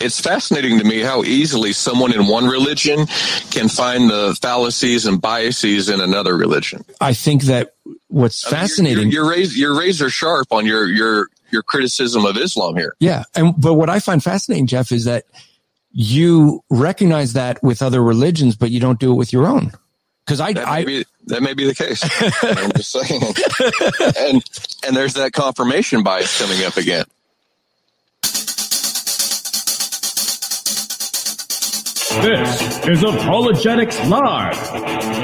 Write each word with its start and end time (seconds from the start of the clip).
it's 0.00 0.20
fascinating 0.20 0.78
to 0.78 0.84
me 0.84 1.00
how 1.00 1.22
easily 1.22 1.72
someone 1.72 2.12
in 2.12 2.26
one 2.26 2.46
religion 2.46 3.06
can 3.50 3.68
find 3.68 4.08
the 4.08 4.36
fallacies 4.40 5.06
and 5.06 5.20
biases 5.20 5.88
in 5.88 6.00
another 6.00 6.36
religion. 6.36 6.84
I 7.00 7.12
think 7.12 7.42
that 7.44 7.74
what's 8.08 8.46
I 8.46 8.50
mean, 8.50 8.60
fascinating. 8.60 9.10
You're, 9.10 9.24
you're, 9.24 9.24
you're, 9.24 9.38
razor, 9.38 9.58
you're 9.58 9.78
razor 9.78 10.10
sharp 10.10 10.48
on 10.50 10.66
your 10.66 10.86
your 10.86 11.28
your 11.50 11.62
criticism 11.62 12.24
of 12.24 12.36
Islam 12.36 12.76
here. 12.76 12.94
Yeah, 13.00 13.24
and 13.34 13.54
but 13.58 13.74
what 13.74 13.90
I 13.90 13.98
find 14.00 14.22
fascinating, 14.22 14.66
Jeff, 14.66 14.92
is 14.92 15.04
that 15.04 15.24
you 15.92 16.62
recognize 16.70 17.32
that 17.34 17.62
with 17.62 17.82
other 17.82 18.02
religions, 18.02 18.56
but 18.56 18.70
you 18.70 18.80
don't 18.80 19.00
do 19.00 19.12
it 19.12 19.16
with 19.16 19.32
your 19.32 19.46
own. 19.46 19.72
Because 20.24 20.40
I, 20.40 20.52
That 20.52 20.66
may, 20.66 20.72
I 20.72 20.84
be, 20.84 21.04
that 21.26 21.42
may 21.42 21.54
be 21.54 21.66
the 21.66 21.74
case. 21.74 22.02
I'm 22.42 22.70
just 22.72 22.92
saying. 22.92 23.22
and 24.16 24.44
and 24.86 24.96
there's 24.96 25.14
that 25.14 25.32
confirmation 25.32 26.02
bias 26.04 26.40
coming 26.40 26.64
up 26.64 26.76
again. 26.76 27.04
This 32.10 32.84
is 32.88 33.04
Apologetics 33.04 34.04
Live. 34.06 34.56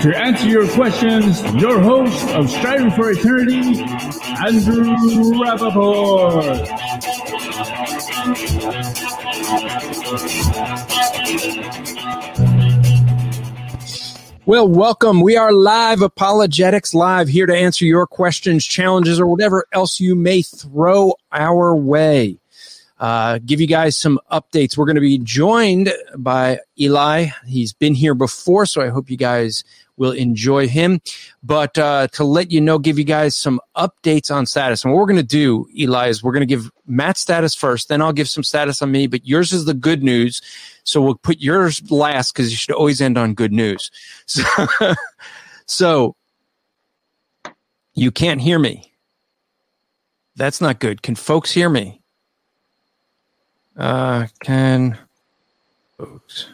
To 0.02 0.16
answer 0.16 0.46
your 0.46 0.68
questions, 0.68 1.42
your 1.54 1.80
host 1.80 2.28
of 2.30 2.48
Striving 2.48 2.92
for 2.92 3.10
Eternity, 3.10 3.82
Andrew 4.46 4.94
Rappaport. 5.34 6.66
Well, 14.46 14.68
welcome. 14.68 15.22
We 15.22 15.36
are 15.36 15.52
live, 15.52 16.02
Apologetics 16.02 16.94
Live, 16.94 17.26
here 17.26 17.46
to 17.46 17.54
answer 17.54 17.84
your 17.84 18.06
questions, 18.06 18.64
challenges, 18.64 19.18
or 19.18 19.26
whatever 19.26 19.66
else 19.72 19.98
you 19.98 20.14
may 20.14 20.42
throw 20.42 21.14
our 21.32 21.74
way. 21.74 22.38
Uh, 22.98 23.38
give 23.44 23.60
you 23.60 23.66
guys 23.66 23.96
some 23.96 24.18
updates. 24.32 24.76
We're 24.76 24.86
going 24.86 24.96
to 24.96 25.00
be 25.00 25.18
joined 25.18 25.92
by 26.16 26.60
Eli. 26.80 27.26
He's 27.46 27.72
been 27.72 27.94
here 27.94 28.14
before, 28.14 28.64
so 28.64 28.80
I 28.80 28.88
hope 28.88 29.10
you 29.10 29.16
guys 29.16 29.64
will 29.96 30.12
enjoy 30.12 30.68
him. 30.68 31.00
But 31.42 31.76
uh, 31.78 32.08
to 32.08 32.24
let 32.24 32.50
you 32.50 32.60
know, 32.60 32.78
give 32.78 32.98
you 32.98 33.04
guys 33.04 33.36
some 33.36 33.60
updates 33.76 34.34
on 34.34 34.46
status. 34.46 34.84
And 34.84 34.92
what 34.92 35.00
we're 35.00 35.06
going 35.06 35.16
to 35.16 35.22
do, 35.22 35.66
Eli, 35.76 36.08
is 36.08 36.22
we're 36.22 36.32
going 36.32 36.40
to 36.40 36.46
give 36.46 36.70
Matt 36.86 37.16
status 37.16 37.54
first, 37.54 37.88
then 37.88 38.02
I'll 38.02 38.12
give 38.12 38.28
some 38.28 38.44
status 38.44 38.80
on 38.82 38.90
me. 38.90 39.06
But 39.06 39.26
yours 39.26 39.52
is 39.52 39.64
the 39.64 39.74
good 39.74 40.02
news. 40.02 40.40
So 40.84 41.02
we'll 41.02 41.16
put 41.16 41.38
yours 41.38 41.90
last 41.90 42.32
because 42.32 42.50
you 42.50 42.56
should 42.56 42.74
always 42.74 43.00
end 43.00 43.18
on 43.18 43.34
good 43.34 43.52
news. 43.52 43.90
So, 44.26 44.94
so 45.66 46.16
you 47.94 48.10
can't 48.10 48.40
hear 48.40 48.58
me. 48.58 48.92
That's 50.36 50.60
not 50.60 50.80
good. 50.80 51.02
Can 51.02 51.14
folks 51.14 51.50
hear 51.50 51.68
me? 51.68 52.02
Uh, 53.76 54.26
can 54.40 54.98
folks? 55.98 56.48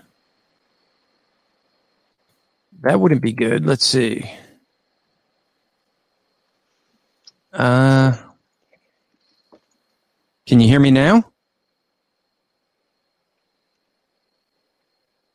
That 2.83 2.99
wouldn't 3.01 3.23
be 3.23 3.33
good. 3.33 3.65
Let's 3.65 3.87
see. 3.87 4.29
Uh, 7.53 8.17
can 10.47 10.59
you 10.59 10.67
hear 10.67 10.81
me 10.81 10.91
now? 10.91 11.25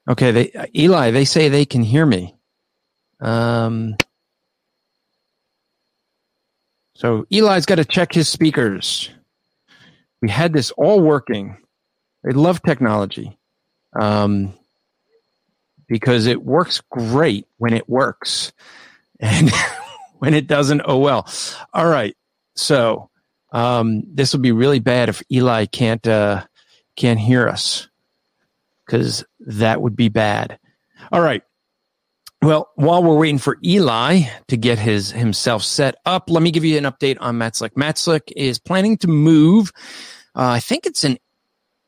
Okay, 0.10 0.32
they 0.32 0.70
Eli, 0.76 1.12
they 1.12 1.26
say 1.26 1.50
they 1.50 1.66
can 1.66 1.84
hear 1.84 2.06
me. 2.06 2.36
Um, 3.20 3.96
so 6.96 7.26
Eli's 7.32 7.66
got 7.66 7.76
to 7.76 7.86
check 7.86 8.14
his 8.14 8.28
speakers. 8.30 9.10
We 10.22 10.30
had 10.30 10.54
this 10.54 10.72
all 10.72 11.02
working. 11.02 11.58
They 12.28 12.34
love 12.34 12.62
technology 12.62 13.40
um, 13.98 14.54
because 15.88 16.26
it 16.26 16.44
works 16.44 16.82
great 16.92 17.48
when 17.56 17.72
it 17.72 17.88
works, 17.88 18.52
and 19.18 19.50
when 20.18 20.34
it 20.34 20.46
doesn't, 20.46 20.82
oh 20.84 20.98
well. 20.98 21.26
All 21.74 21.88
right, 21.88 22.18
so 22.54 23.10
um, 23.54 24.04
this 24.14 24.34
will 24.34 24.42
be 24.42 24.52
really 24.52 24.80
bad 24.80 25.08
if 25.08 25.24
Eli 25.32 25.68
can't 25.68 26.06
uh, 26.06 26.44
can't 26.98 27.18
hear 27.18 27.48
us 27.48 27.88
because 28.86 29.24
that 29.40 29.82
would 29.82 29.96
be 29.96 30.10
bad. 30.10 30.60
All 31.14 31.22
right. 31.22 31.44
Well, 32.42 32.70
while 32.76 33.02
we're 33.04 33.18
waiting 33.18 33.40
for 33.40 33.58
Eli 33.64 34.24
to 34.50 34.58
get 34.58 34.80
his 34.80 35.12
himself 35.12 35.64
set 35.64 35.96
up, 36.06 36.30
let 36.30 36.44
me 36.44 36.52
give 36.52 36.66
you 36.66 36.78
an 36.78 36.84
update 36.84 37.16
on 37.22 37.38
Matt 37.38 37.56
Slick. 37.56 37.78
Matt 37.78 37.98
Slick 37.98 38.34
is 38.36 38.60
planning 38.60 38.98
to 38.98 39.08
move. 39.08 39.72
Uh, 40.36 40.50
I 40.50 40.60
think 40.60 40.86
it's 40.86 41.06
in 41.06 41.18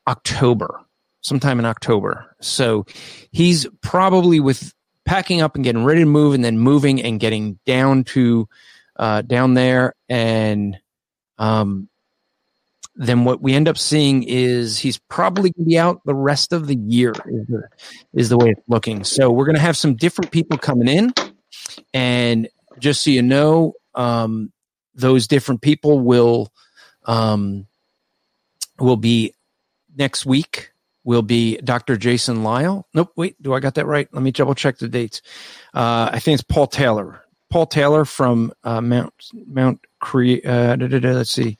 October, 0.10 0.82
sometime 1.22 1.60
in 1.60 1.66
October. 1.66 2.36
So 2.42 2.86
he's 3.32 3.68
probably 3.82 4.40
with 4.40 4.74
packing 5.06 5.42
up 5.42 5.56
and 5.56 5.64
getting 5.64 5.86
ready 5.86 6.02
to 6.02 6.06
move, 6.06 6.34
and 6.34 6.44
then 6.44 6.58
moving 6.58 7.02
and 7.02 7.20
getting 7.20 7.60
down 7.66 8.04
to 8.06 8.50
uh, 8.98 9.22
down 9.22 9.54
there, 9.54 9.94
and 10.10 10.78
um, 11.38 11.88
then 12.96 13.24
what 13.24 13.42
we 13.42 13.54
end 13.54 13.70
up 13.70 13.78
seeing 13.78 14.24
is 14.24 14.78
he's 14.78 14.98
probably 15.10 15.52
going 15.52 15.64
to 15.64 15.70
be 15.70 15.80
out 15.80 16.02
the 16.06 16.14
rest 16.14 16.52
of 16.52 16.68
the 16.68 16.76
year 16.76 17.12
is 17.12 17.48
the, 17.48 17.64
is 18.14 18.30
the 18.30 18.38
way 18.38 18.50
it's 18.50 18.62
looking. 18.68 19.06
So 19.06 19.32
we're 19.32 19.46
going 19.46 19.56
to 19.56 19.62
have 19.62 19.78
some 19.78 19.96
different 19.96 20.32
people 20.32 20.58
coming 20.58 20.90
in, 20.90 21.14
and 21.94 22.50
just 22.80 23.04
so 23.04 23.10
you 23.10 23.22
know, 23.22 23.74
um, 23.96 24.52
those 24.96 25.28
different 25.28 25.62
people 25.62 26.00
will 26.02 26.52
um, 27.06 27.68
will 28.80 28.98
be 28.98 29.34
next 29.96 30.26
week. 30.26 30.72
Will 31.06 31.22
be 31.22 31.58
Dr. 31.58 31.98
Jason 31.98 32.44
Lisle. 32.44 32.86
Nope, 32.94 33.14
wait, 33.16 33.42
do 33.42 33.54
I 33.54 33.62
got 33.62 33.76
that 33.76 33.88
right? 33.88 34.08
Let 34.12 34.22
me 34.22 34.32
double 34.32 34.54
check 34.54 34.78
the 34.78 34.88
dates. 34.88 35.22
Uh, 35.74 36.10
I 36.12 36.20
think 36.20 36.36
it's 36.36 36.44
Paul 36.44 36.68
Taylor. 36.68 37.24
Paul 37.50 37.66
Taylor 37.66 38.06
from 38.06 38.54
uh, 38.64 38.82
Mount 38.82 39.14
Mount 39.48 39.80
Cre- 40.00 40.46
uh, 40.46 40.76
da, 40.76 40.88
da, 40.88 41.00
da, 41.00 41.12
let's 41.12 41.32
see. 41.32 41.58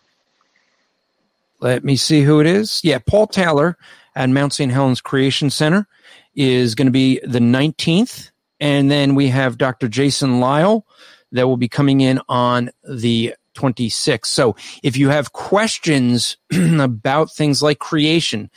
Let 1.62 1.84
me 1.84 1.96
see 1.96 2.22
who 2.22 2.40
it 2.40 2.48
is. 2.48 2.82
Yeah, 2.84 3.00
Paul 3.00 3.28
Taylor 3.28 3.78
at 4.16 4.30
Mount 4.30 4.54
St. 4.54 4.72
Helens 4.72 5.02
Creation 5.02 5.50
Center 5.50 5.88
is 6.36 6.76
going 6.76 6.88
to 6.88 6.92
be 6.92 7.20
the 7.24 7.40
19th. 7.40 8.32
And 8.60 8.92
then 8.92 9.16
we 9.16 9.30
have 9.30 9.58
Dr. 9.58 9.88
Jason 9.88 10.40
Lisle 10.40 10.86
that 11.32 11.48
will 11.48 11.58
be 11.58 11.70
coming 11.70 12.02
in 12.02 12.20
on 12.28 12.72
the 12.84 13.36
26th. 13.60 14.28
So 14.28 14.56
if 14.84 14.98
you 14.98 15.10
have 15.10 15.34
questions 15.34 16.38
about 16.80 17.32
things 17.32 17.62
like 17.62 17.80
creation, 17.80 18.50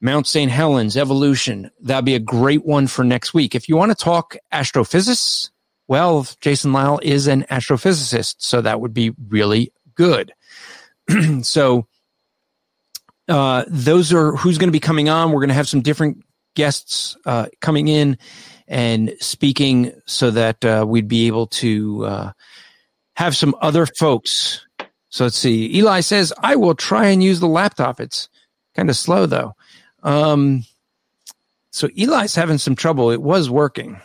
Mount 0.00 0.26
St. 0.26 0.50
Helens, 0.50 0.96
evolution, 0.96 1.70
that'd 1.80 2.04
be 2.04 2.14
a 2.14 2.20
great 2.20 2.64
one 2.64 2.86
for 2.86 3.04
next 3.04 3.32
week. 3.32 3.54
If 3.54 3.68
you 3.68 3.76
want 3.76 3.90
to 3.90 4.04
talk 4.04 4.36
astrophysics, 4.52 5.50
well, 5.88 6.26
Jason 6.40 6.72
Lisle 6.72 7.00
is 7.02 7.26
an 7.26 7.44
astrophysicist, 7.44 8.36
so 8.38 8.60
that 8.60 8.80
would 8.80 8.92
be 8.92 9.12
really 9.28 9.72
good. 9.94 10.32
so 11.42 11.86
uh, 13.28 13.64
those 13.68 14.12
are 14.12 14.32
who's 14.32 14.58
going 14.58 14.68
to 14.68 14.72
be 14.72 14.80
coming 14.80 15.08
on. 15.08 15.30
We're 15.30 15.40
going 15.40 15.48
to 15.48 15.54
have 15.54 15.68
some 15.68 15.82
different 15.82 16.24
guests 16.54 17.16
uh, 17.24 17.46
coming 17.60 17.88
in 17.88 18.18
and 18.68 19.14
speaking 19.20 19.92
so 20.06 20.30
that 20.32 20.64
uh, 20.64 20.84
we'd 20.86 21.08
be 21.08 21.26
able 21.26 21.46
to 21.46 22.04
uh, 22.04 22.32
have 23.16 23.36
some 23.36 23.54
other 23.60 23.86
folks. 23.86 24.64
So 25.08 25.24
let's 25.24 25.38
see. 25.38 25.74
Eli 25.76 26.00
says, 26.00 26.32
I 26.38 26.56
will 26.56 26.74
try 26.74 27.06
and 27.06 27.22
use 27.22 27.40
the 27.40 27.48
laptop. 27.48 28.00
It's 28.00 28.28
kind 28.74 28.90
of 28.90 28.96
slow 28.96 29.26
though. 29.26 29.54
Um, 30.02 30.64
so 31.70 31.88
Eli's 31.96 32.34
having 32.34 32.58
some 32.58 32.76
trouble. 32.76 33.10
It 33.10 33.22
was 33.22 33.50
working. 33.50 34.00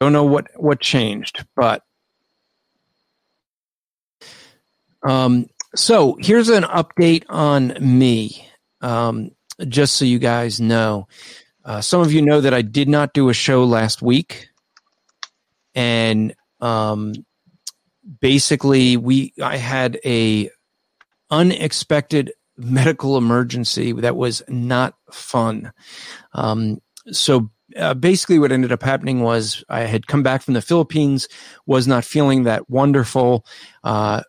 Don't 0.00 0.12
know 0.12 0.24
what, 0.24 0.48
what 0.56 0.80
changed, 0.80 1.44
but 1.56 1.82
um, 5.02 5.46
so 5.74 6.16
here's 6.20 6.48
an 6.48 6.64
update 6.64 7.24
on 7.28 7.74
me, 7.80 8.48
um, 8.80 9.30
just 9.68 9.94
so 9.94 10.04
you 10.04 10.18
guys 10.18 10.60
know. 10.60 11.08
Uh, 11.64 11.80
some 11.80 12.00
of 12.00 12.12
you 12.12 12.22
know 12.22 12.40
that 12.40 12.54
I 12.54 12.62
did 12.62 12.88
not 12.88 13.12
do 13.12 13.28
a 13.28 13.34
show 13.34 13.64
last 13.64 14.02
week, 14.02 14.48
and 15.74 16.34
um, 16.60 17.12
basically, 18.20 18.96
we 18.96 19.32
I 19.42 19.56
had 19.56 19.98
a 20.04 20.50
unexpected 21.30 22.32
medical 22.56 23.16
emergency 23.16 23.92
that 23.92 24.16
was 24.16 24.42
not 24.48 24.94
fun. 25.12 25.72
Um, 26.32 26.80
so 27.12 27.50
uh, 27.76 27.94
basically 27.94 28.38
what 28.38 28.52
ended 28.52 28.72
up 28.72 28.82
happening 28.82 29.20
was 29.20 29.62
I 29.68 29.80
had 29.80 30.06
come 30.06 30.22
back 30.22 30.42
from 30.42 30.54
the 30.54 30.62
Philippines, 30.62 31.28
was 31.66 31.86
not 31.86 32.04
feeling 32.04 32.44
that 32.44 32.68
wonderful. 32.68 33.46
Uh, 33.84 34.22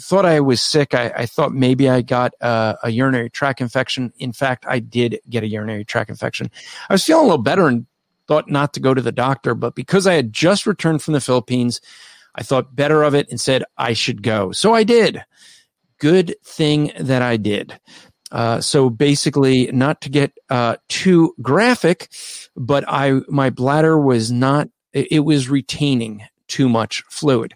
thought 0.00 0.26
I 0.26 0.40
was 0.40 0.60
sick. 0.60 0.94
I, 0.94 1.12
I 1.16 1.26
thought 1.26 1.52
maybe 1.52 1.88
I 1.88 2.02
got 2.02 2.32
a 2.40 2.90
urinary 2.90 3.30
tract 3.30 3.60
infection. 3.60 4.12
In 4.18 4.32
fact, 4.32 4.64
I 4.68 4.78
did 4.80 5.20
get 5.28 5.42
a 5.42 5.48
urinary 5.48 5.84
tract 5.84 6.10
infection. 6.10 6.50
I 6.88 6.94
was 6.94 7.04
feeling 7.04 7.24
a 7.24 7.28
little 7.28 7.42
better 7.42 7.66
and 7.66 7.86
thought 8.26 8.50
not 8.50 8.74
to 8.74 8.80
go 8.80 8.92
to 8.92 9.02
the 9.02 9.12
doctor, 9.12 9.54
but 9.54 9.74
because 9.74 10.06
I 10.06 10.14
had 10.14 10.32
just 10.32 10.66
returned 10.66 11.02
from 11.02 11.14
the 11.14 11.20
Philippines, 11.20 11.80
I 12.38 12.42
thought 12.42 12.76
better 12.76 13.02
of 13.02 13.14
it 13.14 13.28
and 13.30 13.40
said 13.40 13.64
I 13.76 13.92
should 13.94 14.22
go. 14.22 14.52
So 14.52 14.72
I 14.72 14.84
did. 14.84 15.24
Good 15.98 16.36
thing 16.44 16.92
that 16.98 17.20
I 17.20 17.36
did. 17.36 17.78
Uh, 18.30 18.60
so 18.60 18.90
basically, 18.90 19.66
not 19.72 20.00
to 20.02 20.08
get 20.08 20.32
uh, 20.48 20.76
too 20.88 21.34
graphic, 21.42 22.10
but 22.56 22.84
I 22.86 23.20
my 23.28 23.50
bladder 23.50 23.98
was 23.98 24.30
not 24.30 24.68
it, 24.92 25.24
was 25.24 25.48
retaining 25.48 26.22
too 26.46 26.68
much 26.68 27.02
fluid. 27.10 27.54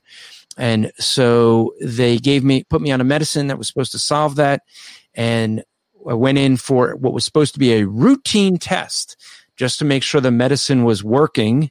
And 0.57 0.93
so 0.99 1.75
they 1.81 2.19
gave 2.19 2.45
me, 2.45 2.65
put 2.65 2.83
me 2.83 2.91
on 2.91 3.01
a 3.01 3.05
medicine 3.05 3.47
that 3.47 3.59
was 3.59 3.69
supposed 3.69 3.93
to 3.93 3.99
solve 3.99 4.37
that. 4.37 4.63
And 5.15 5.63
I 6.09 6.15
went 6.15 6.39
in 6.39 6.57
for 6.57 6.95
what 6.97 7.15
was 7.15 7.25
supposed 7.25 7.55
to 7.55 7.61
be 7.61 7.73
a 7.73 7.87
routine 7.87 8.59
test 8.59 9.17
just 9.57 9.79
to 9.79 9.85
make 9.85 10.03
sure 10.03 10.21
the 10.21 10.31
medicine 10.31 10.85
was 10.85 11.03
working. 11.03 11.71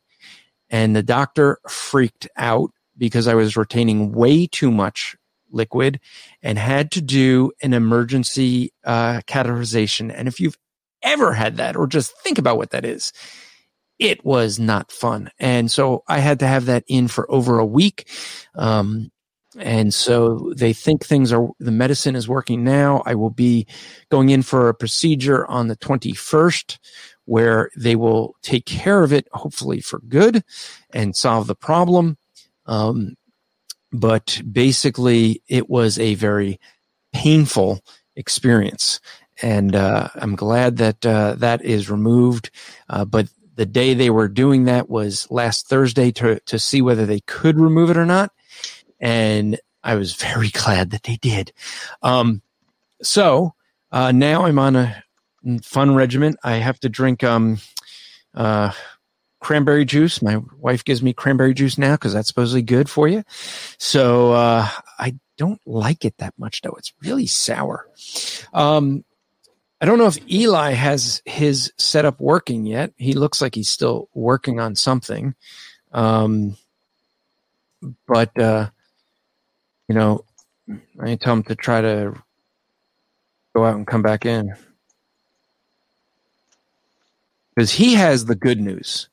And 0.70 0.96
the 0.96 1.04
doctor 1.04 1.60
freaked 1.68 2.28
out 2.38 2.72
because 3.02 3.28
I 3.28 3.34
was 3.34 3.58
retaining 3.58 4.12
way 4.12 4.46
too 4.46 4.70
much 4.70 5.18
liquid 5.50 6.00
and 6.44 6.60
had 6.60 6.92
to 6.92 7.02
do 7.02 7.52
an 7.64 7.74
emergency 7.74 8.72
uh, 8.86 9.22
catheterization. 9.22 10.14
And 10.16 10.28
if 10.28 10.40
you've 10.40 10.58
ever 11.02 11.34
had 11.34 11.58
that 11.58 11.76
or 11.76 11.88
just 11.88 12.16
think 12.20 12.38
about 12.38 12.58
what 12.58 12.70
that 12.70 12.86
is, 12.86 13.12
it 13.98 14.24
was 14.24 14.60
not 14.60 14.92
fun. 14.92 15.32
And 15.40 15.72
so 15.72 16.04
I 16.08 16.20
had 16.20 16.40
to 16.42 16.48
have 16.48 16.66
that 16.66 16.84
in 16.88 17.08
for 17.08 17.30
over 17.32 17.58
a 17.58 17.66
week. 17.66 18.08
Um, 18.54 19.12
and 19.58 19.92
so 19.92 20.54
they 20.56 20.72
think 20.72 21.04
things 21.04 21.34
are, 21.34 21.50
the 21.60 21.72
medicine 21.72 22.16
is 22.16 22.30
working 22.30 22.64
now. 22.64 23.02
I 23.08 23.16
will 23.16 23.32
be 23.32 23.66
going 24.12 24.30
in 24.30 24.44
for 24.44 24.70
a 24.70 24.76
procedure 24.76 25.48
on 25.48 25.70
the 25.70 25.76
21st 25.76 26.78
where 27.26 27.72
they 27.76 27.96
will 27.96 28.36
take 28.44 28.68
care 28.68 29.02
of 29.02 29.12
it, 29.12 29.28
hopefully 29.34 29.82
for 29.82 30.02
good 30.08 30.44
and 30.94 31.16
solve 31.16 31.48
the 31.48 31.56
problem. 31.56 32.18
Um, 32.72 33.16
but 33.92 34.42
basically 34.50 35.42
it 35.48 35.70
was 35.70 36.00
a 36.00 36.16
very 36.16 36.60
painful 37.14 37.82
experience 38.16 39.00
and 39.42 39.76
uh, 39.76 40.10
I'm 40.16 40.36
glad 40.36 40.78
that 40.78 41.06
uh, 41.06 41.36
that 41.36 41.64
is 41.64 41.90
removed. 41.90 42.52
Uh, 42.90 43.06
but 43.06 43.28
the 43.56 43.66
day 43.66 43.94
they 43.94 44.10
were 44.10 44.28
doing 44.28 44.66
that 44.66 44.90
was 44.90 45.30
last 45.30 45.68
Thursday 45.68 46.12
to, 46.14 46.40
to 46.42 46.60
see 46.60 46.82
whether 46.82 47.06
they 47.06 47.22
could 47.22 47.60
remove 47.60 47.90
it 47.90 47.98
or 47.98 48.06
not. 48.06 48.32
And 49.00 49.60
I 49.84 49.96
was 49.96 50.16
very 50.16 50.50
glad 50.54 50.92
that 50.92 51.04
they 51.04 51.18
did. 51.18 51.54
Um, 52.02 52.42
so, 53.02 53.54
uh, 53.92 54.12
now 54.12 54.46
I'm 54.46 54.60
on 54.60 54.76
a 54.76 55.04
fun 55.64 55.96
regimen. 55.96 56.36
I 56.44 56.58
have 56.58 56.80
to 56.82 56.90
drink, 56.90 57.24
um, 57.24 57.60
uh, 58.34 58.72
cranberry 59.42 59.84
juice. 59.84 60.22
My 60.22 60.38
wife 60.58 60.86
gives 60.86 61.04
me 61.04 61.12
cranberry 61.12 61.54
juice 61.54 61.78
now 61.78 61.96
because 61.96 62.14
that's 62.14 62.30
supposedly 62.30 62.62
good 62.62 62.90
for 62.90 63.08
you. 63.08 63.24
So, 63.78 64.32
uh, 64.32 64.70
I 64.98 65.16
don't 65.38 65.60
like 65.66 66.06
it 66.06 66.18
that 66.20 66.34
much 66.38 66.62
though. 66.62 66.76
It's 66.78 66.94
really 67.02 67.28
sour. 67.28 67.88
Um, 68.54 69.04
I 69.82 69.86
don't 69.88 69.98
know 69.98 70.06
if 70.06 70.20
Eli 70.32 70.74
has 70.74 71.24
his 71.26 71.74
setup 71.78 72.22
working 72.22 72.68
yet. 72.68 72.94
He 72.98 73.14
looks 73.14 73.42
like 73.42 73.56
he's 73.56 73.68
still 73.68 74.10
working 74.14 74.60
on 74.60 74.76
something. 74.76 75.34
Um, 75.92 76.56
but, 78.08 78.38
uh, 78.40 78.70
you 79.88 79.96
know, 79.96 80.24
I 81.00 81.16
tell 81.16 81.34
him 81.34 81.44
to 81.44 81.56
try 81.56 81.82
to 81.82 82.14
go 83.56 83.66
out 83.66 83.76
and 83.76 83.88
come 83.88 84.04
back 84.04 84.24
in. 84.24 84.54
Because 87.56 87.72
he 87.72 87.96
has 87.96 88.26
the 88.26 88.36
good 88.36 88.62
news. 88.62 89.10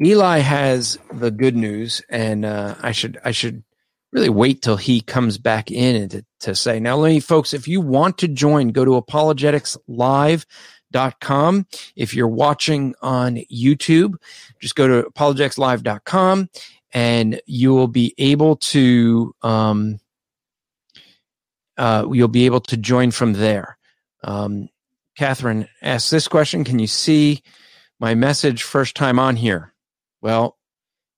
Eli 0.00 0.38
has 0.38 0.98
the 1.12 1.30
good 1.30 1.56
news, 1.56 2.02
and 2.08 2.44
uh, 2.44 2.74
I 2.80 2.92
should 2.92 3.18
I 3.24 3.30
should 3.30 3.64
really 4.14 4.30
wait 4.30 4.62
till 4.62 4.76
he 4.76 5.00
comes 5.00 5.38
back 5.38 5.72
in 5.72 6.08
to, 6.08 6.24
to 6.40 6.54
say, 6.54 6.78
now, 6.78 6.96
let 6.96 7.10
me, 7.10 7.20
folks, 7.20 7.52
if 7.52 7.66
you 7.66 7.80
want 7.80 8.18
to 8.18 8.28
join, 8.28 8.68
go 8.68 8.84
to 8.84 8.92
apologeticslive.com. 8.92 11.66
If 11.96 12.14
you're 12.14 12.28
watching 12.28 12.94
on 13.02 13.40
YouTube, 13.52 14.14
just 14.60 14.76
go 14.76 14.86
to 14.86 15.02
apologeticslive.com 15.10 16.48
and 16.92 17.40
you 17.46 17.74
will 17.74 17.88
be 17.88 18.14
able 18.16 18.54
to, 18.56 19.34
um, 19.42 19.98
uh, 21.76 22.06
you'll 22.12 22.28
be 22.28 22.46
able 22.46 22.60
to 22.60 22.76
join 22.76 23.10
from 23.10 23.32
there. 23.32 23.76
Um, 24.22 24.68
Catherine 25.16 25.66
asks 25.82 26.10
this 26.10 26.28
question 26.28 26.62
Can 26.62 26.78
you 26.78 26.86
see 26.86 27.42
my 27.98 28.14
message 28.14 28.62
first 28.62 28.94
time 28.94 29.18
on 29.18 29.34
here? 29.34 29.73
Well, 30.24 30.56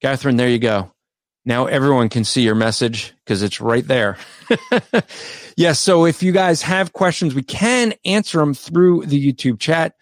Catherine, 0.02 0.36
there 0.36 0.48
you 0.48 0.58
go. 0.58 0.90
Now 1.44 1.66
everyone 1.66 2.08
can 2.08 2.24
see 2.24 2.42
your 2.42 2.56
message 2.56 3.14
because 3.24 3.44
it's 3.44 3.60
right 3.60 3.86
there. 3.86 4.18
yes. 4.72 5.52
Yeah, 5.56 5.72
so 5.74 6.06
if 6.06 6.24
you 6.24 6.32
guys 6.32 6.60
have 6.62 6.92
questions, 6.92 7.32
we 7.32 7.44
can 7.44 7.94
answer 8.04 8.38
them 8.38 8.52
through 8.52 9.06
the 9.06 9.32
YouTube 9.32 9.60
chat. 9.60 9.94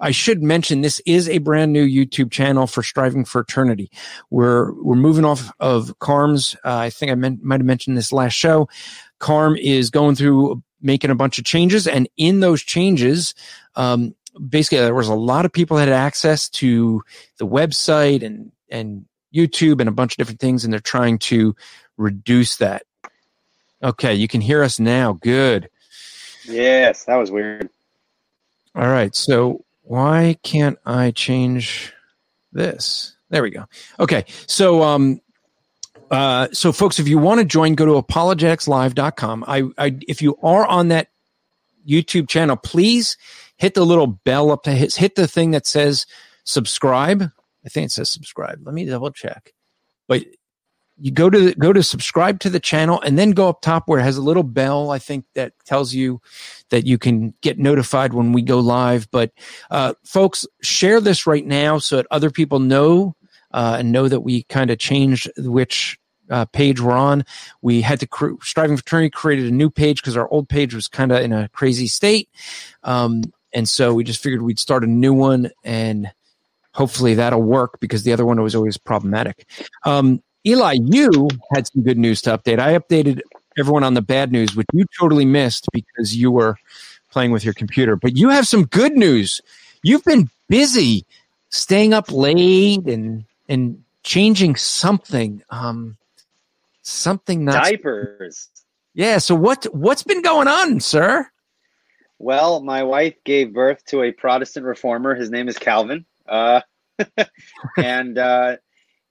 I 0.00 0.10
should 0.10 0.42
mention 0.42 0.80
this 0.80 1.00
is 1.06 1.28
a 1.28 1.38
brand 1.38 1.72
new 1.72 1.86
YouTube 1.86 2.32
channel 2.32 2.66
for 2.66 2.82
Striving 2.82 3.24
for 3.24 3.42
Eternity. 3.42 3.92
We're, 4.28 4.72
we're 4.82 4.96
moving 4.96 5.24
off 5.24 5.52
of 5.60 5.96
Carm's. 6.00 6.56
Uh, 6.64 6.78
I 6.78 6.90
think 6.90 7.12
I 7.12 7.14
might 7.14 7.60
have 7.60 7.64
mentioned 7.64 7.96
this 7.96 8.12
last 8.12 8.32
show. 8.32 8.68
Carm 9.20 9.56
is 9.56 9.88
going 9.88 10.16
through 10.16 10.64
making 10.80 11.10
a 11.10 11.14
bunch 11.14 11.38
of 11.38 11.44
changes 11.44 11.86
and 11.86 12.08
in 12.16 12.40
those 12.40 12.62
changes, 12.62 13.34
um, 13.76 14.14
basically 14.38 14.78
there 14.78 14.94
was 14.94 15.08
a 15.08 15.14
lot 15.14 15.44
of 15.44 15.52
people 15.52 15.76
that 15.76 15.88
had 15.88 15.94
access 15.94 16.48
to 16.50 17.02
the 17.38 17.46
website 17.46 18.22
and, 18.22 18.52
and 18.70 19.06
YouTube 19.34 19.80
and 19.80 19.88
a 19.88 19.92
bunch 19.92 20.12
of 20.12 20.16
different 20.16 20.40
things, 20.40 20.64
and 20.64 20.72
they're 20.72 20.80
trying 20.80 21.18
to 21.18 21.54
reduce 21.96 22.56
that. 22.56 22.82
Okay, 23.82 24.14
you 24.14 24.28
can 24.28 24.40
hear 24.40 24.62
us 24.62 24.80
now. 24.80 25.12
Good. 25.12 25.68
Yes, 26.44 27.04
that 27.04 27.16
was 27.16 27.30
weird. 27.30 27.68
All 28.74 28.88
right, 28.88 29.14
so 29.14 29.64
why 29.82 30.36
can't 30.42 30.78
I 30.86 31.10
change 31.10 31.92
this? 32.52 33.16
There 33.30 33.42
we 33.42 33.50
go. 33.50 33.66
Okay, 34.00 34.24
so 34.46 34.82
um, 34.82 35.20
uh, 36.10 36.48
so 36.52 36.72
folks, 36.72 36.98
if 36.98 37.08
you 37.08 37.18
want 37.18 37.40
to 37.40 37.44
join, 37.44 37.74
go 37.74 37.86
to 37.86 38.02
apologeticslive.com. 38.02 39.44
I, 39.46 39.64
I, 39.76 39.98
if 40.06 40.22
you 40.22 40.38
are 40.42 40.66
on 40.66 40.88
that 40.88 41.08
YouTube 41.86 42.28
channel, 42.28 42.56
please 42.56 43.16
hit 43.58 43.74
the 43.74 43.84
little 43.84 44.06
bell 44.06 44.50
up 44.50 44.62
to 44.62 44.72
hit, 44.72 44.94
hit 44.94 45.14
the 45.14 45.28
thing 45.28 45.50
that 45.50 45.66
says 45.66 46.06
subscribe 46.44 47.30
I 47.64 47.68
think 47.68 47.86
it 47.86 47.92
says 47.92 48.08
subscribe. 48.08 48.60
Let 48.64 48.74
me 48.74 48.86
double 48.86 49.10
check. 49.10 49.52
But 50.06 50.24
you 51.00 51.12
go 51.12 51.28
to 51.28 51.54
go 51.54 51.72
to 51.72 51.82
subscribe 51.82 52.40
to 52.40 52.50
the 52.50 52.58
channel 52.58 53.00
and 53.02 53.18
then 53.18 53.32
go 53.32 53.48
up 53.48 53.60
top 53.60 53.86
where 53.86 54.00
it 54.00 54.04
has 54.04 54.16
a 54.16 54.22
little 54.22 54.42
bell 54.42 54.90
i 54.90 54.98
think 54.98 55.24
that 55.34 55.52
tells 55.64 55.94
you 55.94 56.20
that 56.70 56.86
you 56.86 56.98
can 56.98 57.32
get 57.40 57.56
notified 57.56 58.14
when 58.14 58.32
we 58.32 58.42
go 58.42 58.58
live 58.58 59.08
but 59.12 59.30
uh, 59.70 59.94
folks 60.04 60.44
share 60.60 61.00
this 61.00 61.24
right 61.24 61.46
now 61.46 61.78
so 61.78 61.94
that 61.94 62.06
other 62.10 62.30
people 62.30 62.58
know 62.58 63.14
uh, 63.52 63.76
and 63.78 63.92
know 63.92 64.08
that 64.08 64.22
we 64.22 64.42
kind 64.44 64.72
of 64.72 64.78
changed 64.78 65.30
which 65.38 65.96
uh, 66.30 66.44
page 66.46 66.80
we're 66.80 66.90
on 66.90 67.24
we 67.62 67.80
had 67.80 68.00
to 68.00 68.06
cr- 68.08 68.32
Striving 68.42 68.76
for 68.76 68.80
Eternity 68.80 69.10
created 69.10 69.46
a 69.46 69.54
new 69.54 69.70
page 69.70 70.02
because 70.02 70.16
our 70.16 70.28
old 70.30 70.48
page 70.48 70.74
was 70.74 70.88
kind 70.88 71.12
of 71.12 71.22
in 71.22 71.32
a 71.32 71.48
crazy 71.50 71.86
state 71.86 72.28
um, 72.82 73.22
and 73.52 73.68
so 73.68 73.94
we 73.94 74.04
just 74.04 74.22
figured 74.22 74.42
we'd 74.42 74.58
start 74.58 74.84
a 74.84 74.86
new 74.86 75.12
one 75.12 75.50
and 75.64 76.10
hopefully 76.72 77.14
that'll 77.14 77.42
work 77.42 77.80
because 77.80 78.02
the 78.04 78.12
other 78.12 78.24
one 78.24 78.40
was 78.42 78.54
always 78.54 78.76
problematic. 78.76 79.46
Um, 79.84 80.22
Eli, 80.46 80.76
you 80.80 81.28
had 81.52 81.66
some 81.66 81.82
good 81.82 81.98
news 81.98 82.22
to 82.22 82.38
update. 82.38 82.58
I 82.58 82.78
updated 82.78 83.20
everyone 83.58 83.84
on 83.84 83.94
the 83.94 84.02
bad 84.02 84.30
news, 84.30 84.54
which 84.54 84.66
you 84.72 84.84
totally 84.98 85.24
missed 85.24 85.66
because 85.72 86.16
you 86.16 86.30
were 86.30 86.56
playing 87.10 87.32
with 87.32 87.44
your 87.44 87.54
computer. 87.54 87.96
But 87.96 88.16
you 88.16 88.28
have 88.28 88.46
some 88.46 88.64
good 88.64 88.96
news. 88.96 89.40
You've 89.82 90.04
been 90.04 90.30
busy 90.48 91.04
staying 91.50 91.92
up 91.92 92.10
late 92.10 92.86
and 92.86 93.24
and 93.48 93.82
changing 94.02 94.56
something. 94.56 95.42
Um, 95.50 95.96
something 96.82 97.44
not 97.44 97.64
diapers. 97.64 98.48
Yeah. 98.94 99.18
So 99.18 99.34
what 99.34 99.64
what's 99.72 100.02
been 100.02 100.22
going 100.22 100.48
on, 100.48 100.80
sir? 100.80 101.28
Well, 102.18 102.60
my 102.60 102.82
wife 102.82 103.14
gave 103.24 103.52
birth 103.52 103.84
to 103.86 104.02
a 104.02 104.12
Protestant 104.12 104.66
reformer. 104.66 105.14
His 105.14 105.30
name 105.30 105.48
is 105.48 105.58
Calvin. 105.58 106.04
Uh, 106.26 106.60
and 107.78 108.18
uh, 108.18 108.56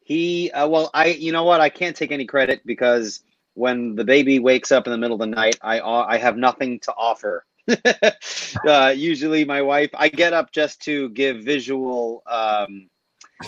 he, 0.04 0.52
uh, 0.52 0.68
well, 0.68 0.90
I, 0.94 1.08
you 1.08 1.32
know 1.32 1.44
what? 1.44 1.62
I 1.62 1.70
can't 1.70 1.96
take 1.96 2.12
any 2.12 2.26
credit 2.26 2.62
because 2.66 3.22
when 3.54 3.96
the 3.96 4.04
baby 4.04 4.40
wakes 4.40 4.72
up 4.72 4.88
in 4.88 4.92
the 4.92 4.98
middle 4.98 5.16
of 5.16 5.20
the 5.20 5.36
night, 5.36 5.58
I, 5.62 5.80
uh, 5.80 6.06
I 6.08 6.18
have 6.18 6.38
nothing 6.38 6.80
to 6.82 6.94
offer. 6.96 7.46
uh, 8.68 8.94
usually, 8.96 9.46
my 9.46 9.62
wife, 9.62 9.90
I 9.94 10.10
get 10.10 10.34
up 10.34 10.52
just 10.52 10.82
to 10.84 11.10
give 11.10 11.44
visual, 11.44 12.24
um, 12.26 12.90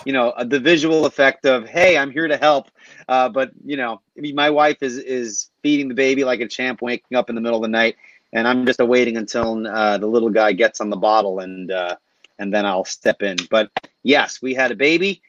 you 0.06 0.12
know, 0.12 0.32
uh, 0.32 0.44
the 0.44 0.60
visual 0.60 1.06
effect 1.06 1.46
of, 1.46 1.66
"Hey, 1.66 1.98
I'm 1.98 2.12
here 2.12 2.28
to 2.28 2.36
help." 2.36 2.70
Uh, 3.08 3.30
but 3.30 3.52
you 3.64 3.78
know, 3.78 4.02
I 4.18 4.20
mean, 4.20 4.36
my 4.36 4.50
wife 4.50 4.84
is 4.84 4.98
is 4.98 5.50
feeding 5.64 5.88
the 5.88 5.94
baby 5.94 6.26
like 6.26 6.42
a 6.42 6.50
champ, 6.50 6.82
waking 6.82 7.18
up 7.18 7.30
in 7.30 7.36
the 7.36 7.42
middle 7.42 7.60
of 7.60 7.62
the 7.62 7.70
night, 7.70 7.96
and 8.34 8.48
I'm 8.48 8.66
just 8.66 8.80
awaiting 8.80 9.18
until 9.18 9.68
uh, 9.68 9.98
the 9.98 10.08
little 10.08 10.30
guy 10.30 10.54
gets 10.54 10.82
on 10.82 10.90
the 10.90 10.98
bottle 10.98 11.40
and 11.40 11.72
uh, 11.72 11.96
and 12.38 12.54
then 12.54 12.66
I'll 12.66 12.86
step 12.86 13.22
in. 13.22 13.38
But 13.50 13.72
yes, 14.04 14.42
we 14.42 14.54
had 14.54 14.72
a 14.72 14.76
baby. 14.76 15.22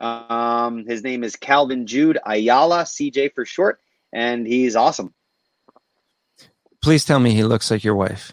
Um, 0.00 0.84
his 0.86 1.02
name 1.02 1.24
is 1.24 1.36
Calvin 1.36 1.86
Jude 1.86 2.18
Ayala, 2.24 2.82
CJ 2.82 3.34
for 3.34 3.44
short, 3.44 3.80
and 4.12 4.46
he's 4.46 4.76
awesome. 4.76 5.14
Please 6.82 7.04
tell 7.04 7.18
me 7.18 7.32
he 7.32 7.44
looks 7.44 7.70
like 7.70 7.84
your 7.84 7.94
wife. 7.94 8.32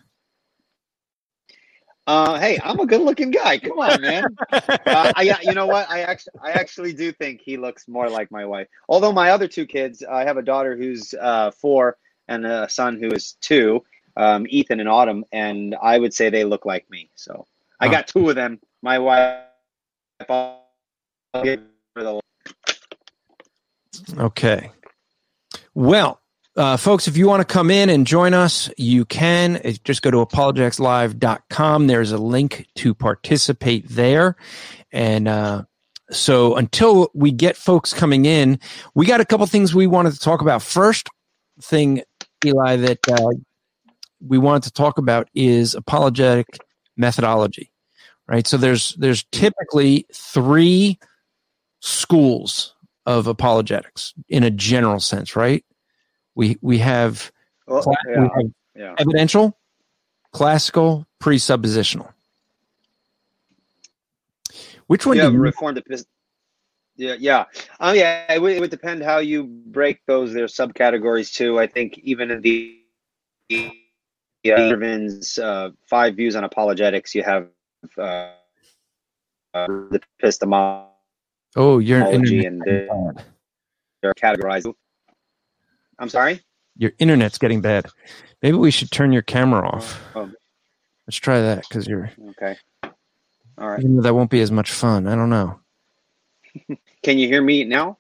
Uh, 2.08 2.40
hey, 2.40 2.60
I'm 2.64 2.80
a 2.80 2.86
good-looking 2.86 3.32
guy. 3.32 3.60
Come 3.60 3.80
on, 3.80 4.02
man. 4.02 4.26
Uh, 4.52 5.14
I, 5.16 5.40
you 5.44 5.54
know 5.54 5.68
what? 5.68 5.90
I 5.90 6.02
actually, 6.02 6.34
I 6.44 6.52
actually 6.52 6.94
do 6.94 7.12
think 7.14 7.42
he 7.42 7.56
looks 7.56 7.88
more 7.88 8.10
like 8.10 8.30
my 8.32 8.46
wife. 8.46 8.68
Although 8.90 9.14
my 9.14 9.30
other 9.30 9.48
two 9.48 9.66
kids, 9.66 10.04
I 10.04 10.26
have 10.26 10.36
a 10.36 10.42
daughter 10.42 10.76
who's 10.76 11.14
uh, 11.14 11.52
four 11.52 11.98
and 12.28 12.46
a 12.46 12.68
son 12.68 13.00
who 13.00 13.12
is 13.12 13.34
two, 13.40 13.84
um, 14.16 14.46
Ethan 14.50 14.80
and 14.80 14.90
Autumn, 14.90 15.26
and 15.32 15.76
I 15.82 15.98
would 15.98 16.14
say 16.14 16.30
they 16.30 16.44
look 16.44 16.66
like 16.66 16.90
me. 16.90 17.10
So 17.16 17.48
I 17.80 17.88
got 17.90 18.08
two 18.08 18.30
of 18.30 18.36
them. 18.36 18.60
My 18.82 19.00
wife. 19.00 19.40
Okay. 24.18 24.72
Well, 25.74 26.20
uh, 26.58 26.78
folks, 26.78 27.08
if 27.08 27.16
you 27.16 27.28
want 27.28 27.48
to 27.48 27.54
come 27.54 27.72
in 27.72 27.90
and 27.90 28.06
join 28.06 28.34
us, 28.34 28.70
you 28.78 29.06
can. 29.06 29.62
Just 29.84 30.02
go 30.02 30.12
to 30.12 30.18
apologeticslive.com. 30.18 31.88
There's 31.88 32.12
a 32.12 32.18
link 32.18 32.68
to 32.76 32.94
participate 32.94 33.88
there. 33.88 34.36
And 34.92 35.28
uh, 35.28 35.64
so 36.12 36.58
until 36.58 37.10
we 37.14 37.32
get 37.32 37.56
folks 37.56 37.94
coming 37.94 38.26
in, 38.26 38.60
we 38.94 39.06
got 39.06 39.22
a 39.22 39.26
couple 39.26 39.46
things 39.46 39.74
we 39.74 39.88
wanted 39.88 40.14
to 40.14 40.20
talk 40.20 40.42
about. 40.42 40.62
First 40.62 41.08
thing, 41.62 42.04
Eli, 42.46 42.76
that 42.76 43.00
uh, 43.10 43.30
we 44.26 44.38
wanted 44.38 44.64
to 44.64 44.72
talk 44.72 44.98
about 44.98 45.30
is 45.34 45.76
apologetic 45.76 46.60
methodology, 46.98 47.72
right? 48.28 48.46
So 48.46 48.58
there's 48.58 48.96
there's 48.96 49.24
typically 49.32 50.06
three 50.14 51.00
schools 51.80 52.76
of 53.06 53.28
apologetics 53.28 54.14
in 54.30 54.44
a 54.44 54.52
general 54.52 55.00
sense, 55.00 55.36
right? 55.36 55.66
We 56.36 56.58
we 56.62 56.78
have, 56.80 57.32
well, 57.68 57.82
cla- 57.82 57.96
yeah, 58.08 58.20
we 58.20 58.30
have 58.36 58.52
yeah. 58.76 58.96
evidential, 58.98 59.58
classical, 60.32 61.08
presuppositional. 61.22 62.12
Which 64.88 65.06
one 65.06 65.18
yeah, 65.18 65.28
do 65.28 65.34
you 65.34 65.40
reformed 65.40 65.82
Yeah, 66.96 67.16
yeah. 67.18 67.46
Um, 67.80 67.96
yeah, 67.96 68.32
it 68.34 68.42
would, 68.42 68.54
it 68.54 68.60
would 68.60 68.70
depend 68.70 69.04
how 69.04 69.20
you 69.20 69.46
break 69.46 70.02
those. 70.06 70.34
Their 70.34 70.48
subcategories 70.48 71.34
too. 71.34 71.60
I 71.60 71.68
think 71.68 71.98
even 72.00 72.30
in 72.30 72.42
the 72.42 72.78
Irvin's 74.46 75.38
uh, 75.38 75.70
five 75.88 76.16
views 76.16 76.36
on 76.36 76.44
apologetics, 76.44 77.14
you 77.14 77.24
have 77.24 77.48
uh, 77.98 78.32
uh, 79.54 79.68
the 79.68 80.02
epistemology 80.20 80.88
Oh, 81.56 81.80
you're 81.80 82.02
and 82.02 82.62
they're, 82.66 82.88
they're 84.02 84.14
categorized. 84.14 84.74
I'm 86.00 86.10
sorry. 86.10 86.40
your 86.78 86.94
internet's 86.98 87.38
getting 87.38 87.60
bad. 87.62 87.88
Maybe 88.42 88.58
we 88.58 88.72
should 88.72 88.90
turn 88.90 89.12
your 89.12 89.22
camera 89.22 89.68
off. 89.68 90.02
Oh, 90.16 90.32
Let's 91.08 91.18
try 91.18 91.42
that 91.42 91.66
because 91.68 91.88
you're 91.88 92.10
okay. 92.30 92.56
All 93.58 93.70
right. 93.70 93.80
even 93.80 93.98
though 93.98 94.02
that 94.04 94.14
won't 94.14 94.30
be 94.32 94.42
as 94.42 94.50
much 94.52 94.72
fun. 94.72 95.08
I 95.08 95.16
don't 95.16 95.30
know. 95.30 95.60
Can 97.04 97.18
you 97.18 97.28
hear 97.28 97.42
me 97.42 97.64
now? 97.66 97.98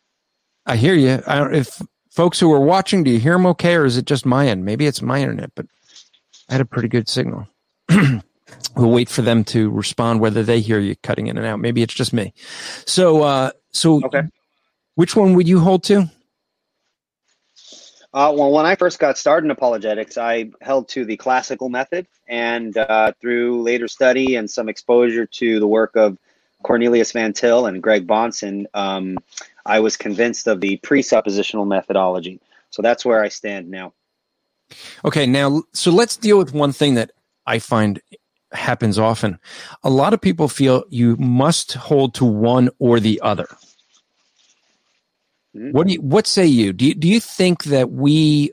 I 0.65 0.77
hear 0.77 0.93
you. 0.93 1.21
I 1.27 1.39
don't, 1.39 1.53
if 1.53 1.81
folks 2.09 2.39
who 2.39 2.51
are 2.53 2.59
watching, 2.61 3.03
do 3.03 3.11
you 3.11 3.19
hear 3.19 3.33
them 3.33 3.45
okay, 3.47 3.75
or 3.75 3.85
is 3.85 3.97
it 3.97 4.05
just 4.05 4.25
my 4.25 4.47
end? 4.47 4.63
Maybe 4.63 4.85
it's 4.85 5.01
my 5.01 5.19
internet, 5.19 5.51
but 5.55 5.65
I 5.65 5.80
had 6.51 6.61
a 6.61 6.65
pretty 6.65 6.87
good 6.87 7.07
signal. 7.07 7.47
we'll 7.89 8.91
wait 8.91 9.09
for 9.09 9.21
them 9.21 9.43
to 9.45 9.69
respond 9.69 10.19
whether 10.19 10.43
they 10.43 10.59
hear 10.59 10.79
you 10.79 10.95
cutting 10.97 11.27
in 11.27 11.37
and 11.37 11.45
out. 11.45 11.59
Maybe 11.59 11.81
it's 11.81 11.93
just 11.93 12.13
me. 12.13 12.33
So, 12.85 13.23
uh, 13.23 13.51
so 13.71 14.03
Okay. 14.03 14.23
which 14.95 15.15
one 15.15 15.33
would 15.35 15.47
you 15.47 15.59
hold 15.59 15.83
to? 15.85 16.09
Uh, 18.13 18.33
well, 18.35 18.51
when 18.51 18.65
I 18.65 18.75
first 18.75 18.99
got 18.99 19.17
started 19.17 19.45
in 19.45 19.51
apologetics, 19.51 20.17
I 20.17 20.51
held 20.59 20.89
to 20.89 21.05
the 21.05 21.15
classical 21.15 21.69
method, 21.69 22.07
and 22.27 22.75
uh, 22.75 23.13
through 23.21 23.61
later 23.61 23.87
study 23.87 24.35
and 24.35 24.51
some 24.51 24.67
exposure 24.67 25.25
to 25.25 25.61
the 25.61 25.67
work 25.67 25.95
of 25.95 26.17
Cornelius 26.61 27.13
Van 27.13 27.31
Til 27.31 27.67
and 27.67 27.81
Greg 27.81 28.05
Bahnsen, 28.05 28.65
um, 28.73 29.17
I 29.65 29.79
was 29.79 29.95
convinced 29.95 30.47
of 30.47 30.59
the 30.59 30.77
presuppositional 30.79 31.65
methodology. 31.65 32.41
So 32.69 32.81
that's 32.81 33.05
where 33.05 33.23
I 33.23 33.29
stand 33.29 33.69
now. 33.69 33.93
Okay, 35.05 35.25
now 35.25 35.63
so 35.73 35.91
let's 35.91 36.17
deal 36.17 36.37
with 36.37 36.53
one 36.53 36.71
thing 36.71 36.95
that 36.95 37.11
I 37.45 37.59
find 37.59 38.01
happens 38.51 38.99
often. 38.99 39.39
A 39.83 39.89
lot 39.89 40.13
of 40.13 40.21
people 40.21 40.47
feel 40.47 40.83
you 40.89 41.15
must 41.17 41.73
hold 41.73 42.13
to 42.15 42.25
one 42.25 42.69
or 42.79 42.99
the 42.99 43.19
other. 43.21 43.47
Mhm. 45.55 45.71
What 45.71 45.87
do 45.87 45.93
you, 45.93 46.01
what 46.01 46.27
say 46.27 46.45
you? 46.45 46.73
Do 46.73 46.85
you, 46.85 46.95
do 46.95 47.07
you 47.07 47.19
think 47.19 47.65
that 47.65 47.91
we 47.91 48.51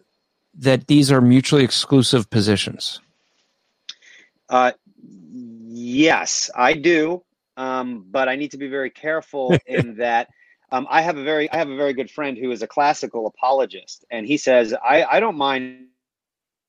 that 0.55 0.89
these 0.89 1.13
are 1.13 1.21
mutually 1.21 1.63
exclusive 1.65 2.29
positions? 2.31 3.01
Uh, 4.49 4.73
yes, 5.69 6.51
I 6.55 6.73
do, 6.73 7.23
um, 7.57 8.05
but 8.11 8.29
I 8.29 8.37
need 8.37 8.51
to 8.53 8.59
be 8.59 8.69
very 8.69 8.91
careful 8.91 9.57
in 9.67 9.97
that. 9.97 10.29
Um, 10.71 10.87
I 10.91 11.01
have 11.03 11.17
a 11.17 11.25
very 11.25 11.51
I 11.51 11.57
have 11.57 11.71
a 11.71 11.77
very 11.77 11.93
good 11.93 12.11
friend 12.11 12.37
who 12.37 12.51
is 12.51 12.63
a 12.63 12.67
classical 12.67 13.27
apologist, 13.27 14.05
and 14.11 14.27
he 14.27 14.37
says 14.37 14.75
I, 14.75 15.05
I 15.05 15.21
don't 15.21 15.37
mind 15.37 15.88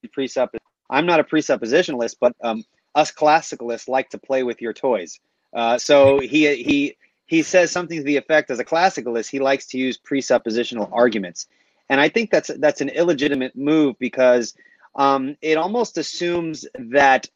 presupp. 0.07 0.55
I'm 0.89 1.05
not 1.05 1.19
a 1.19 1.23
presuppositionalist, 1.23 2.15
but 2.19 2.35
um, 2.43 2.63
us 2.95 3.11
classicalists 3.11 3.87
like 3.87 4.09
to 4.09 4.17
play 4.17 4.43
with 4.43 4.61
your 4.61 4.73
toys. 4.73 5.19
Uh, 5.53 5.77
so 5.77 6.19
he 6.19 6.53
he 6.63 6.97
he 7.25 7.43
says 7.43 7.71
something 7.71 7.99
to 7.99 8.03
the 8.03 8.17
effect 8.17 8.49
as 8.49 8.59
a 8.59 8.65
classicalist 8.65 9.29
he 9.29 9.39
likes 9.39 9.67
to 9.67 9.77
use 9.77 9.97
presuppositional 9.97 10.89
arguments, 10.91 11.47
and 11.89 11.99
I 11.99 12.09
think 12.09 12.31
that's 12.31 12.51
that's 12.57 12.81
an 12.81 12.89
illegitimate 12.89 13.55
move 13.55 13.97
because 13.99 14.55
um, 14.95 15.35
it 15.41 15.57
almost 15.57 15.97
assumes 15.97 16.65
that 16.91 17.27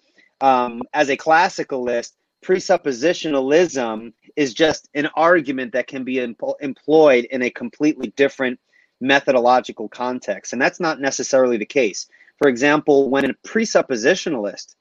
um, 0.42 0.82
as 0.94 1.10
a 1.10 1.18
classicalist, 1.18 2.12
presuppositionalism 2.44 4.14
is 4.36 4.54
just 4.54 4.90
an 4.94 5.08
argument 5.16 5.74
that 5.74 5.88
can 5.88 6.04
be 6.04 6.16
empl- 6.16 6.56
employed 6.60 7.26
in 7.26 7.42
a 7.42 7.50
completely 7.50 8.08
different 8.16 8.60
methodological 9.00 9.88
context. 9.88 10.54
And 10.54 10.62
that's 10.62 10.80
not 10.80 11.00
necessarily 11.00 11.58
the 11.58 11.66
case. 11.66 12.08
For 12.38 12.48
example, 12.48 13.10
when 13.10 13.30
a 13.30 13.34
presuppositionalist 13.46 14.76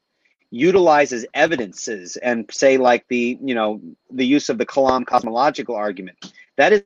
utilizes 0.50 1.24
evidences 1.34 2.16
and 2.16 2.48
say 2.50 2.76
like 2.76 3.06
the, 3.08 3.38
you 3.42 3.54
know, 3.54 3.80
the 4.10 4.26
use 4.26 4.48
of 4.48 4.58
the 4.58 4.66
Kalam 4.66 5.06
cosmological 5.06 5.74
argument, 5.74 6.32
that 6.56 6.84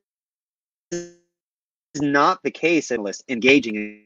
is 0.92 1.16
not 1.96 2.42
the 2.42 2.50
case 2.50 2.90
in 2.90 3.04
engaging 3.28 4.02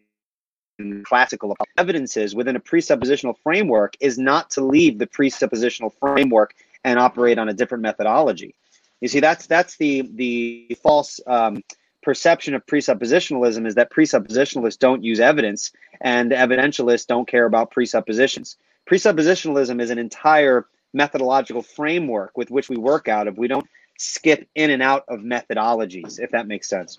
in 0.79 1.05
classical 1.05 1.55
evidences 1.76 2.35
within 2.35 2.57
a 2.57 2.61
presuppositional 2.61 3.37
framework 3.43 3.97
is 4.00 4.19
not 4.19 4.50
to 4.50 4.64
leave 4.64 4.99
the 4.99 5.07
presuppositional 5.07 5.93
framework 6.00 6.55
and 6.85 6.99
operate 6.99 7.38
on 7.38 7.49
a 7.49 7.52
different 7.52 7.83
methodology. 7.83 8.55
You 9.00 9.09
see, 9.09 9.21
that's 9.21 9.47
that's 9.47 9.76
the 9.76 10.09
the 10.14 10.76
false 10.83 11.21
um, 11.26 11.62
perception 12.02 12.54
of 12.54 12.64
presuppositionalism 12.66 13.66
is 13.66 13.75
that 13.75 13.90
presuppositionalists 13.90 14.78
don't 14.78 15.04
use 15.04 15.21
evidence 15.21 15.73
and 16.00 16.30
evidentialists 16.30 17.07
don't 17.07 17.28
care 17.28 17.47
about 17.47 17.71
presuppositions. 17.71 18.57
Presuppositionalism 18.88 19.80
is 19.80 19.90
an 19.90 19.99
entire 19.99 20.66
methodological 20.92 21.62
framework 21.62 22.37
with 22.37 22.50
which 22.50 22.69
we 22.69 22.76
work 22.76 23.09
out 23.09 23.28
of. 23.28 23.38
We 23.38 23.49
don't 23.49 23.66
skip 23.99 24.49
in 24.54 24.71
and 24.71 24.83
out 24.83 25.04
of 25.09 25.21
methodologies, 25.21 26.19
if 26.19 26.30
that 26.30 26.47
makes 26.47 26.69
sense. 26.69 26.99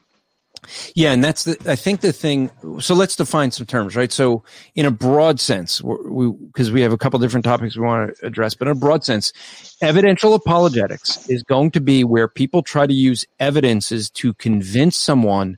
Yeah, 0.93 1.11
and 1.11 1.23
that's 1.23 1.45
the 1.45 1.57
I 1.71 1.75
think 1.75 2.01
the 2.01 2.13
thing. 2.13 2.51
So 2.79 2.93
let's 2.93 3.15
define 3.15 3.51
some 3.51 3.65
terms, 3.65 3.95
right? 3.95 4.11
So 4.11 4.43
in 4.75 4.85
a 4.85 4.91
broad 4.91 5.39
sense, 5.39 5.81
we 5.81 6.31
because 6.31 6.69
we, 6.69 6.75
we 6.75 6.81
have 6.81 6.93
a 6.93 6.97
couple 6.97 7.19
different 7.19 7.45
topics 7.45 7.75
we 7.75 7.83
want 7.83 8.15
to 8.15 8.25
address, 8.25 8.53
but 8.53 8.67
in 8.67 8.73
a 8.73 8.79
broad 8.79 9.03
sense, 9.03 9.33
evidential 9.81 10.33
apologetics 10.33 11.27
is 11.29 11.41
going 11.43 11.71
to 11.71 11.81
be 11.81 12.03
where 12.03 12.27
people 12.27 12.61
try 12.61 12.85
to 12.85 12.93
use 12.93 13.25
evidences 13.39 14.09
to 14.11 14.33
convince 14.35 14.97
someone 14.97 15.57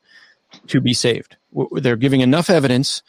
to 0.67 0.79
be 0.79 0.93
saved. 0.93 1.35
They're 1.73 1.97
giving 1.97 2.21
enough 2.21 2.49
evidence. 2.49 3.03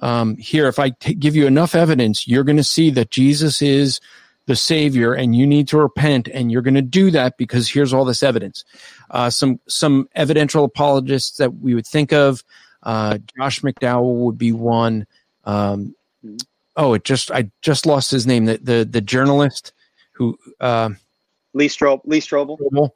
Um, 0.00 0.36
here, 0.36 0.66
if 0.66 0.78
I 0.78 0.90
t- 0.90 1.14
give 1.14 1.36
you 1.36 1.46
enough 1.46 1.74
evidence, 1.74 2.26
you're 2.26 2.44
going 2.44 2.58
to 2.58 2.64
see 2.64 2.90
that 2.90 3.10
Jesus 3.10 3.62
is 3.62 4.00
the 4.46 4.56
savior 4.56 5.12
and 5.12 5.36
you 5.36 5.46
need 5.46 5.68
to 5.68 5.78
repent 5.78 6.28
and 6.28 6.50
you're 6.50 6.62
going 6.62 6.74
to 6.74 6.82
do 6.82 7.10
that 7.10 7.36
because 7.36 7.68
here's 7.68 7.92
all 7.92 8.04
this 8.04 8.22
evidence. 8.22 8.64
Uh, 9.10 9.30
some 9.30 9.60
some 9.66 10.08
evidential 10.14 10.64
apologists 10.64 11.36
that 11.38 11.54
we 11.56 11.74
would 11.74 11.86
think 11.86 12.12
of 12.12 12.42
uh, 12.82 13.18
josh 13.36 13.60
mcdowell 13.60 14.24
would 14.24 14.38
be 14.38 14.52
one. 14.52 15.06
Um, 15.44 15.94
oh 16.76 16.94
it 16.94 17.04
just 17.04 17.30
i 17.30 17.50
just 17.62 17.86
lost 17.86 18.10
his 18.10 18.26
name. 18.26 18.46
The 18.46 18.58
the, 18.58 18.88
the 18.88 19.00
journalist 19.00 19.72
who 20.12 20.38
uh, 20.60 20.90
lee 21.52 21.68
Strobel, 21.68 22.00
lee 22.04 22.20
strobel. 22.20 22.90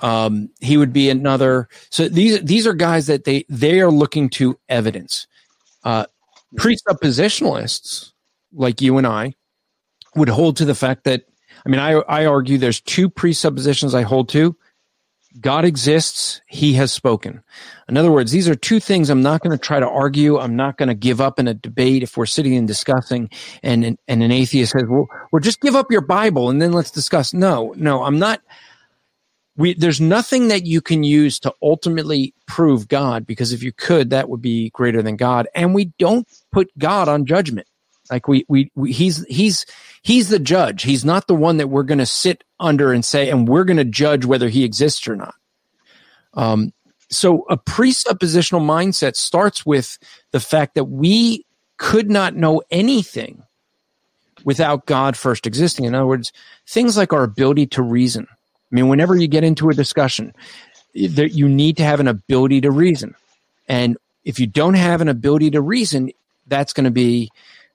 Um, 0.00 0.50
he 0.60 0.76
would 0.76 0.92
be 0.92 1.10
another. 1.10 1.68
So 1.90 2.08
these 2.08 2.40
these 2.42 2.66
are 2.66 2.74
guys 2.74 3.06
that 3.06 3.24
they 3.24 3.44
they 3.48 3.80
are 3.80 3.90
looking 3.90 4.28
to 4.30 4.58
evidence. 4.68 5.26
Uh, 5.84 6.06
presuppositionalists 6.56 8.12
like 8.52 8.80
you 8.80 8.96
and 8.96 9.06
i 9.06 9.34
would 10.18 10.28
hold 10.28 10.56
to 10.58 10.64
the 10.64 10.74
fact 10.74 11.04
that 11.04 11.24
I 11.64 11.68
mean 11.68 11.80
I 11.80 11.92
I 11.92 12.26
argue 12.26 12.58
there's 12.58 12.80
two 12.80 13.08
presuppositions 13.08 13.94
I 13.94 14.02
hold 14.02 14.28
to. 14.30 14.56
God 15.40 15.64
exists, 15.64 16.40
he 16.48 16.72
has 16.74 16.90
spoken. 16.90 17.42
In 17.88 17.96
other 17.96 18.10
words, 18.10 18.32
these 18.32 18.48
are 18.48 18.54
two 18.54 18.80
things 18.80 19.10
I'm 19.10 19.22
not 19.22 19.42
going 19.42 19.56
to 19.56 19.62
try 19.62 19.78
to 19.78 19.88
argue. 19.88 20.38
I'm 20.38 20.56
not 20.56 20.78
going 20.78 20.88
to 20.88 20.94
give 20.94 21.20
up 21.20 21.38
in 21.38 21.46
a 21.46 21.54
debate 21.54 22.02
if 22.02 22.16
we're 22.16 22.26
sitting 22.26 22.56
and 22.56 22.66
discussing 22.66 23.30
and, 23.62 23.84
and, 23.84 23.98
an 24.22 24.32
atheist 24.32 24.72
says, 24.72 24.84
well, 24.88 25.06
well, 25.30 25.40
just 25.40 25.60
give 25.60 25.76
up 25.76 25.90
your 25.90 26.00
Bible 26.00 26.50
and 26.50 26.60
then 26.60 26.72
let's 26.72 26.90
discuss. 26.90 27.32
No, 27.34 27.74
no, 27.76 28.02
I'm 28.04 28.18
not. 28.18 28.40
We, 29.56 29.74
there's 29.74 30.00
nothing 30.00 30.48
that 30.48 30.66
you 30.66 30.80
can 30.80 31.02
use 31.02 31.38
to 31.40 31.52
ultimately 31.62 32.32
prove 32.46 32.88
God 32.88 33.26
because 33.26 33.52
if 33.52 33.62
you 33.62 33.72
could, 33.72 34.10
that 34.10 34.28
would 34.28 34.40
be 34.40 34.70
greater 34.70 35.02
than 35.02 35.16
God. 35.16 35.48
And 35.54 35.74
we 35.74 35.86
don't 35.98 36.26
put 36.52 36.70
God 36.78 37.08
on 37.08 37.26
judgment. 37.26 37.66
Like 38.10 38.28
we, 38.28 38.44
we, 38.48 38.70
we 38.74 38.92
he's, 38.92 39.24
he's, 39.26 39.66
he's 40.02 40.28
the 40.28 40.38
judge. 40.38 40.82
He's 40.82 41.04
not 41.04 41.26
the 41.26 41.34
one 41.34 41.58
that 41.58 41.68
we're 41.68 41.82
going 41.82 41.98
to 41.98 42.06
sit 42.06 42.44
under 42.58 42.92
and 42.92 43.04
say, 43.04 43.30
and 43.30 43.48
we're 43.48 43.64
going 43.64 43.76
to 43.76 43.84
judge 43.84 44.24
whether 44.24 44.48
he 44.48 44.64
exists 44.64 45.06
or 45.06 45.16
not. 45.16 45.34
Um, 46.34 46.72
so 47.10 47.44
a 47.48 47.56
presuppositional 47.56 48.60
mindset 48.60 49.16
starts 49.16 49.64
with 49.64 49.98
the 50.30 50.40
fact 50.40 50.74
that 50.74 50.84
we 50.84 51.44
could 51.78 52.10
not 52.10 52.34
know 52.34 52.62
anything 52.70 53.42
without 54.44 54.86
God 54.86 55.16
first 55.16 55.46
existing. 55.46 55.84
In 55.84 55.94
other 55.94 56.06
words, 56.06 56.32
things 56.66 56.96
like 56.96 57.12
our 57.12 57.22
ability 57.22 57.66
to 57.68 57.82
reason. 57.82 58.26
I 58.30 58.74
mean, 58.74 58.88
whenever 58.88 59.16
you 59.16 59.28
get 59.28 59.44
into 59.44 59.70
a 59.70 59.74
discussion, 59.74 60.34
there, 60.94 61.26
you 61.26 61.48
need 61.48 61.76
to 61.78 61.84
have 61.84 62.00
an 62.00 62.08
ability 62.08 62.60
to 62.62 62.70
reason. 62.70 63.14
And 63.68 63.96
if 64.24 64.38
you 64.38 64.46
don't 64.46 64.74
have 64.74 65.00
an 65.00 65.08
ability 65.08 65.50
to 65.52 65.60
reason, 65.60 66.10
that's 66.46 66.72
going 66.72 66.84
to 66.84 66.90
be 66.90 67.30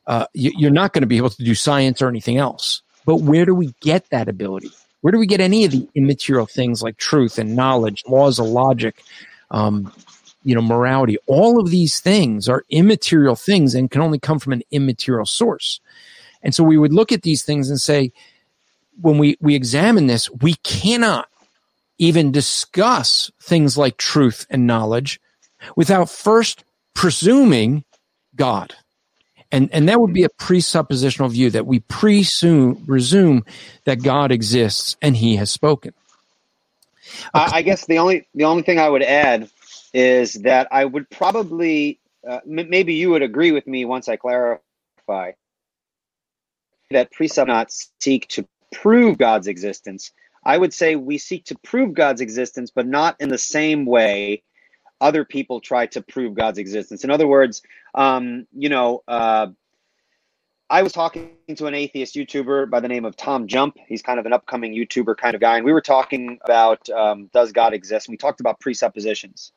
uh, 0.07 0.25
you, 0.33 0.67
are 0.67 0.72
not 0.72 0.93
going 0.93 1.01
to 1.01 1.07
be 1.07 1.17
able 1.17 1.29
to 1.29 1.43
do 1.43 1.55
science 1.55 2.01
or 2.01 2.07
anything 2.07 2.38
else. 2.38 2.81
But 3.05 3.17
where 3.17 3.45
do 3.45 3.55
we 3.55 3.74
get 3.81 4.10
that 4.10 4.27
ability? 4.27 4.72
Where 5.01 5.12
do 5.12 5.17
we 5.17 5.27
get 5.27 5.41
any 5.41 5.65
of 5.65 5.72
the 5.72 5.88
immaterial 5.95 6.45
things 6.45 6.81
like 6.81 6.98
truth 6.98 7.38
and 7.38 7.55
knowledge, 7.55 8.03
laws 8.07 8.39
of 8.39 8.45
logic, 8.45 9.03
um, 9.51 9.91
you 10.43 10.55
know, 10.55 10.62
morality? 10.62 11.17
All 11.27 11.60
of 11.60 11.69
these 11.69 12.00
things 12.00 12.48
are 12.48 12.63
immaterial 12.69 13.36
things 13.36 13.75
and 13.75 13.91
can 13.91 14.01
only 14.01 14.19
come 14.19 14.39
from 14.39 14.53
an 14.53 14.63
immaterial 14.72 15.25
source. 15.25 15.81
And 16.41 16.55
so 16.55 16.63
we 16.63 16.77
would 16.77 16.93
look 16.93 17.12
at 17.12 17.24
these 17.24 17.43
things 17.43 17.69
and 17.69 17.79
say, 17.79 18.12
when 19.01 19.17
we, 19.17 19.38
we 19.41 19.55
examine 19.55 20.07
this, 20.07 20.29
we 20.29 20.55
cannot 20.63 21.27
even 21.98 22.31
discuss 22.31 23.31
things 23.41 23.77
like 23.77 23.98
truth 23.98 24.45
and 24.50 24.67
knowledge 24.67 25.19
without 25.75 26.10
first 26.10 26.63
presuming 26.93 27.83
God. 28.36 28.75
And, 29.53 29.69
and 29.72 29.88
that 29.88 30.01
would 30.01 30.13
be 30.13 30.24
a 30.24 30.29
presuppositional 30.29 31.29
view 31.29 31.51
that 31.51 31.67
we 31.67 31.81
presume, 31.81 32.83
presume 32.88 33.45
that 33.83 34.01
God 34.01 34.31
exists 34.31 34.98
and 35.00 35.15
he 35.15 35.36
has 35.36 35.51
spoken. 35.51 35.93
I 37.36 37.62
guess 37.62 37.86
the 37.86 38.00
only, 38.00 38.27
the 38.33 38.45
only 38.45 38.63
thing 38.63 38.79
I 38.79 38.89
would 38.89 39.03
add 39.03 39.48
is 39.93 40.33
that 40.41 40.69
I 40.72 40.86
would 40.86 41.07
probably, 41.12 42.00
uh, 42.27 42.39
m- 42.50 42.69
maybe 42.69 42.95
you 42.95 43.12
would 43.12 43.22
agree 43.22 43.51
with 43.51 43.67
me 43.67 43.86
once 43.86 44.10
I 44.10 44.15
clarify 44.15 45.33
that 46.89 47.13
presup 47.13 47.45
not 47.45 47.72
seek 48.00 48.27
to 48.29 48.48
prove 48.72 49.19
God's 49.19 49.48
existence. 49.48 50.12
I 50.43 50.57
would 50.57 50.74
say 50.74 50.95
we 50.95 51.19
seek 51.19 51.45
to 51.45 51.57
prove 51.63 51.93
God's 51.93 52.22
existence, 52.22 52.72
but 52.74 52.88
not 52.88 53.17
in 53.19 53.29
the 53.29 53.38
same 53.38 53.86
way 53.86 54.41
other 55.01 55.25
people 55.25 55.59
try 55.59 55.85
to 55.88 56.01
prove 56.01 56.33
God's 56.33 56.57
existence. 56.57 57.03
In 57.03 57.12
other 57.12 57.27
words, 57.27 57.62
um, 57.93 58.47
you 58.53 58.69
know, 58.69 59.03
uh, 59.07 59.47
I 60.69 60.81
was 60.81 60.93
talking 60.93 61.31
to 61.55 61.67
an 61.67 61.75
atheist 61.75 62.15
YouTuber 62.15 62.69
by 62.69 62.79
the 62.79 62.88
name 62.88 63.05
of 63.05 63.15
Tom 63.15 63.47
Jump. 63.47 63.77
He's 63.88 64.01
kind 64.01 64.19
of 64.19 64.25
an 64.25 64.33
upcoming 64.33 64.73
YouTuber 64.73 65.17
kind 65.17 65.35
of 65.35 65.41
guy, 65.41 65.57
and 65.57 65.65
we 65.65 65.73
were 65.73 65.81
talking 65.81 66.39
about 66.43 66.89
um, 66.89 67.29
does 67.33 67.51
God 67.51 67.73
exist? 67.73 68.07
And 68.07 68.13
we 68.13 68.17
talked 68.17 68.39
about 68.39 68.59
presuppositions, 68.59 69.51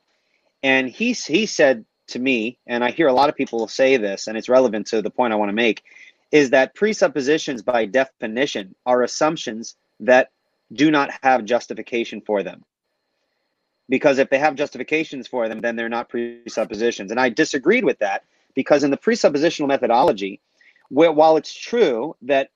and 0.61 0.89
he 0.89 1.13
he 1.13 1.45
said 1.45 1.85
to 2.09 2.19
me, 2.19 2.59
and 2.67 2.83
I 2.83 2.91
hear 2.91 3.07
a 3.07 3.13
lot 3.13 3.29
of 3.29 3.35
people 3.35 3.67
say 3.67 3.97
this, 3.97 4.27
and 4.27 4.37
it's 4.37 4.49
relevant 4.49 4.87
to 4.87 5.01
the 5.01 5.09
point 5.09 5.33
I 5.33 5.37
want 5.37 5.49
to 5.49 5.53
make, 5.53 5.83
is 6.31 6.51
that 6.51 6.75
presuppositions 6.75 7.61
by 7.63 7.85
definition 7.85 8.75
are 8.85 9.01
assumptions 9.01 9.75
that 10.01 10.31
do 10.71 10.91
not 10.91 11.09
have 11.23 11.45
justification 11.45 12.21
for 12.21 12.43
them 12.43 12.63
because 13.89 14.17
if 14.17 14.29
they 14.29 14.39
have 14.39 14.55
justifications 14.55 15.27
for 15.27 15.47
them, 15.47 15.61
then 15.61 15.75
they're 15.75 15.89
not 15.89 16.09
presuppositions. 16.09 17.11
And 17.11 17.19
I 17.19 17.29
disagreed 17.29 17.85
with 17.85 17.99
that 17.99 18.23
because 18.53 18.83
in 18.83 18.91
the 18.91 18.97
presuppositional 18.97 19.67
methodology, 19.67 20.41
where, 20.89 21.11
while 21.11 21.37
it's 21.37 21.53
true 21.53 22.15
that 22.23 22.49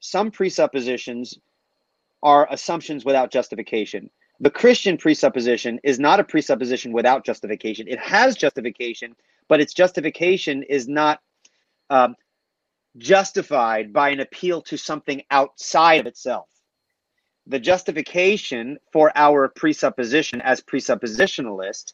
some 0.00 0.30
presuppositions 0.30 1.38
are 2.22 2.48
assumptions 2.50 3.04
without 3.04 3.30
justification, 3.30 4.10
the 4.40 4.50
Christian 4.50 4.96
presupposition 4.96 5.80
is 5.82 5.98
not 5.98 6.20
a 6.20 6.24
presupposition 6.24 6.92
without 6.92 7.24
justification. 7.24 7.88
It 7.88 7.98
has 7.98 8.36
justification, 8.36 9.16
but 9.48 9.60
its 9.60 9.72
justification 9.72 10.62
is 10.62 10.88
not 10.88 11.20
um, 11.88 12.16
justified 12.98 13.92
by 13.92 14.10
an 14.10 14.20
appeal 14.20 14.62
to 14.62 14.76
something 14.76 15.22
outside 15.30 16.00
of 16.00 16.06
itself 16.06 16.48
the 17.46 17.58
justification 17.58 18.78
for 18.92 19.12
our 19.14 19.48
presupposition 19.48 20.40
as 20.42 20.60
presuppositionalist 20.60 21.92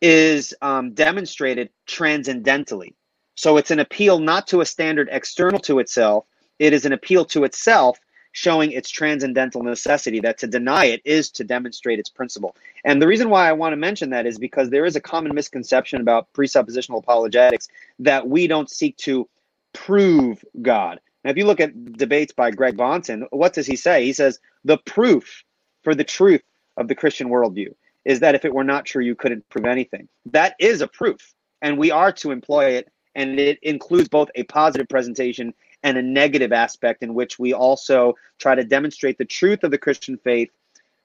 is 0.00 0.54
um, 0.62 0.92
demonstrated 0.92 1.70
transcendentally. 1.86 2.94
So 3.34 3.56
it's 3.56 3.70
an 3.70 3.78
appeal 3.78 4.18
not 4.18 4.46
to 4.48 4.60
a 4.60 4.66
standard 4.66 5.08
external 5.10 5.60
to 5.60 5.78
itself, 5.78 6.26
it 6.58 6.72
is 6.72 6.84
an 6.84 6.92
appeal 6.92 7.24
to 7.26 7.44
itself 7.44 7.98
showing 8.32 8.72
its 8.72 8.90
transcendental 8.90 9.62
necessity 9.62 10.20
that 10.20 10.38
to 10.38 10.46
deny 10.46 10.86
it 10.86 11.00
is 11.04 11.30
to 11.30 11.44
demonstrate 11.44 11.98
its 11.98 12.10
principle. 12.10 12.54
And 12.84 13.00
the 13.00 13.06
reason 13.06 13.30
why 13.30 13.48
I 13.48 13.52
want 13.52 13.72
to 13.72 13.76
mention 13.76 14.10
that 14.10 14.26
is 14.26 14.38
because 14.38 14.70
there 14.70 14.84
is 14.84 14.96
a 14.96 15.00
common 15.00 15.34
misconception 15.34 16.00
about 16.00 16.32
presuppositional 16.32 16.98
apologetics 16.98 17.68
that 18.00 18.28
we 18.28 18.46
don't 18.46 18.70
seek 18.70 18.96
to 18.98 19.28
prove 19.72 20.44
God. 20.62 21.00
Now, 21.24 21.30
if 21.30 21.36
you 21.36 21.46
look 21.46 21.60
at 21.60 21.92
debates 21.94 22.32
by 22.32 22.50
Greg 22.50 22.76
Bahnsen, 22.76 23.26
what 23.30 23.52
does 23.52 23.66
he 23.66 23.76
say? 23.76 24.04
He 24.04 24.12
says 24.12 24.38
the 24.64 24.78
proof 24.78 25.44
for 25.82 25.94
the 25.94 26.04
truth 26.04 26.42
of 26.76 26.88
the 26.88 26.94
Christian 26.94 27.28
worldview 27.28 27.74
is 28.04 28.20
that 28.20 28.34
if 28.34 28.44
it 28.44 28.54
were 28.54 28.64
not 28.64 28.84
true, 28.84 29.04
you 29.04 29.14
couldn't 29.14 29.48
prove 29.48 29.66
anything. 29.66 30.08
That 30.26 30.54
is 30.58 30.80
a 30.80 30.88
proof, 30.88 31.34
and 31.60 31.76
we 31.76 31.90
are 31.90 32.12
to 32.12 32.30
employ 32.30 32.70
it, 32.70 32.90
and 33.14 33.38
it 33.38 33.58
includes 33.62 34.08
both 34.08 34.30
a 34.34 34.44
positive 34.44 34.88
presentation 34.88 35.52
and 35.82 35.98
a 35.98 36.02
negative 36.02 36.52
aspect 36.52 37.02
in 37.02 37.14
which 37.14 37.38
we 37.38 37.52
also 37.52 38.14
try 38.38 38.54
to 38.54 38.64
demonstrate 38.64 39.18
the 39.18 39.24
truth 39.24 39.64
of 39.64 39.70
the 39.70 39.78
Christian 39.78 40.16
faith 40.18 40.50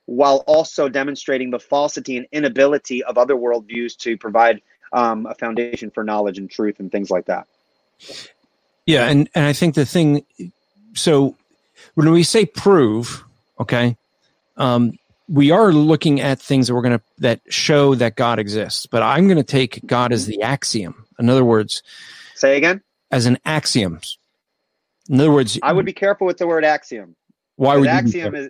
while 0.06 0.44
also 0.48 0.90
demonstrating 0.90 1.50
the 1.50 1.60
falsity 1.60 2.18
and 2.18 2.28
inability 2.32 3.04
of 3.04 3.18
other 3.18 3.36
worldviews 3.36 3.96
to 3.98 4.18
provide 4.18 4.62
um, 4.92 5.26
a 5.26 5.36
foundation 5.36 5.90
for 5.92 6.04
knowledge 6.04 6.38
and 6.38 6.50
truth 6.50 6.80
and 6.80 6.92
things 6.92 7.10
like 7.10 7.26
that. 7.26 7.48
Yeah, 8.86 9.08
and 9.08 9.30
and 9.34 9.46
I 9.46 9.54
think 9.54 9.76
the 9.76 9.86
thing, 9.86 10.26
so 10.94 11.36
when 11.96 12.12
we 12.12 12.24
say 12.24 12.46
prove, 12.46 13.24
okay, 13.60 13.98
um, 14.58 14.98
we 15.30 15.52
are 15.52 15.72
looking 15.72 16.20
at 16.22 16.42
things 16.42 16.68
that 16.68 16.76
we're 16.76 16.82
to 16.84 17.02
that 17.20 17.42
show 17.50 17.96
that 17.96 18.16
God 18.16 18.40
exists. 18.40 18.86
But 18.86 19.04
I'm 19.04 19.28
going 19.28 19.38
to 19.38 19.44
take 19.44 19.86
God 19.86 20.12
as 20.12 20.26
the 20.26 20.42
axiom. 20.42 21.06
In 21.20 21.30
other 21.30 21.46
words, 21.46 21.82
say 22.36 22.58
again 22.58 22.82
as 23.12 23.26
an 23.26 23.38
axiom. 23.46 24.02
In 25.10 25.20
other 25.20 25.32
words, 25.32 25.58
I 25.64 25.74
would 25.74 25.86
be 25.86 25.94
careful 25.94 26.28
with 26.28 26.38
the 26.38 26.48
word 26.48 26.66
axiom. 26.66 27.16
Why 27.56 27.78
would 27.78 27.88
axiom 27.88 28.36
is 28.36 28.50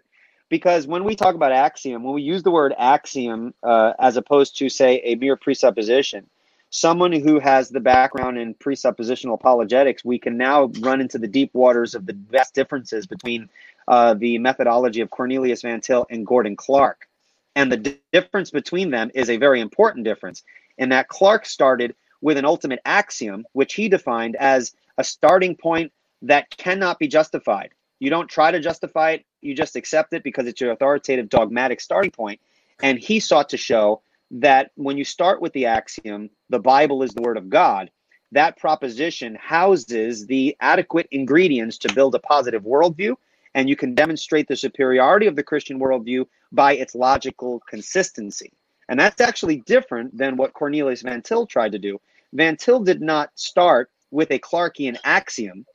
because 0.50 0.88
when 0.88 1.04
we 1.04 1.16
talk 1.16 1.36
about 1.36 1.52
axiom, 1.52 2.04
when 2.04 2.14
we 2.14 2.22
use 2.22 2.44
the 2.44 2.52
word 2.52 2.74
axiom 2.78 3.54
uh, 3.64 3.94
as 4.00 4.18
opposed 4.18 4.58
to 4.58 4.70
say 4.70 5.02
a 5.04 5.16
mere 5.16 5.36
presupposition, 5.36 6.30
someone 6.74 7.12
who 7.12 7.40
has 7.40 7.70
the 7.70 7.80
background 7.80 8.40
in 8.40 8.56
presuppositional 8.56 9.36
apologetics, 9.36 10.04
we 10.04 10.18
can 10.18 10.38
now 10.38 10.72
run 10.80 11.02
into 11.02 11.20
the 11.20 11.28
deep 11.28 11.54
waters 11.54 11.94
of 11.94 12.08
the 12.08 12.18
vast 12.32 12.56
differences 12.56 13.06
between 13.06 13.48
uh, 13.88 14.16
the 14.16 14.40
methodology 14.40 15.00
of 15.02 15.12
Cornelius 15.12 15.62
Van 15.62 15.82
Til 15.82 16.08
and 16.10 16.26
Gordon 16.26 16.56
Clark. 16.56 17.08
And 17.56 17.72
the 17.72 17.78
d- 17.78 18.00
difference 18.12 18.50
between 18.50 18.90
them 18.90 19.12
is 19.14 19.30
a 19.30 19.38
very 19.38 19.62
important 19.62 20.04
difference 20.04 20.42
in 20.80 20.90
that 20.90 21.10
Clark 21.10 21.46
started 21.46 21.94
with 22.22 22.38
an 22.38 22.46
ultimate 22.46 22.80
axiom, 22.86 23.46
which 23.54 23.76
he 23.76 23.88
defined 23.88 24.36
as 24.36 24.74
a 24.98 25.04
starting 25.04 25.56
point 25.56 25.92
that 26.24 26.50
cannot 26.58 26.98
be 26.98 27.08
justified. 27.08 27.70
You 28.00 28.10
don't 28.10 28.28
try 28.28 28.50
to 28.50 28.60
justify 28.60 29.12
it, 29.12 29.26
you 29.42 29.54
just 29.54 29.76
accept 29.76 30.12
it 30.14 30.24
because 30.24 30.48
it's 30.48 30.60
your 30.60 30.72
authoritative 30.72 31.30
dogmatic 31.30 31.82
starting 31.82 32.10
point. 32.10 32.40
And 32.82 32.98
he 32.98 33.20
sought 33.20 33.50
to 33.50 33.58
show 33.58 34.02
that 34.34 34.72
when 34.76 34.98
you 34.98 35.06
start 35.06 35.42
with 35.42 35.54
the 35.54 35.68
axiom, 35.68 36.30
the 36.50 36.60
Bible 36.60 37.04
is 37.04 37.14
the 37.14 37.22
Word 37.22 37.38
of 37.38 37.50
God, 37.50 37.90
that 38.32 38.58
proposition 38.58 39.36
houses 39.36 40.26
the 40.26 40.58
adequate 40.60 41.08
ingredients 41.12 41.78
to 41.80 41.94
build 41.94 42.16
a 42.16 42.20
positive 42.20 42.64
worldview, 42.64 43.16
and 43.54 43.70
you 43.70 43.76
can 43.76 43.94
demonstrate 43.94 44.48
the 44.48 44.56
superiority 44.56 45.28
of 45.28 45.36
the 45.36 45.44
Christian 45.44 45.80
worldview 45.80 46.26
by 46.52 46.74
its 46.74 46.96
logical 46.96 47.62
consistency. 47.70 48.52
And 48.90 49.00
that's 49.00 49.22
actually 49.22 49.58
different 49.68 50.18
than 50.18 50.36
what 50.36 50.54
Cornelius 50.54 51.04
Van 51.04 51.22
Til 51.22 51.46
tried 51.46 51.72
to 51.74 51.80
do. 51.80 52.00
Van 52.34 52.58
Til 52.58 52.80
did 52.80 53.02
not 53.02 53.30
start 53.36 53.92
with 54.10 54.32
a 54.32 54.40
Clarkian 54.40 54.98
axiom 55.04 55.66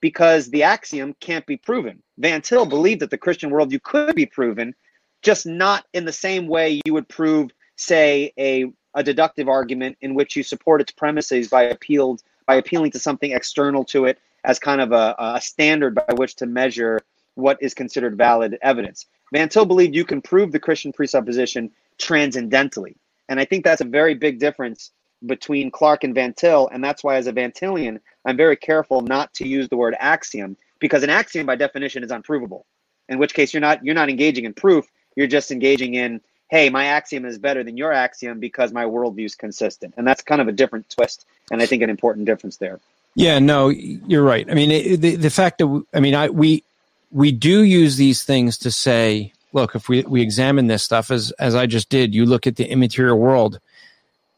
because 0.00 0.48
the 0.48 0.62
axiom 0.62 1.14
can't 1.20 1.46
be 1.46 1.58
proven. 1.58 2.02
Van 2.16 2.40
Til 2.40 2.64
believed 2.64 3.00
that 3.00 3.10
the 3.10 3.18
Christian 3.18 3.50
worldview 3.50 3.82
could 3.82 4.14
be 4.14 4.26
proven 4.26 4.74
just 5.22 5.46
not 5.46 5.84
in 5.92 6.04
the 6.04 6.12
same 6.12 6.46
way 6.46 6.80
you 6.84 6.94
would 6.94 7.08
prove, 7.08 7.50
say, 7.78 8.32
a 8.38 8.70
a 8.94 9.02
deductive 9.02 9.48
argument 9.48 9.96
in 10.00 10.14
which 10.14 10.34
you 10.34 10.42
support 10.42 10.80
its 10.80 10.92
premises 10.92 11.48
by 11.48 11.62
appealed 11.62 12.22
by 12.46 12.56
appealing 12.56 12.90
to 12.90 12.98
something 12.98 13.32
external 13.32 13.84
to 13.84 14.06
it 14.06 14.18
as 14.44 14.58
kind 14.58 14.80
of 14.80 14.92
a, 14.92 15.14
a 15.18 15.40
standard 15.40 15.94
by 15.94 16.14
which 16.14 16.34
to 16.36 16.46
measure 16.46 17.00
what 17.34 17.58
is 17.60 17.74
considered 17.74 18.16
valid 18.16 18.58
evidence. 18.62 19.06
Van 19.32 19.48
Til 19.48 19.66
believed 19.66 19.94
you 19.94 20.04
can 20.04 20.20
prove 20.20 20.50
the 20.52 20.58
Christian 20.58 20.92
presupposition 20.92 21.70
transcendentally. 21.98 22.96
And 23.28 23.38
I 23.38 23.44
think 23.44 23.64
that's 23.64 23.82
a 23.82 23.84
very 23.84 24.14
big 24.14 24.38
difference 24.38 24.90
between 25.26 25.70
Clark 25.70 26.04
and 26.04 26.14
Van 26.14 26.32
Til. 26.32 26.68
And 26.72 26.82
that's 26.82 27.04
why, 27.04 27.16
as 27.16 27.26
a 27.26 27.32
Van 27.32 27.52
Tilian, 27.52 28.00
I'm 28.24 28.36
very 28.36 28.56
careful 28.56 29.02
not 29.02 29.34
to 29.34 29.46
use 29.46 29.68
the 29.68 29.76
word 29.76 29.94
axiom 30.00 30.56
because 30.80 31.02
an 31.02 31.10
axiom, 31.10 31.46
by 31.46 31.56
definition, 31.56 32.02
is 32.02 32.10
unprovable. 32.10 32.64
In 33.08 33.18
which 33.18 33.34
case, 33.34 33.52
you're 33.52 33.60
not 33.60 33.84
you're 33.84 33.94
not 33.94 34.08
engaging 34.08 34.44
in 34.44 34.54
proof. 34.54 34.86
You're 35.16 35.26
just 35.26 35.50
engaging 35.50 35.94
in, 35.94 36.20
hey, 36.48 36.70
my 36.70 36.86
axiom 36.86 37.24
is 37.24 37.38
better 37.38 37.62
than 37.62 37.76
your 37.76 37.92
axiom 37.92 38.40
because 38.40 38.72
my 38.72 38.84
worldview 38.84 39.26
is 39.26 39.34
consistent. 39.34 39.94
And 39.96 40.06
that's 40.06 40.22
kind 40.22 40.40
of 40.40 40.48
a 40.48 40.52
different 40.52 40.88
twist, 40.90 41.26
and 41.50 41.62
I 41.62 41.66
think 41.66 41.82
an 41.82 41.90
important 41.90 42.26
difference 42.26 42.56
there. 42.56 42.80
Yeah, 43.14 43.38
no, 43.38 43.68
you're 43.68 44.22
right. 44.22 44.48
I 44.50 44.54
mean, 44.54 45.00
the 45.00 45.16
the 45.16 45.30
fact 45.30 45.58
that 45.58 45.84
I 45.92 46.00
mean, 46.00 46.14
I 46.14 46.28
we 46.28 46.62
we 47.10 47.32
do 47.32 47.62
use 47.62 47.96
these 47.96 48.22
things 48.22 48.58
to 48.58 48.70
say, 48.70 49.32
look, 49.52 49.74
if 49.74 49.88
we 49.88 50.02
we 50.02 50.22
examine 50.22 50.66
this 50.66 50.82
stuff 50.84 51.10
as 51.10 51.32
as 51.32 51.54
I 51.54 51.66
just 51.66 51.88
did, 51.88 52.14
you 52.14 52.26
look 52.26 52.46
at 52.46 52.56
the 52.56 52.66
immaterial 52.66 53.18
world, 53.18 53.60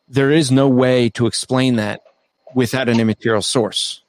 there 0.09 0.31
is 0.31 0.51
no 0.51 0.68
way 0.68 1.11
to 1.11 1.27
explain 1.27 1.77
that 1.77 2.03
without 2.55 2.88
an 2.88 3.01
immaterial 3.01 3.42
source. 3.42 4.01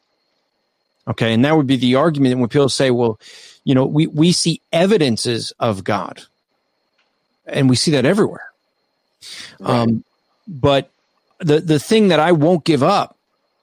Okay, 1.07 1.33
and 1.33 1.43
that 1.43 1.57
would 1.57 1.67
be 1.67 1.77
the 1.77 1.95
argument 1.95 2.39
when 2.39 2.49
people 2.49 2.69
say, 2.69 2.91
well, 2.91 3.19
you 3.63 3.75
know, 3.75 3.85
we 3.85 4.07
we 4.07 4.31
see 4.31 4.61
evidences 4.71 5.51
of 5.59 5.83
God, 5.83 6.23
and 7.45 7.69
we 7.69 7.75
see 7.75 7.91
that 7.91 8.05
everywhere. 8.05 8.51
Right. 9.59 9.69
Um, 9.69 10.03
but 10.47 10.89
the 11.39 11.59
the 11.59 11.79
thing 11.79 12.09
that 12.09 12.19
I 12.19 12.31
won't 12.31 12.63
give 12.63 12.83
up 12.83 13.17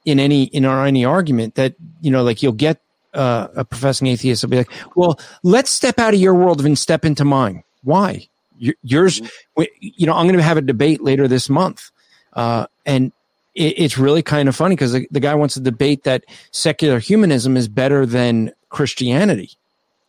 in 0.05 0.19
any 0.19 0.43
in 0.43 0.65
our 0.65 0.85
any 0.85 1.05
argument 1.05 1.55
that 1.55 1.75
you 2.01 2.11
know 2.11 2.23
like 2.23 2.41
you'll 2.41 2.51
get 2.51 2.81
uh, 3.13 3.47
a 3.55 3.65
professing 3.65 4.07
atheist 4.07 4.43
will 4.43 4.49
be 4.49 4.57
like 4.57 4.71
well 4.95 5.19
let's 5.43 5.71
step 5.71 5.99
out 5.99 6.13
of 6.13 6.19
your 6.19 6.33
world 6.33 6.63
and 6.63 6.77
step 6.77 7.05
into 7.05 7.25
mine 7.25 7.63
why 7.83 8.27
yours 8.57 9.21
mm-hmm. 9.21 9.63
you 9.79 10.05
know 10.05 10.13
i'm 10.13 10.25
going 10.25 10.37
to 10.37 10.43
have 10.43 10.57
a 10.57 10.61
debate 10.61 11.01
later 11.01 11.27
this 11.27 11.49
month 11.49 11.91
uh, 12.33 12.67
and 12.85 13.11
it, 13.55 13.79
it's 13.79 13.97
really 13.97 14.21
kind 14.21 14.47
of 14.47 14.55
funny 14.55 14.75
because 14.75 14.93
the, 14.93 15.07
the 15.11 15.19
guy 15.19 15.33
wants 15.33 15.55
to 15.55 15.59
debate 15.59 16.03
that 16.03 16.23
secular 16.51 16.99
humanism 16.99 17.57
is 17.57 17.67
better 17.67 18.05
than 18.05 18.51
christianity 18.69 19.51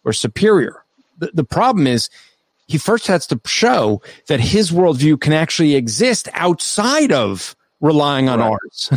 or 0.04 0.12
superior 0.12 0.84
the, 1.18 1.30
the 1.32 1.44
problem 1.44 1.86
is 1.86 2.10
he 2.70 2.78
first 2.78 3.08
has 3.08 3.26
to 3.26 3.40
show 3.46 4.00
that 4.28 4.38
his 4.38 4.70
worldview 4.70 5.20
can 5.20 5.32
actually 5.32 5.74
exist 5.74 6.28
outside 6.34 7.10
of 7.10 7.56
relying 7.80 8.28
on 8.28 8.38
right. 8.38 8.50
ours. 8.50 8.90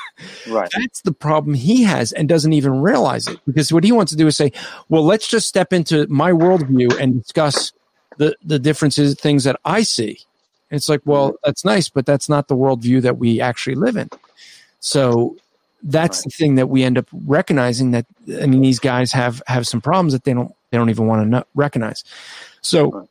right. 0.48 0.68
That's 0.76 1.02
the 1.02 1.12
problem 1.12 1.54
he 1.54 1.84
has 1.84 2.10
and 2.10 2.28
doesn't 2.28 2.52
even 2.52 2.80
realize 2.80 3.28
it 3.28 3.38
because 3.46 3.72
what 3.72 3.84
he 3.84 3.92
wants 3.92 4.10
to 4.10 4.18
do 4.18 4.26
is 4.26 4.36
say, 4.36 4.52
well, 4.88 5.04
let's 5.04 5.28
just 5.28 5.46
step 5.46 5.72
into 5.72 6.08
my 6.08 6.32
worldview 6.32 6.98
and 6.98 7.22
discuss 7.22 7.72
the, 8.16 8.34
the 8.42 8.58
differences, 8.58 9.14
things 9.14 9.44
that 9.44 9.60
I 9.64 9.82
see. 9.82 10.18
And 10.70 10.76
it's 10.76 10.88
like, 10.88 11.02
well, 11.04 11.28
mm-hmm. 11.28 11.36
that's 11.44 11.64
nice, 11.64 11.88
but 11.88 12.06
that's 12.06 12.28
not 12.28 12.48
the 12.48 12.56
worldview 12.56 13.02
that 13.02 13.18
we 13.18 13.40
actually 13.40 13.76
live 13.76 13.96
in. 13.96 14.08
So 14.80 15.36
that's 15.84 16.18
right. 16.18 16.24
the 16.24 16.30
thing 16.30 16.54
that 16.56 16.68
we 16.68 16.82
end 16.82 16.98
up 16.98 17.06
recognizing 17.12 17.92
that, 17.92 18.06
I 18.40 18.46
mean, 18.46 18.60
these 18.60 18.80
guys 18.80 19.12
have, 19.12 19.40
have 19.46 19.68
some 19.68 19.80
problems 19.80 20.14
that 20.14 20.24
they 20.24 20.34
don't, 20.34 20.52
they 20.70 20.78
don't 20.78 20.90
even 20.90 21.06
want 21.06 21.30
to 21.30 21.46
recognize. 21.54 22.02
So 22.62 23.08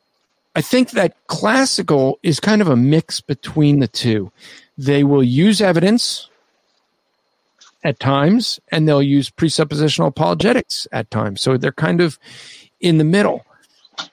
I 0.54 0.62
think 0.62 0.90
that 0.90 1.14
classical 1.28 2.18
is 2.22 2.40
kind 2.40 2.60
of 2.60 2.68
a 2.68 2.76
mix 2.76 3.20
between 3.20 3.78
the 3.78 3.88
two. 3.88 4.32
They 4.76 5.04
will 5.04 5.22
use 5.22 5.60
evidence 5.60 6.28
at 7.84 8.00
times, 8.00 8.58
and 8.72 8.86
they'll 8.86 9.02
use 9.02 9.30
presuppositional 9.30 10.08
apologetics 10.08 10.88
at 10.92 11.10
times. 11.10 11.40
So 11.40 11.56
they're 11.56 11.72
kind 11.72 12.00
of 12.00 12.18
in 12.80 12.98
the 12.98 13.04
middle. 13.04 13.44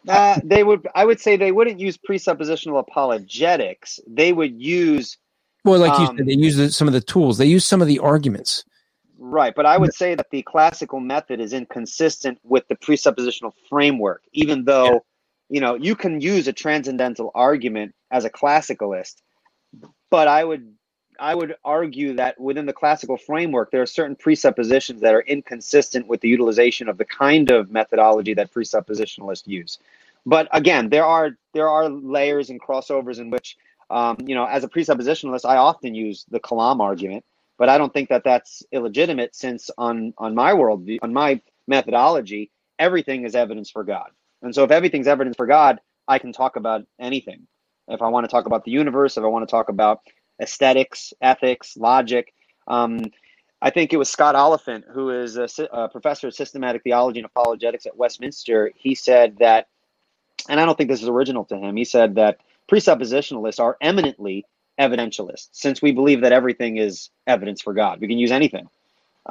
Uh, 0.07 0.39
they 0.43 0.63
would, 0.63 0.87
I 0.93 1.05
would 1.05 1.19
say, 1.19 1.37
they 1.37 1.51
wouldn't 1.51 1.79
use 1.79 1.97
presuppositional 1.97 2.79
apologetics. 2.79 3.99
They 4.05 4.31
would 4.31 4.61
use, 4.61 5.17
well, 5.65 5.79
like 5.79 5.93
um, 5.93 6.01
you 6.01 6.07
said, 6.17 6.27
they 6.27 6.33
use 6.33 6.75
some 6.75 6.87
of 6.87 6.93
the 6.93 7.01
tools. 7.01 7.37
They 7.37 7.45
use 7.45 7.65
some 7.65 7.81
of 7.81 7.87
the 7.87 7.99
arguments. 7.99 8.63
Right, 9.17 9.55
but 9.55 9.65
I 9.65 9.77
would 9.77 9.95
say 9.95 10.13
that 10.13 10.29
the 10.29 10.43
classical 10.43 10.99
method 10.99 11.39
is 11.39 11.51
inconsistent 11.51 12.37
with 12.43 12.67
the 12.67 12.75
presuppositional 12.75 13.53
framework, 13.67 14.21
even 14.33 14.65
though. 14.65 14.85
Yeah 14.85 14.99
you 15.49 15.61
know 15.61 15.75
you 15.75 15.95
can 15.95 16.21
use 16.21 16.47
a 16.47 16.53
transcendental 16.53 17.31
argument 17.33 17.93
as 18.11 18.25
a 18.25 18.29
classicalist 18.29 19.15
but 20.09 20.27
I 20.27 20.43
would 20.43 20.73
I 21.19 21.33
would 21.33 21.55
argue 21.65 22.13
that 22.15 22.39
within 22.39 22.67
the 22.67 22.73
classical 22.73 23.17
framework, 23.17 23.71
there 23.71 23.81
are 23.81 23.87
certain 23.87 24.15
presuppositions 24.15 25.01
that 25.01 25.15
are 25.15 25.21
inconsistent 25.21 26.07
with 26.07 26.21
the 26.21 26.29
utilization 26.29 26.89
of 26.89 26.97
the 26.97 27.05
kind 27.05 27.49
of 27.49 27.71
methodology 27.71 28.35
that 28.35 28.53
presuppositionalists 28.53 29.47
use. 29.47 29.79
But 30.25 30.47
again, 30.51 30.89
there 30.89 31.05
are 31.05 31.31
there 31.53 31.69
are 31.69 31.89
layers 31.89 32.49
and 32.49 32.61
crossovers 32.61 33.19
in 33.19 33.29
which, 33.31 33.57
um, 33.89 34.17
you 34.25 34.35
know, 34.35 34.45
as 34.45 34.63
a 34.63 34.67
presuppositionalist, 34.67 35.45
I 35.45 35.57
often 35.57 35.95
use 35.95 36.25
the 36.29 36.39
Kalam 36.39 36.81
argument, 36.81 37.25
but 37.57 37.69
I 37.69 37.77
don't 37.77 37.93
think 37.93 38.09
that 38.09 38.23
that's 38.23 38.63
illegitimate 38.71 39.35
since 39.35 39.71
on 39.77 40.13
on 40.17 40.35
my 40.35 40.53
world 40.53 40.87
on 41.01 41.13
my 41.13 41.41
methodology, 41.67 42.51
everything 42.77 43.23
is 43.23 43.35
evidence 43.35 43.71
for 43.71 43.83
God. 43.83 44.11
And 44.41 44.53
so 44.53 44.63
if 44.63 44.71
everything's 44.71 45.07
evidence 45.07 45.35
for 45.35 45.47
God, 45.47 45.79
I 46.07 46.19
can 46.19 46.31
talk 46.31 46.55
about 46.55 46.85
anything 46.99 47.47
if 47.87 48.01
I 48.01 48.07
want 48.07 48.25
to 48.25 48.27
talk 48.29 48.45
about 48.45 48.65
the 48.65 48.71
universe, 48.71 49.17
if 49.17 49.23
I 49.23 49.27
want 49.27 49.47
to 49.47 49.51
talk 49.51 49.69
about 49.69 50.01
aesthetics, 50.41 51.13
ethics, 51.21 51.77
logic. 51.77 52.33
Um, 52.67 52.99
I 53.61 53.69
think 53.69 53.91
it 53.91 53.97
was 53.97 54.09
Scott 54.09 54.35
Oliphint, 54.35 54.83
who 54.91 55.09
is 55.09 55.37
a, 55.37 55.47
a, 55.71 55.89
professor 55.89 56.27
of 56.27 56.35
systematic 56.35 56.83
theology 56.83 57.19
and 57.19 57.25
apologetics 57.25 57.85
at 57.85 57.97
Westminster. 57.97 58.71
He 58.75 58.93
said 58.93 59.37
that, 59.39 59.67
and 60.47 60.59
I 60.59 60.65
don't 60.65 60.77
think 60.77 60.89
this 60.89 61.01
is 61.01 61.09
original 61.09 61.45
to 61.45 61.57
him, 61.57 61.75
he 61.75 61.85
said 61.85 62.15
that 62.15 62.39
presuppositionalists 62.71 63.59
are 63.59 63.77
eminently 63.81 64.45
evidentialists, 64.79 65.49
since 65.53 65.81
we 65.81 65.91
believe 65.91 66.21
that 66.21 66.33
everything 66.33 66.77
is 66.77 67.09
evidence 67.25 67.61
for 67.61 67.73
God. 67.73 67.99
We 67.99 68.07
can 68.07 68.19
use 68.19 68.31
anything. 68.31 68.69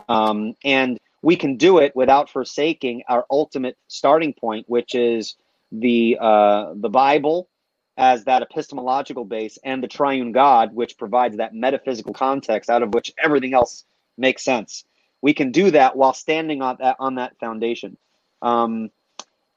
Um, 0.09 0.55
and 0.65 0.99
we 1.27 1.35
can 1.35 1.57
do 1.57 1.79
it 1.79 1.91
without 1.97 2.31
forsaking 2.31 3.03
our 3.09 3.27
ultimate 3.33 3.77
starting 3.89 4.33
point, 4.33 4.65
which 4.69 4.95
is 4.95 5.35
the 5.73 6.17
uh, 6.21 6.73
the 6.77 6.89
Bible 6.89 7.49
as 7.97 8.23
that 8.27 8.43
epistemological 8.43 9.25
base 9.25 9.59
and 9.65 9.83
the 9.83 9.89
triune 9.89 10.31
God, 10.31 10.73
which 10.73 10.97
provides 10.97 11.39
that 11.39 11.53
metaphysical 11.53 12.15
context 12.15 12.71
out 12.71 12.85
of 12.85 12.95
which 12.95 13.13
everything 13.19 13.55
else 13.55 13.85
makes 14.17 14.45
sense. 14.45 14.85
We 15.21 15.35
can 15.35 15.51
do 15.51 15.73
that 15.73 15.97
while 15.97 16.13
standing 16.13 16.63
on 16.63 16.77
that 16.79 16.95
on 17.01 17.17
that 17.17 17.37
foundation. 17.41 17.97
Um, 18.41 18.93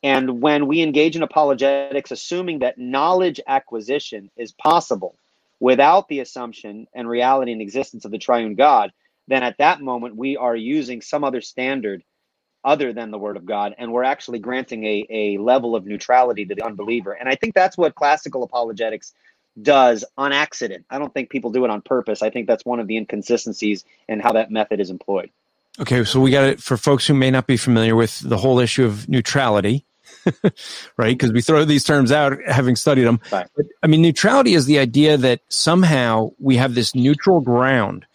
and 0.01 0.41
when 0.41 0.65
we 0.65 0.81
engage 0.81 1.15
in 1.15 1.21
apologetics, 1.21 2.09
assuming 2.09 2.59
that 2.59 2.79
knowledge 2.79 3.39
acquisition 3.45 4.31
is 4.35 4.51
possible 4.53 5.13
without 5.59 6.07
the 6.07 6.21
assumption 6.21 6.87
and 6.95 7.07
reality 7.07 7.51
and 7.51 7.61
existence 7.61 8.05
of 8.05 8.11
the 8.11 8.17
triune 8.17 8.55
God, 8.55 8.91
then 9.29 9.43
at 9.43 9.57
that 9.59 9.79
moment 9.79 10.15
we 10.15 10.35
are 10.35 10.55
using 10.55 11.01
some 11.01 11.23
other 11.23 11.39
standard 11.39 12.03
other 12.63 12.91
than 12.91 13.11
the 13.11 13.17
word 13.17 13.37
of 13.37 13.45
God, 13.45 13.73
and 13.77 13.93
we're 13.93 14.03
actually 14.03 14.39
granting 14.39 14.83
a, 14.83 15.07
a 15.09 15.37
level 15.37 15.75
of 15.75 15.85
neutrality 15.85 16.45
to 16.45 16.55
the 16.55 16.65
unbeliever. 16.65 17.13
And 17.13 17.29
I 17.29 17.35
think 17.35 17.53
that's 17.53 17.77
what 17.77 17.95
classical 17.95 18.43
apologetics 18.43 19.13
does 19.61 20.03
on 20.17 20.33
accident. 20.33 20.85
I 20.89 20.99
don't 20.99 21.13
think 21.13 21.29
people 21.29 21.51
do 21.51 21.63
it 21.63 21.71
on 21.71 21.81
purpose. 21.81 22.21
I 22.21 22.29
think 22.29 22.47
that's 22.47 22.65
one 22.65 22.79
of 22.79 22.87
the 22.87 22.97
inconsistencies 22.97 23.85
in 24.07 24.19
how 24.19 24.33
that 24.33 24.51
method 24.51 24.79
is 24.79 24.89
employed. 24.89 25.29
Okay, 25.79 26.03
so 26.03 26.19
we 26.19 26.31
got 26.31 26.43
it 26.43 26.61
for 26.61 26.75
folks 26.75 27.07
who 27.07 27.13
may 27.13 27.31
not 27.31 27.47
be 27.47 27.55
familiar 27.55 27.95
with 27.95 28.19
the 28.19 28.37
whole 28.37 28.59
issue 28.59 28.83
of 28.83 29.07
neutrality, 29.07 29.85
right? 30.97 31.17
Because 31.17 31.31
we 31.31 31.41
throw 31.41 31.63
these 31.63 31.85
terms 31.85 32.11
out 32.11 32.37
having 32.45 32.75
studied 32.75 33.03
them. 33.03 33.21
Right. 33.31 33.47
But, 33.55 33.67
I 33.81 33.87
mean, 33.87 34.01
neutrality 34.01 34.55
is 34.55 34.65
the 34.65 34.79
idea 34.79 35.15
that 35.17 35.41
somehow 35.47 36.31
we 36.39 36.57
have 36.57 36.75
this 36.75 36.93
neutral 36.93 37.39
ground 37.39 38.05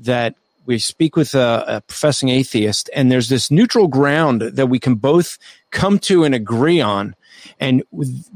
that 0.00 0.34
we 0.66 0.78
speak 0.78 1.16
with 1.16 1.34
a, 1.34 1.64
a, 1.66 1.80
professing 1.80 2.28
atheist, 2.28 2.90
and 2.94 3.10
there's 3.10 3.28
this 3.28 3.50
neutral 3.50 3.88
ground 3.88 4.42
that 4.42 4.66
we 4.66 4.78
can 4.78 4.96
both 4.96 5.38
come 5.70 5.98
to 6.00 6.24
and 6.24 6.34
agree 6.34 6.80
on. 6.80 7.14
And 7.60 7.82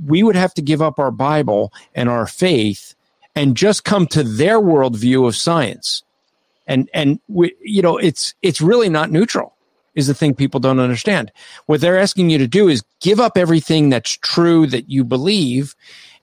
we 0.06 0.22
would 0.22 0.36
have 0.36 0.54
to 0.54 0.62
give 0.62 0.80
up 0.80 0.98
our 0.98 1.10
Bible 1.10 1.72
and 1.94 2.08
our 2.08 2.26
faith 2.26 2.94
and 3.34 3.56
just 3.56 3.84
come 3.84 4.06
to 4.08 4.22
their 4.22 4.60
worldview 4.60 5.26
of 5.26 5.36
science. 5.36 6.02
And 6.66 6.88
and 6.94 7.18
we, 7.28 7.54
you 7.60 7.82
know, 7.82 7.96
it's 7.96 8.34
it's 8.42 8.60
really 8.60 8.88
not 8.88 9.10
neutral. 9.10 9.56
Is 9.96 10.06
the 10.06 10.14
thing 10.14 10.34
people 10.34 10.60
don't 10.60 10.78
understand. 10.78 11.32
What 11.66 11.80
they're 11.80 11.98
asking 11.98 12.30
you 12.30 12.38
to 12.38 12.46
do 12.46 12.68
is 12.68 12.84
give 13.00 13.18
up 13.18 13.36
everything 13.36 13.90
that's 13.90 14.12
true 14.12 14.68
that 14.68 14.88
you 14.88 15.02
believe, 15.02 15.74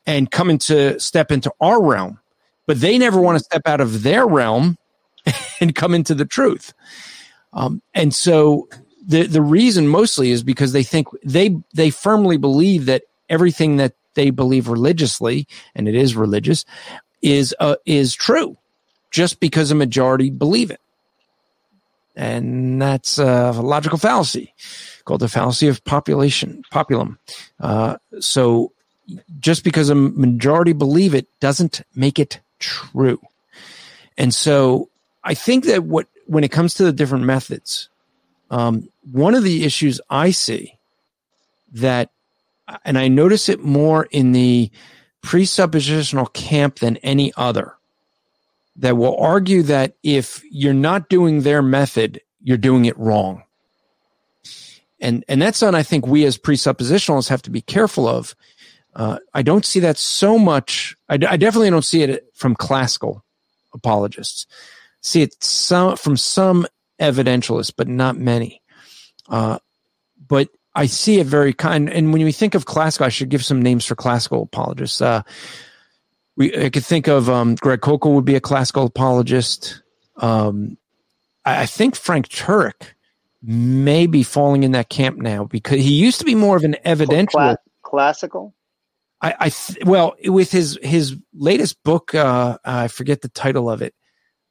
and 0.05 0.31
come 0.31 0.49
into 0.49 0.97
step 0.99 1.31
into 1.31 1.51
our 1.59 1.83
realm. 1.83 2.19
But 2.65 2.79
they 2.79 2.97
never 2.97 3.19
want 3.19 3.37
to 3.37 3.43
step 3.43 3.63
out 3.65 3.81
of 3.81 4.03
their 4.03 4.25
realm 4.25 4.77
and 5.61 5.75
come 5.75 5.93
into 5.93 6.15
the 6.15 6.25
truth. 6.25 6.73
Um, 7.53 7.81
and 7.93 8.13
so 8.13 8.67
the 9.05 9.23
the 9.23 9.41
reason 9.41 9.87
mostly 9.87 10.31
is 10.31 10.43
because 10.43 10.73
they 10.73 10.83
think 10.83 11.07
they 11.23 11.55
they 11.73 11.89
firmly 11.89 12.37
believe 12.37 12.85
that 12.85 13.03
everything 13.29 13.77
that 13.77 13.93
they 14.13 14.29
believe 14.29 14.67
religiously, 14.67 15.47
and 15.75 15.87
it 15.87 15.95
is 15.95 16.15
religious, 16.15 16.65
is 17.21 17.55
uh, 17.59 17.77
is 17.85 18.13
true, 18.13 18.57
just 19.11 19.39
because 19.39 19.71
a 19.71 19.75
majority 19.75 20.29
believe 20.29 20.71
it, 20.71 20.81
and 22.15 22.81
that's 22.81 23.17
a 23.17 23.51
logical 23.51 23.97
fallacy 23.97 24.53
called 25.05 25.21
the 25.21 25.29
fallacy 25.29 25.67
of 25.67 25.83
population 25.85 26.63
populum. 26.71 27.17
Uh, 27.61 27.95
so, 28.19 28.73
just 29.39 29.63
because 29.63 29.89
a 29.89 29.95
majority 29.95 30.73
believe 30.73 31.15
it 31.15 31.27
doesn't 31.39 31.81
make 31.95 32.19
it 32.19 32.41
true, 32.59 33.21
and 34.17 34.33
so 34.33 34.89
I 35.27 35.33
think 35.33 35.65
that 35.65 35.83
what 35.83 36.07
when 36.25 36.45
it 36.45 36.51
comes 36.51 36.73
to 36.75 36.85
the 36.85 36.93
different 36.93 37.25
methods, 37.25 37.89
um, 38.49 38.87
one 39.11 39.35
of 39.35 39.43
the 39.43 39.65
issues 39.65 39.99
I 40.09 40.31
see 40.31 40.79
that, 41.73 42.11
and 42.85 42.97
I 42.97 43.09
notice 43.09 43.49
it 43.49 43.59
more 43.59 44.07
in 44.09 44.31
the 44.31 44.71
presuppositional 45.21 46.31
camp 46.31 46.79
than 46.79 46.95
any 46.97 47.33
other, 47.35 47.73
that 48.77 48.95
will 48.95 49.17
argue 49.17 49.63
that 49.63 49.95
if 50.01 50.41
you're 50.49 50.73
not 50.73 51.09
doing 51.09 51.41
their 51.41 51.61
method, 51.61 52.21
you're 52.41 52.57
doing 52.57 52.85
it 52.85 52.97
wrong. 52.97 53.43
And, 55.01 55.25
and 55.27 55.41
that's 55.41 55.57
something 55.57 55.77
I 55.77 55.83
think 55.83 56.07
we 56.07 56.23
as 56.23 56.37
presuppositionalists 56.37 57.27
have 57.27 57.41
to 57.43 57.51
be 57.51 57.61
careful 57.61 58.07
of. 58.07 58.33
Uh, 58.95 59.19
I 59.33 59.41
don't 59.41 59.65
see 59.65 59.81
that 59.81 59.97
so 59.97 60.39
much. 60.39 60.95
I, 61.09 61.15
I 61.15 61.35
definitely 61.35 61.69
don't 61.69 61.83
see 61.83 62.03
it 62.03 62.31
from 62.33 62.55
classical 62.55 63.25
apologists. 63.73 64.47
See 65.07 65.21
it 65.21 65.41
some 65.41 65.95
from 65.95 66.17
some 66.17 66.67
evidentialists, 66.99 67.71
but 67.75 67.87
not 67.87 68.17
many. 68.17 68.61
Uh, 69.29 69.59
but 70.27 70.49
I 70.75 70.87
see 70.87 71.19
it 71.19 71.27
very 71.27 71.53
kind. 71.53 71.89
And 71.89 72.11
when 72.11 72.23
we 72.25 72.33
think 72.33 72.55
of 72.55 72.65
classical, 72.65 73.05
I 73.05 73.09
should 73.09 73.29
give 73.29 73.45
some 73.45 73.61
names 73.61 73.85
for 73.85 73.95
classical 73.95 74.43
apologists. 74.43 74.99
Uh, 74.99 75.21
we 76.35 76.53
I 76.55 76.69
could 76.69 76.85
think 76.85 77.07
of 77.07 77.29
um, 77.29 77.55
Greg 77.55 77.79
Koukl 77.79 78.15
would 78.15 78.25
be 78.25 78.35
a 78.35 78.41
classical 78.41 78.85
apologist. 78.85 79.81
Um, 80.17 80.77
I, 81.45 81.61
I, 81.61 81.65
think 81.67 81.95
Frank 81.95 82.27
Turek 82.27 82.93
may 83.41 84.07
be 84.07 84.23
falling 84.23 84.63
in 84.63 84.73
that 84.73 84.89
camp 84.89 85.19
now 85.19 85.45
because 85.45 85.79
he 85.79 85.93
used 85.93 86.19
to 86.19 86.25
be 86.25 86.35
more 86.35 86.57
of 86.57 86.65
an 86.65 86.75
evidential 86.83 87.39
Cla- 87.39 87.57
classical. 87.81 88.53
I, 89.21 89.35
I 89.39 89.49
th- 89.49 89.85
well 89.85 90.15
with 90.25 90.51
his 90.51 90.77
his 90.81 91.15
latest 91.33 91.81
book, 91.83 92.13
uh, 92.13 92.57
I 92.65 92.89
forget 92.89 93.21
the 93.21 93.29
title 93.29 93.69
of 93.69 93.81
it. 93.81 93.93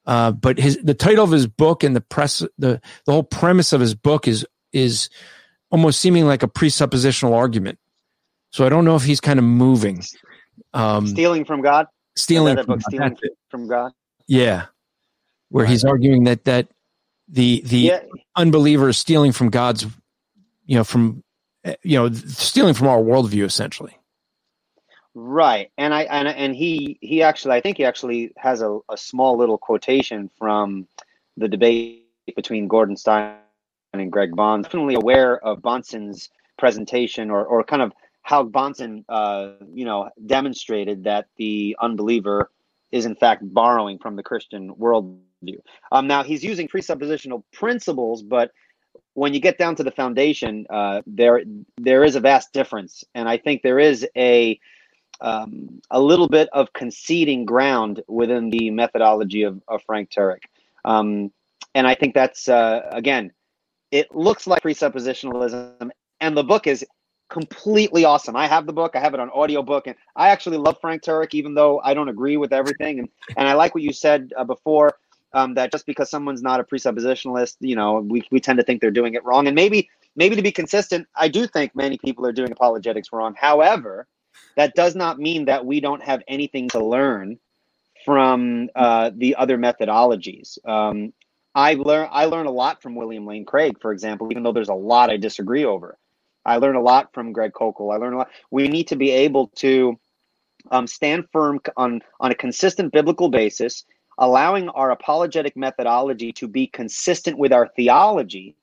Uh, 0.07 0.31
but 0.31 0.59
his 0.59 0.79
the 0.83 0.95
title 0.95 1.25
of 1.25 1.31
his 1.31 1.47
book 1.47 1.83
and 1.83 1.97
the 1.97 2.01
press 2.01 2.38
the 2.59 2.81
the 3.07 3.12
whole 3.12 3.25
premise 3.25 3.73
of 3.73 3.81
his 3.81 3.95
book 3.95 4.29
is 4.29 4.47
is 4.73 5.11
almost 5.71 6.01
seeming 6.01 6.27
like 6.27 6.42
a 6.42 6.49
presuppositional 6.49 7.35
argument. 7.35 7.79
So 8.51 8.64
I 8.64 8.69
don't 8.69 8.85
know 8.85 8.97
if 8.97 9.03
he's 9.03 9.21
kind 9.21 9.38
of 9.38 9.45
moving. 9.45 10.03
Um, 10.73 11.07
stealing 11.07 11.45
from 11.45 11.61
God. 11.61 11.87
Stealing 12.16 12.57
from, 12.57 12.66
book, 12.66 12.83
stealing 12.83 13.16
from 13.51 13.69
God. 13.69 13.92
Yeah, 14.27 14.66
where 15.51 15.64
right. 15.64 15.71
he's 15.71 15.85
arguing 15.85 16.25
that 16.25 16.45
that 16.45 16.69
the 17.29 17.62
the 17.64 17.79
yeah. 17.79 18.01
unbeliever 18.37 18.88
is 18.88 18.99
stealing 18.99 19.33
from 19.33 19.51
God's, 19.51 19.87
you 20.66 20.77
know, 20.77 20.85
from 20.85 21.25
you 21.83 21.99
know, 21.99 22.12
stealing 22.12 22.75
from 22.75 22.87
our 22.87 22.99
worldview 22.99 23.45
essentially. 23.45 23.99
Right, 25.18 25.70
and 25.79 25.94
I 25.94 26.02
and 26.02 26.29
and 26.29 26.55
he 26.55 26.98
he 27.00 27.22
actually 27.22 27.55
I 27.55 27.62
think 27.62 27.79
he 27.79 27.87
actually 27.87 28.33
has 28.37 28.61
a, 28.61 28.79
a 28.90 28.98
small 28.98 29.38
little 29.38 29.57
quotation 29.57 30.29
from 30.38 30.87
the 31.38 31.48
debate 31.48 32.05
between 32.37 32.68
Gordon 32.68 32.98
Stein 32.98 33.37
and 33.94 34.12
Greg 34.12 34.33
Bahnsen. 34.33 34.64
Definitely 34.64 34.96
aware 34.96 35.42
of 35.42 35.62
Bahnsen's 35.62 36.29
presentation 36.59 37.31
or 37.31 37.46
or 37.46 37.64
kind 37.64 37.81
of 37.81 37.94
how 38.20 38.44
Bahnsen 38.44 39.07
uh, 39.09 39.52
you 39.72 39.87
know 39.87 40.11
demonstrated 40.26 41.05
that 41.05 41.29
the 41.38 41.74
unbeliever 41.81 42.50
is 42.92 43.07
in 43.07 43.14
fact 43.14 43.40
borrowing 43.42 43.98
from 43.98 44.16
the 44.16 44.22
Christian 44.22 44.74
worldview. 44.74 45.61
Um, 45.92 46.07
now 46.07 46.24
he's 46.24 46.44
using 46.44 46.68
presuppositional 46.68 47.42
principles, 47.55 48.22
but 48.22 48.50
when 49.14 49.33
you 49.33 49.40
get 49.40 49.57
down 49.57 49.76
to 49.76 49.83
the 49.83 49.92
foundation, 49.92 50.66
uh, 50.68 51.00
there 51.07 51.42
there 51.79 52.05
is 52.05 52.16
a 52.16 52.20
vast 52.20 52.52
difference, 52.52 53.02
and 53.14 53.26
I 53.26 53.38
think 53.38 53.62
there 53.62 53.79
is 53.79 54.07
a 54.14 54.61
um, 55.20 55.81
a 55.90 56.00
little 56.00 56.29
bit 56.29 56.48
of 56.52 56.72
conceding 56.72 57.44
ground 57.44 58.02
within 58.09 58.50
the 58.50 58.70
methodology 58.70 59.42
of, 59.42 59.61
of 59.68 59.83
Frank 59.85 60.11
Turek. 60.11 60.42
Um, 60.85 61.33
and 61.74 61.87
I 61.87 61.94
think 61.94 62.14
that's, 62.14 62.48
uh, 62.48 62.83
again, 62.90 63.33
it 63.90 64.14
looks 64.14 64.46
like 64.46 64.62
presuppositionalism, 64.62 65.90
and 66.20 66.37
the 66.37 66.44
book 66.44 66.66
is 66.66 66.85
completely 67.29 68.05
awesome. 68.05 68.37
I 68.37 68.46
have 68.46 68.66
the 68.66 68.72
book, 68.72 68.94
I 68.94 69.00
have 69.00 69.14
it 69.14 69.20
on 69.20 69.31
audiobook, 69.31 69.87
and 69.87 69.96
I 70.14 70.29
actually 70.29 70.59
love 70.59 70.79
Frank 70.81 71.02
Turek, 71.02 71.35
even 71.35 71.55
though 71.55 71.81
I 71.83 71.94
don't 71.94 72.09
agree 72.09 72.37
with 72.37 72.52
everything. 72.52 73.00
And, 73.00 73.09
and 73.37 73.48
I 73.48 73.55
like 73.55 73.74
what 73.74 73.83
you 73.83 73.92
said 73.92 74.33
uh, 74.37 74.44
before. 74.44 74.96
Um, 75.33 75.52
that 75.55 75.70
just 75.70 75.85
because 75.85 76.09
someone's 76.09 76.40
not 76.40 76.61
a 76.61 76.64
presuppositionalist, 76.64 77.57
you 77.61 77.76
know, 77.76 78.00
we, 78.00 78.22
we 78.31 78.40
tend 78.40 78.59
to 78.59 78.64
think 78.64 78.81
they're 78.81 78.90
doing 78.90 79.14
it 79.14 79.24
wrong. 79.24 79.46
And 79.48 79.55
maybe 79.55 79.90
maybe 80.14 80.35
to 80.35 80.40
be 80.40 80.52
consistent, 80.52 81.07
I 81.14 81.29
do 81.29 81.46
think 81.46 81.74
many 81.74 81.98
people 81.98 82.24
are 82.24 82.33
doing 82.33 82.50
apologetics 82.52 83.12
wrong. 83.12 83.35
However, 83.37 84.07
that 84.57 84.75
does 84.75 84.97
not 84.97 85.19
mean 85.19 85.45
that 85.47 85.64
we 85.64 85.81
don't 85.81 86.03
have 86.03 86.23
anything 86.27 86.69
to 86.71 86.85
learn 86.85 87.38
from 88.05 88.69
uh, 88.75 89.11
the 89.14 89.37
other 89.37 89.59
methodologies. 89.59 90.59
Um, 90.66 91.12
I 91.55 91.75
learn 91.75 92.09
I 92.12 92.27
learn 92.27 92.47
a 92.47 92.51
lot 92.51 92.83
from 92.83 92.95
William 92.95 93.27
Lane 93.27 93.45
Craig, 93.45 93.79
for 93.81 93.92
example, 93.92 94.29
even 94.31 94.42
though 94.42 94.53
there's 94.53 94.69
a 94.69 94.75
lot 94.75 95.11
I 95.11 95.16
disagree 95.16 95.64
over. 95.64 95.99
I 96.45 96.59
learn 96.59 96.77
a 96.77 96.83
lot 96.83 97.12
from 97.12 97.33
Greg 97.33 97.53
Koukl. 97.53 97.92
I 97.92 97.97
learn 97.97 98.12
a 98.12 98.19
lot. 98.19 98.31
We 98.51 98.69
need 98.69 98.88
to 98.88 98.97
be 98.97 99.11
able 99.11 99.49
to 99.57 99.99
um, 100.71 100.87
stand 100.87 101.27
firm 101.33 101.61
on 101.77 102.03
on 102.21 102.31
a 102.31 102.35
consistent 102.35 102.92
biblical 102.92 103.29
basis, 103.29 103.85
allowing 104.19 104.69
our 104.71 104.90
apologetic 104.90 105.57
methodology 105.57 106.33
to 106.35 106.47
be 106.47 106.66
consistent 106.66 107.38
with 107.38 107.53
our 107.53 107.69
theology, 107.75 108.55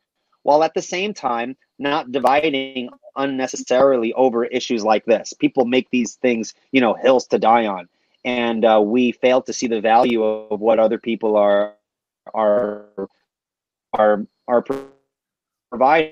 while 0.44 0.64
at 0.64 0.74
the 0.74 0.82
same 0.82 1.14
time 1.14 1.56
not 1.80 2.12
dividing 2.12 2.90
unnecessarily 3.16 4.14
over 4.14 4.46
issues 4.46 4.84
like 4.84 5.06
this. 5.06 5.34
People 5.34 5.66
make 5.66 5.90
these 5.90 6.16
things, 6.16 6.54
you 6.72 6.82
know, 6.82 6.94
hills 6.94 7.28
to 7.28 7.40
die 7.40 7.66
on, 7.66 7.90
and 8.24 8.64
uh, 8.66 8.82
we 8.84 9.12
fail 9.12 9.42
to 9.42 9.54
see 9.54 9.68
the 9.68 9.82
value 9.82 10.24
of 10.24 10.60
what 10.60 10.80
other 10.80 10.98
people 10.98 11.36
are 11.38 11.74
are 12.34 12.86
are 13.94 14.26
are 14.48 14.64
providing. 15.72 16.12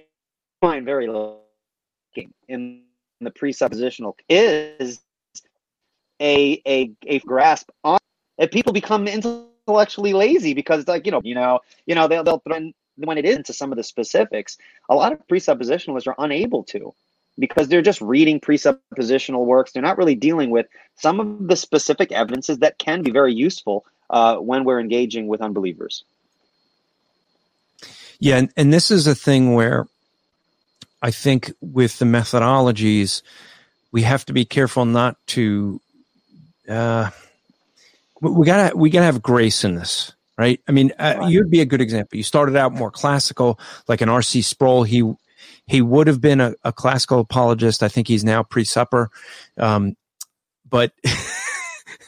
Very 0.63 1.07
looking 1.07 2.33
in 2.47 2.83
the 3.19 3.31
presuppositional 3.31 4.13
is 4.29 5.01
a 6.21 6.61
a 6.67 6.91
a 7.07 7.19
grasp 7.19 7.69
on 7.83 7.99
if 8.37 8.51
people 8.51 8.73
become 8.73 9.07
intellectually 9.07 10.13
lazy 10.13 10.53
because 10.53 10.87
like 10.87 11.05
you 11.05 11.11
know 11.11 11.21
you 11.23 11.35
know 11.35 11.59
you 11.85 11.95
know 11.95 12.07
they'll 12.07 12.23
they'll 12.23 12.39
throw 12.39 12.57
in 12.57 12.73
when 13.05 13.17
it 13.17 13.25
is 13.25 13.37
into 13.37 13.53
some 13.53 13.71
of 13.71 13.77
the 13.77 13.83
specifics, 13.83 14.57
a 14.89 14.95
lot 14.95 15.13
of 15.13 15.27
presuppositionalists 15.27 16.07
are 16.07 16.15
unable 16.17 16.63
to 16.65 16.93
because 17.39 17.67
they're 17.67 17.81
just 17.81 18.01
reading 18.01 18.39
presuppositional 18.39 19.45
works. 19.45 19.71
They're 19.71 19.81
not 19.81 19.97
really 19.97 20.15
dealing 20.15 20.49
with 20.49 20.67
some 20.95 21.19
of 21.19 21.47
the 21.47 21.55
specific 21.55 22.11
evidences 22.11 22.59
that 22.59 22.77
can 22.77 23.01
be 23.01 23.11
very 23.11 23.33
useful 23.33 23.85
uh, 24.09 24.37
when 24.37 24.63
we're 24.63 24.79
engaging 24.79 25.27
with 25.27 25.41
unbelievers. 25.41 26.03
Yeah, 28.19 28.37
and, 28.37 28.53
and 28.55 28.71
this 28.71 28.91
is 28.91 29.07
a 29.07 29.15
thing 29.15 29.53
where 29.53 29.87
I 31.01 31.11
think 31.11 31.51
with 31.61 31.97
the 31.97 32.05
methodologies, 32.05 33.23
we 33.91 34.03
have 34.03 34.25
to 34.25 34.33
be 34.33 34.45
careful 34.45 34.85
not 34.85 35.17
to. 35.27 35.81
Uh, 36.69 37.09
we 38.21 38.45
gotta 38.45 38.77
we 38.77 38.91
gotta 38.91 39.07
have 39.07 39.23
grace 39.23 39.63
in 39.63 39.73
this 39.73 40.13
right? 40.41 40.59
I 40.67 40.71
mean, 40.71 40.91
uh, 40.97 41.27
you'd 41.29 41.51
be 41.51 41.61
a 41.61 41.65
good 41.65 41.81
example. 41.81 42.17
You 42.17 42.23
started 42.23 42.55
out 42.55 42.73
more 42.73 42.89
classical, 42.89 43.59
like 43.87 44.01
an 44.01 44.09
R.C. 44.09 44.41
Sproul. 44.41 44.81
He 44.81 45.03
he 45.67 45.83
would 45.83 46.07
have 46.07 46.19
been 46.19 46.41
a, 46.41 46.55
a 46.63 46.73
classical 46.73 47.19
apologist. 47.19 47.83
I 47.83 47.89
think 47.89 48.07
he's 48.07 48.23
now 48.23 48.41
pre-supper, 48.41 49.11
um, 49.59 49.95
but 50.67 50.93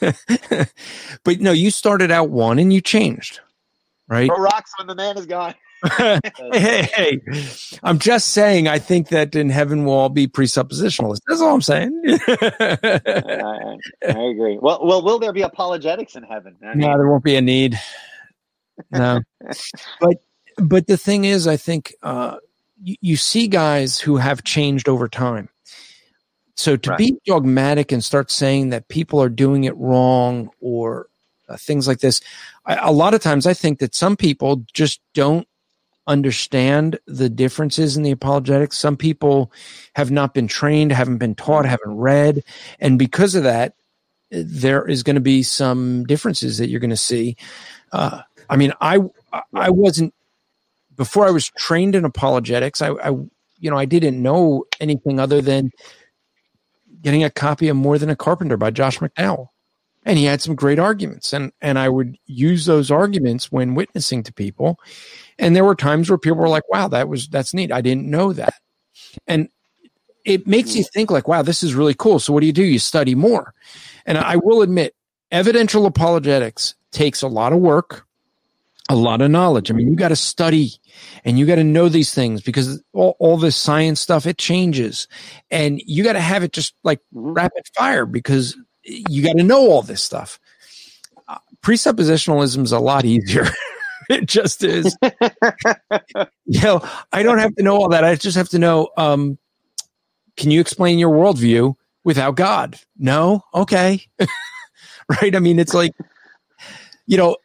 but 0.00 1.38
no, 1.38 1.52
you 1.52 1.70
started 1.70 2.10
out 2.10 2.30
one 2.30 2.58
and 2.58 2.72
you 2.72 2.80
changed, 2.80 3.38
right? 4.08 4.26
Throw 4.26 4.36
rocks 4.36 4.72
when 4.78 4.88
the 4.88 4.96
man 4.96 5.16
is 5.16 5.26
gone. 5.26 5.54
hey, 5.96 6.18
hey, 6.52 6.88
hey, 6.92 7.20
I'm 7.84 8.00
just 8.00 8.30
saying. 8.30 8.66
I 8.66 8.80
think 8.80 9.10
that 9.10 9.36
in 9.36 9.48
heaven 9.48 9.84
we'll 9.84 9.94
all 9.94 10.08
be 10.08 10.26
presuppositionalists. 10.26 11.20
That's 11.28 11.40
all 11.40 11.54
I'm 11.54 11.62
saying. 11.62 12.02
I, 12.04 12.98
I, 14.08 14.22
agree. 14.28 14.58
Well, 14.60 14.84
well, 14.84 15.02
will 15.02 15.20
there 15.20 15.32
be 15.32 15.42
apologetics 15.42 16.16
in 16.16 16.24
heaven? 16.24 16.56
I 16.64 16.70
mean, 16.70 16.78
no, 16.78 16.98
there 16.98 17.08
won't 17.08 17.22
be 17.22 17.36
a 17.36 17.40
need 17.40 17.78
no, 18.90 19.20
but 20.00 20.16
but 20.56 20.86
the 20.86 20.96
thing 20.96 21.24
is, 21.24 21.46
I 21.46 21.56
think 21.56 21.94
uh, 22.02 22.36
you, 22.82 22.96
you, 23.00 23.16
see 23.16 23.48
guys 23.48 23.98
who 23.98 24.16
have 24.16 24.44
changed 24.44 24.88
over 24.88 25.08
time. 25.08 25.48
So 26.56 26.76
to 26.76 26.90
right. 26.90 26.98
be 26.98 27.16
dogmatic 27.26 27.90
and 27.90 28.02
start 28.02 28.30
saying 28.30 28.70
that 28.70 28.88
people 28.88 29.20
are 29.20 29.28
doing 29.28 29.64
it 29.64 29.76
wrong 29.76 30.50
or 30.60 31.08
uh, 31.48 31.56
things 31.56 31.88
like 31.88 31.98
this, 31.98 32.20
I, 32.64 32.76
a 32.76 32.92
lot 32.92 33.14
of 33.14 33.20
times 33.20 33.46
I 33.46 33.54
think 33.54 33.80
that 33.80 33.94
some 33.94 34.16
people 34.16 34.64
just 34.72 35.00
don't 35.14 35.48
understand 36.06 36.98
the 37.06 37.28
differences 37.28 37.96
in 37.96 38.02
the 38.02 38.10
apologetics. 38.10 38.78
Some 38.78 38.96
people 38.96 39.50
have 39.96 40.10
not 40.10 40.34
been 40.34 40.46
trained, 40.46 40.92
haven't 40.92 41.18
been 41.18 41.34
taught, 41.34 41.66
haven't 41.66 41.96
read. 41.96 42.44
And 42.78 42.98
because 42.98 43.34
of 43.34 43.42
that, 43.44 43.74
there 44.30 44.86
is 44.86 45.02
going 45.02 45.14
to 45.14 45.20
be 45.20 45.42
some 45.42 46.04
differences 46.04 46.58
that 46.58 46.68
you're 46.68 46.80
going 46.80 46.90
to 46.90 46.96
see. 46.96 47.36
Uh, 47.92 48.22
I 48.48 48.56
mean, 48.56 48.72
I, 48.80 49.00
I 49.52 49.70
wasn't, 49.70 50.14
before 50.96 51.26
I 51.26 51.30
was 51.30 51.50
trained 51.50 51.94
in 51.94 52.04
apologetics, 52.04 52.80
I, 52.82 52.90
I, 52.90 53.10
you 53.10 53.70
know, 53.70 53.78
I 53.78 53.84
didn't 53.84 54.22
know 54.22 54.64
anything 54.80 55.18
other 55.18 55.40
than 55.40 55.70
getting 57.00 57.24
a 57.24 57.30
copy 57.30 57.68
of 57.68 57.76
More 57.76 57.98
Than 57.98 58.10
a 58.10 58.16
Carpenter 58.16 58.56
by 58.56 58.70
Josh 58.70 58.98
McDowell. 58.98 59.48
And 60.06 60.18
he 60.18 60.24
had 60.24 60.42
some 60.42 60.54
great 60.54 60.78
arguments. 60.78 61.32
And 61.32 61.50
and 61.62 61.78
I 61.78 61.88
would 61.88 62.18
use 62.26 62.66
those 62.66 62.90
arguments 62.90 63.50
when 63.50 63.74
witnessing 63.74 64.22
to 64.24 64.32
people. 64.34 64.78
And 65.38 65.56
there 65.56 65.64
were 65.64 65.74
times 65.74 66.10
where 66.10 66.18
people 66.18 66.38
were 66.38 66.48
like 66.48 66.68
wow 66.68 66.88
that 66.88 67.08
was 67.08 67.28
that's 67.28 67.54
neat. 67.54 67.72
I 67.72 67.80
didn't 67.80 68.10
know 68.10 68.34
that. 68.34 68.54
And 69.26 69.48
it 70.24 70.46
makes 70.46 70.76
you 70.76 70.84
think 70.84 71.10
like 71.10 71.26
wow 71.26 71.40
this 71.40 71.62
is 71.62 71.74
really 71.74 71.94
cool. 71.94 72.18
So 72.18 72.34
what 72.34 72.40
do 72.40 72.46
you 72.46 72.52
do? 72.52 72.64
You 72.64 72.78
study 72.78 73.14
more. 73.14 73.54
And 74.04 74.18
I 74.18 74.36
will 74.36 74.60
admit 74.60 74.94
evidential 75.30 75.86
apologetics 75.86 76.74
takes 76.90 77.22
a 77.22 77.28
lot 77.28 77.54
of 77.54 77.60
work 77.60 78.06
a 78.88 78.96
lot 78.96 79.22
of 79.22 79.30
knowledge. 79.30 79.70
I 79.70 79.74
mean, 79.74 79.88
you 79.88 79.96
got 79.96 80.08
to 80.08 80.16
study 80.16 80.72
and 81.24 81.38
you 81.38 81.46
got 81.46 81.54
to 81.54 81.64
know 81.64 81.88
these 81.88 82.12
things 82.12 82.42
because 82.42 82.82
all, 82.92 83.16
all 83.18 83.36
this 83.36 83.56
science 83.56 84.00
stuff, 84.00 84.26
it 84.26 84.36
changes 84.36 85.08
and 85.50 85.80
you 85.86 86.04
got 86.04 86.12
to 86.14 86.20
have 86.20 86.42
it 86.42 86.52
just 86.52 86.74
like 86.84 87.00
mm-hmm. 87.14 87.32
rapid 87.32 87.64
fire 87.74 88.04
because 88.04 88.56
you 88.84 89.22
got 89.22 89.36
to 89.36 89.42
know 89.42 89.70
all 89.70 89.82
this 89.82 90.02
stuff. 90.02 90.38
Uh, 91.26 91.38
presuppositionalism 91.62 92.62
is 92.64 92.72
a 92.72 92.78
lot 92.78 93.06
easier. 93.06 93.46
it 94.10 94.26
just 94.26 94.62
is. 94.62 94.96
you 96.44 96.60
know, 96.60 96.86
I 97.12 97.22
don't 97.22 97.38
have 97.38 97.54
to 97.56 97.62
know 97.62 97.76
all 97.76 97.88
that. 97.88 98.04
I 98.04 98.14
just 98.16 98.36
have 98.36 98.50
to 98.50 98.58
know. 98.58 98.88
Um, 98.98 99.38
can 100.36 100.50
you 100.50 100.60
explain 100.60 100.98
your 100.98 101.14
worldview 101.14 101.74
without 102.04 102.36
God? 102.36 102.78
No. 102.98 103.42
Okay. 103.54 104.02
right. 105.08 105.34
I 105.34 105.38
mean, 105.38 105.58
it's 105.58 105.74
like, 105.74 105.92
you 107.06 107.16
know, 107.16 107.36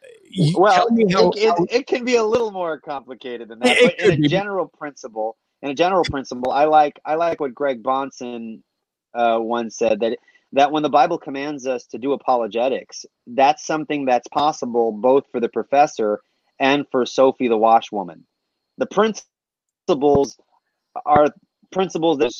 well, 0.54 0.88
how, 1.10 1.30
it, 1.30 1.36
it, 1.36 1.72
it, 1.72 1.86
can 1.86 2.04
be 2.04 2.16
a 2.16 2.22
little 2.22 2.52
more 2.52 2.78
complicated 2.78 3.48
than 3.48 3.58
that. 3.60 3.76
But 3.82 4.00
in 4.00 4.24
a 4.24 4.28
general 4.28 4.68
principle, 4.68 5.36
in 5.62 5.70
a 5.70 5.74
general 5.74 6.04
principle, 6.04 6.52
I 6.52 6.64
like 6.64 7.00
I 7.04 7.14
like 7.14 7.40
what 7.40 7.54
Greg 7.54 7.82
Bahnsen 7.82 8.62
uh, 9.14 9.38
once 9.40 9.76
said 9.76 10.00
that 10.00 10.18
that 10.52 10.72
when 10.72 10.82
the 10.82 10.88
Bible 10.88 11.18
commands 11.18 11.66
us 11.66 11.86
to 11.86 11.98
do 11.98 12.12
apologetics, 12.12 13.04
that's 13.26 13.66
something 13.66 14.04
that's 14.04 14.28
possible 14.28 14.92
both 14.92 15.24
for 15.30 15.40
the 15.40 15.48
professor 15.48 16.20
and 16.58 16.86
for 16.90 17.06
Sophie 17.06 17.48
the 17.48 17.56
washwoman. 17.56 18.26
The 18.78 18.86
principles 18.86 20.38
are 21.04 21.28
principles 21.70 22.18
that, 22.18 22.32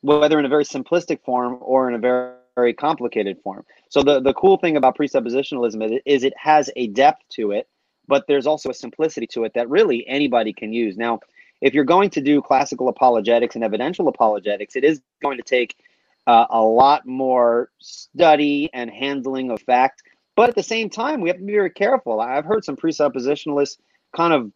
whether 0.00 0.38
in 0.38 0.44
a 0.44 0.48
very 0.48 0.64
simplistic 0.64 1.22
form 1.24 1.58
or 1.60 1.88
in 1.88 1.94
a 1.94 1.98
very, 1.98 2.34
very 2.54 2.74
complicated 2.74 3.38
form. 3.42 3.64
So 3.88 4.02
the, 4.02 4.20
the 4.20 4.34
cool 4.34 4.56
thing 4.56 4.76
about 4.76 4.96
presuppositionalism 4.96 6.00
is, 6.04 6.24
it 6.24 6.34
has 6.36 6.70
a 6.76 6.88
depth 6.88 7.22
to 7.30 7.52
it, 7.52 7.68
but 8.06 8.24
there's 8.28 8.46
also 8.46 8.70
a 8.70 8.74
simplicity 8.74 9.26
to 9.28 9.44
it 9.44 9.52
that 9.54 9.68
really 9.68 10.06
anybody 10.06 10.52
can 10.52 10.72
use. 10.72 10.96
Now, 10.96 11.20
if 11.60 11.74
you're 11.74 11.84
going 11.84 12.10
to 12.10 12.20
do 12.20 12.42
classical 12.42 12.88
apologetics 12.88 13.54
and 13.54 13.64
evidential 13.64 14.08
apologetics, 14.08 14.76
it 14.76 14.84
is 14.84 15.00
going 15.22 15.38
to 15.38 15.42
take 15.42 15.76
uh, 16.26 16.46
a 16.50 16.60
lot 16.60 17.06
more 17.06 17.70
study 17.80 18.70
and 18.72 18.90
handling 18.90 19.50
of 19.50 19.60
fact. 19.62 20.02
But 20.36 20.48
at 20.48 20.54
the 20.54 20.62
same 20.62 20.90
time, 20.90 21.20
we 21.20 21.28
have 21.28 21.38
to 21.38 21.44
be 21.44 21.52
very 21.52 21.70
careful. 21.70 22.20
I've 22.20 22.44
heard 22.44 22.64
some 22.64 22.76
presuppositionalists 22.76 23.78
kind 24.14 24.32
of 24.32 24.52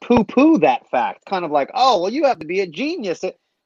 poo 0.00 0.24
poo 0.24 0.58
that 0.58 0.88
fact, 0.90 1.24
kind 1.26 1.44
of 1.44 1.50
like, 1.50 1.70
oh, 1.74 2.02
well, 2.02 2.12
you 2.12 2.24
have 2.24 2.38
to 2.40 2.46
be 2.46 2.60
a 2.60 2.66
genius. 2.66 3.24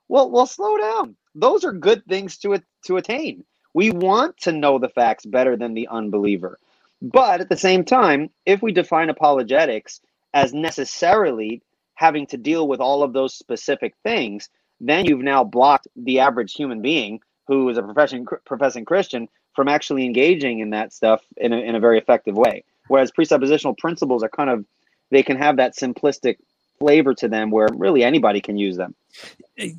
Well, 0.08 0.30
well, 0.30 0.46
slow 0.46 0.76
down. 0.78 1.16
Those 1.34 1.64
are 1.64 1.72
good 1.72 2.04
things 2.06 2.38
to 2.38 2.62
to 2.86 2.96
attain. 2.96 3.44
We 3.76 3.90
want 3.90 4.38
to 4.38 4.52
know 4.52 4.78
the 4.78 4.88
facts 4.88 5.26
better 5.26 5.54
than 5.54 5.74
the 5.74 5.86
unbeliever. 5.88 6.58
But 7.02 7.42
at 7.42 7.50
the 7.50 7.58
same 7.58 7.84
time, 7.84 8.30
if 8.46 8.62
we 8.62 8.72
define 8.72 9.10
apologetics 9.10 10.00
as 10.32 10.54
necessarily 10.54 11.60
having 11.92 12.26
to 12.28 12.38
deal 12.38 12.66
with 12.68 12.80
all 12.80 13.02
of 13.02 13.12
those 13.12 13.34
specific 13.34 13.92
things, 14.02 14.48
then 14.80 15.04
you've 15.04 15.20
now 15.20 15.44
blocked 15.44 15.88
the 15.94 16.20
average 16.20 16.54
human 16.54 16.80
being 16.80 17.20
who 17.48 17.68
is 17.68 17.76
a 17.76 17.82
professing 17.82 18.26
professing 18.46 18.86
Christian 18.86 19.28
from 19.54 19.68
actually 19.68 20.06
engaging 20.06 20.60
in 20.60 20.70
that 20.70 20.94
stuff 20.94 21.20
in 21.36 21.52
a, 21.52 21.58
in 21.58 21.74
a 21.74 21.80
very 21.80 21.98
effective 21.98 22.34
way. 22.34 22.64
Whereas 22.88 23.12
presuppositional 23.12 23.76
principles 23.76 24.22
are 24.22 24.30
kind 24.30 24.48
of 24.48 24.64
they 25.10 25.22
can 25.22 25.36
have 25.36 25.58
that 25.58 25.76
simplistic 25.76 26.38
flavor 26.78 27.14
to 27.14 27.28
them 27.28 27.50
where 27.50 27.68
really 27.74 28.04
anybody 28.04 28.40
can 28.40 28.56
use 28.56 28.76
them. 28.76 28.94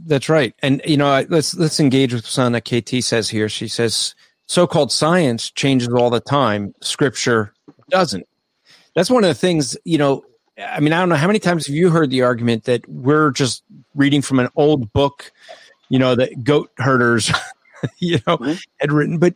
That's 0.06 0.30
right. 0.30 0.54
And 0.62 0.82
you 0.86 0.98
know, 0.98 1.26
let's 1.30 1.56
let's 1.56 1.80
engage 1.80 2.14
with 2.14 2.26
something 2.26 2.54
that 2.54 2.84
KT 2.86 3.04
says 3.04 3.30
here. 3.30 3.50
She 3.50 3.68
says 3.68 4.16
so-called 4.48 4.92
science 4.92 5.52
changes 5.52 5.90
all 5.90 6.10
the 6.10 6.20
time, 6.20 6.74
scripture 6.82 7.54
doesn't. 7.90 8.28
That's 8.96 9.10
one 9.10 9.24
of 9.24 9.28
the 9.28 9.36
things, 9.36 9.78
you 9.84 9.98
know, 9.98 10.24
I 10.58 10.80
mean, 10.80 10.94
I 10.94 11.00
don't 11.00 11.10
know 11.10 11.16
how 11.16 11.28
many 11.28 11.40
times 11.40 11.68
have 11.68 11.76
you 11.76 11.90
heard 11.90 12.10
the 12.10 12.24
argument 12.24 12.64
that 12.64 12.88
we're 12.90 13.30
just 13.32 13.64
reading 13.94 14.22
from 14.24 14.40
an 14.40 14.48
old 14.56 14.92
book, 14.94 15.32
you 15.90 16.00
know, 16.00 16.16
that 16.16 16.44
goat 16.44 16.72
herders 16.78 17.32
you 18.00 18.20
know, 18.28 18.38
mm-hmm. 18.38 18.54
had 18.80 18.92
written. 18.92 19.18
But 19.18 19.36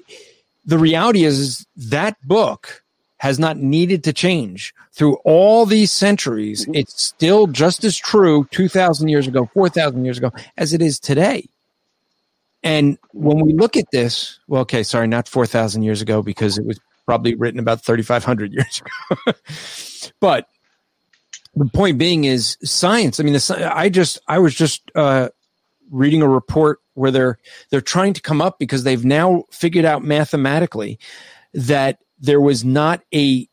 the 0.65 0.77
reality 0.77 1.23
is, 1.23 1.39
is 1.39 1.67
that 1.75 2.17
book 2.27 2.80
has 3.21 3.37
not 3.37 3.55
needed 3.55 4.03
to 4.03 4.11
change 4.11 4.73
through 4.93 5.13
all 5.25 5.67
these 5.67 5.91
centuries. 5.91 6.63
Mm-hmm. 6.63 6.73
It's 6.73 7.03
still 7.03 7.45
just 7.45 7.83
as 7.83 7.95
true 7.95 8.47
2,000 8.49 9.09
years 9.09 9.27
ago, 9.27 9.47
4,000 9.53 10.03
years 10.03 10.17
ago, 10.17 10.31
as 10.57 10.73
it 10.73 10.81
is 10.81 10.99
today. 10.99 11.47
And 12.63 12.97
when 13.13 13.39
we 13.39 13.53
look 13.53 13.77
at 13.77 13.85
this, 13.91 14.39
well, 14.47 14.61
okay, 14.61 14.81
sorry, 14.81 15.05
not 15.05 15.27
4,000 15.27 15.83
years 15.83 16.01
ago 16.01 16.23
because 16.23 16.57
it 16.57 16.65
was 16.65 16.79
probably 17.05 17.35
written 17.35 17.59
about 17.59 17.85
3,500 17.85 18.53
years 18.53 18.81
ago. 18.81 19.37
but 20.19 20.47
the 21.53 21.69
point 21.75 21.99
being 21.99 22.23
is 22.23 22.57
science. 22.63 23.19
I 23.19 23.23
mean, 23.23 23.33
the, 23.33 23.71
I 23.71 23.89
just, 23.89 24.19
I 24.27 24.39
was 24.39 24.55
just 24.55 24.81
uh, 24.95 25.29
reading 25.91 26.23
a 26.23 26.27
report 26.27 26.79
where 26.95 27.11
they're 27.11 27.37
they're 27.69 27.81
trying 27.81 28.13
to 28.13 28.21
come 28.21 28.41
up 28.41 28.57
because 28.57 28.83
they've 28.83 29.05
now 29.05 29.43
figured 29.51 29.85
out 29.85 30.03
mathematically 30.03 30.97
that 31.53 31.99
there 32.21 32.39
was 32.41 32.63
not 32.63 33.01
a 33.13 33.47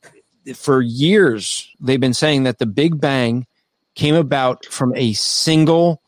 for 0.54 0.81
years 0.81 1.68
they've 1.81 2.00
been 2.00 2.14
saying 2.14 2.44
that 2.44 2.59
the 2.59 2.66
big 2.66 3.00
bang 3.00 3.46
came 3.94 4.14
about 4.14 4.64
from 4.66 4.94
a 4.94 5.12
single 5.14 6.00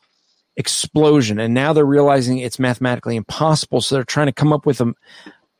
explosion 0.56 1.38
and 1.38 1.52
now 1.52 1.72
they're 1.72 1.84
realizing 1.84 2.38
it's 2.38 2.58
mathematically 2.58 3.16
impossible 3.16 3.80
so 3.80 3.94
they're 3.94 4.04
trying 4.04 4.26
to 4.26 4.32
come 4.32 4.52
up 4.52 4.64
with 4.64 4.80
a, 4.80 4.94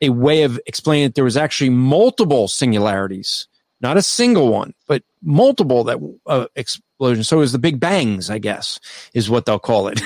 a 0.01 0.09
way 0.09 0.43
of 0.43 0.59
explaining 0.65 1.05
that 1.05 1.15
there 1.15 1.23
was 1.23 1.37
actually 1.37 1.69
multiple 1.69 2.47
singularities 2.47 3.47
not 3.81 3.97
a 3.97 4.01
single 4.01 4.49
one 4.49 4.73
but 4.87 5.03
multiple 5.23 5.83
that 5.83 5.99
uh, 6.25 6.47
explosions. 6.55 7.27
So 7.27 7.37
was 7.37 7.51
the 7.51 7.59
big 7.59 7.79
bangs 7.79 8.29
i 8.29 8.39
guess 8.39 8.79
is 9.13 9.29
what 9.29 9.45
they'll 9.45 9.59
call 9.59 9.87
it. 9.87 10.01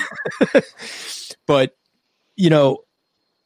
But, 1.46 1.76
you 2.36 2.50
know, 2.50 2.84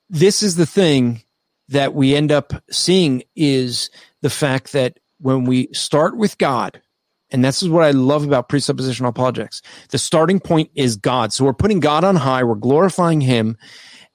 this 0.08 0.42
is 0.42 0.56
the 0.56 0.66
thing 0.66 1.22
that 1.70 1.94
we 1.94 2.14
end 2.14 2.30
up 2.30 2.52
seeing 2.70 3.22
is 3.34 3.90
the 4.22 4.30
fact 4.30 4.72
that 4.72 4.98
when 5.20 5.44
we 5.44 5.68
start 5.72 6.16
with 6.16 6.36
God, 6.38 6.80
and 7.30 7.44
this 7.44 7.62
is 7.62 7.68
what 7.68 7.84
I 7.84 7.92
love 7.92 8.24
about 8.24 8.48
presuppositional 8.48 9.08
apologetics, 9.08 9.62
the 9.90 9.98
starting 9.98 10.40
point 10.40 10.70
is 10.74 10.96
God. 10.96 11.32
So 11.32 11.44
we're 11.44 11.52
putting 11.52 11.80
God 11.80 12.04
on 12.04 12.16
high, 12.16 12.44
we're 12.44 12.56
glorifying 12.56 13.20
him, 13.20 13.56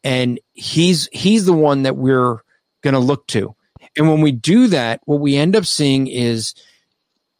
and 0.03 0.39
he's 0.53 1.07
he's 1.11 1.45
the 1.45 1.53
one 1.53 1.83
that 1.83 1.95
we're 1.95 2.39
going 2.83 2.93
to 2.93 2.99
look 2.99 3.25
to. 3.27 3.55
And 3.97 4.09
when 4.09 4.21
we 4.21 4.31
do 4.31 4.67
that, 4.67 5.01
what 5.05 5.21
we 5.21 5.37
end 5.37 5.55
up 5.55 5.65
seeing 5.65 6.07
is 6.07 6.53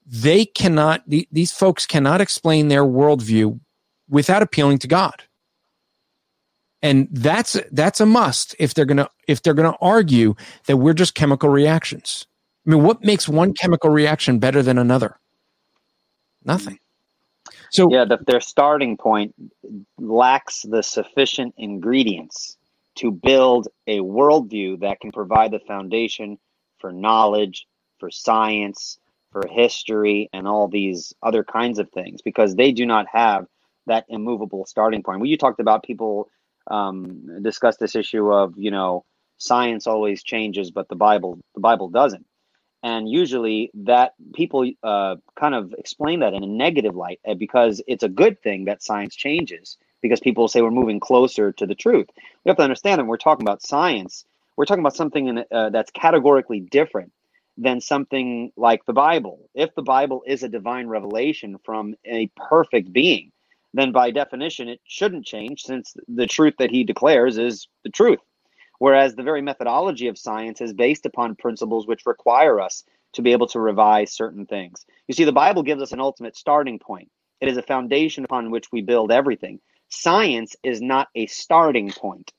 they 0.06 0.46
cannot, 0.46 1.04
these 1.08 1.52
folks 1.52 1.86
cannot 1.86 2.22
explain 2.22 2.68
their 2.68 2.84
worldview 2.84 3.60
without 4.08 4.44
appealing 4.44 4.78
to 4.80 4.88
God 4.88 5.24
and 6.86 7.08
that's 7.12 7.60
that's 7.72 8.00
a 8.00 8.06
must 8.06 8.56
if 8.60 8.76
they're 8.76 8.86
gonna 8.86 9.10
if 9.28 9.42
they're 9.42 9.56
gonna 9.56 9.76
argue 9.82 10.36
that 10.68 10.78
we're 10.78 10.94
just 10.94 11.16
chemical 11.16 11.50
reactions. 11.50 12.28
I 12.66 12.72
mean, 12.72 12.84
what 12.84 13.04
makes 13.04 13.28
one 13.28 13.54
chemical 13.54 13.90
reaction 13.90 14.38
better 14.38 14.62
than 14.62 14.78
another? 14.78 15.20
Nothing. 16.44 16.78
So 17.72 17.92
yeah, 17.92 18.06
the, 18.06 18.20
their 18.28 18.40
starting 18.40 18.98
point 18.98 19.34
lacks 19.98 20.62
the 20.62 20.84
sufficient 20.84 21.56
ingredients 21.58 22.56
to 22.98 23.10
build 23.12 23.68
a 23.88 24.00
worldview 24.00 24.80
that 24.82 25.00
can 25.00 25.12
provide 25.12 25.52
the 25.52 25.60
foundation 25.68 26.38
for 26.78 26.94
knowledge, 26.94 27.66
for 28.00 28.12
science, 28.12 29.00
for 29.32 29.44
history, 29.50 30.30
and 30.34 30.48
all 30.48 30.68
these 30.68 31.14
other 31.24 31.44
kinds 31.44 31.80
of 31.80 31.90
things 31.90 32.22
because 32.22 32.56
they 32.56 32.72
do 32.72 32.86
not 32.86 33.08
have 33.12 33.48
that 33.88 34.06
immovable 34.08 34.68
starting 34.68 35.02
point. 35.02 35.20
When 35.20 35.30
you 35.30 35.38
talked 35.38 35.60
about 35.60 35.84
people 35.84 36.30
um, 36.68 37.44
discuss 37.44 37.78
this 37.78 37.96
issue 37.96 38.32
of 38.34 38.56
you 38.58 38.72
know 38.72 39.06
science 39.38 39.88
always 39.88 40.24
changes, 40.24 40.72
but 40.72 40.90
the 40.90 40.96
Bible 40.98 41.40
the 41.56 41.62
Bible 41.62 41.90
doesn't. 41.90 42.26
and 42.84 43.10
usually 43.10 43.72
that 43.74 44.14
people 44.34 44.70
uh, 44.84 45.16
kind 45.36 45.56
of 45.56 45.74
explain 45.78 46.22
that 46.22 46.34
in 46.34 46.44
a 46.44 46.48
negative 46.48 46.96
light 46.96 47.20
uh, 47.28 47.34
because 47.34 47.82
it's 47.88 48.04
a 48.04 48.10
good 48.10 48.42
thing 48.42 48.66
that 48.66 48.82
science 48.84 49.16
changes 49.16 49.78
because 50.02 50.20
people 50.22 50.48
say 50.48 50.62
we're 50.62 50.72
moving 50.72 51.00
closer 51.00 51.52
to 51.52 51.66
the 51.66 51.76
truth. 51.76 52.08
We 52.44 52.50
have 52.50 52.58
to 52.58 52.64
understand 52.64 53.00
that 53.00 53.06
we're 53.06 53.18
talking 53.18 53.46
about 53.46 53.62
science, 53.62 54.26
we're 54.56 54.66
talking 54.66 54.82
about 54.84 54.96
something 54.96 55.28
in, 55.28 55.46
uh, 55.52 55.70
that's 55.72 55.92
categorically 55.92 56.62
different 56.62 57.12
than 57.58 57.82
something 57.82 58.52
like 58.56 58.86
the 58.86 58.94
Bible. 58.94 59.50
If 59.54 59.76
the 59.76 59.82
Bible 59.82 60.24
is 60.26 60.44
a 60.44 60.50
divine 60.50 60.88
revelation 60.88 61.58
from 61.66 61.96
a 62.06 62.30
perfect 62.38 62.94
being, 62.94 63.32
then 63.78 63.92
by 63.92 64.12
definition 64.12 64.70
it 64.70 64.80
shouldn't 64.86 65.26
change 65.26 65.64
since 65.64 65.96
the 66.08 66.28
truth 66.28 66.54
that 66.60 66.72
he 66.72 66.84
declares 66.84 67.38
is 67.38 67.68
the 67.84 67.90
truth. 67.90 68.20
Whereas 68.80 69.16
the 69.16 69.24
very 69.24 69.42
methodology 69.42 70.08
of 70.08 70.18
science 70.18 70.62
is 70.62 70.74
based 70.74 71.06
upon 71.06 71.36
principles 71.36 71.88
which 71.88 72.06
require 72.06 72.60
us 72.60 72.84
to 73.14 73.22
be 73.22 73.32
able 73.32 73.48
to 73.48 73.60
revise 73.60 74.12
certain 74.12 74.46
things. 74.46 74.86
You 75.08 75.14
see, 75.14 75.24
the 75.24 75.32
Bible 75.32 75.64
gives 75.64 75.82
us 75.82 75.94
an 75.94 76.02
ultimate 76.02 76.36
starting 76.36 76.80
point, 76.80 77.10
it 77.42 77.48
is 77.48 77.58
a 77.58 77.64
foundation 77.64 78.26
upon 78.26 78.52
which 78.52 78.72
we 78.72 78.82
build 78.82 79.12
everything. 79.12 79.60
Science 79.90 80.56
is 80.64 80.82
not 80.82 81.08
a 81.16 81.28
starting 81.28 81.92
point, 81.92 82.34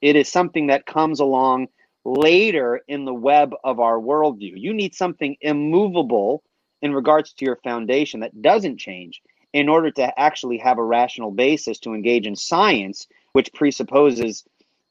it 0.00 0.16
is 0.16 0.28
something 0.28 0.68
that 0.68 0.86
comes 0.86 1.20
along 1.20 1.68
later 2.04 2.80
in 2.86 3.04
the 3.04 3.14
web 3.14 3.52
of 3.64 3.80
our 3.80 3.98
worldview. 3.98 4.52
You 4.54 4.72
need 4.72 4.94
something 4.94 5.36
immovable 5.40 6.42
in 6.80 6.94
regards 6.94 7.32
to 7.32 7.44
your 7.44 7.56
foundation 7.64 8.20
that 8.20 8.42
doesn't 8.42 8.78
change 8.78 9.20
in 9.56 9.70
order 9.70 9.90
to 9.90 10.20
actually 10.20 10.58
have 10.58 10.76
a 10.76 10.84
rational 10.84 11.30
basis 11.30 11.78
to 11.78 11.94
engage 11.94 12.26
in 12.26 12.36
science, 12.36 13.06
which 13.32 13.50
presupposes 13.54 14.44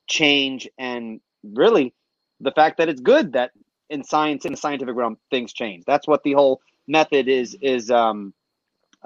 change 0.08 0.68
and 0.80 1.22
really 1.44 1.94
the 2.40 2.52
fact 2.52 2.80
that 2.80 2.90
it's 2.90 3.00
good 3.00 3.34
that 3.34 3.52
in 3.92 4.04
science 4.04 4.44
in 4.44 4.54
the 4.54 4.58
scientific 4.58 4.96
realm 4.96 5.18
things 5.30 5.54
change. 5.54 5.84
That's 5.86 6.08
what 6.08 6.24
the 6.24 6.34
whole 6.34 6.62
method 6.88 7.28
is 7.28 7.56
is 7.62 7.92
um 7.92 8.34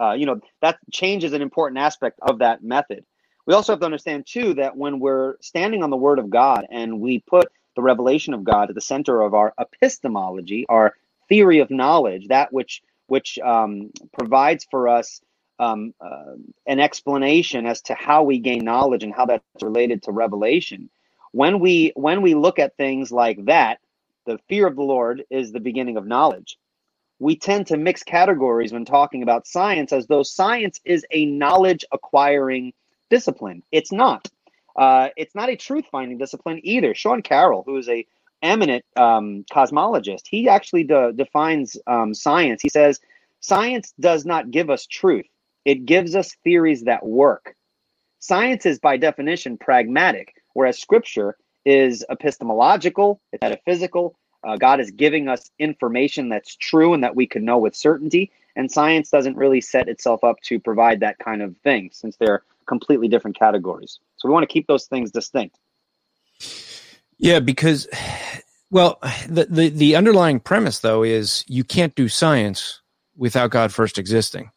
uh, 0.02 0.14
you 0.14 0.26
know 0.26 0.40
that 0.62 0.78
change 0.94 1.26
is 1.26 1.34
an 1.34 1.42
important 1.42 1.78
aspect 1.78 2.20
of 2.22 2.40
that 2.40 2.64
method. 2.64 3.04
We 3.46 3.54
also 3.54 3.74
have 3.74 3.82
to 3.82 3.86
understand 3.86 4.26
too 4.26 4.54
that 4.54 4.78
when 4.78 5.02
we're 5.02 5.36
standing 5.42 5.84
on 5.84 5.90
the 5.90 5.98
word 5.98 6.20
of 6.20 6.30
god 6.30 6.68
and 6.72 7.02
we 7.02 7.20
put 7.20 7.52
the 7.76 7.82
revelation 7.82 8.34
of 8.34 8.46
god 8.46 8.70
at 8.70 8.76
the 8.76 8.82
center 8.94 9.22
of 9.22 9.34
our 9.34 9.54
epistemology 9.60 10.66
our 10.70 10.94
theory 11.28 11.60
of 11.60 11.70
knowledge 11.70 12.30
that 12.30 12.54
which 12.54 12.82
which 13.08 13.38
um, 13.40 13.92
provides 14.14 14.66
for 14.72 14.88
us 14.88 15.20
um, 15.60 15.94
uh, 16.02 16.36
an 16.68 16.80
explanation 16.80 17.66
as 17.68 17.82
to 17.84 17.96
how 17.96 18.24
we 18.24 18.40
gain 18.40 18.66
knowledge 18.66 19.04
and 19.04 19.14
how 19.14 19.26
that's 19.28 19.44
related 19.62 20.04
to 20.04 20.12
revelation. 20.14 20.90
When 21.34 21.60
we 21.60 21.94
when 21.96 22.22
we 22.22 22.36
look 22.36 22.60
at 22.60 22.78
things 22.78 23.12
like 23.12 23.46
that, 23.46 23.80
the 24.26 24.40
fear 24.50 24.68
of 24.68 24.76
the 24.76 24.84
Lord 24.84 25.24
is 25.30 25.52
the 25.52 25.60
beginning 25.62 25.98
of 25.98 26.08
knowledge. 26.08 26.58
We 27.20 27.36
tend 27.38 27.68
to 27.68 27.78
mix 27.78 28.04
categories 28.04 28.74
when 28.74 28.86
talking 28.86 29.24
about 29.24 29.48
science 29.48 29.94
as 29.94 30.08
though 30.08 30.24
science 30.24 30.80
is 30.86 31.06
a 31.12 31.26
knowledge 31.26 31.86
acquiring 31.92 32.74
discipline. 33.10 33.64
It's 33.72 33.92
not. 33.92 34.28
Uh, 34.76 35.10
it's 35.18 35.36
not 35.36 35.50
a 35.50 35.56
truth 35.56 35.86
finding 35.92 36.18
discipline 36.18 36.60
either. 36.64 36.94
Sean 36.96 37.22
Carroll, 37.22 37.64
who 37.66 37.78
is 37.78 37.90
a 37.90 38.06
eminent 38.42 38.86
um, 38.98 39.46
cosmologist, 39.52 40.24
he 40.30 40.50
actually 40.50 40.84
de- 40.84 41.14
defines 41.14 41.78
um, 41.88 42.14
science. 42.14 42.62
He 42.62 42.70
says 42.70 43.00
science 43.42 43.94
does 44.00 44.26
not 44.26 44.52
give 44.52 44.70
us 44.70 44.86
truth 44.86 45.26
it 45.70 45.86
gives 45.86 46.16
us 46.16 46.36
theories 46.44 46.86
that 46.86 47.06
work. 47.06 47.56
Science 48.18 48.66
is, 48.66 48.80
by 48.80 48.98
definition, 48.98 49.56
pragmatic, 49.56 50.34
whereas 50.54 50.80
scripture 50.80 51.38
is 51.64 52.04
epistemological, 52.10 53.22
it's 53.32 53.42
metaphysical. 53.44 54.16
Uh, 54.44 54.58
God 54.58 54.80
is 54.80 54.90
giving 54.90 55.28
us 55.28 55.52
information 55.60 56.30
that's 56.30 56.56
true 56.56 56.96
and 56.96 57.04
that 57.04 57.16
we 57.16 57.28
can 57.28 57.46
know 57.46 57.60
with 57.60 57.76
certainty. 57.76 58.32
And 58.56 58.72
science 58.72 59.12
doesn't 59.12 59.38
really 59.38 59.62
set 59.62 59.88
itself 59.88 60.24
up 60.24 60.38
to 60.46 60.60
provide 60.60 61.02
that 61.02 61.20
kind 61.20 61.44
of 61.44 61.56
thing 61.58 61.92
since 61.94 62.18
they're 62.18 62.42
completely 62.66 63.08
different 63.08 63.38
categories. 63.38 64.00
So 64.18 64.28
we 64.28 64.34
want 64.34 64.50
to 64.50 64.52
keep 64.52 64.66
those 64.66 64.88
things 64.88 65.12
distinct. 65.12 65.60
Yeah, 67.20 67.42
because, 67.42 67.88
well, 68.72 68.98
the, 69.28 69.46
the, 69.48 69.70
the 69.70 69.96
underlying 69.96 70.40
premise, 70.40 70.80
though, 70.80 71.04
is 71.04 71.46
you 71.48 71.64
can't 71.64 71.94
do 71.94 72.08
science 72.08 72.82
without 73.16 73.52
God 73.52 73.72
first 73.72 74.00
existing. 74.00 74.50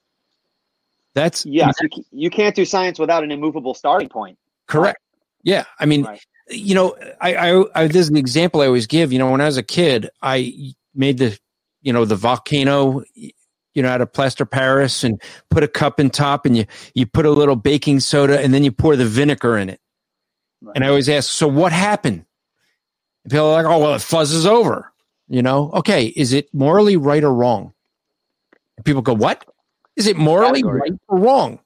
That's 1.14 1.44
yes. 1.44 1.74
You, 1.80 2.04
you 2.10 2.30
can't 2.30 2.54
do 2.54 2.64
science 2.64 2.98
without 2.98 3.22
an 3.22 3.30
immovable 3.30 3.74
starting 3.74 4.08
point. 4.08 4.38
Correct. 4.66 4.98
Yeah. 5.42 5.64
I 5.78 5.86
mean, 5.86 6.04
right. 6.04 6.24
you 6.48 6.74
know, 6.74 6.96
I, 7.20 7.34
I, 7.34 7.64
I, 7.74 7.86
there's 7.88 8.08
an 8.08 8.16
example 8.16 8.60
I 8.60 8.66
always 8.66 8.86
give. 8.86 9.12
You 9.12 9.18
know, 9.18 9.30
when 9.30 9.40
I 9.40 9.46
was 9.46 9.56
a 9.56 9.62
kid, 9.62 10.08
I 10.22 10.74
made 10.94 11.18
the, 11.18 11.38
you 11.82 11.92
know, 11.92 12.04
the 12.04 12.16
volcano, 12.16 13.02
you 13.14 13.82
know, 13.82 13.88
out 13.88 14.00
of 14.00 14.12
plaster 14.12 14.46
Paris 14.46 15.04
and 15.04 15.20
put 15.50 15.62
a 15.62 15.68
cup 15.68 16.00
in 16.00 16.10
top 16.10 16.46
and 16.46 16.56
you, 16.56 16.64
you 16.94 17.06
put 17.06 17.26
a 17.26 17.30
little 17.30 17.56
baking 17.56 18.00
soda 18.00 18.40
and 18.40 18.54
then 18.54 18.64
you 18.64 18.72
pour 18.72 18.96
the 18.96 19.06
vinegar 19.06 19.58
in 19.58 19.68
it. 19.68 19.80
Right. 20.60 20.76
And 20.76 20.84
I 20.84 20.88
always 20.88 21.08
ask, 21.08 21.30
so 21.30 21.48
what 21.48 21.72
happened? 21.72 22.24
And 23.24 23.32
people 23.32 23.46
are 23.46 23.62
like, 23.62 23.66
oh, 23.66 23.78
well, 23.78 23.94
it 23.94 23.98
fuzzes 23.98 24.46
over. 24.46 24.92
You 25.28 25.42
know, 25.42 25.70
okay, 25.72 26.06
is 26.06 26.32
it 26.32 26.52
morally 26.52 26.96
right 26.96 27.24
or 27.24 27.32
wrong? 27.32 27.72
And 28.76 28.84
people 28.84 29.02
go, 29.02 29.14
what? 29.14 29.44
Is 29.96 30.06
it 30.06 30.16
morally 30.16 30.62
category. 30.62 30.80
right 30.80 30.92
or 31.08 31.18
wrong? 31.18 31.60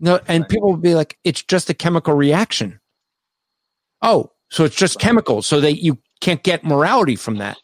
No, 0.00 0.20
and 0.26 0.42
right. 0.42 0.50
people 0.50 0.70
will 0.70 0.76
be 0.76 0.94
like, 0.94 1.18
it's 1.24 1.42
just 1.42 1.70
a 1.70 1.74
chemical 1.74 2.14
reaction. 2.14 2.80
Oh, 4.02 4.32
so 4.50 4.64
it's 4.64 4.76
just 4.76 4.96
right. 4.96 5.02
chemicals, 5.02 5.46
so 5.46 5.60
that 5.60 5.82
you 5.82 5.98
can't 6.20 6.42
get 6.42 6.64
morality 6.64 7.16
from 7.16 7.38
that. 7.38 7.56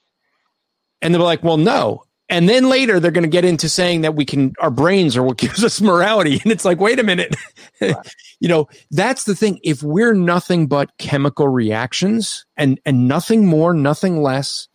And 1.03 1.15
they're 1.15 1.21
like, 1.21 1.43
well, 1.43 1.57
no. 1.57 2.05
And 2.29 2.49
then 2.49 2.69
later 2.69 3.01
they're 3.01 3.11
going 3.11 3.23
to 3.23 3.29
get 3.29 3.45
into 3.45 3.69
saying 3.69 4.03
that 4.03 4.15
we 4.15 4.25
can, 4.25 4.53
our 4.61 4.71
brains 4.71 5.17
are 5.17 5.23
what 5.23 5.37
gives 5.39 5.65
us 5.65 5.81
morality. 5.81 6.41
And 6.43 6.53
it's 6.53 6.65
like, 6.65 6.81
wait 6.81 6.99
a 6.99 7.03
minute. 7.03 7.35
Right. 7.81 7.95
you 8.41 8.49
know, 8.49 8.69
that's 8.91 9.25
the 9.25 9.35
thing. 9.35 9.61
If 9.63 9.83
we're 9.83 10.15
nothing 10.15 10.67
but 10.67 10.97
chemical 10.99 11.49
reactions 11.49 12.45
and, 12.57 12.81
and 12.85 13.09
nothing 13.09 13.47
more, 13.47 13.73
nothing 13.73 14.23
less, 14.23 14.69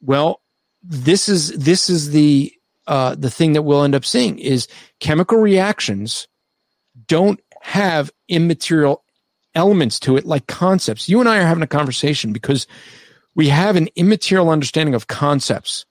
well, 0.00 0.42
this 0.82 1.28
is, 1.28 1.52
this 1.52 1.88
is 1.88 2.10
the, 2.10 2.52
uh, 2.86 3.14
the 3.14 3.30
thing 3.30 3.52
that 3.54 3.62
we'll 3.62 3.84
end 3.84 3.94
up 3.94 4.04
seeing 4.04 4.38
is 4.38 4.68
chemical 5.00 5.38
reactions 5.38 6.28
don't 7.06 7.40
have 7.60 8.10
immaterial 8.28 9.04
elements 9.54 9.98
to 10.00 10.16
it 10.16 10.24
like 10.24 10.46
concepts. 10.46 11.08
You 11.08 11.20
and 11.20 11.28
I 11.28 11.38
are 11.38 11.46
having 11.46 11.62
a 11.62 11.66
conversation 11.68 12.32
because 12.32 12.66
we 13.34 13.48
have 13.48 13.76
an 13.76 13.88
immaterial 13.96 14.50
understanding 14.50 14.94
of 14.94 15.08
concepts. 15.08 15.84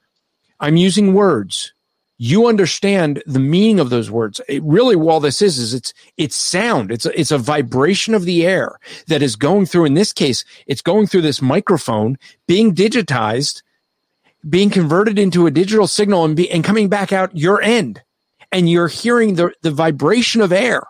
I'm 0.59 0.77
using 0.77 1.13
words. 1.13 1.73
You 2.17 2.47
understand 2.47 3.21
the 3.25 3.39
meaning 3.39 3.79
of 3.79 3.89
those 3.89 4.09
words. 4.09 4.39
It 4.47 4.63
really, 4.63 4.95
all 4.95 5.19
this 5.19 5.41
is, 5.41 5.57
is 5.57 5.73
it's, 5.73 5.93
it's 6.15 6.35
sound. 6.35 6.91
It's 6.91 7.05
a, 7.05 7.19
it's 7.19 7.31
a 7.31 7.37
vibration 7.37 8.13
of 8.13 8.23
the 8.23 8.45
air 8.45 8.79
that 9.07 9.21
is 9.21 9.35
going 9.35 9.65
through, 9.65 9.85
in 9.85 9.95
this 9.95 10.13
case, 10.13 10.45
it's 10.65 10.81
going 10.81 11.07
through 11.07 11.23
this 11.23 11.41
microphone 11.41 12.17
being 12.47 12.73
digitized 12.73 13.63
being 14.47 14.69
converted 14.69 15.17
into 15.17 15.47
a 15.47 15.51
digital 15.51 15.87
signal 15.87 16.25
and 16.25 16.35
be, 16.35 16.49
and 16.51 16.63
coming 16.63 16.89
back 16.89 17.11
out 17.11 17.35
your 17.35 17.61
end 17.61 18.01
and 18.51 18.69
you're 18.69 18.87
hearing 18.87 19.35
the, 19.35 19.51
the 19.61 19.71
vibration 19.71 20.41
of 20.41 20.51
air, 20.51 20.83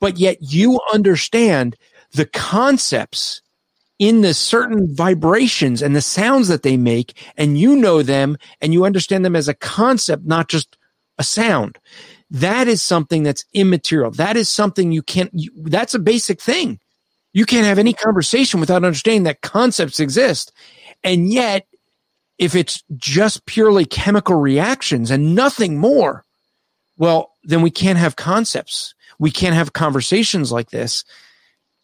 but 0.00 0.18
yet 0.18 0.38
you 0.40 0.80
understand 0.92 1.76
the 2.12 2.26
concepts 2.26 3.40
in 3.98 4.20
the 4.20 4.34
certain 4.34 4.94
vibrations 4.94 5.82
and 5.82 5.94
the 5.94 6.00
sounds 6.00 6.48
that 6.48 6.62
they 6.62 6.76
make 6.76 7.14
and 7.36 7.58
you 7.58 7.74
know 7.76 8.02
them 8.02 8.36
and 8.60 8.72
you 8.72 8.84
understand 8.84 9.24
them 9.24 9.36
as 9.36 9.48
a 9.48 9.54
concept, 9.54 10.24
not 10.24 10.48
just 10.48 10.76
a 11.18 11.24
sound. 11.24 11.78
That 12.30 12.68
is 12.68 12.82
something 12.82 13.22
that's 13.22 13.44
immaterial. 13.54 14.10
That 14.12 14.36
is 14.36 14.48
something 14.48 14.92
you 14.92 15.02
can't, 15.02 15.30
you, 15.32 15.50
that's 15.64 15.94
a 15.94 15.98
basic 15.98 16.40
thing. 16.40 16.78
You 17.32 17.44
can't 17.44 17.66
have 17.66 17.78
any 17.78 17.92
conversation 17.92 18.60
without 18.60 18.84
understanding 18.84 19.24
that 19.24 19.42
concepts 19.42 20.00
exist. 20.00 20.52
And 21.02 21.32
yet 21.32 21.66
if 22.38 22.54
it's 22.54 22.82
just 22.96 23.46
purely 23.46 23.84
chemical 23.84 24.36
reactions 24.36 25.10
and 25.10 25.34
nothing 25.34 25.76
more, 25.78 26.24
well, 26.96 27.32
then 27.42 27.62
we 27.62 27.70
can't 27.70 27.98
have 27.98 28.16
concepts. 28.16 28.94
We 29.18 29.30
can't 29.30 29.54
have 29.54 29.72
conversations 29.72 30.52
like 30.52 30.70
this. 30.70 31.04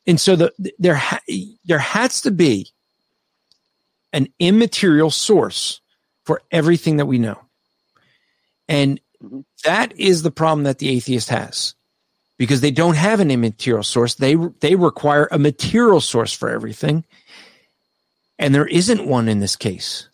And 0.06 0.20
so 0.20 0.36
the, 0.36 0.52
there, 0.78 1.00
there 1.64 1.78
has 1.78 2.20
to 2.22 2.30
be 2.30 2.68
an 4.12 4.28
immaterial 4.38 5.10
source 5.10 5.80
for 6.24 6.40
everything 6.52 6.98
that 6.98 7.06
we 7.06 7.18
know. 7.18 7.38
And 8.68 9.00
mm-hmm. 9.22 9.40
that 9.64 9.98
is 9.98 10.22
the 10.22 10.30
problem 10.30 10.64
that 10.64 10.78
the 10.78 10.90
atheist 10.90 11.30
has 11.30 11.74
because 12.38 12.60
they 12.60 12.70
don't 12.70 12.96
have 12.96 13.20
an 13.20 13.30
immaterial 13.30 13.82
source. 13.82 14.14
They, 14.14 14.36
they 14.60 14.76
require 14.76 15.28
a 15.30 15.38
material 15.38 16.00
source 16.00 16.32
for 16.32 16.48
everything. 16.48 17.04
And 18.38 18.54
there 18.54 18.66
isn't 18.66 19.06
one 19.06 19.28
in 19.28 19.40
this 19.40 19.56
case 19.56 20.08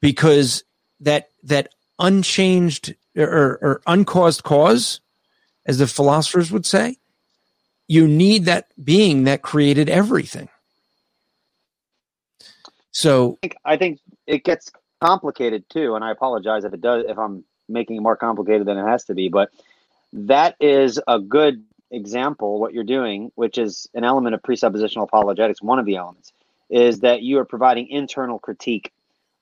because 0.00 0.64
that 1.00 1.30
that 1.44 1.70
unchanged 1.98 2.94
or, 3.16 3.58
or 3.60 3.82
uncaused 3.86 4.42
cause, 4.42 5.00
as 5.66 5.78
the 5.78 5.86
philosophers 5.86 6.50
would 6.50 6.66
say, 6.66 6.96
you 7.88 8.06
need 8.06 8.44
that 8.44 8.68
being 8.82 9.24
that 9.24 9.42
created 9.42 9.88
everything. 9.88 10.48
So 12.90 13.32
I 13.32 13.36
think, 13.40 13.56
I 13.64 13.76
think 13.76 14.00
it 14.26 14.44
gets 14.44 14.70
complicated 15.00 15.68
too, 15.70 15.94
and 15.94 16.04
I 16.04 16.10
apologize 16.10 16.64
if 16.64 16.72
it 16.72 16.80
does 16.80 17.04
if 17.08 17.18
I'm 17.18 17.44
making 17.68 17.96
it 17.96 18.00
more 18.00 18.16
complicated 18.16 18.66
than 18.66 18.78
it 18.78 18.86
has 18.86 19.04
to 19.04 19.14
be, 19.14 19.28
but 19.28 19.50
that 20.12 20.56
is 20.60 21.00
a 21.06 21.18
good 21.18 21.64
example 21.90 22.60
what 22.60 22.72
you're 22.72 22.84
doing, 22.84 23.30
which 23.34 23.58
is 23.58 23.88
an 23.94 24.04
element 24.04 24.34
of 24.34 24.42
presuppositional 24.42 25.04
apologetics, 25.04 25.62
one 25.62 25.78
of 25.78 25.86
the 25.86 25.96
elements, 25.96 26.32
is 26.70 27.00
that 27.00 27.22
you 27.22 27.38
are 27.38 27.44
providing 27.44 27.88
internal 27.88 28.38
critique 28.38 28.92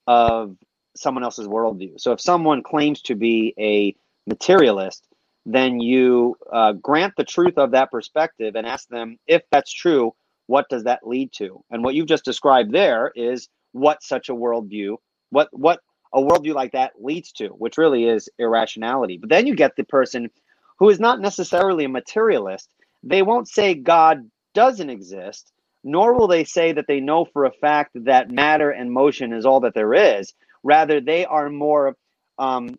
of 0.06 0.56
someone 0.96 1.24
else's 1.24 1.46
worldview. 1.46 2.00
So 2.00 2.12
if 2.12 2.20
someone 2.20 2.62
claims 2.62 3.02
to 3.02 3.14
be 3.14 3.54
a 3.58 3.94
materialist, 4.26 5.06
then 5.44 5.78
you 5.78 6.36
uh, 6.52 6.72
grant 6.72 7.14
the 7.16 7.24
truth 7.24 7.56
of 7.56 7.70
that 7.72 7.90
perspective 7.90 8.56
and 8.56 8.66
ask 8.66 8.88
them 8.88 9.16
if 9.26 9.42
that's 9.52 9.72
true, 9.72 10.12
what 10.46 10.68
does 10.68 10.84
that 10.84 11.06
lead 11.06 11.32
to? 11.34 11.62
And 11.70 11.84
what 11.84 11.94
you've 11.94 12.08
just 12.08 12.24
described 12.24 12.72
there 12.72 13.12
is 13.14 13.48
what 13.72 14.02
such 14.02 14.28
a 14.28 14.34
worldview, 14.34 14.96
what 15.30 15.48
what 15.52 15.80
a 16.12 16.20
worldview 16.20 16.54
like 16.54 16.72
that 16.72 16.92
leads 16.98 17.32
to, 17.32 17.48
which 17.48 17.78
really 17.78 18.06
is 18.06 18.28
irrationality. 18.38 19.18
But 19.18 19.28
then 19.28 19.46
you 19.46 19.54
get 19.54 19.76
the 19.76 19.84
person 19.84 20.30
who 20.78 20.88
is 20.88 21.00
not 21.00 21.20
necessarily 21.20 21.84
a 21.84 21.88
materialist. 21.88 22.70
They 23.02 23.22
won't 23.22 23.48
say 23.48 23.74
God 23.74 24.28
doesn't 24.54 24.90
exist, 24.90 25.52
nor 25.86 26.14
will 26.14 26.26
they 26.26 26.42
say 26.42 26.72
that 26.72 26.86
they 26.88 26.98
know 26.98 27.24
for 27.24 27.44
a 27.44 27.52
fact 27.52 27.92
that 27.94 28.28
matter 28.28 28.70
and 28.70 28.90
motion 28.90 29.32
is 29.32 29.46
all 29.46 29.60
that 29.60 29.72
there 29.72 29.94
is. 29.94 30.34
Rather, 30.64 31.00
they 31.00 31.24
are 31.24 31.48
more 31.48 31.96
um, 32.38 32.76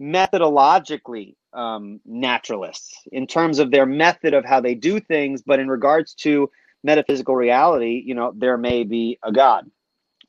methodologically 0.00 1.34
um, 1.52 2.00
naturalists 2.06 3.02
in 3.12 3.26
terms 3.26 3.58
of 3.58 3.70
their 3.70 3.84
method 3.84 4.32
of 4.32 4.46
how 4.46 4.62
they 4.62 4.74
do 4.74 4.98
things, 4.98 5.42
but 5.42 5.60
in 5.60 5.68
regards 5.68 6.14
to 6.14 6.50
metaphysical 6.82 7.36
reality, 7.36 8.02
you 8.06 8.14
know, 8.14 8.32
there 8.34 8.56
may 8.56 8.84
be 8.84 9.18
a 9.22 9.30
God. 9.30 9.70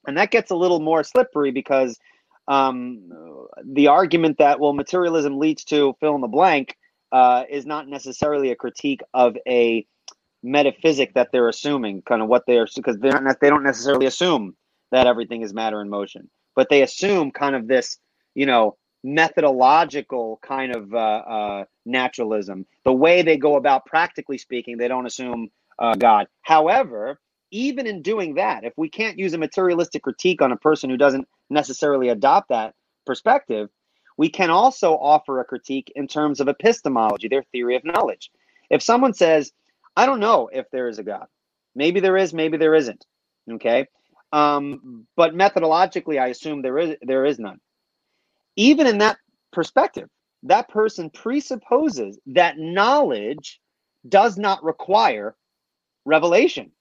And 0.05 0.17
that 0.17 0.29
gets 0.29 0.51
a 0.51 0.55
little 0.55 0.81
more 0.81 1.05
slippery 1.05 1.51
because 1.51 1.97
um, 2.49 3.09
the 3.63 3.87
argument 3.87 4.39
that, 4.39 4.59
well, 4.59 4.73
materialism 4.73 5.39
leads 5.39 5.63
to 5.65 5.95
fill 6.01 6.15
in 6.15 6.21
the 6.21 6.27
blank 6.27 6.75
uh, 7.13 7.45
is 7.49 7.65
not 7.65 7.87
necessarily 7.87 8.51
a 8.51 8.55
critique 8.57 9.01
of 9.13 9.37
a 9.47 9.87
metaphysic 10.47 11.13
that 11.13 11.31
they're 11.31 11.49
assuming, 11.49 12.01
kind 12.01 12.21
of 12.21 12.27
what 12.27 12.45
they 12.47 12.57
are, 12.57 12.67
because 12.75 12.97
they're 12.99 13.21
not, 13.21 13.39
they 13.39 13.49
don't 13.49 13.63
necessarily 13.63 14.05
assume 14.05 14.55
that 14.91 15.07
everything 15.07 15.41
is 15.41 15.53
matter 15.53 15.81
in 15.81 15.89
motion, 15.89 16.29
but 16.55 16.69
they 16.69 16.81
assume 16.81 17.31
kind 17.31 17.55
of 17.55 17.67
this, 17.67 17.97
you 18.33 18.45
know, 18.45 18.77
methodological 19.03 20.39
kind 20.41 20.75
of 20.75 20.93
uh, 20.93 20.97
uh, 20.97 21.65
naturalism. 21.85 22.65
The 22.83 22.93
way 22.93 23.21
they 23.21 23.37
go 23.37 23.55
about, 23.55 23.85
practically 23.85 24.37
speaking, 24.37 24.77
they 24.77 24.87
don't 24.87 25.05
assume 25.05 25.49
uh, 25.79 25.95
God. 25.95 26.27
However, 26.41 27.19
even 27.51 27.87
in 27.87 28.01
doing 28.01 28.35
that, 28.35 28.63
if 28.63 28.73
we 28.77 28.89
can't 28.89 29.19
use 29.19 29.33
a 29.33 29.37
materialistic 29.37 30.03
critique 30.03 30.41
on 30.41 30.51
a 30.51 30.57
person 30.57 30.89
who 30.89 30.97
doesn't 30.97 31.27
necessarily 31.49 32.09
adopt 32.09 32.49
that 32.49 32.73
perspective, 33.05 33.69
we 34.17 34.29
can 34.29 34.49
also 34.49 34.93
offer 34.93 35.39
a 35.39 35.45
critique 35.45 35.91
in 35.95 36.07
terms 36.07 36.39
of 36.39 36.47
epistemology, 36.47 37.27
their 37.27 37.43
theory 37.51 37.75
of 37.75 37.85
knowledge. 37.85 38.31
If 38.69 38.81
someone 38.81 39.13
says, 39.13 39.51
I 39.97 40.07
don't 40.07 40.21
know 40.21 40.49
if 40.53 40.67
there 40.71 40.89
is 40.89 40.99
a 40.99 41.03
God, 41.03 41.27
maybe 41.75 42.01
there 42.01 42.17
is, 42.17 42.33
maybe 42.33 42.57
there 42.57 42.75
isn't, 42.75 43.05
okay? 43.53 43.87
Um, 44.33 45.07
but 45.17 45.33
methodologically, 45.35 46.21
I 46.21 46.29
assume 46.29 46.63
there 46.63 46.79
is 46.79 46.97
there 47.03 47.25
is 47.25 47.39
none. 47.39 47.59
Even 48.57 48.87
in 48.87 48.99
that 48.99 49.17
perspective, 49.53 50.09
that 50.43 50.69
person 50.69 51.09
presupposes 51.11 52.19
that 52.27 52.57
knowledge 52.57 53.59
does 54.09 54.37
not 54.37 54.63
require 54.63 55.35
revelation. 56.05 56.71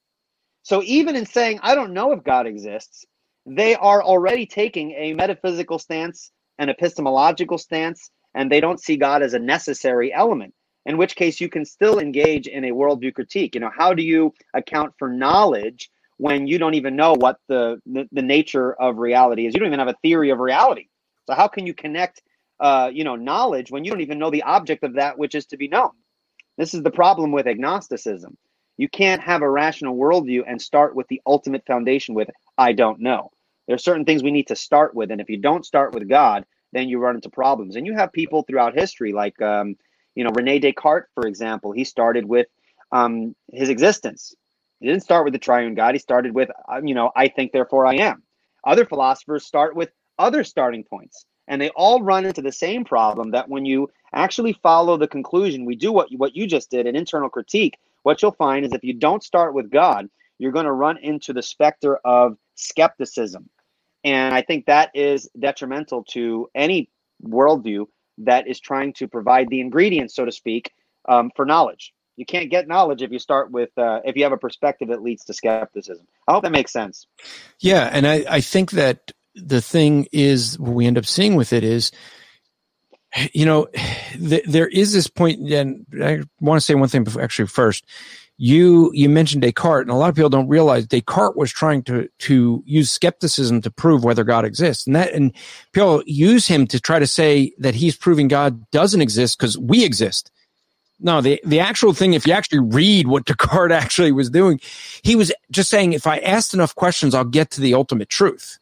So 0.63 0.83
even 0.83 1.15
in 1.15 1.25
saying, 1.25 1.59
I 1.63 1.75
don't 1.75 1.93
know 1.93 2.11
if 2.13 2.23
God 2.23 2.47
exists, 2.47 3.05
they 3.45 3.75
are 3.75 4.03
already 4.03 4.45
taking 4.45 4.91
a 4.91 5.13
metaphysical 5.13 5.79
stance, 5.79 6.31
an 6.59 6.69
epistemological 6.69 7.57
stance, 7.57 8.11
and 8.35 8.51
they 8.51 8.61
don't 8.61 8.81
see 8.81 8.97
God 8.97 9.23
as 9.23 9.33
a 9.33 9.39
necessary 9.39 10.13
element. 10.13 10.53
In 10.87 10.97
which 10.97 11.17
case, 11.17 11.41
you 11.41 11.49
can 11.49 11.65
still 11.65 11.99
engage 11.99 12.47
in 12.47 12.63
a 12.63 12.71
worldview 12.71 13.13
critique. 13.13 13.55
You 13.55 13.61
know, 13.61 13.71
how 13.77 13.93
do 13.93 14.01
you 14.01 14.33
account 14.53 14.93
for 14.97 15.09
knowledge 15.09 15.91
when 16.15 16.47
you 16.47 16.57
don't 16.57 16.75
even 16.75 16.95
know 16.95 17.13
what 17.13 17.39
the, 17.49 17.81
the, 17.85 18.07
the 18.13 18.21
nature 18.21 18.73
of 18.73 18.97
reality 18.97 19.45
is? 19.45 19.53
You 19.53 19.59
don't 19.59 19.67
even 19.67 19.79
have 19.79 19.89
a 19.89 19.97
theory 20.01 20.29
of 20.29 20.39
reality. 20.39 20.87
So 21.25 21.35
how 21.35 21.49
can 21.49 21.67
you 21.67 21.73
connect, 21.73 22.23
uh, 22.61 22.89
you 22.91 23.03
know, 23.03 23.17
knowledge 23.17 23.69
when 23.69 23.83
you 23.83 23.91
don't 23.91 23.99
even 23.99 24.17
know 24.17 24.31
the 24.31 24.43
object 24.43 24.85
of 24.85 24.93
that 24.93 25.17
which 25.17 25.35
is 25.35 25.47
to 25.47 25.57
be 25.57 25.67
known? 25.67 25.91
This 26.57 26.73
is 26.73 26.83
the 26.83 26.89
problem 26.89 27.33
with 27.33 27.47
agnosticism. 27.47 28.37
You 28.77 28.87
can't 28.87 29.21
have 29.21 29.41
a 29.41 29.49
rational 29.49 29.97
worldview 29.97 30.43
and 30.47 30.61
start 30.61 30.95
with 30.95 31.09
the 31.09 31.21
ultimate 31.27 31.65
foundation 31.67 32.15
with 32.15 32.29
I 32.57 32.71
don't 32.71 33.01
know. 33.01 33.31
There 33.67 33.75
are 33.75 33.79
certain 33.79 34.05
things 34.05 34.23
we 34.23 34.31
need 34.31 34.47
to 34.47 34.55
start 34.55 34.95
with, 34.95 35.11
and 35.11 35.19
if 35.19 35.29
you 35.29 35.37
don't 35.37 35.65
start 35.65 35.93
with 35.93 36.07
God, 36.07 36.45
then 36.71 36.87
you 36.87 36.99
run 36.99 37.15
into 37.15 37.29
problems. 37.29 37.75
And 37.75 37.85
you 37.85 37.93
have 37.93 38.13
people 38.13 38.43
throughout 38.43 38.73
history, 38.73 39.11
like 39.11 39.41
um, 39.41 39.75
you 40.17 40.23
know 40.23 40.31
Rene 40.31 40.59
Descartes, 40.59 41.07
for 41.13 41.27
example. 41.27 41.71
He 41.71 41.83
started 41.83 42.25
with 42.25 42.47
um, 42.91 43.35
his 43.53 43.69
existence. 43.69 44.33
He 44.79 44.87
didn't 44.87 45.03
start 45.03 45.23
with 45.25 45.33
the 45.33 45.39
triune 45.39 45.75
God. 45.75 45.93
He 45.93 45.99
started 45.99 46.33
with 46.33 46.49
uh, 46.67 46.81
you 46.83 46.95
know 46.95 47.11
I 47.15 47.27
think 47.27 47.51
therefore 47.51 47.85
I 47.85 47.95
am. 47.95 48.23
Other 48.63 48.85
philosophers 48.85 49.45
start 49.45 49.75
with 49.75 49.91
other 50.17 50.43
starting 50.43 50.83
points. 50.83 51.25
And 51.47 51.61
they 51.61 51.69
all 51.69 52.01
run 52.01 52.25
into 52.25 52.41
the 52.41 52.51
same 52.51 52.83
problem 52.83 53.31
that 53.31 53.47
when 53.47 53.63
you 53.63 53.89
actually 54.13 54.53
follow 54.61 54.97
the 54.97 55.07
conclusion, 55.07 55.65
we 55.65 55.75
do 55.75 55.91
what 55.93 56.11
you, 56.11 56.17
what 56.17 56.35
you 56.35 56.45
just 56.45 56.69
did, 56.69 56.87
an 56.87 56.95
internal 56.95 57.29
critique, 57.29 57.77
what 58.03 58.21
you'll 58.21 58.31
find 58.31 58.65
is 58.65 58.73
if 58.73 58.83
you 58.83 58.93
don't 58.93 59.23
start 59.23 59.53
with 59.53 59.69
God, 59.71 60.09
you're 60.39 60.51
going 60.51 60.65
to 60.65 60.73
run 60.73 60.97
into 60.97 61.31
the 61.31 61.41
specter 61.41 61.97
of 62.03 62.37
skepticism. 62.55 63.49
And 64.03 64.35
I 64.35 64.41
think 64.41 64.65
that 64.65 64.91
is 64.93 65.29
detrimental 65.39 66.03
to 66.09 66.49
any 66.53 66.89
worldview 67.23 67.85
that 68.19 68.47
is 68.47 68.59
trying 68.59 68.93
to 68.93 69.07
provide 69.07 69.49
the 69.49 69.61
ingredients, 69.61 70.15
so 70.15 70.25
to 70.25 70.31
speak, 70.31 70.73
um, 71.07 71.31
for 71.35 71.45
knowledge. 71.45 71.93
You 72.15 72.25
can't 72.25 72.49
get 72.49 72.67
knowledge 72.67 73.03
if 73.03 73.11
you 73.11 73.19
start 73.19 73.51
with 73.51 73.69
uh, 73.77 73.99
if 74.03 74.15
you 74.15 74.23
have 74.23 74.31
a 74.31 74.37
perspective 74.37 74.87
that 74.87 75.03
leads 75.03 75.25
to 75.25 75.33
skepticism. 75.33 76.07
I 76.27 76.33
hope 76.33 76.43
that 76.43 76.51
makes 76.51 76.73
sense. 76.73 77.05
Yeah, 77.59 77.89
and 77.91 78.07
I, 78.07 78.25
I 78.27 78.41
think 78.41 78.71
that 78.71 79.11
the 79.35 79.61
thing 79.61 80.07
is 80.11 80.57
what 80.57 80.73
we 80.73 80.87
end 80.87 80.97
up 80.97 81.05
seeing 81.05 81.35
with 81.35 81.53
it 81.53 81.63
is 81.63 81.91
you 83.33 83.45
know 83.45 83.67
th- 84.13 84.45
there 84.45 84.67
is 84.67 84.93
this 84.93 85.07
point 85.07 85.51
and 85.51 85.85
i 86.03 86.21
want 86.39 86.59
to 86.59 86.65
say 86.65 86.75
one 86.75 86.89
thing 86.89 87.03
before, 87.03 87.21
actually 87.21 87.47
first 87.47 87.85
you 88.37 88.91
you 88.93 89.09
mentioned 89.09 89.41
descartes 89.41 89.83
and 89.83 89.91
a 89.91 89.95
lot 89.95 90.09
of 90.09 90.15
people 90.15 90.29
don't 90.29 90.47
realize 90.47 90.85
descartes 90.85 91.35
was 91.35 91.51
trying 91.51 91.81
to 91.81 92.07
to 92.19 92.63
use 92.65 92.91
skepticism 92.91 93.61
to 93.61 93.71
prove 93.71 94.03
whether 94.03 94.23
god 94.23 94.45
exists 94.45 94.85
and 94.85 94.95
that 94.95 95.11
and 95.13 95.33
people 95.71 96.03
use 96.05 96.47
him 96.47 96.67
to 96.67 96.79
try 96.79 96.99
to 96.99 97.07
say 97.07 97.51
that 97.57 97.73
he's 97.73 97.95
proving 97.95 98.27
god 98.27 98.69
doesn't 98.69 99.01
exist 99.01 99.37
because 99.37 99.57
we 99.57 99.83
exist 99.83 100.31
no, 100.99 101.21
the, 101.21 101.39
the 101.45 101.59
actual 101.59 101.93
thing, 101.93 102.13
if 102.13 102.25
you 102.25 102.33
actually 102.33 102.59
read 102.59 103.07
what 103.07 103.25
Descartes 103.25 103.71
actually 103.71 104.11
was 104.11 104.29
doing, 104.29 104.59
he 105.03 105.15
was 105.15 105.31
just 105.51 105.69
saying, 105.69 105.93
if 105.93 106.07
I 106.07 106.17
asked 106.17 106.53
enough 106.53 106.73
questions, 106.75 107.13
I'll 107.13 107.23
get 107.23 107.51
to 107.51 107.61
the 107.61 107.73
ultimate 107.73 108.09
truth. 108.09 108.57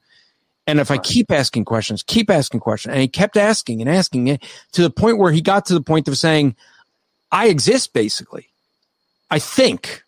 And 0.68 0.80
if 0.80 0.90
I 0.90 0.98
keep 0.98 1.32
asking 1.32 1.66
questions, 1.66 2.02
keep 2.02 2.30
asking 2.30 2.60
questions, 2.60 2.94
and 2.94 3.02
he 3.02 3.08
kept 3.08 3.38
asking 3.38 3.82
and 3.82 3.90
asking 3.90 4.28
it 4.28 4.44
to 4.72 4.82
the 4.82 4.90
point 4.90 5.20
where 5.20 5.32
he 5.32 5.40
got 5.40 5.68
to 5.68 5.76
the 5.76 5.82
point 5.82 6.08
of 6.08 6.18
saying, 6.18 6.56
I 7.32 7.48
exist 7.48 7.94
basically. 7.94 8.50
I 9.30 9.40
think. 9.40 10.04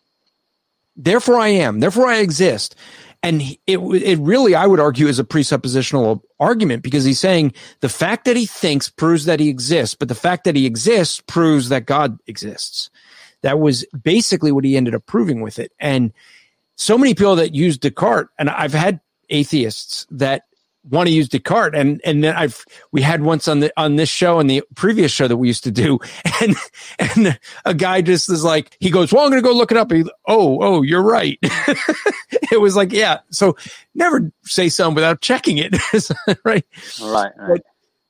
Therefore 0.95 1.39
I 1.39 1.49
am. 1.49 1.79
Therefore 1.79 2.07
I 2.07 2.17
exist. 2.17 2.75
And 3.23 3.41
it, 3.41 3.77
it 3.77 4.19
really, 4.19 4.55
I 4.55 4.67
would 4.67 4.79
argue, 4.79 5.07
is 5.07 5.19
a 5.19 5.23
presuppositional 5.23 6.21
argument 6.39 6.83
because 6.83 7.03
he's 7.03 7.19
saying 7.19 7.53
the 7.81 7.89
fact 7.89 8.25
that 8.25 8.37
he 8.37 8.45
thinks 8.45 8.89
proves 8.89 9.25
that 9.25 9.39
he 9.39 9.49
exists, 9.49 9.95
but 9.95 10.07
the 10.07 10.15
fact 10.15 10.43
that 10.43 10.55
he 10.55 10.65
exists 10.65 11.21
proves 11.27 11.69
that 11.69 11.85
God 11.85 12.19
exists. 12.27 12.89
That 13.41 13.59
was 13.59 13.85
basically 14.01 14.51
what 14.51 14.65
he 14.65 14.77
ended 14.77 14.95
up 14.95 15.05
proving 15.05 15.41
with 15.41 15.59
it. 15.59 15.71
And 15.79 16.13
so 16.75 16.97
many 16.97 17.15
people 17.15 17.35
that 17.37 17.55
use 17.55 17.77
Descartes, 17.77 18.29
and 18.37 18.49
I've 18.49 18.73
had 18.73 18.99
atheists 19.29 20.05
that 20.11 20.43
want 20.83 21.07
to 21.07 21.13
use 21.13 21.29
Descartes. 21.29 21.75
And 21.75 22.01
and 22.03 22.23
then 22.23 22.35
I've 22.35 22.63
we 22.91 23.01
had 23.01 23.21
once 23.21 23.47
on 23.47 23.59
the 23.59 23.71
on 23.77 23.95
this 23.95 24.09
show 24.09 24.39
and 24.39 24.49
the 24.49 24.63
previous 24.75 25.11
show 25.11 25.27
that 25.27 25.37
we 25.37 25.47
used 25.47 25.63
to 25.65 25.71
do, 25.71 25.99
and 26.41 26.55
and 26.99 27.39
a 27.65 27.73
guy 27.73 28.01
just 28.01 28.29
is 28.29 28.43
like 28.43 28.75
he 28.79 28.89
goes, 28.89 29.11
Well, 29.11 29.23
I'm 29.23 29.29
gonna 29.29 29.41
go 29.41 29.51
look 29.51 29.71
it 29.71 29.77
up. 29.77 29.91
He, 29.91 30.03
oh, 30.27 30.59
oh, 30.61 30.81
you're 30.81 31.03
right. 31.03 31.37
it 32.51 32.59
was 32.59 32.75
like, 32.75 32.91
yeah. 32.91 33.19
So 33.31 33.55
never 33.95 34.31
say 34.43 34.69
something 34.69 34.95
without 34.95 35.21
checking 35.21 35.57
it. 35.57 35.75
right. 36.45 36.65
Right. 37.01 37.01
right. 37.01 37.33
But, 37.37 37.61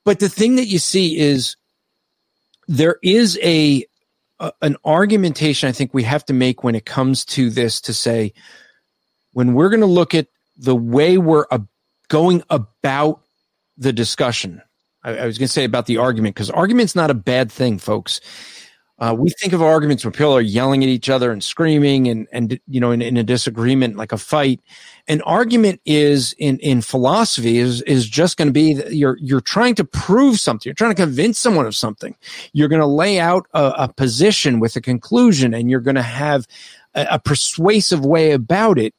but 0.04 0.18
the 0.20 0.28
thing 0.28 0.56
that 0.56 0.66
you 0.66 0.78
see 0.78 1.18
is 1.18 1.56
there 2.66 2.98
is 3.02 3.38
a, 3.42 3.84
a 4.40 4.52
an 4.62 4.76
argumentation 4.84 5.68
I 5.68 5.72
think 5.72 5.92
we 5.92 6.04
have 6.04 6.24
to 6.26 6.34
make 6.34 6.62
when 6.62 6.74
it 6.74 6.86
comes 6.86 7.24
to 7.26 7.50
this 7.50 7.80
to 7.82 7.94
say 7.94 8.32
when 9.32 9.54
we're 9.54 9.70
going 9.70 9.80
to 9.80 9.86
look 9.86 10.14
at 10.14 10.28
the 10.56 10.76
way 10.76 11.18
we're 11.18 11.46
a, 11.50 11.60
going 12.08 12.42
about 12.50 13.20
the 13.76 13.92
discussion. 13.92 14.62
I, 15.04 15.18
I 15.18 15.26
was 15.26 15.38
going 15.38 15.46
to 15.46 15.52
say 15.52 15.64
about 15.64 15.86
the 15.86 15.98
argument 15.98 16.34
because 16.34 16.50
argument's 16.50 16.96
not 16.96 17.10
a 17.10 17.14
bad 17.14 17.52
thing, 17.52 17.78
folks. 17.78 18.20
Uh, 19.00 19.14
we 19.16 19.30
think 19.40 19.52
of 19.52 19.62
arguments 19.62 20.04
when 20.04 20.12
people 20.12 20.36
are 20.36 20.40
yelling 20.40 20.82
at 20.82 20.88
each 20.88 21.08
other 21.08 21.30
and 21.30 21.42
screaming 21.44 22.08
and, 22.08 22.26
and 22.32 22.58
you 22.66 22.80
know, 22.80 22.90
in, 22.90 23.00
in 23.00 23.16
a 23.16 23.22
disagreement, 23.22 23.96
like 23.96 24.10
a 24.10 24.18
fight. 24.18 24.60
An 25.06 25.22
argument 25.22 25.80
is 25.84 26.34
in, 26.36 26.58
in 26.58 26.80
philosophy 26.80 27.58
is, 27.58 27.80
is 27.82 28.08
just 28.08 28.36
going 28.36 28.48
to 28.48 28.52
be 28.52 28.74
that 28.74 28.94
you're, 28.94 29.16
you're 29.20 29.40
trying 29.40 29.76
to 29.76 29.84
prove 29.84 30.40
something. 30.40 30.68
You're 30.68 30.74
trying 30.74 30.96
to 30.96 31.00
convince 31.00 31.38
someone 31.38 31.64
of 31.64 31.76
something. 31.76 32.16
You're 32.52 32.68
going 32.68 32.80
to 32.80 32.86
lay 32.86 33.20
out 33.20 33.46
a, 33.54 33.72
a 33.78 33.88
position 33.88 34.58
with 34.58 34.74
a 34.74 34.80
conclusion 34.80 35.54
and 35.54 35.70
you're 35.70 35.78
going 35.78 35.94
to 35.94 36.02
have 36.02 36.48
a, 36.94 37.06
a 37.12 37.18
persuasive 37.20 38.04
way 38.04 38.32
about 38.32 38.80
it 38.80 38.94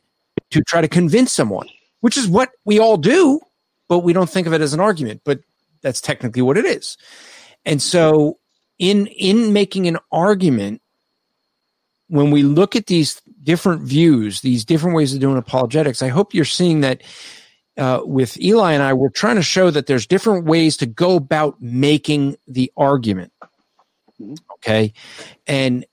to 0.51 0.62
try 0.62 0.80
to 0.80 0.88
convince 0.88 1.34
someone, 1.34 1.68
which 2.02 2.18
is 2.18 2.28
what 2.28 2.52
we 2.66 2.80
all 2.80 2.97
do, 2.97 3.39
but 3.88 4.00
we 4.00 4.14
don't 4.14 4.30
think 4.30 4.47
of 4.47 4.54
it 4.54 4.62
as 4.62 4.74
an 4.74 4.80
argument, 4.80 5.22
but 5.24 5.39
that's 5.82 6.02
technically 6.02 6.41
what 6.41 6.58
it 6.58 6.66
is. 6.66 6.97
And 7.66 7.82
so 7.82 8.39
in 8.80 9.08
in 9.08 9.54
making 9.54 9.88
an 9.88 9.97
argument 10.12 10.82
when 12.08 12.32
we 12.32 12.41
look 12.41 12.76
at 12.76 12.88
these 12.88 13.22
different 13.43 13.82
views 13.82 14.41
these 14.41 14.66
different 14.66 14.95
ways 14.95 15.14
of 15.14 15.20
doing 15.20 15.38
apologetics 15.38 16.02
i 16.02 16.08
hope 16.08 16.34
you're 16.34 16.45
seeing 16.45 16.82
that 16.82 17.04
uh, 17.78 18.02
with 18.04 18.39
eli 18.41 18.72
and 18.72 18.82
i 18.82 18.93
we're 18.93 19.10
trying 19.10 19.36
to 19.36 19.43
show 19.43 19.70
that 19.70 19.86
there's 19.86 20.08
different 20.08 20.45
ways 20.45 20.78
to 20.78 20.86
go 20.86 21.16
about 21.16 21.62
making 21.62 22.36
the 22.47 22.72
argument 22.76 23.32
mm-hmm. 24.20 24.34
okay 24.54 24.93
and 25.45 25.86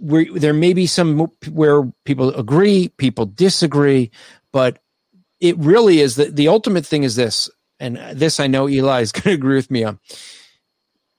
there 0.00 0.54
may 0.54 0.72
be 0.72 0.86
some 0.86 1.28
where 1.50 1.84
people 2.04 2.34
agree 2.34 2.88
people 2.96 3.26
disagree 3.26 4.10
but 4.52 4.78
it 5.40 5.56
really 5.58 6.00
is 6.00 6.16
the, 6.16 6.26
the 6.26 6.48
ultimate 6.48 6.84
thing 6.86 7.04
is 7.04 7.16
this 7.16 7.50
and 7.80 7.96
this 8.12 8.40
i 8.40 8.46
know 8.46 8.68
eli 8.68 9.00
is 9.00 9.12
going 9.12 9.22
to 9.24 9.32
agree 9.32 9.56
with 9.56 9.70
me 9.70 9.84
on 9.84 9.98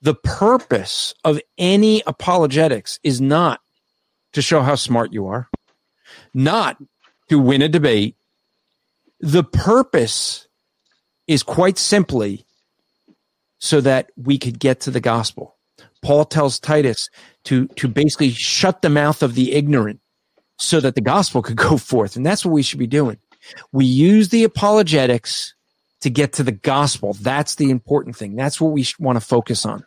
the 0.02 0.14
purpose 0.14 1.14
of 1.24 1.40
any 1.58 2.02
apologetics 2.06 2.98
is 3.02 3.20
not 3.20 3.60
to 4.32 4.42
show 4.42 4.62
how 4.62 4.74
smart 4.74 5.12
you 5.12 5.26
are, 5.26 5.48
not 6.32 6.78
to 7.28 7.38
win 7.38 7.62
a 7.62 7.68
debate. 7.68 8.16
The 9.20 9.44
purpose 9.44 10.48
is 11.26 11.42
quite 11.42 11.78
simply 11.78 12.46
so 13.58 13.80
that 13.82 14.10
we 14.16 14.38
could 14.38 14.58
get 14.58 14.80
to 14.80 14.90
the 14.90 15.00
gospel. 15.00 15.56
Paul 16.02 16.24
tells 16.24 16.58
Titus 16.58 17.10
to, 17.44 17.66
to 17.68 17.86
basically 17.86 18.30
shut 18.30 18.80
the 18.80 18.88
mouth 18.88 19.22
of 19.22 19.34
the 19.34 19.52
ignorant 19.52 20.00
so 20.58 20.80
that 20.80 20.94
the 20.94 21.02
gospel 21.02 21.42
could 21.42 21.56
go 21.56 21.76
forth. 21.76 22.16
And 22.16 22.24
that's 22.24 22.44
what 22.44 22.52
we 22.52 22.62
should 22.62 22.78
be 22.78 22.86
doing. 22.86 23.18
We 23.72 23.84
use 23.84 24.28
the 24.28 24.44
apologetics 24.44 25.54
to 26.00 26.10
get 26.10 26.32
to 26.34 26.42
the 26.42 26.52
gospel. 26.52 27.14
That's 27.14 27.56
the 27.56 27.70
important 27.70 28.16
thing. 28.16 28.36
That's 28.36 28.60
what 28.60 28.72
we 28.72 28.86
want 28.98 29.16
to 29.16 29.24
focus 29.24 29.66
on. 29.66 29.84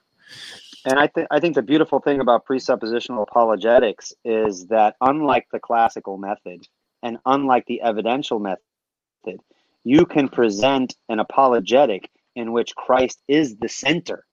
And 0.86 1.00
I 1.00 1.08
think 1.08 1.28
I 1.32 1.40
think 1.40 1.56
the 1.56 1.62
beautiful 1.62 2.00
thing 2.00 2.20
about 2.20 2.46
presuppositional 2.46 3.24
apologetics 3.24 4.14
is 4.26 4.68
that 4.68 4.96
unlike 5.00 5.48
the 5.52 5.60
classical 5.60 6.18
method 6.18 6.68
and 7.02 7.18
unlike 7.26 7.66
the 7.68 7.82
evidential 7.82 8.40
method, 8.40 9.40
you 9.84 10.06
can 10.06 10.30
present 10.30 10.96
an 11.10 11.20
apologetic 11.20 12.10
in 12.36 12.52
which 12.52 12.76
Christ 12.76 13.22
is 13.28 13.56
the 13.58 13.70
center. 13.70 14.26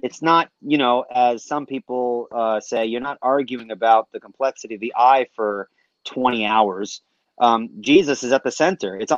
It's 0.00 0.22
not, 0.22 0.48
you 0.60 0.78
know, 0.78 1.04
as 1.12 1.44
some 1.44 1.66
people 1.66 2.28
uh, 2.32 2.60
say, 2.60 2.86
you're 2.86 3.00
not 3.00 3.18
arguing 3.20 3.70
about 3.70 4.08
the 4.12 4.20
complexity 4.20 4.76
of 4.76 4.80
the 4.80 4.94
eye 4.96 5.26
for 5.34 5.68
20 6.04 6.46
hours. 6.46 7.02
Um, 7.40 7.70
Jesus 7.80 8.22
is 8.22 8.32
at 8.32 8.44
the 8.44 8.50
center. 8.50 8.96
It's, 8.96 9.12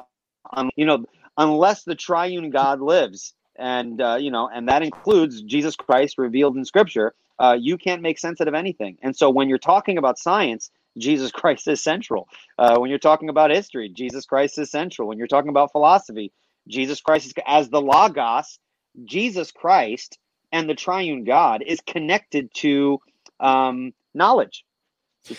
um, 0.52 0.70
you 0.76 0.86
know, 0.86 1.04
unless 1.36 1.84
the 1.84 1.94
triune 1.94 2.50
God 2.50 2.80
lives, 2.80 3.34
and 3.56 4.00
uh, 4.00 4.16
you 4.18 4.30
know, 4.30 4.48
and 4.52 4.68
that 4.68 4.82
includes 4.82 5.42
Jesus 5.42 5.76
Christ 5.76 6.18
revealed 6.18 6.56
in 6.56 6.64
Scripture. 6.64 7.14
Uh, 7.38 7.56
you 7.58 7.78
can't 7.78 8.02
make 8.02 8.18
sense 8.18 8.40
out 8.40 8.48
of 8.48 8.54
anything. 8.54 8.98
And 9.02 9.16
so, 9.16 9.30
when 9.30 9.48
you're 9.48 9.58
talking 9.58 9.98
about 9.98 10.18
science, 10.18 10.70
Jesus 10.98 11.30
Christ 11.32 11.68
is 11.68 11.82
central. 11.82 12.28
Uh, 12.58 12.78
when 12.78 12.90
you're 12.90 12.98
talking 12.98 13.28
about 13.28 13.50
history, 13.50 13.88
Jesus 13.88 14.24
Christ 14.26 14.58
is 14.58 14.70
central. 14.70 15.08
When 15.08 15.18
you're 15.18 15.26
talking 15.26 15.50
about 15.50 15.72
philosophy, 15.72 16.32
Jesus 16.68 17.00
Christ 17.00 17.26
is 17.26 17.34
as 17.46 17.68
the 17.68 17.80
Logos. 17.80 18.58
Jesus 19.04 19.52
Christ 19.52 20.18
and 20.52 20.68
the 20.68 20.74
Triune 20.74 21.24
God 21.24 21.62
is 21.62 21.80
connected 21.86 22.52
to 22.54 23.00
um, 23.38 23.92
knowledge. 24.14 24.64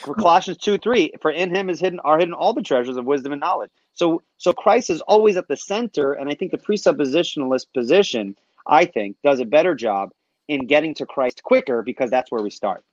Colossians 0.04 0.58
two 0.60 0.78
three. 0.78 1.12
For 1.22 1.32
in 1.32 1.54
Him 1.54 1.70
is 1.70 1.80
hidden 1.80 2.00
are 2.02 2.20
hidden 2.20 2.34
all 2.34 2.54
the 2.54 2.62
treasures 2.62 2.98
of 2.98 3.06
wisdom 3.06 3.32
and 3.32 3.42
knowledge. 3.42 3.72
So, 3.94 4.22
so 4.38 4.54
Christ 4.54 4.90
is 4.90 5.02
always 5.02 5.38
at 5.38 5.48
the 5.48 5.58
center, 5.58 6.14
and 6.14 6.30
I 6.30 6.34
think 6.36 6.52
the 6.52 6.58
presuppositionalist 6.58 7.66
position, 7.74 8.36
I 8.66 8.86
think, 8.86 9.18
does 9.24 9.40
a 9.40 9.46
better 9.46 9.76
job 9.76 10.12
in 10.48 10.68
getting 10.68 10.94
to 10.96 11.06
Christ 11.06 11.44
quicker 11.44 11.82
because 11.82 12.10
that's 12.10 12.32
where 12.32 12.42
we 12.42 12.50
start. 12.50 12.84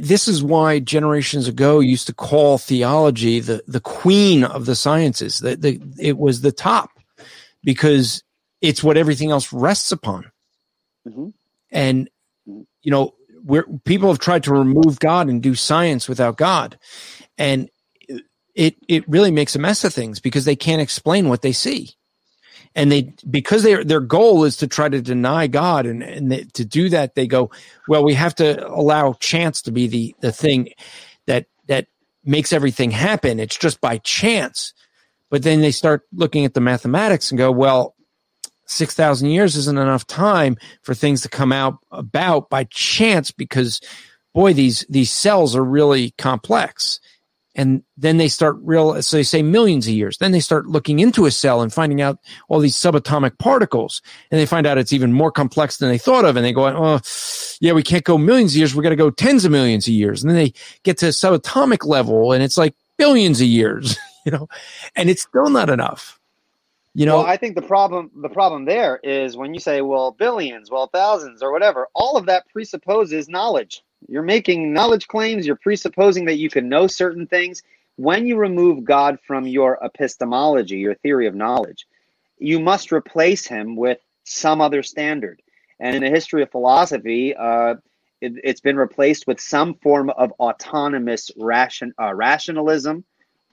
This 0.00 0.28
is 0.28 0.42
why 0.42 0.80
generations 0.80 1.48
ago 1.48 1.80
used 1.80 2.06
to 2.08 2.14
call 2.14 2.58
theology 2.58 3.40
the, 3.40 3.62
the 3.66 3.80
queen 3.80 4.44
of 4.44 4.66
the 4.66 4.74
sciences. 4.74 5.38
The, 5.38 5.56
the, 5.56 5.80
it 5.98 6.18
was 6.18 6.42
the 6.42 6.52
top 6.52 6.90
because 7.64 8.22
it's 8.60 8.84
what 8.84 8.96
everything 8.96 9.30
else 9.30 9.52
rests 9.52 9.92
upon. 9.92 10.30
Mm-hmm. 11.08 11.28
And, 11.70 12.10
you 12.46 12.90
know, 12.90 13.14
where 13.46 13.64
people 13.84 14.08
have 14.08 14.18
tried 14.18 14.42
to 14.44 14.52
remove 14.52 14.98
God 14.98 15.28
and 15.28 15.40
do 15.40 15.54
science 15.54 16.08
without 16.08 16.36
God. 16.36 16.78
And 17.38 17.70
it 18.54 18.76
it 18.88 19.08
really 19.08 19.30
makes 19.30 19.54
a 19.54 19.60
mess 19.60 19.84
of 19.84 19.94
things 19.94 20.18
because 20.18 20.44
they 20.44 20.56
can't 20.56 20.82
explain 20.82 21.28
what 21.28 21.42
they 21.42 21.52
see. 21.52 21.90
And 22.74 22.90
they 22.90 23.14
because 23.30 23.62
their 23.62 23.84
their 23.84 24.00
goal 24.00 24.44
is 24.44 24.56
to 24.58 24.66
try 24.66 24.88
to 24.88 25.00
deny 25.00 25.46
God 25.46 25.86
and 25.86 26.02
and 26.02 26.32
they, 26.32 26.44
to 26.54 26.64
do 26.64 26.88
that 26.88 27.14
they 27.14 27.26
go 27.26 27.50
well 27.86 28.04
we 28.04 28.14
have 28.14 28.34
to 28.36 28.66
allow 28.66 29.12
chance 29.14 29.62
to 29.62 29.70
be 29.70 29.86
the 29.86 30.14
the 30.20 30.32
thing 30.32 30.70
that 31.26 31.46
that 31.68 31.86
makes 32.24 32.52
everything 32.52 32.90
happen. 32.90 33.38
It's 33.38 33.56
just 33.56 33.80
by 33.80 33.98
chance. 33.98 34.74
But 35.30 35.42
then 35.42 35.60
they 35.60 35.70
start 35.70 36.02
looking 36.12 36.44
at 36.44 36.54
the 36.54 36.60
mathematics 36.60 37.30
and 37.30 37.38
go 37.38 37.50
well 37.50 37.95
6000 38.66 39.30
years 39.30 39.56
isn't 39.56 39.78
enough 39.78 40.06
time 40.06 40.56
for 40.82 40.94
things 40.94 41.22
to 41.22 41.28
come 41.28 41.52
out 41.52 41.78
about 41.90 42.50
by 42.50 42.64
chance 42.64 43.30
because 43.30 43.80
boy 44.34 44.52
these 44.52 44.84
these 44.88 45.10
cells 45.10 45.56
are 45.56 45.64
really 45.64 46.10
complex. 46.18 47.00
And 47.58 47.82
then 47.96 48.18
they 48.18 48.28
start 48.28 48.56
real 48.60 49.00
so 49.02 49.16
they 49.16 49.22
say 49.22 49.40
millions 49.40 49.86
of 49.86 49.94
years. 49.94 50.18
Then 50.18 50.32
they 50.32 50.40
start 50.40 50.66
looking 50.66 50.98
into 50.98 51.24
a 51.24 51.30
cell 51.30 51.62
and 51.62 51.72
finding 51.72 52.02
out 52.02 52.18
all 52.48 52.60
these 52.60 52.76
subatomic 52.76 53.38
particles. 53.38 54.02
And 54.30 54.38
they 54.38 54.44
find 54.44 54.66
out 54.66 54.76
it's 54.76 54.92
even 54.92 55.12
more 55.12 55.32
complex 55.32 55.78
than 55.78 55.88
they 55.88 55.96
thought 55.96 56.26
of. 56.26 56.36
And 56.36 56.44
they 56.44 56.52
go 56.52 56.66
oh 56.66 57.00
yeah 57.60 57.72
we 57.72 57.82
can't 57.82 58.04
go 58.04 58.18
millions 58.18 58.52
of 58.52 58.58
years. 58.58 58.74
We 58.74 58.82
got 58.82 58.90
to 58.90 58.96
go 58.96 59.10
tens 59.10 59.44
of 59.44 59.52
millions 59.52 59.88
of 59.88 59.94
years. 59.94 60.22
And 60.22 60.30
then 60.30 60.36
they 60.36 60.52
get 60.82 60.98
to 60.98 61.06
a 61.06 61.10
subatomic 61.10 61.86
level 61.86 62.32
and 62.32 62.42
it's 62.42 62.58
like 62.58 62.74
billions 62.98 63.40
of 63.40 63.46
years 63.46 63.96
you 64.26 64.32
know? 64.32 64.48
And 64.96 65.08
it's 65.08 65.22
still 65.22 65.48
not 65.48 65.70
enough 65.70 66.15
you 66.96 67.06
know 67.06 67.18
well, 67.18 67.26
i 67.26 67.36
think 67.36 67.54
the 67.54 67.62
problem 67.62 68.10
the 68.16 68.28
problem 68.28 68.64
there 68.64 68.98
is 69.02 69.36
when 69.36 69.52
you 69.54 69.60
say 69.60 69.80
well 69.80 70.10
billions 70.10 70.70
well 70.70 70.88
thousands 70.88 71.42
or 71.42 71.52
whatever 71.52 71.88
all 71.94 72.16
of 72.16 72.26
that 72.26 72.48
presupposes 72.48 73.28
knowledge 73.28 73.82
you're 74.08 74.22
making 74.22 74.72
knowledge 74.72 75.08
claims, 75.08 75.46
you're 75.46 75.56
presupposing 75.56 76.26
that 76.26 76.38
you 76.38 76.50
can 76.50 76.68
know 76.68 76.86
certain 76.86 77.26
things. 77.26 77.62
When 77.96 78.26
you 78.26 78.36
remove 78.36 78.84
God 78.84 79.18
from 79.26 79.46
your 79.46 79.78
epistemology, 79.82 80.76
your 80.76 80.94
theory 80.94 81.26
of 81.26 81.34
knowledge, 81.34 81.86
you 82.38 82.60
must 82.60 82.92
replace 82.92 83.46
him 83.46 83.76
with 83.76 83.98
some 84.24 84.60
other 84.60 84.82
standard. 84.82 85.40
And 85.80 85.96
in 85.96 86.02
the 86.02 86.10
history 86.10 86.42
of 86.42 86.50
philosophy, 86.50 87.34
uh, 87.34 87.76
it, 88.20 88.46
has 88.46 88.60
been 88.60 88.76
replaced 88.76 89.26
with 89.26 89.40
some 89.40 89.74
form 89.74 90.10
of 90.10 90.32
autonomous 90.32 91.30
ration, 91.36 91.94
uh, 92.00 92.14
rationalism 92.14 93.04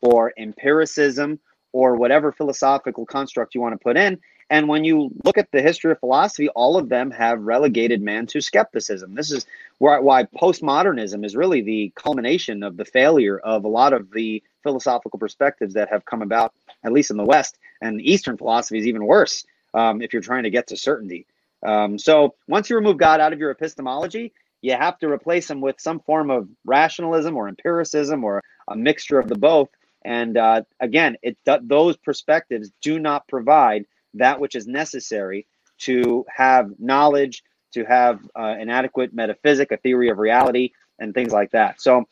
or 0.02 0.34
empiricism 0.38 1.40
or 1.74 1.96
whatever 1.96 2.32
philosophical 2.32 3.06
construct 3.06 3.54
you 3.54 3.62
want 3.62 3.74
to 3.74 3.84
put 3.84 3.98
in. 3.98 4.20
And 4.50 4.68
when 4.68 4.84
you 4.84 5.10
look 5.24 5.38
at 5.38 5.52
the 5.52 5.62
history 5.62 5.92
of 5.92 6.00
philosophy, 6.00 6.48
all 6.50 6.78
of 6.78 6.88
them 6.88 7.12
have 7.12 7.42
relegated 7.42 8.02
man 8.02 8.28
to 8.28 8.42
skepticism. 8.42 9.16
This 9.16 9.32
is 9.32 9.46
why, 9.80 10.00
why 10.00 10.24
postmodernism 10.24 11.26
is 11.26 11.36
really 11.36 11.62
the 11.62 11.92
culmination 11.96 12.62
of 12.64 12.78
the 12.78 12.86
failure 12.86 13.40
of 13.40 13.66
a 13.66 13.70
lot 13.70 13.94
of 13.94 14.12
the 14.12 14.44
philosophical 14.62 15.18
perspectives 15.18 15.74
that 15.74 15.90
have 15.90 16.06
come 16.06 16.22
about, 16.22 16.54
at 16.84 16.94
least 16.94 17.10
in 17.10 17.18
the 17.18 17.26
West. 17.26 17.58
And 17.82 18.02
Eastern 18.02 18.38
philosophy 18.38 18.78
is 18.78 18.86
even 18.86 19.06
worse 19.06 19.46
um, 19.74 20.02
if 20.02 20.14
you're 20.14 20.22
trying 20.22 20.44
to 20.44 20.50
get 20.52 20.68
to 20.68 20.78
certainty. 20.78 21.26
Um, 21.66 21.98
so 21.98 22.36
once 22.48 22.70
you 22.70 22.76
remove 22.76 22.98
God 22.98 23.20
out 23.20 23.34
of 23.34 23.40
your 23.40 23.52
epistemology, 23.52 24.34
you 24.62 24.74
have 24.74 25.00
to 25.00 25.10
replace 25.10 25.50
him 25.50 25.62
with 25.62 25.80
some 25.80 26.00
form 26.00 26.30
of 26.30 26.48
rationalism 26.66 27.36
or 27.36 27.48
empiricism 27.48 28.24
or 28.24 28.44
a 28.68 28.76
mixture 28.76 29.20
of 29.20 29.28
the 29.28 29.38
both. 29.38 29.70
And 30.06 30.38
uh, 30.38 30.64
again, 30.80 31.18
it 31.22 31.38
those 31.46 31.98
perspectives 31.98 32.72
do 32.82 33.00
not 33.00 33.28
provide 33.28 33.86
that 34.16 34.40
which 34.40 34.56
is 34.56 34.68
necessary 34.68 35.48
to 35.80 36.26
have 36.34 36.72
knowledge, 36.80 37.44
to 37.74 37.84
have 37.86 38.20
uh, 38.36 38.56
an 38.60 38.70
adequate 38.70 39.14
metaphysic, 39.14 39.72
a 39.72 39.78
theory 39.78 40.10
of 40.10 40.18
reality, 40.18 40.72
and 41.00 41.14
things 41.14 41.32
like 41.32 41.52
that. 41.52 41.82
So, 41.82 42.06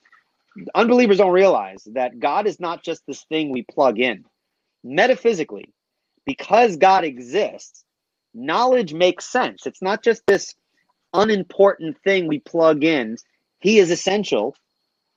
unbelievers 0.74 1.18
don't 1.18 1.32
realize 1.32 1.84
that 1.94 2.20
God 2.20 2.48
is 2.48 2.60
not 2.60 2.84
just 2.84 3.06
this 3.06 3.24
thing 3.24 3.50
we 3.50 3.64
plug 3.64 4.00
in. 4.00 4.26
Metaphysically, 4.84 5.74
because 6.26 6.78
God 6.78 7.04
exists, 7.04 7.84
knowledge 8.34 8.94
makes 8.94 9.26
sense. 9.26 9.66
It's 9.66 9.82
not 9.82 10.04
just 10.04 10.26
this 10.26 10.56
unimportant 11.14 11.98
thing 12.04 12.28
we 12.28 12.40
plug 12.40 12.84
in. 12.84 13.18
he 13.60 13.80
is 13.80 13.92
essential 13.92 14.56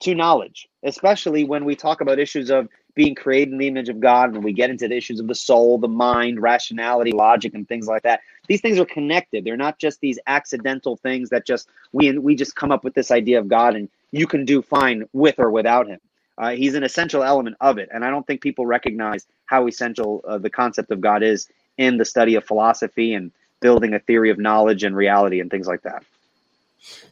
to 0.01 0.15
knowledge, 0.15 0.69
especially 0.83 1.45
when 1.45 1.65
we 1.65 1.75
talk 1.75 2.01
about 2.01 2.19
issues 2.19 2.51
of 2.51 2.69
being 2.95 3.15
created 3.15 3.53
in 3.53 3.59
the 3.59 3.67
image 3.67 3.89
of 3.89 4.01
God, 4.01 4.35
and 4.35 4.45
we 4.45 4.53
get 4.53 4.71
into 4.71 4.87
the 4.87 4.97
issues 4.97 5.19
of 5.19 5.27
the 5.27 5.35
soul, 5.35 5.79
the 5.79 5.89
mind, 5.89 6.41
rationality, 6.41 7.11
logic, 7.11 7.55
and 7.55 7.67
things 7.67 7.87
like 7.87 8.03
that. 8.03 8.21
These 8.47 8.61
things 8.61 8.79
are 8.79 8.85
connected. 8.85 9.45
They're 9.45 9.57
not 9.57 9.79
just 9.79 10.01
these 10.01 10.19
accidental 10.27 10.97
things 10.97 11.31
that 11.31 11.47
just 11.47 11.69
we 11.93 12.17
we 12.19 12.37
just 12.37 12.55
come 12.55 12.71
up 12.71 12.85
with 12.85 12.95
this 12.95 13.11
idea 13.11 13.39
of 13.39 13.49
God, 13.49 13.75
and 13.75 13.89
you 14.13 14.27
can 14.27 14.45
do 14.45 14.63
fine 14.63 15.05
with 15.13 15.39
or 15.39 15.51
without 15.51 15.89
Him. 15.89 16.01
Uh, 16.37 16.51
he's 16.51 16.75
an 16.75 16.83
essential 16.83 17.23
element 17.23 17.57
of 17.61 17.79
it, 17.79 17.89
and 17.93 18.05
I 18.05 18.11
don't 18.11 18.27
think 18.27 18.41
people 18.41 18.67
recognize 18.67 19.27
how 19.47 19.67
essential 19.67 20.23
uh, 20.27 20.39
the 20.39 20.51
concept 20.51 20.91
of 20.91 21.01
God 21.01 21.23
is 21.23 21.49
in 21.79 21.97
the 21.97 22.05
study 22.05 22.35
of 22.35 22.45
philosophy 22.45 23.15
and 23.15 23.33
building 23.61 23.95
a 23.95 23.99
theory 23.99 24.31
of 24.31 24.39
knowledge 24.39 24.85
and 24.85 24.95
reality 24.97 25.41
and 25.41 25.51
things 25.51 25.67
like 25.67 25.83
that. 25.83 26.05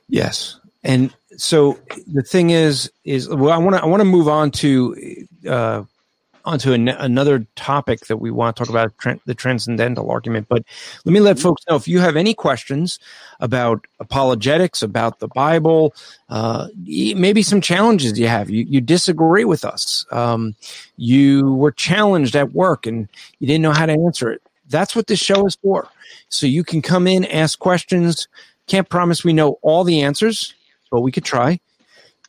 Yes, 0.09 0.59
and 0.85 1.15
so 1.37 1.79
the 2.07 2.23
thing 2.23 2.51
is, 2.51 2.91
is 3.05 3.29
well, 3.29 3.53
I 3.53 3.59
want 3.59 3.77
to 3.77 3.83
I 3.83 3.87
want 3.87 4.01
to 4.01 4.05
move 4.05 4.29
on 4.29 4.51
to 4.53 5.27
uh, 5.49 5.85
onto 6.45 6.73
an, 6.73 6.89
another 6.89 7.47
topic 7.57 8.07
that 8.07 8.17
we 8.17 8.31
want 8.31 8.57
to 8.57 8.65
talk 8.65 8.69
about 8.69 8.93
the 9.27 9.35
transcendental 9.35 10.11
argument. 10.11 10.47
But 10.49 10.65
let 11.05 11.13
me 11.13 11.21
let 11.21 11.39
folks 11.39 11.63
know 11.69 11.77
if 11.77 11.87
you 11.87 12.01
have 12.01 12.17
any 12.17 12.35
questions 12.35 12.99
about 13.41 13.87
apologetics, 14.01 14.83
about 14.83 15.21
the 15.21 15.29
Bible, 15.29 15.95
uh, 16.29 16.69
maybe 16.85 17.43
some 17.43 17.61
challenges 17.61 18.19
you 18.19 18.29
have. 18.29 18.51
You, 18.51 18.65
you 18.65 18.81
disagree 18.81 19.45
with 19.45 19.65
us. 19.65 20.05
Um, 20.11 20.55
you 20.97 21.55
were 21.55 21.73
challenged 21.73 22.37
at 22.37 22.53
work 22.53 22.87
and 22.87 23.09
you 23.39 23.47
didn't 23.47 23.63
know 23.63 23.73
how 23.73 23.87
to 23.87 23.93
answer 23.93 24.31
it. 24.33 24.43
That's 24.69 24.97
what 24.97 25.07
this 25.07 25.21
show 25.21 25.47
is 25.47 25.57
for. 25.57 25.89
So 26.29 26.47
you 26.47 26.65
can 26.65 26.83
come 26.83 27.07
in, 27.07 27.25
ask 27.27 27.59
questions. 27.59 28.27
Can't 28.67 28.89
promise 28.89 29.25
we 29.25 29.33
know 29.33 29.59
all 29.63 29.85
the 29.85 30.03
answers, 30.03 30.55
but 30.93 31.01
we 31.01 31.11
could 31.11 31.25
try. 31.25 31.59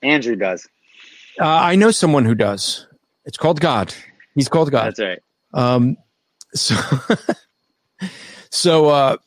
Andrew 0.01 0.36
does. 0.36 0.68
Uh, 1.39 1.45
I 1.45 1.76
know 1.76 1.91
someone 1.91 2.26
who 2.26 2.34
does. 2.34 2.88
It's 3.26 3.38
called 3.38 3.59
God. 3.59 3.93
He's 4.34 4.49
called 4.49 4.72
God. 4.72 4.95
That's 4.95 4.99
right. 4.99 5.20
Um, 5.53 5.97
so, 6.55 6.76
so, 8.49 8.88
uh, 8.88 9.18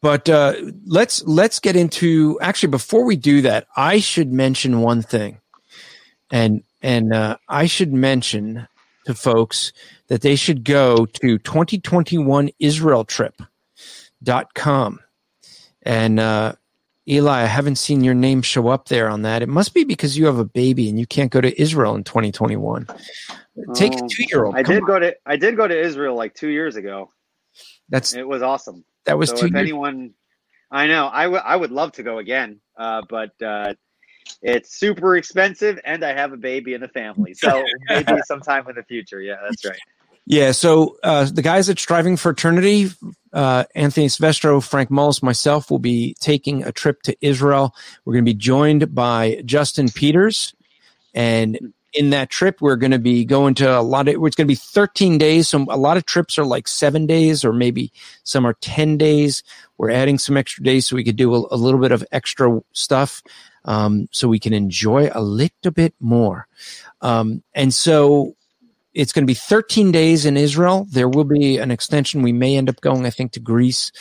but 0.00 0.28
uh, 0.28 0.54
let's 0.86 1.22
let's 1.24 1.60
get 1.60 1.76
into 1.76 2.38
actually 2.40 2.70
before 2.70 3.04
we 3.04 3.16
do 3.16 3.42
that, 3.42 3.66
I 3.76 4.00
should 4.00 4.32
mention 4.32 4.80
one 4.80 5.02
thing, 5.02 5.40
and 6.30 6.62
and 6.82 7.12
uh, 7.12 7.36
I 7.48 7.66
should 7.66 7.92
mention 7.92 8.68
to 9.06 9.14
folks 9.14 9.72
that 10.08 10.22
they 10.22 10.36
should 10.36 10.64
go 10.64 11.06
to 11.06 11.38
2021 11.38 12.50
Israel 12.58 13.04
trip.com. 13.04 15.00
And 15.82 16.18
uh, 16.18 16.54
Eli, 17.08 17.42
I 17.42 17.46
haven't 17.46 17.76
seen 17.76 18.02
your 18.02 18.14
name 18.14 18.40
show 18.40 18.68
up 18.68 18.88
there 18.88 19.10
on 19.10 19.22
that. 19.22 19.42
It 19.42 19.48
must 19.48 19.74
be 19.74 19.84
because 19.84 20.16
you 20.16 20.26
have 20.26 20.38
a 20.38 20.44
baby 20.44 20.88
and 20.88 20.98
you 20.98 21.06
can't 21.06 21.30
go 21.30 21.40
to 21.40 21.60
Israel 21.60 21.94
in 21.94 22.04
2021. 22.04 22.86
Take 23.74 23.94
a 23.94 24.08
two-year-old. 24.08 24.54
I 24.54 24.62
did 24.62 24.82
on. 24.82 24.86
go 24.86 24.98
to 24.98 25.14
I 25.26 25.36
did 25.36 25.56
go 25.56 25.68
to 25.68 25.78
Israel 25.78 26.16
like 26.16 26.34
two 26.34 26.48
years 26.48 26.76
ago. 26.76 27.10
That's 27.88 28.14
it 28.14 28.26
was 28.26 28.42
awesome. 28.42 28.84
That 29.04 29.18
was 29.18 29.30
so 29.30 29.36
two. 29.36 29.46
If 29.46 29.52
years. 29.52 29.60
anyone, 29.60 30.14
I 30.70 30.86
know 30.86 31.08
I, 31.12 31.24
w- 31.24 31.42
I 31.44 31.54
would 31.54 31.70
love 31.70 31.92
to 31.92 32.02
go 32.02 32.18
again, 32.18 32.60
uh, 32.76 33.02
but 33.08 33.30
uh, 33.42 33.74
it's 34.42 34.74
super 34.74 35.16
expensive, 35.16 35.78
and 35.84 36.04
I 36.04 36.14
have 36.14 36.32
a 36.32 36.36
baby 36.36 36.74
and 36.74 36.82
a 36.84 36.88
family. 36.88 37.34
So 37.34 37.62
maybe 37.88 38.12
sometime 38.24 38.66
in 38.68 38.76
the 38.76 38.82
future. 38.82 39.20
Yeah, 39.20 39.36
that's 39.42 39.64
right. 39.64 39.80
Yeah. 40.26 40.52
So 40.52 40.96
uh, 41.02 41.28
the 41.32 41.42
guys 41.42 41.68
at 41.68 41.78
Striving 41.78 42.16
for 42.16 42.30
Eternity, 42.30 42.90
uh, 43.34 43.64
Anthony 43.74 44.08
Silvestro, 44.08 44.60
Frank 44.60 44.90
Mullis, 44.90 45.22
myself 45.22 45.70
will 45.70 45.78
be 45.78 46.14
taking 46.20 46.62
a 46.62 46.72
trip 46.72 47.02
to 47.02 47.16
Israel. 47.20 47.74
We're 48.04 48.14
going 48.14 48.24
to 48.24 48.32
be 48.32 48.38
joined 48.38 48.94
by 48.94 49.42
Justin 49.44 49.88
Peters, 49.88 50.54
and 51.14 51.74
in 51.94 52.10
that 52.10 52.28
trip, 52.28 52.60
we're 52.60 52.76
going 52.76 52.90
to 52.90 52.98
be 52.98 53.24
going 53.24 53.54
to 53.54 53.78
a 53.78 53.80
lot 53.80 54.08
of, 54.08 54.14
it's 54.14 54.36
going 54.36 54.46
to 54.46 54.52
be 54.52 54.54
13 54.54 55.16
days. 55.16 55.48
So 55.48 55.64
a 55.68 55.76
lot 55.78 55.96
of 55.96 56.04
trips 56.04 56.38
are 56.38 56.44
like 56.44 56.66
seven 56.66 57.06
days 57.06 57.44
or 57.44 57.52
maybe 57.52 57.92
some 58.24 58.44
are 58.44 58.54
10 58.54 58.98
days. 58.98 59.44
We're 59.78 59.90
adding 59.90 60.18
some 60.18 60.36
extra 60.36 60.64
days 60.64 60.86
so 60.86 60.96
we 60.96 61.04
could 61.04 61.16
do 61.16 61.32
a, 61.34 61.54
a 61.54 61.56
little 61.56 61.80
bit 61.80 61.92
of 61.92 62.04
extra 62.10 62.60
stuff. 62.72 63.22
Um, 63.64 64.08
so 64.10 64.28
we 64.28 64.38
can 64.38 64.52
enjoy 64.52 65.10
a 65.14 65.22
little 65.22 65.70
bit 65.70 65.94
more. 65.98 66.48
Um, 67.00 67.42
and 67.54 67.72
so 67.72 68.36
it's 68.94 69.12
going 69.12 69.24
to 69.24 69.26
be 69.26 69.34
13 69.34 69.92
days 69.92 70.24
in 70.24 70.36
Israel. 70.36 70.86
There 70.90 71.08
will 71.08 71.24
be 71.24 71.58
an 71.58 71.70
extension. 71.70 72.22
We 72.22 72.32
may 72.32 72.56
end 72.56 72.68
up 72.68 72.80
going, 72.80 73.04
I 73.04 73.10
think, 73.10 73.32
to 73.32 73.40
Greece, 73.40 73.92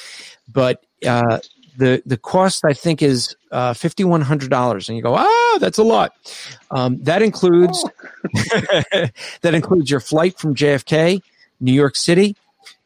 but, 0.52 0.86
uh, 1.06 1.40
the 1.78 2.04
the 2.06 2.18
cost 2.18 2.64
I 2.66 2.74
think 2.74 3.02
is 3.02 3.36
uh, 3.52 3.74
fifty 3.74 4.04
one 4.04 4.22
hundred 4.22 4.50
dollars, 4.50 4.90
and 4.90 4.96
you 4.96 5.04
go, 5.04 5.16
ah, 5.16 5.58
that's 5.60 5.78
a 5.78 5.84
lot. 5.84 6.14
Um, 6.72 7.02
that 7.04 7.22
includes 7.22 7.84
that 9.42 9.54
includes 9.54 9.90
your 9.90 10.00
flight 10.00 10.38
from 10.38 10.56
JFK, 10.56 11.22
New 11.60 11.74
York 11.74 11.96
City, 11.96 12.36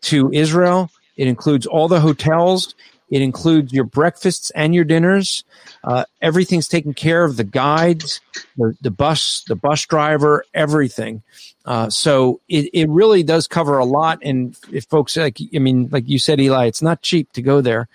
to 0.04 0.32
Israel. 0.32 0.90
It 1.18 1.28
includes 1.28 1.66
all 1.66 1.88
the 1.88 2.00
hotels. 2.00 2.76
It 3.10 3.22
includes 3.22 3.72
your 3.72 3.86
breakfasts 3.86 4.52
and 4.52 4.76
your 4.76 4.84
dinners. 4.84 5.44
Uh, 5.84 6.04
everything's 6.22 6.68
taken 6.68 6.94
care 6.94 7.24
of. 7.24 7.38
The 7.38 7.46
guides, 7.46 8.20
the, 8.58 8.76
the 8.82 8.92
bus, 8.92 9.44
the 9.48 9.56
bus 9.56 9.86
driver, 9.86 10.44
everything. 10.54 11.24
Uh, 11.68 11.90
so 11.90 12.40
it, 12.48 12.70
it 12.74 12.90
really 12.90 13.24
does 13.24 13.46
cover 13.46 13.78
a 13.78 13.86
lot. 13.86 14.20
And 14.24 14.58
if 14.72 14.86
folks 14.86 15.18
like, 15.18 15.38
I 15.54 15.60
mean, 15.60 15.90
like 15.92 16.08
you 16.08 16.18
said, 16.18 16.40
Eli, 16.40 16.68
it's 16.68 16.82
not 16.82 17.02
cheap 17.02 17.34
to 17.34 17.42
go 17.42 17.60
there. 17.60 17.90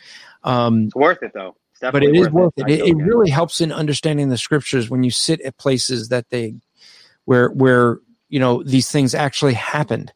Um, 0.44 0.84
it's 0.84 0.94
worth 0.94 1.22
it 1.22 1.32
though. 1.32 1.56
but 1.80 2.02
it 2.02 2.14
is 2.14 2.28
worth 2.28 2.52
it. 2.58 2.68
It, 2.68 2.80
it, 2.80 2.88
it 2.88 2.94
really 2.96 3.30
helps 3.30 3.62
in 3.62 3.72
understanding 3.72 4.28
the 4.28 4.36
scriptures 4.36 4.90
when 4.90 5.02
you 5.02 5.10
sit 5.10 5.40
at 5.40 5.56
places 5.56 6.10
that 6.10 6.28
they, 6.28 6.56
where 7.24 7.48
where 7.48 7.98
you 8.28 8.38
know 8.38 8.62
these 8.62 8.90
things 8.90 9.14
actually 9.14 9.54
happened. 9.54 10.12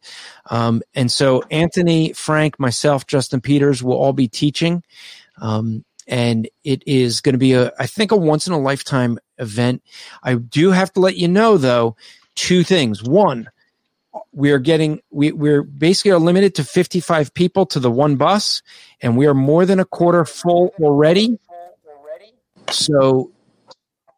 Um, 0.51 0.83
and 0.93 1.11
so 1.11 1.41
Anthony, 1.49 2.13
Frank, 2.13 2.59
myself, 2.59 3.07
Justin 3.07 3.41
Peters 3.41 3.81
will 3.81 3.97
all 3.97 4.13
be 4.13 4.27
teaching. 4.27 4.83
Um, 5.41 5.83
and 6.07 6.47
it 6.63 6.83
is 6.87 7.21
going 7.21 7.33
to 7.33 7.39
be 7.39 7.53
a, 7.53 7.73
I 7.79 7.87
think, 7.87 8.11
a 8.11 8.15
once 8.15 8.47
in 8.47 8.53
a 8.53 8.59
lifetime 8.59 9.19
event. 9.39 9.83
I 10.23 10.35
do 10.35 10.71
have 10.71 10.93
to 10.93 10.99
let 10.99 11.17
you 11.17 11.27
know 11.27 11.57
though, 11.57 11.95
two 12.37 12.63
things. 12.63 13.03
One, 13.03 13.49
we 14.31 14.51
are 14.51 14.59
getting 14.59 15.01
we 15.11 15.31
we're 15.31 15.63
basically 15.63 16.11
are 16.11 16.19
limited 16.19 16.55
to 16.55 16.63
55 16.63 17.33
people 17.33 17.65
to 17.65 17.79
the 17.79 17.91
one 17.91 18.15
bus 18.15 18.61
and 19.01 19.17
we 19.17 19.27
are 19.27 19.33
more 19.33 19.65
than 19.65 19.79
a 19.79 19.85
quarter 19.85 20.23
full 20.23 20.73
already. 20.79 21.37
So 22.69 23.31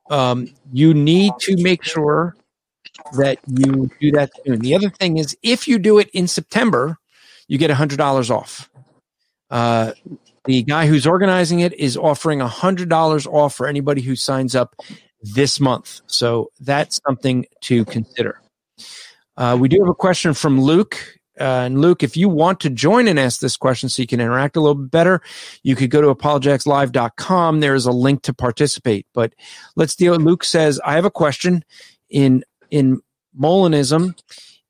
um, 0.10 0.48
you 0.72 0.94
need 0.94 1.34
to 1.42 1.62
make 1.62 1.84
sure 1.84 2.36
that 3.18 3.40
you 3.48 3.90
do 4.00 4.12
that 4.12 4.32
soon. 4.46 4.60
The 4.60 4.76
other 4.76 4.90
thing 4.90 5.18
is 5.18 5.36
if 5.42 5.68
you 5.68 5.80
do 5.80 6.00
it 6.00 6.10
in 6.14 6.28
september 6.28 6.98
you 7.48 7.58
get 7.58 7.72
$100 7.72 8.30
off. 8.30 8.70
Uh, 9.50 9.94
the 10.46 10.64
guy 10.64 10.86
who's 10.86 11.08
organizing 11.08 11.60
it 11.62 11.74
is 11.74 11.98
offering 11.98 12.40
$100 12.40 13.28
off 13.28 13.56
for 13.56 13.68
anybody 13.68 14.02
who 14.02 14.16
signs 14.16 14.56
up 14.56 14.76
this 15.22 15.60
month 15.60 16.02
so 16.08 16.50
that's 16.60 17.00
something 17.06 17.46
to 17.62 17.86
consider 17.86 18.40
uh, 19.40 19.56
we 19.56 19.70
do 19.70 19.80
have 19.80 19.90
a 19.90 19.96
question 19.96 20.34
from 20.34 20.60
Luke. 20.60 21.18
Uh, 21.40 21.64
and 21.64 21.80
Luke, 21.80 22.04
if 22.04 22.18
you 22.18 22.28
want 22.28 22.60
to 22.60 22.70
join 22.70 23.08
and 23.08 23.18
ask 23.18 23.40
this 23.40 23.56
question 23.56 23.88
so 23.88 24.02
you 24.02 24.08
can 24.08 24.20
interact 24.20 24.58
a 24.58 24.60
little 24.60 24.76
bit 24.76 24.92
better, 24.92 25.22
you 25.64 25.78
could 25.78 25.90
go 25.90 26.02
to 26.02 26.14
apologeticslive.com. 26.14 27.62
There 27.62 27.76
is 27.76 27.86
a 27.86 27.94
link 27.94 28.24
to 28.24 28.34
participate. 28.34 29.08
But 29.14 29.34
let's 29.78 29.96
deal. 29.96 30.14
Luke 30.18 30.44
says, 30.44 30.82
I 30.84 30.96
have 30.96 31.06
a 31.06 31.12
question 31.12 31.64
in, 32.10 32.44
in 32.70 33.00
Molinism. 33.40 34.20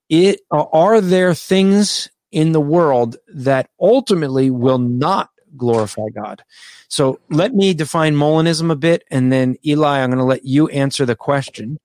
It, 0.09 0.41
are 0.51 1.01
there 1.01 1.33
things 1.33 2.11
in 2.31 2.51
the 2.51 2.61
world 2.61 3.17
that 3.33 3.71
ultimately 3.81 4.51
will 4.51 4.77
not 4.77 5.31
glorify 5.57 6.09
God? 6.13 6.43
So 6.87 7.19
let 7.29 7.53
me 7.53 7.73
define 7.73 8.15
Molinism 8.15 8.71
a 8.71 8.75
bit. 8.75 9.03
And 9.11 9.31
then 9.31 9.57
Eli, 9.65 9.99
I'm 9.99 10.09
going 10.09 10.19
to 10.19 10.25
let 10.25 10.45
you 10.45 10.67
answer 10.69 11.05
the 11.05 11.15
question 11.15 11.79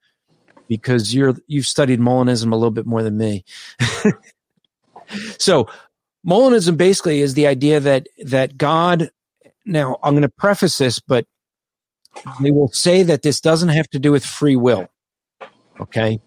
because 0.68 1.14
you're 1.14 1.36
you've 1.46 1.66
studied 1.66 2.00
Molinism 2.00 2.52
a 2.52 2.56
little 2.56 2.70
bit 2.70 2.86
more 2.86 3.02
than 3.02 3.16
me. 3.16 3.44
so 5.38 5.68
Molinism 6.26 6.76
basically 6.76 7.20
is 7.20 7.34
the 7.34 7.46
idea 7.46 7.80
that 7.80 8.08
that 8.24 8.56
God 8.56 9.10
now 9.64 9.98
I'm 10.02 10.14
going 10.14 10.22
to 10.22 10.28
preface 10.28 10.78
this, 10.78 11.00
but 11.00 11.26
they 12.40 12.50
will 12.50 12.68
say 12.68 13.02
that 13.02 13.22
this 13.22 13.40
doesn't 13.40 13.70
have 13.70 13.88
to 13.90 13.98
do 13.98 14.12
with 14.12 14.24
free 14.24 14.56
will. 14.56 14.88
Okay. 15.80 16.20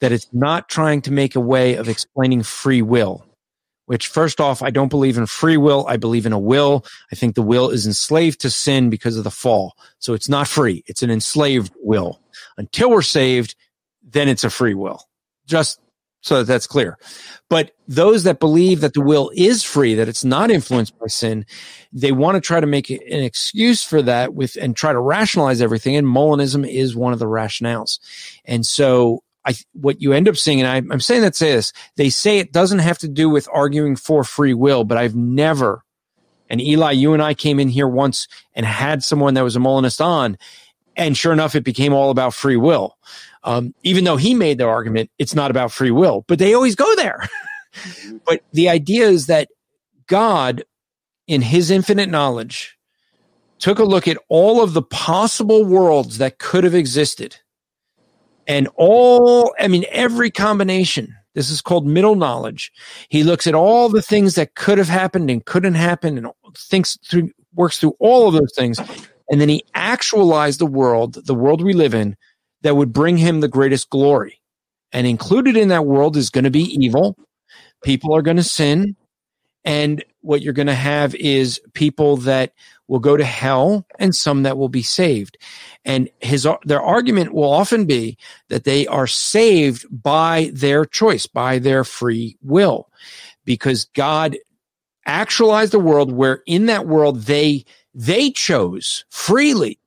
That 0.00 0.12
it's 0.12 0.28
not 0.32 0.68
trying 0.68 1.02
to 1.02 1.12
make 1.12 1.36
a 1.36 1.40
way 1.40 1.76
of 1.76 1.88
explaining 1.88 2.42
free 2.42 2.82
will. 2.82 3.24
Which, 3.86 4.06
first 4.06 4.40
off, 4.40 4.62
I 4.62 4.70
don't 4.70 4.88
believe 4.88 5.18
in 5.18 5.26
free 5.26 5.56
will. 5.56 5.86
I 5.88 5.96
believe 5.96 6.24
in 6.24 6.32
a 6.32 6.38
will. 6.38 6.84
I 7.10 7.16
think 7.16 7.34
the 7.34 7.42
will 7.42 7.70
is 7.70 7.86
enslaved 7.86 8.40
to 8.40 8.50
sin 8.50 8.90
because 8.90 9.16
of 9.16 9.24
the 9.24 9.30
fall. 9.30 9.76
So 9.98 10.14
it's 10.14 10.28
not 10.28 10.48
free. 10.48 10.84
It's 10.86 11.02
an 11.02 11.10
enslaved 11.10 11.72
will. 11.80 12.20
Until 12.56 12.90
we're 12.90 13.02
saved, 13.02 13.54
then 14.02 14.28
it's 14.28 14.44
a 14.44 14.50
free 14.50 14.74
will. 14.74 15.02
Just 15.46 15.80
so 16.22 16.38
that 16.38 16.44
that's 16.44 16.68
clear. 16.68 16.96
But 17.50 17.72
those 17.88 18.22
that 18.22 18.38
believe 18.38 18.80
that 18.80 18.94
the 18.94 19.00
will 19.00 19.30
is 19.34 19.64
free, 19.64 19.96
that 19.96 20.08
it's 20.08 20.24
not 20.24 20.50
influenced 20.50 20.98
by 20.98 21.08
sin, 21.08 21.44
they 21.92 22.12
want 22.12 22.36
to 22.36 22.40
try 22.40 22.60
to 22.60 22.66
make 22.66 22.88
an 22.88 23.00
excuse 23.02 23.82
for 23.82 24.00
that 24.02 24.32
with 24.32 24.56
and 24.56 24.76
try 24.76 24.92
to 24.92 25.00
rationalize 25.00 25.60
everything. 25.60 25.96
And 25.96 26.06
Molinism 26.06 26.66
is 26.66 26.96
one 26.96 27.12
of 27.12 27.18
the 27.18 27.26
rationales. 27.26 27.98
And 28.44 28.64
so 28.64 29.24
I, 29.44 29.54
what 29.72 30.00
you 30.00 30.12
end 30.12 30.28
up 30.28 30.36
seeing, 30.36 30.60
and 30.60 30.68
I, 30.68 30.76
I'm 30.92 31.00
saying 31.00 31.22
that 31.22 31.34
say 31.34 31.52
this, 31.52 31.72
they 31.96 32.10
say 32.10 32.38
it 32.38 32.52
doesn't 32.52 32.78
have 32.78 32.98
to 32.98 33.08
do 33.08 33.28
with 33.28 33.48
arguing 33.52 33.96
for 33.96 34.24
free 34.24 34.54
will, 34.54 34.84
but 34.84 34.98
I've 34.98 35.16
never, 35.16 35.84
and 36.48 36.60
Eli, 36.60 36.92
you 36.92 37.12
and 37.12 37.22
I 37.22 37.34
came 37.34 37.58
in 37.58 37.68
here 37.68 37.88
once 37.88 38.28
and 38.54 38.64
had 38.64 39.02
someone 39.02 39.34
that 39.34 39.44
was 39.44 39.56
a 39.56 39.60
Molinist 39.60 40.00
on, 40.00 40.38
and 40.96 41.16
sure 41.16 41.32
enough, 41.32 41.54
it 41.54 41.64
became 41.64 41.92
all 41.92 42.10
about 42.10 42.34
free 42.34 42.56
will. 42.56 42.96
Um, 43.44 43.74
even 43.82 44.04
though 44.04 44.16
he 44.16 44.34
made 44.34 44.58
the 44.58 44.66
argument, 44.66 45.10
it's 45.18 45.34
not 45.34 45.50
about 45.50 45.72
free 45.72 45.90
will, 45.90 46.24
but 46.28 46.38
they 46.38 46.54
always 46.54 46.76
go 46.76 46.94
there. 46.96 47.28
but 48.26 48.42
the 48.52 48.68
idea 48.68 49.08
is 49.08 49.26
that 49.26 49.48
God, 50.06 50.64
in 51.26 51.42
his 51.42 51.70
infinite 51.70 52.08
knowledge, 52.08 52.76
took 53.58 53.78
a 53.78 53.84
look 53.84 54.06
at 54.06 54.18
all 54.28 54.62
of 54.62 54.74
the 54.74 54.82
possible 54.82 55.64
worlds 55.64 56.18
that 56.18 56.38
could 56.38 56.64
have 56.64 56.74
existed 56.74 57.38
and 58.46 58.68
all, 58.74 59.54
I 59.58 59.68
mean, 59.68 59.84
every 59.90 60.30
combination. 60.30 61.14
This 61.34 61.48
is 61.48 61.62
called 61.62 61.86
middle 61.86 62.14
knowledge. 62.14 62.72
He 63.08 63.22
looks 63.22 63.46
at 63.46 63.54
all 63.54 63.88
the 63.88 64.02
things 64.02 64.34
that 64.34 64.54
could 64.54 64.76
have 64.78 64.88
happened 64.88 65.30
and 65.30 65.44
couldn't 65.44 65.74
happen 65.74 66.18
and 66.18 66.28
thinks 66.56 66.98
through, 67.08 67.30
works 67.54 67.78
through 67.78 67.96
all 67.98 68.28
of 68.28 68.34
those 68.34 68.52
things. 68.54 68.78
And 69.30 69.40
then 69.40 69.48
he 69.48 69.64
actualized 69.74 70.60
the 70.60 70.66
world, 70.66 71.14
the 71.14 71.34
world 71.34 71.62
we 71.62 71.72
live 71.72 71.94
in, 71.94 72.16
that 72.62 72.76
would 72.76 72.92
bring 72.92 73.16
him 73.16 73.40
the 73.40 73.48
greatest 73.48 73.88
glory. 73.88 74.40
And 74.92 75.06
included 75.06 75.56
in 75.56 75.68
that 75.68 75.86
world 75.86 76.18
is 76.18 76.28
going 76.28 76.44
to 76.44 76.50
be 76.50 76.64
evil. 76.64 77.16
People 77.82 78.14
are 78.14 78.22
going 78.22 78.36
to 78.36 78.42
sin. 78.42 78.94
And 79.64 80.04
what 80.20 80.42
you're 80.42 80.52
going 80.52 80.66
to 80.66 80.74
have 80.74 81.14
is 81.14 81.60
people 81.72 82.18
that 82.18 82.52
will 82.92 82.98
go 82.98 83.16
to 83.16 83.24
hell 83.24 83.86
and 83.98 84.14
some 84.14 84.42
that 84.42 84.58
will 84.58 84.68
be 84.68 84.82
saved. 84.82 85.38
And 85.82 86.10
his, 86.20 86.46
their 86.66 86.82
argument 86.82 87.32
will 87.32 87.50
often 87.50 87.86
be 87.86 88.18
that 88.50 88.64
they 88.64 88.86
are 88.86 89.06
saved 89.06 89.86
by 89.90 90.50
their 90.52 90.84
choice, 90.84 91.24
by 91.26 91.58
their 91.58 91.84
free 91.84 92.36
will, 92.42 92.90
because 93.46 93.86
God 93.94 94.36
actualized 95.06 95.72
a 95.72 95.78
world 95.78 96.12
where 96.12 96.42
in 96.46 96.66
that 96.66 96.86
world 96.86 97.22
they, 97.22 97.64
they 97.94 98.30
chose 98.30 99.06
freely. 99.08 99.78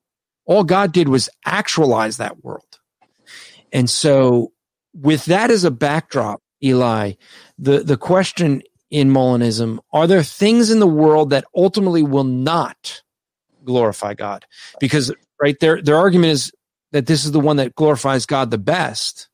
All 0.46 0.64
God 0.64 0.92
did 0.92 1.08
was 1.08 1.30
actualize 1.46 2.18
that 2.18 2.44
world. 2.44 2.80
And 3.72 3.88
so 3.88 4.52
with 4.96 5.26
that 5.26 5.52
as 5.52 5.64
a 5.64 5.70
backdrop, 5.70 6.42
Eli, 6.64 7.12
the, 7.60 7.84
the 7.84 7.98
question 7.98 8.64
in 8.90 9.10
Molinism, 9.10 9.80
are 9.92 10.08
there 10.08 10.24
things 10.24 10.72
in 10.72 10.80
the 10.80 10.88
world 10.88 11.32
that 11.32 11.46
ultimately 11.56 12.04
will 12.04 12.24
not 12.24 13.02
glorify 13.64 14.14
God? 14.14 14.46
Because 14.80 15.14
right 15.42 15.60
their 15.60 15.82
their 15.82 15.98
argument 15.98 16.32
is 16.32 16.52
that 16.92 17.08
this 17.08 17.26
is 17.26 17.32
the 17.32 17.40
one 17.40 17.58
that 17.58 17.76
glorifies 17.76 18.26
God 18.26 18.52
the 18.52 18.58
best. 18.58 19.28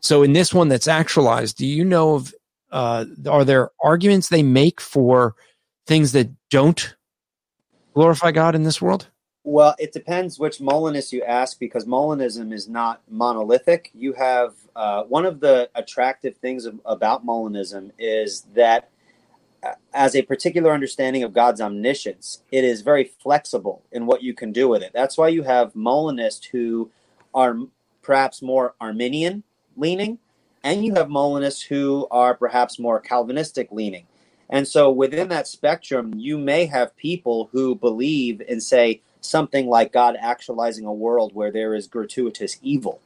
So 0.00 0.22
in 0.22 0.32
this 0.32 0.52
one 0.54 0.68
that's 0.68 0.88
actualized, 0.88 1.56
do 1.56 1.66
you 1.66 1.84
know 1.84 2.14
of 2.14 2.34
uh, 2.70 3.04
are 3.28 3.44
there 3.44 3.70
arguments 3.82 4.28
they 4.28 4.42
make 4.42 4.80
for 4.80 5.34
things 5.86 6.12
that 6.12 6.30
don't 6.50 6.96
glorify 7.94 8.32
God 8.32 8.54
in 8.54 8.64
this 8.64 8.82
world? 8.82 9.08
Well, 9.46 9.74
it 9.78 9.92
depends 9.92 10.38
which 10.38 10.58
Molinist 10.58 11.12
you 11.12 11.22
ask 11.22 11.60
because 11.60 11.84
Molinism 11.84 12.50
is 12.50 12.66
not 12.66 13.02
monolithic. 13.10 13.90
You 13.94 14.14
have 14.14 14.54
uh, 14.74 15.02
one 15.02 15.26
of 15.26 15.40
the 15.40 15.68
attractive 15.74 16.38
things 16.38 16.64
of, 16.64 16.80
about 16.86 17.26
Molinism 17.26 17.90
is 17.98 18.46
that 18.54 18.88
uh, 19.62 19.74
as 19.92 20.16
a 20.16 20.22
particular 20.22 20.72
understanding 20.72 21.22
of 21.22 21.34
God's 21.34 21.60
omniscience, 21.60 22.42
it 22.50 22.64
is 22.64 22.80
very 22.80 23.04
flexible 23.04 23.82
in 23.92 24.06
what 24.06 24.22
you 24.22 24.32
can 24.32 24.50
do 24.50 24.66
with 24.66 24.82
it. 24.82 24.92
That's 24.94 25.18
why 25.18 25.28
you 25.28 25.42
have 25.42 25.76
Molinists 25.76 26.46
who 26.46 26.90
are 27.34 27.58
perhaps 28.00 28.40
more 28.40 28.74
Arminian 28.80 29.42
leaning, 29.76 30.20
and 30.62 30.86
you 30.86 30.94
have 30.94 31.10
Molinists 31.10 31.62
who 31.62 32.08
are 32.10 32.34
perhaps 32.34 32.78
more 32.78 32.98
Calvinistic 32.98 33.70
leaning. 33.70 34.06
And 34.48 34.66
so 34.66 34.90
within 34.90 35.28
that 35.28 35.46
spectrum, 35.48 36.14
you 36.16 36.38
may 36.38 36.64
have 36.64 36.96
people 36.96 37.50
who 37.52 37.74
believe 37.74 38.40
and 38.48 38.62
say, 38.62 39.02
something 39.24 39.68
like 39.68 39.92
God 39.92 40.16
actualizing 40.20 40.86
a 40.86 40.94
world 40.94 41.34
where 41.34 41.52
there 41.52 41.74
is 41.74 41.88
gratuitous 41.88 42.58
evil, 42.62 43.00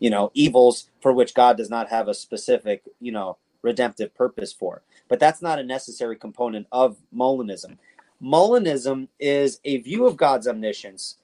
you 0.00 0.10
know, 0.10 0.30
evils 0.34 0.88
for 1.02 1.12
which 1.12 1.34
God 1.34 1.56
does 1.58 1.70
not 1.70 1.90
have 1.90 2.08
a 2.08 2.14
specific, 2.14 2.84
you 3.00 3.12
know, 3.12 3.38
redemptive 3.62 4.14
purpose 4.14 4.52
for. 4.52 4.82
But 5.08 5.20
that's 5.20 5.42
not 5.42 5.58
a 5.60 5.64
necessary 5.64 6.16
component 6.16 6.66
of 6.72 6.98
Molinism. 7.14 7.78
Molinism 8.22 9.08
is 9.20 9.60
a 9.64 9.78
view 9.78 10.06
of 10.06 10.16
God's 10.16 10.48
omniscience 10.48 11.18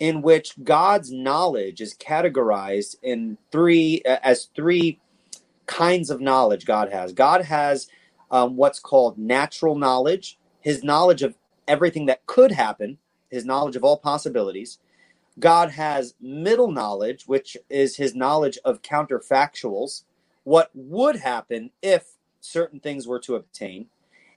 in 0.00 0.22
which 0.22 0.54
God's 0.64 1.12
knowledge 1.12 1.80
is 1.80 1.94
categorized 1.94 2.96
in 3.02 3.38
three 3.52 4.02
as 4.06 4.46
three 4.56 4.90
kinds 5.66 6.10
of 6.10 6.22
knowledge 6.22 6.66
God 6.66 6.92
has. 6.92 7.14
God 7.14 7.46
has 7.46 7.88
um, 8.32 8.56
what's 8.56 8.80
called 8.80 9.18
natural 9.18 9.76
knowledge, 9.76 10.38
his 10.60 10.84
knowledge 10.84 11.22
of 11.22 11.36
everything 11.68 12.06
that 12.08 12.26
could 12.26 12.52
happen, 12.52 12.98
his 13.32 13.44
knowledge 13.44 13.74
of 13.74 13.82
all 13.82 13.96
possibilities. 13.98 14.78
God 15.40 15.70
has 15.70 16.14
middle 16.20 16.70
knowledge, 16.70 17.24
which 17.26 17.56
is 17.70 17.96
his 17.96 18.14
knowledge 18.14 18.58
of 18.64 18.82
counterfactuals, 18.82 20.04
what 20.44 20.70
would 20.74 21.16
happen 21.16 21.70
if 21.82 22.12
certain 22.40 22.80
things 22.80 23.08
were 23.08 23.20
to 23.20 23.34
obtain. 23.34 23.86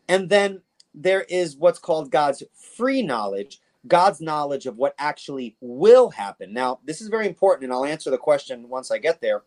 And 0.08 0.30
then 0.30 0.62
there 0.93 1.24
is 1.24 1.58
what's 1.58 1.80
called 1.80 2.12
God's 2.12 2.43
free 2.54 3.02
knowledge, 3.02 3.60
God's 3.88 4.22
knowledge 4.22 4.66
of 4.66 4.78
what 4.78 4.96
actually 4.98 5.58
will 5.60 6.12
happen. 6.12 6.54
Now, 6.54 6.80
this 6.86 7.02
is 7.02 7.10
very 7.10 7.28
important, 7.28 7.66
and 7.66 7.74
I'll 7.74 7.86
answer 7.86 8.10
the 8.10 8.18
question 8.18 8.70
once 8.70 8.91
I 8.91 8.98
get 8.98 9.22
there. 9.22 9.43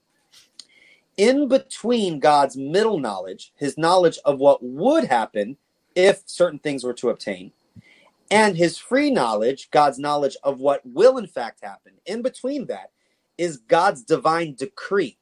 In 1.17 1.49
between 1.49 2.21
God's 2.21 2.57
middle 2.57 2.99
knowledge, 2.99 3.53
his 3.57 3.79
knowledge 3.79 4.19
of 4.25 4.39
what 4.39 4.63
would 4.63 5.05
happen 5.05 5.57
if 5.95 6.23
certain 6.27 6.61
things 6.61 6.85
were 6.85 6.95
to 6.95 7.09
obtain, 7.11 7.53
and 8.31 8.57
his 8.57 8.79
free 8.79 9.11
knowledge, 9.11 9.71
God's 9.71 9.99
knowledge 9.99 10.37
of 10.45 10.61
what 10.61 10.83
will 10.85 11.19
in 11.19 11.29
fact 11.29 11.61
happen. 11.65 11.95
In 12.07 12.23
between 12.23 12.67
that 12.69 12.93
is 13.39 13.59
God's 13.59 14.05
divine 14.05 14.55
decree. 14.57 15.19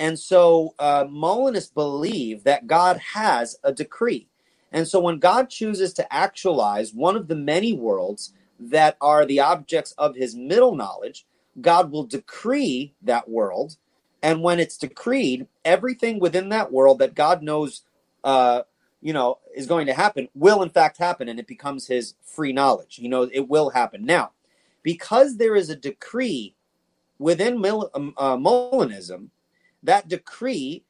And 0.00 0.18
so 0.18 0.74
uh, 0.78 1.06
Molinists 1.10 1.72
believe 1.72 2.44
that 2.44 2.68
God 2.68 2.98
has 3.14 3.58
a 3.64 3.72
decree. 3.72 4.28
And 4.72 4.88
so 4.88 5.00
when 5.00 5.20
God 5.20 5.50
chooses 5.50 5.94
to 5.94 6.14
actualize 6.14 6.94
one 6.94 7.16
of 7.16 7.28
the 7.28 7.36
many 7.36 7.72
worlds 7.72 8.34
that 8.60 8.98
are 9.00 9.26
the 9.26 9.40
objects 9.40 9.94
of 9.98 10.16
his 10.16 10.36
middle 10.36 10.76
knowledge, 10.76 11.26
God 11.62 11.92
will 11.92 12.04
decree 12.04 12.94
that 13.02 13.30
world. 13.30 13.78
And 14.22 14.42
when 14.42 14.60
it's 14.60 14.78
decreed, 14.78 15.48
everything 15.64 16.20
within 16.20 16.50
that 16.50 16.72
world 16.72 17.00
that 17.00 17.14
God 17.16 17.42
knows 17.42 17.82
uh, 18.24 18.62
you 19.00 19.12
know, 19.12 19.38
is 19.54 19.66
going 19.66 19.86
to 19.86 19.94
happen 19.94 20.28
will 20.34 20.62
in 20.62 20.70
fact 20.70 20.98
happen 20.98 21.28
and 21.28 21.38
it 21.38 21.46
becomes 21.46 21.86
his 21.86 22.14
free 22.22 22.52
knowledge. 22.52 22.98
You 22.98 23.08
know, 23.08 23.28
it 23.32 23.48
will 23.48 23.70
happen. 23.70 24.04
Now, 24.04 24.32
because 24.82 25.36
there 25.36 25.54
is 25.54 25.70
a 25.70 25.76
decree 25.76 26.54
within 27.18 27.60
Mil- 27.60 27.90
um, 27.94 28.14
uh, 28.16 28.36
Molinism, 28.36 29.28
that 29.82 30.08
decree 30.08 30.84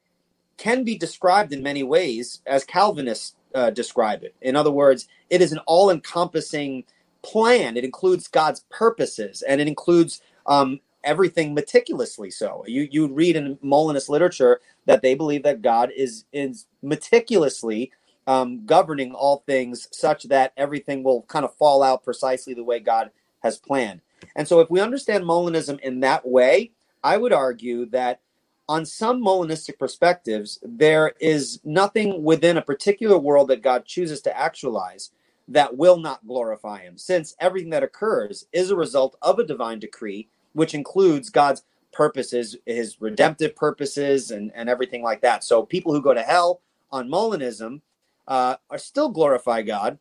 can 0.57 0.83
be 0.83 0.97
described 0.97 1.53
in 1.53 1.63
many 1.63 1.83
ways 1.83 2.41
as 2.45 2.63
Calvinists 2.63 3.35
uh, 3.55 3.69
describe 3.69 4.23
it. 4.23 4.35
In 4.41 4.55
other 4.55 4.71
words, 4.71 5.07
it 5.29 5.41
is 5.41 5.51
an 5.51 5.59
all 5.65 5.89
encompassing 5.89 6.83
plan. 7.21 7.77
It 7.77 7.85
includes 7.85 8.27
God's 8.27 8.65
purposes 8.69 9.41
and 9.41 9.61
it 9.61 9.67
includes 9.67 10.21
um, 10.45 10.79
everything 11.03 11.53
meticulously 11.53 12.29
so. 12.29 12.63
You 12.67 12.87
you 12.91 13.07
read 13.07 13.35
in 13.35 13.57
Molinist 13.61 14.09
literature 14.09 14.59
that 14.85 15.01
they 15.01 15.15
believe 15.15 15.43
that 15.43 15.61
God 15.61 15.91
is 15.95 16.25
is 16.33 16.67
meticulously 16.81 17.91
um, 18.29 18.67
governing 18.67 19.13
all 19.15 19.43
things 19.47 19.89
such 19.91 20.25
that 20.25 20.53
everything 20.55 21.03
will 21.03 21.23
kind 21.23 21.43
of 21.43 21.55
fall 21.55 21.81
out 21.81 22.03
precisely 22.03 22.53
the 22.53 22.63
way 22.63 22.79
God 22.79 23.09
has 23.41 23.57
planned. 23.57 24.01
And 24.35 24.47
so, 24.47 24.59
if 24.59 24.69
we 24.69 24.79
understand 24.79 25.25
Molinism 25.25 25.79
in 25.79 26.01
that 26.01 26.27
way, 26.27 26.71
I 27.03 27.17
would 27.17 27.33
argue 27.33 27.87
that 27.87 28.21
on 28.69 28.85
some 28.85 29.19
Molinistic 29.25 29.79
perspectives, 29.79 30.59
there 30.63 31.13
is 31.19 31.59
nothing 31.65 32.23
within 32.23 32.55
a 32.55 32.61
particular 32.61 33.17
world 33.17 33.47
that 33.49 33.63
God 33.63 33.85
chooses 33.85 34.21
to 34.21 34.39
actualize 34.39 35.09
that 35.47 35.75
will 35.75 35.97
not 35.97 36.27
glorify 36.27 36.83
Him, 36.83 36.99
since 36.99 37.35
everything 37.39 37.71
that 37.71 37.83
occurs 37.83 38.45
is 38.53 38.69
a 38.69 38.75
result 38.75 39.17
of 39.23 39.39
a 39.39 39.45
divine 39.45 39.79
decree, 39.79 40.29
which 40.53 40.75
includes 40.75 41.31
God's 41.31 41.63
purposes, 41.91 42.55
His 42.67 43.01
redemptive 43.01 43.55
purposes, 43.55 44.29
and, 44.29 44.51
and 44.53 44.69
everything 44.69 45.01
like 45.01 45.21
that. 45.21 45.43
So, 45.43 45.65
people 45.65 45.93
who 45.93 46.03
go 46.03 46.13
to 46.13 46.21
hell 46.21 46.61
on 46.91 47.09
Molinism 47.09 47.81
uh, 48.29 48.55
are 48.69 48.77
still 48.77 49.09
glorify 49.09 49.63
God, 49.63 49.99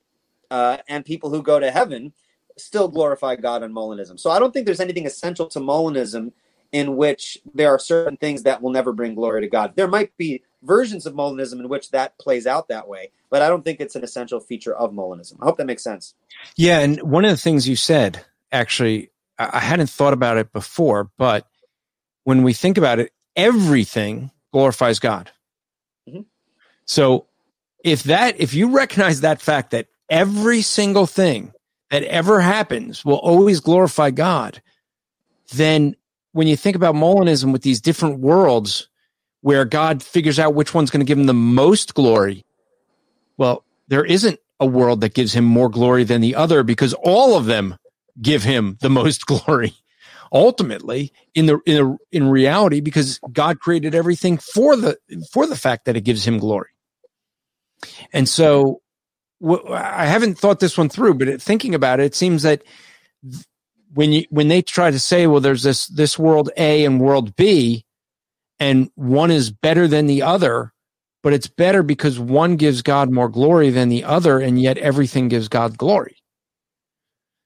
uh, 0.50 0.76
and 0.86 1.04
people 1.04 1.30
who 1.30 1.42
go 1.42 1.58
to 1.58 1.70
heaven 1.70 2.12
still 2.56 2.88
glorify 2.88 3.34
God 3.36 3.62
on 3.62 3.72
Molinism. 3.72 4.20
So 4.20 4.30
I 4.30 4.38
don't 4.38 4.52
think 4.52 4.66
there's 4.66 4.80
anything 4.80 5.06
essential 5.06 5.46
to 5.48 5.58
Molinism 5.58 6.32
in 6.70 6.96
which 6.96 7.38
there 7.54 7.70
are 7.70 7.78
certain 7.78 8.18
things 8.18 8.42
that 8.42 8.60
will 8.60 8.70
never 8.70 8.92
bring 8.92 9.14
glory 9.14 9.40
to 9.40 9.48
God. 9.48 9.74
There 9.74 9.88
might 9.88 10.14
be 10.18 10.42
versions 10.62 11.06
of 11.06 11.14
Molinism 11.14 11.60
in 11.60 11.68
which 11.68 11.90
that 11.92 12.18
plays 12.18 12.46
out 12.46 12.68
that 12.68 12.86
way, 12.86 13.10
but 13.30 13.40
I 13.40 13.48
don't 13.48 13.64
think 13.64 13.80
it's 13.80 13.96
an 13.96 14.04
essential 14.04 14.40
feature 14.40 14.76
of 14.76 14.92
Molinism. 14.92 15.36
I 15.40 15.46
hope 15.46 15.56
that 15.56 15.66
makes 15.66 15.82
sense. 15.82 16.14
Yeah, 16.56 16.80
and 16.80 17.00
one 17.02 17.24
of 17.24 17.30
the 17.30 17.36
things 17.38 17.66
you 17.66 17.76
said, 17.76 18.24
actually, 18.52 19.10
I 19.38 19.60
hadn't 19.60 19.88
thought 19.88 20.12
about 20.12 20.36
it 20.36 20.52
before, 20.52 21.10
but 21.16 21.46
when 22.24 22.42
we 22.42 22.52
think 22.52 22.76
about 22.76 22.98
it, 22.98 23.12
everything 23.36 24.30
glorifies 24.52 24.98
God. 24.98 25.30
Mm-hmm. 26.08 26.22
So 26.84 27.28
if 27.84 28.04
that, 28.04 28.40
if 28.40 28.54
you 28.54 28.70
recognize 28.70 29.20
that 29.20 29.40
fact 29.40 29.70
that 29.70 29.86
every 30.10 30.62
single 30.62 31.06
thing 31.06 31.52
that 31.90 32.02
ever 32.04 32.40
happens 32.40 33.04
will 33.04 33.18
always 33.18 33.60
glorify 33.60 34.10
God, 34.10 34.60
then 35.54 35.96
when 36.32 36.46
you 36.46 36.56
think 36.56 36.76
about 36.76 36.94
Molinism 36.94 37.52
with 37.52 37.62
these 37.62 37.80
different 37.80 38.20
worlds 38.20 38.88
where 39.40 39.64
God 39.64 40.02
figures 40.02 40.38
out 40.38 40.54
which 40.54 40.74
one's 40.74 40.90
going 40.90 41.00
to 41.00 41.08
give 41.08 41.18
him 41.18 41.26
the 41.26 41.34
most 41.34 41.94
glory, 41.94 42.44
well, 43.36 43.64
there 43.88 44.04
isn't 44.04 44.38
a 44.60 44.66
world 44.66 45.00
that 45.00 45.14
gives 45.14 45.32
him 45.32 45.44
more 45.44 45.68
glory 45.68 46.04
than 46.04 46.20
the 46.20 46.34
other 46.34 46.62
because 46.62 46.94
all 46.94 47.36
of 47.36 47.46
them 47.46 47.76
give 48.20 48.42
him 48.42 48.76
the 48.80 48.90
most 48.90 49.26
glory. 49.26 49.74
Ultimately, 50.30 51.10
in 51.34 51.46
the 51.46 51.58
in, 51.64 51.96
in 52.12 52.28
reality, 52.28 52.80
because 52.80 53.18
God 53.32 53.60
created 53.60 53.94
everything 53.94 54.36
for 54.36 54.76
the 54.76 54.98
for 55.32 55.46
the 55.46 55.56
fact 55.56 55.86
that 55.86 55.96
it 55.96 56.02
gives 56.02 56.26
him 56.26 56.38
glory. 56.38 56.68
And 58.12 58.28
so 58.28 58.80
I 59.70 60.06
haven't 60.06 60.38
thought 60.38 60.60
this 60.60 60.76
one 60.76 60.88
through, 60.88 61.14
but 61.14 61.40
thinking 61.40 61.74
about 61.74 62.00
it, 62.00 62.04
it 62.04 62.14
seems 62.14 62.42
that 62.42 62.62
when 63.94 64.12
you 64.12 64.24
when 64.30 64.48
they 64.48 64.62
try 64.62 64.90
to 64.90 64.98
say, 64.98 65.26
well, 65.26 65.40
there's 65.40 65.62
this 65.62 65.86
this 65.86 66.18
world 66.18 66.50
A 66.56 66.84
and 66.84 67.00
world 67.00 67.36
B, 67.36 67.84
and 68.60 68.90
one 68.94 69.30
is 69.30 69.50
better 69.50 69.88
than 69.88 70.06
the 70.06 70.22
other, 70.22 70.72
but 71.22 71.32
it's 71.32 71.46
better 71.46 71.82
because 71.82 72.18
one 72.18 72.56
gives 72.56 72.82
God 72.82 73.10
more 73.10 73.28
glory 73.28 73.70
than 73.70 73.88
the 73.88 74.04
other, 74.04 74.40
and 74.40 74.60
yet 74.60 74.78
everything 74.78 75.28
gives 75.28 75.48
God 75.48 75.78
glory. 75.78 76.16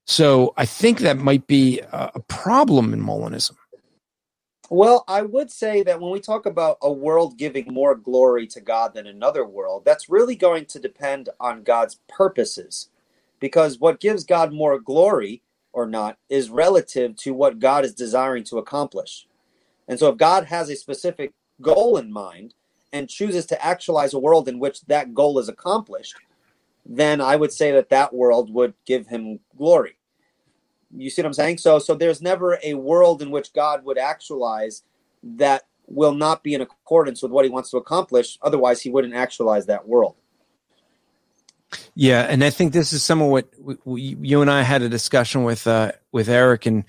So 0.05 0.53
I 0.57 0.65
think 0.65 0.99
that 0.99 1.17
might 1.17 1.47
be 1.47 1.79
a 1.79 2.19
problem 2.27 2.93
in 2.93 3.01
Molinism. 3.01 3.55
Well, 4.69 5.03
I 5.07 5.21
would 5.21 5.51
say 5.51 5.83
that 5.83 6.01
when 6.01 6.11
we 6.11 6.19
talk 6.19 6.45
about 6.45 6.77
a 6.81 6.91
world 6.91 7.37
giving 7.37 7.73
more 7.73 7.95
glory 7.95 8.47
to 8.47 8.61
God 8.61 8.93
than 8.93 9.07
another 9.07 9.45
world, 9.45 9.85
that's 9.85 10.09
really 10.09 10.35
going 10.35 10.65
to 10.67 10.79
depend 10.79 11.29
on 11.39 11.63
God's 11.63 11.99
purposes. 12.09 12.89
Because 13.39 13.79
what 13.79 13.99
gives 13.99 14.23
God 14.23 14.53
more 14.53 14.79
glory 14.79 15.43
or 15.73 15.85
not 15.85 16.17
is 16.29 16.49
relative 16.49 17.15
to 17.17 17.33
what 17.33 17.59
God 17.59 17.85
is 17.85 17.93
desiring 17.93 18.43
to 18.45 18.57
accomplish. 18.57 19.27
And 19.87 19.99
so 19.99 20.09
if 20.09 20.17
God 20.17 20.45
has 20.45 20.69
a 20.69 20.75
specific 20.75 21.33
goal 21.61 21.97
in 21.97 22.11
mind 22.11 22.55
and 22.93 23.09
chooses 23.09 23.45
to 23.47 23.65
actualize 23.65 24.13
a 24.13 24.19
world 24.19 24.47
in 24.47 24.59
which 24.59 24.81
that 24.83 25.13
goal 25.13 25.39
is 25.39 25.49
accomplished, 25.49 26.15
then 26.85 27.21
I 27.21 27.35
would 27.35 27.51
say 27.53 27.71
that 27.73 27.89
that 27.89 28.13
world 28.13 28.53
would 28.53 28.73
give 28.85 29.07
him 29.07 29.39
glory. 29.57 29.97
You 30.95 31.09
see 31.09 31.21
what 31.21 31.27
I'm 31.27 31.33
saying? 31.33 31.57
So 31.59 31.79
so 31.79 31.95
there's 31.95 32.21
never 32.21 32.59
a 32.63 32.75
world 32.75 33.21
in 33.21 33.31
which 33.31 33.53
God 33.53 33.83
would 33.85 33.97
actualize 33.97 34.83
that 35.23 35.63
will 35.87 36.13
not 36.13 36.43
be 36.43 36.53
in 36.53 36.61
accordance 36.61 37.21
with 37.21 37.31
what 37.31 37.45
he 37.45 37.51
wants 37.51 37.69
to 37.71 37.77
accomplish. 37.77 38.37
Otherwise, 38.41 38.81
he 38.81 38.89
wouldn't 38.89 39.13
actualize 39.13 39.65
that 39.67 39.87
world. 39.87 40.15
Yeah, 41.95 42.21
and 42.21 42.43
I 42.43 42.49
think 42.49 42.73
this 42.73 42.93
is 42.93 43.03
some 43.03 43.21
of 43.21 43.29
what 43.29 43.47
we, 43.59 43.75
we, 43.85 44.01
you 44.21 44.41
and 44.41 44.49
I 44.49 44.61
had 44.61 44.81
a 44.81 44.89
discussion 44.89 45.43
with 45.43 45.65
uh, 45.67 45.93
with 46.11 46.29
Eric, 46.29 46.65
and 46.65 46.83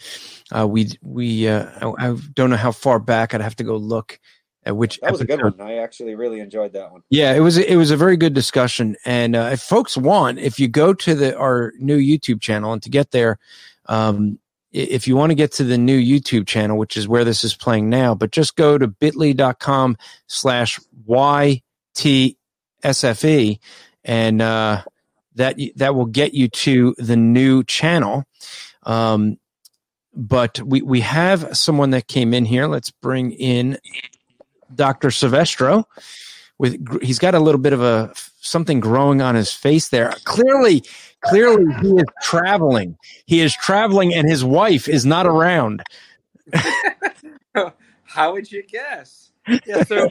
uh, 0.57 0.67
we 0.67 0.91
we 1.03 1.49
uh, 1.49 1.71
I, 1.81 2.09
I, 2.11 2.17
don't 2.35 2.51
know 2.51 2.57
how 2.57 2.73
far 2.73 2.99
back. 2.99 3.35
I'd 3.35 3.41
have 3.41 3.57
to 3.57 3.65
go 3.65 3.77
look 3.77 4.21
at 4.65 4.77
which. 4.77 5.01
That 5.01 5.13
was 5.13 5.23
episode. 5.23 5.41
a 5.41 5.43
good 5.43 5.59
one. 5.59 5.69
I 5.69 5.77
actually 5.77 6.15
really 6.15 6.41
enjoyed 6.41 6.73
that 6.75 6.93
one. 6.93 7.03
Yeah, 7.09 7.33
it 7.33 7.41
was 7.41 7.57
it 7.57 7.77
was 7.77 7.91
a 7.91 7.97
very 7.97 8.17
good 8.17 8.35
discussion. 8.35 8.97
And 9.05 9.37
uh, 9.37 9.51
if 9.53 9.61
folks 9.61 9.97
want, 9.97 10.39
if 10.39 10.59
you 10.59 10.69
go 10.69 10.93
to 10.93 11.15
the 11.15 11.37
our 11.37 11.73
new 11.79 11.99
YouTube 11.99 12.41
channel, 12.41 12.73
and 12.73 12.83
to 12.83 12.91
get 12.91 13.11
there, 13.11 13.39
um, 13.87 14.39
if 14.73 15.07
you 15.07 15.15
want 15.17 15.31
to 15.31 15.37
get 15.37 15.53
to 15.53 15.65
the 15.65 15.79
new 15.79 15.99
YouTube 15.99 16.47
channel, 16.49 16.77
which 16.77 16.97
is 16.97 17.07
where 17.07 17.25
this 17.25 17.45
is 17.45 17.55
playing 17.55 17.89
now, 17.89 18.15
but 18.15 18.33
just 18.33 18.57
go 18.57 18.77
to 18.77 18.89
bit.ly.com 18.89 19.97
slash 20.27 20.81
YTSFE 21.09 22.39
and, 24.05 24.43
uh, 24.43 24.83
that, 25.37 25.57
that 25.77 25.95
will 25.95 26.07
get 26.07 26.35
you 26.35 26.49
to 26.49 26.95
the 26.99 27.17
new 27.17 27.63
channel. 27.65 28.25
Um, 28.83 29.39
but 30.13 30.61
we, 30.61 30.83
we 30.83 31.01
have 31.01 31.57
someone 31.57 31.91
that 31.91 32.09
came 32.09 32.35
in 32.35 32.45
here. 32.45 32.67
Let's 32.67 32.91
bring 32.91 33.33
in 33.33 33.79
Dr. 34.75 35.11
Silvestro 35.11 35.87
with, 36.59 37.03
he's 37.03 37.19
got 37.19 37.35
a 37.35 37.41
little 37.41 37.61
bit 37.61 37.73
of 37.73 37.83
a, 37.83 38.13
something 38.41 38.79
growing 38.81 39.23
on 39.23 39.35
his 39.35 39.53
face 39.53 39.89
there. 39.89 40.13
Clearly, 40.25 40.83
clearly 41.25 41.73
he 41.83 41.91
is 41.91 42.07
traveling. 42.23 42.97
He 43.27 43.41
is 43.41 43.55
traveling, 43.55 44.15
and 44.15 44.29
his 44.29 44.45
wife 44.45 44.89
is 44.89 45.05
not 45.05 45.27
around. 45.27 45.83
How 48.05 48.33
would 48.33 48.51
you 48.51 48.63
guess? 48.63 49.31
Yeah, 49.67 49.83
so 49.85 50.09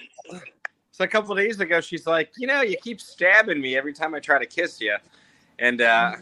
so 0.91 1.03
a 1.03 1.07
couple 1.07 1.33
days 1.35 1.59
ago, 1.59 1.81
she's 1.81 2.05
like, 2.05 2.31
you 2.37 2.45
know, 2.45 2.61
you 2.61 2.77
keep 2.77 3.01
stabbing 3.01 3.59
me 3.59 3.75
every 3.75 3.93
time 3.93 4.13
I 4.13 4.19
try 4.19 4.37
to 4.37 4.45
kiss 4.45 4.79
you, 4.79 4.95
and 5.57 5.81
uh, 5.81 6.13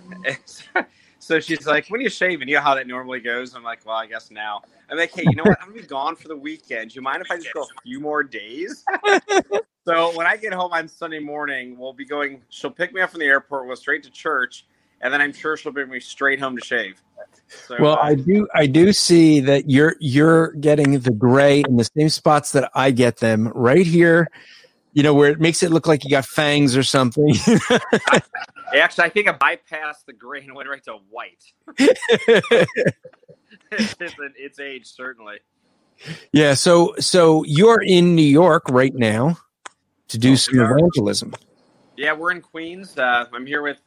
so 1.20 1.40
she's 1.40 1.66
like, 1.68 1.88
when 1.90 2.00
are 2.00 2.04
you 2.04 2.10
shaving? 2.10 2.48
You 2.48 2.56
know 2.56 2.62
how 2.62 2.76
that 2.76 2.88
normally 2.88 3.20
goes. 3.20 3.54
I'm 3.54 3.64
like, 3.64 3.86
well, 3.86 3.98
I 3.98 4.06
guess 4.06 4.32
now. 4.32 4.62
I'm 4.90 4.98
like, 4.98 5.14
hey, 5.14 5.24
you 5.26 5.36
know 5.36 5.44
what? 5.44 5.58
I'm 5.62 5.70
gonna 5.70 5.82
be 5.82 5.88
gone 5.88 6.16
for 6.16 6.28
the 6.28 6.36
weekend. 6.36 6.92
Do 6.92 6.96
you 6.96 7.02
mind 7.02 7.22
if 7.22 7.32
I 7.32 7.38
just 7.38 7.54
go 7.54 7.64
a 7.64 7.82
few 7.84 8.00
more 8.00 8.24
days? 8.24 8.84
so 9.86 10.16
when 10.16 10.28
I 10.28 10.38
get 10.38 10.54
home 10.54 10.74
on 10.74 10.88
Sunday 10.88 11.20
morning, 11.20 11.78
we'll 11.78 11.94
be 11.94 12.06
going. 12.06 12.42
She'll 12.50 12.72
pick 12.72 12.94
me 12.94 13.02
up 13.02 13.12
from 13.12 13.22
the 13.22 13.26
airport. 13.26 13.68
We'll 13.68 13.76
straight 13.76 14.04
to 14.04 14.10
church 14.10 14.66
and 15.02 15.14
then 15.14 15.22
I'm 15.22 15.34
sure 15.34 15.58
she'll 15.58 15.72
bring 15.72 15.90
me 15.90 16.00
straight 16.00 16.40
home 16.40 16.56
to 16.58 16.64
shave. 16.64 17.02
So, 17.48 17.76
well, 17.80 17.94
uh, 17.94 18.04
I 18.04 18.16
do 18.16 18.48
I 18.54 18.66
do 18.68 18.94
see 18.94 19.42
that 19.42 19.70
you're 19.70 19.96
you're 20.00 20.54
getting 20.54 21.00
the 21.00 21.12
gray 21.12 21.64
in 21.68 21.76
the 21.76 21.84
same 21.84 22.10
spots 22.10 22.54
that 22.54 22.72
I 22.74 22.92
get 22.92 23.18
them 23.18 23.50
right 23.50 23.86
here. 23.86 24.30
You 24.94 25.04
know 25.04 25.14
where 25.14 25.30
it 25.30 25.40
makes 25.40 25.64
it 25.64 25.72
look 25.72 25.88
like 25.88 26.04
you 26.04 26.10
got 26.10 26.26
fangs 26.26 26.78
or 26.78 26.84
something. 26.84 27.34
Actually, 28.74 29.04
I 29.06 29.10
think 29.10 29.28
I 29.28 29.34
bypassed 29.34 30.06
the 30.06 30.14
gray 30.14 30.44
and 30.44 30.56
went 30.56 30.70
right 30.70 30.84
to 30.86 31.00
white. 31.10 31.44
it's, 31.78 32.76
it's, 33.72 34.16
it's 34.20 34.60
age 34.60 34.86
certainly. 34.86 35.40
Yeah. 36.32 36.54
So 36.54 36.96
so 37.00 37.44
you're 37.44 37.82
in 37.82 38.16
New 38.16 38.22
York 38.22 38.64
right 38.70 38.94
now 38.96 39.38
to 40.08 40.18
do 40.18 40.34
oh, 40.34 40.36
some 40.36 40.60
evangelism. 40.60 41.34
Yeah, 41.98 42.14
we're 42.14 42.32
in 42.32 42.42
Queens. 42.42 42.98
Uh, 42.98 43.26
I'm 43.34 43.46
here 43.46 43.62
with 43.62 43.78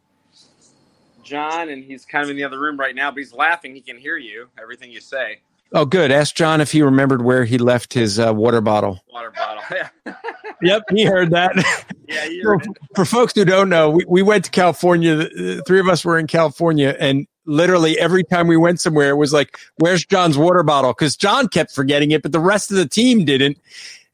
John, 1.24 1.68
and 1.68 1.82
he's 1.82 2.04
kind 2.04 2.24
of 2.24 2.30
in 2.30 2.36
the 2.36 2.44
other 2.44 2.58
room 2.58 2.78
right 2.78 2.94
now, 2.94 3.10
but 3.10 3.18
he's 3.18 3.32
laughing. 3.32 3.74
He 3.74 3.80
can 3.80 3.98
hear 3.98 4.16
you, 4.16 4.48
everything 4.58 4.90
you 4.90 5.00
say. 5.00 5.40
Oh, 5.72 5.84
good. 5.84 6.12
Ask 6.12 6.36
John 6.36 6.60
if 6.60 6.70
he 6.70 6.82
remembered 6.82 7.22
where 7.22 7.44
he 7.44 7.58
left 7.58 7.92
his 7.92 8.20
uh, 8.20 8.32
water 8.32 8.60
bottle. 8.60 9.02
Water 9.12 9.30
bottle. 9.30 9.62
Yeah. 10.04 10.14
yep, 10.62 10.82
he 10.90 11.04
heard 11.04 11.30
that. 11.30 11.52
Yeah, 12.06 12.28
for, 12.42 12.58
for, 12.94 13.04
folks 13.06 13.32
who 13.34 13.46
don't 13.46 13.70
know, 13.70 13.90
we, 13.90 14.04
we 14.06 14.22
went 14.22 14.44
to 14.44 14.50
California. 14.50 15.16
The 15.16 15.62
three 15.66 15.80
of 15.80 15.88
us 15.88 16.04
were 16.04 16.18
in 16.18 16.26
California, 16.26 16.94
and 17.00 17.26
literally 17.46 17.98
every 17.98 18.22
time 18.24 18.46
we 18.46 18.58
went 18.58 18.78
somewhere, 18.78 19.08
it 19.08 19.16
was 19.16 19.32
like, 19.32 19.58
"Where's 19.78 20.04
John's 20.04 20.36
water 20.36 20.62
bottle?" 20.62 20.92
Because 20.92 21.16
John 21.16 21.48
kept 21.48 21.72
forgetting 21.72 22.10
it, 22.10 22.20
but 22.20 22.32
the 22.32 22.40
rest 22.40 22.70
of 22.70 22.76
the 22.76 22.86
team 22.86 23.24
didn't. 23.24 23.58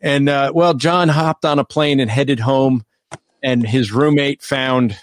And 0.01 0.29
uh, 0.29 0.53
well, 0.55 0.73
John 0.73 1.09
hopped 1.09 1.45
on 1.45 1.59
a 1.59 1.65
plane 1.65 1.99
and 1.99 2.09
headed 2.09 2.39
home, 2.39 2.85
and 3.43 3.67
his 3.67 3.91
roommate 3.91 4.41
found 4.41 4.97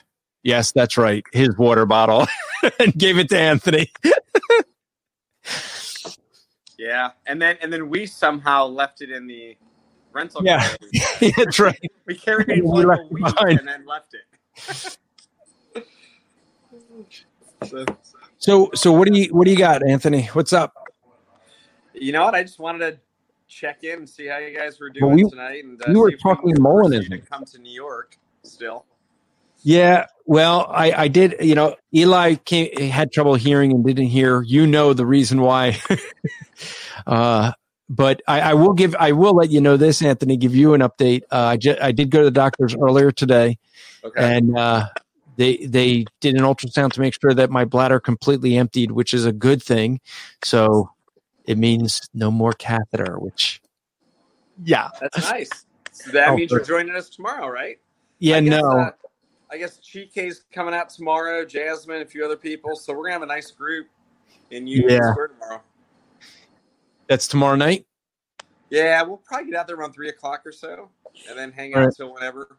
Yes, 0.44 0.72
that's 0.72 0.98
right. 0.98 1.24
His 1.34 1.58
water 1.58 1.86
bottle 1.86 2.28
and 2.80 2.94
gave 2.94 3.18
it 3.18 3.30
to 3.30 3.38
Anthony. 3.38 3.92
yeah, 6.78 7.12
and 7.26 7.42
then 7.42 7.58
and 7.62 7.72
then 7.72 7.90
we 7.90 8.06
somehow 8.06 8.66
left 8.66 9.02
it 9.02 9.12
in 9.12 9.28
the 9.28 9.58
rental. 10.14 10.44
Yeah, 10.44 10.68
that's 11.38 11.60
right. 11.60 11.80
we 12.06 12.16
carried 12.16 12.50
it 12.50 12.62
for 12.62 12.86
like 12.86 13.00
a 13.00 13.08
week 13.08 13.24
behind. 13.24 13.60
and 13.60 13.68
then 13.68 13.86
left 13.86 14.14
it. 14.14 14.98
so, 17.64 17.86
so, 18.38 18.70
so 18.74 18.92
what 18.92 19.08
do 19.08 19.20
you 19.20 19.34
what 19.34 19.46
do 19.46 19.52
you 19.52 19.58
got, 19.58 19.88
Anthony? 19.88 20.24
What's 20.34 20.54
up? 20.54 20.74
You 21.94 22.12
know 22.12 22.26
what? 22.26 22.36
I 22.36 22.44
just 22.44 22.60
wanted 22.60 22.92
to 22.92 23.00
check 23.48 23.84
in 23.84 24.00
and 24.00 24.10
see 24.10 24.28
how 24.28 24.38
you 24.38 24.56
guys 24.56 24.80
were 24.80 24.90
doing 24.90 25.06
well, 25.06 25.16
we, 25.16 25.30
tonight. 25.30 25.64
And 25.64 25.82
uh, 25.82 25.86
we 25.90 25.96
were 25.96 26.12
talking 26.12 26.54
Molinism. 26.56 27.28
Come 27.28 27.46
to 27.46 27.60
New 27.60 27.74
York 27.74 28.18
still. 28.44 28.86
Yeah, 29.68 30.06
well, 30.26 30.66
I, 30.70 30.94
I 30.94 31.08
did. 31.10 31.36
You 31.42 31.54
know, 31.54 31.76
Eli 31.94 32.36
came, 32.36 32.74
had 32.90 33.12
trouble 33.12 33.36
hearing 33.36 33.74
and 33.74 33.86
didn't 33.86 34.06
hear. 34.06 34.42
You 34.42 34.66
know 34.66 34.94
the 34.94 35.06
reason 35.06 35.42
why. 35.42 35.78
uh, 37.06 37.52
but 37.90 38.22
I, 38.30 38.40
I, 38.40 38.54
will 38.54 38.72
give. 38.72 38.96
I 38.98 39.12
will 39.12 39.34
let 39.34 39.50
you 39.50 39.60
know 39.60 39.76
this, 39.76 40.02
Anthony. 40.02 40.38
Give 40.38 40.56
you 40.56 40.74
an 40.74 40.80
update. 40.80 41.24
Uh, 41.30 41.48
I 41.48 41.58
ju- 41.58 41.76
I 41.82 41.92
did 41.92 42.12
go 42.12 42.20
to 42.20 42.24
the 42.24 42.32
doctors 42.32 42.78
earlier 42.82 43.12
today, 43.12 43.58
okay. 44.06 44.38
and 44.38 44.58
uh, 44.58 44.88
they 45.36 45.58
they 45.58 46.06
did 46.22 46.36
an 46.36 46.44
ultrasound 46.44 46.94
to 46.94 47.02
make 47.02 47.16
sure 47.22 47.34
that 47.34 47.50
my 47.50 47.66
bladder 47.66 48.00
completely 48.00 48.56
emptied, 48.56 48.92
which 48.92 49.14
is 49.14 49.26
a 49.26 49.34
good 49.34 49.62
thing. 49.62 50.00
So 50.46 50.92
it 51.44 51.58
means 51.58 52.08
no 52.14 52.32
more 52.32 52.54
catheter. 52.54 53.20
Which, 53.20 53.62
yeah, 54.64 54.92
That's 55.02 55.30
nice. 55.30 55.66
So 55.92 56.12
that 56.12 56.30
Oh, 56.30 56.38
means 56.38 56.52
you're 56.52 56.64
joining 56.64 56.96
us 56.96 57.10
tomorrow, 57.10 57.50
right? 57.50 57.80
yeah, 58.20 58.38
I 58.38 58.40
no, 58.40 58.92
I 59.50 59.58
guess 59.58 59.80
Chike's 59.80 60.44
coming 60.52 60.74
out 60.74 60.90
tomorrow. 60.90 61.46
Jasmine, 61.46 62.02
a 62.02 62.06
few 62.06 62.26
other 62.26 62.36
people. 62.38 62.76
So 62.76 62.94
we're 62.94 63.04
gonna 63.04 63.14
have 63.14 63.22
a 63.22 63.28
nice 63.28 63.52
group 63.52 63.88
in 64.52 64.68
Union 64.68 64.92
Yeah. 64.92 65.12
Square 65.12 65.28
tomorrow. 65.30 65.62
that's 67.08 67.28
tomorrow 67.28 67.56
night. 67.56 67.86
Yeah, 68.70 69.02
we'll 69.04 69.18
probably 69.18 69.52
get 69.52 69.60
out 69.60 69.68
there 69.68 69.78
around 69.78 69.94
three 69.94 70.10
o'clock 70.10 70.42
or 70.46 70.52
so, 70.52 70.90
and 71.30 71.38
then 71.40 71.52
hang 71.54 71.74
All 71.74 71.80
out 71.80 71.86
right. 71.86 71.94
till 71.96 72.14
whenever. 72.14 72.58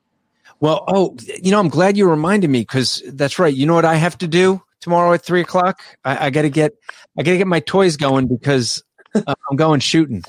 Well, 0.61 0.85
oh, 0.89 1.15
you 1.43 1.51
know, 1.51 1.61
I'm 1.61 1.69
glad 1.69 1.99
you 1.99 2.09
reminded 2.09 2.49
me 2.49 2.61
because 2.61 3.03
that's 3.07 3.39
right. 3.39 3.53
You 3.55 3.67
know 3.67 3.75
what 3.75 3.85
I 3.85 3.97
have 3.97 4.17
to 4.19 4.27
do 4.29 4.63
tomorrow 4.81 5.13
at 5.13 5.23
three 5.23 5.43
o'clock? 5.43 5.81
I, 6.05 6.27
I 6.27 6.31
got 6.31 6.43
to 6.43 6.51
get, 6.51 6.73
I 7.19 7.23
got 7.23 7.33
to 7.33 7.37
get 7.37 7.47
my 7.47 7.61
toys 7.61 7.99
going 7.99 8.29
because 8.29 8.83
uh, 9.15 9.35
I'm 9.51 9.57
going 9.59 9.81
shooting. 9.81 10.25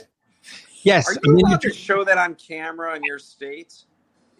Yes. 0.83 1.07
Are 1.09 1.19
I'm 1.25 1.37
you 1.37 1.45
allowed 1.45 1.61
to 1.61 1.73
show 1.73 2.03
that 2.03 2.17
on 2.17 2.35
camera 2.35 2.95
in 2.97 3.03
your 3.05 3.19
state? 3.19 3.73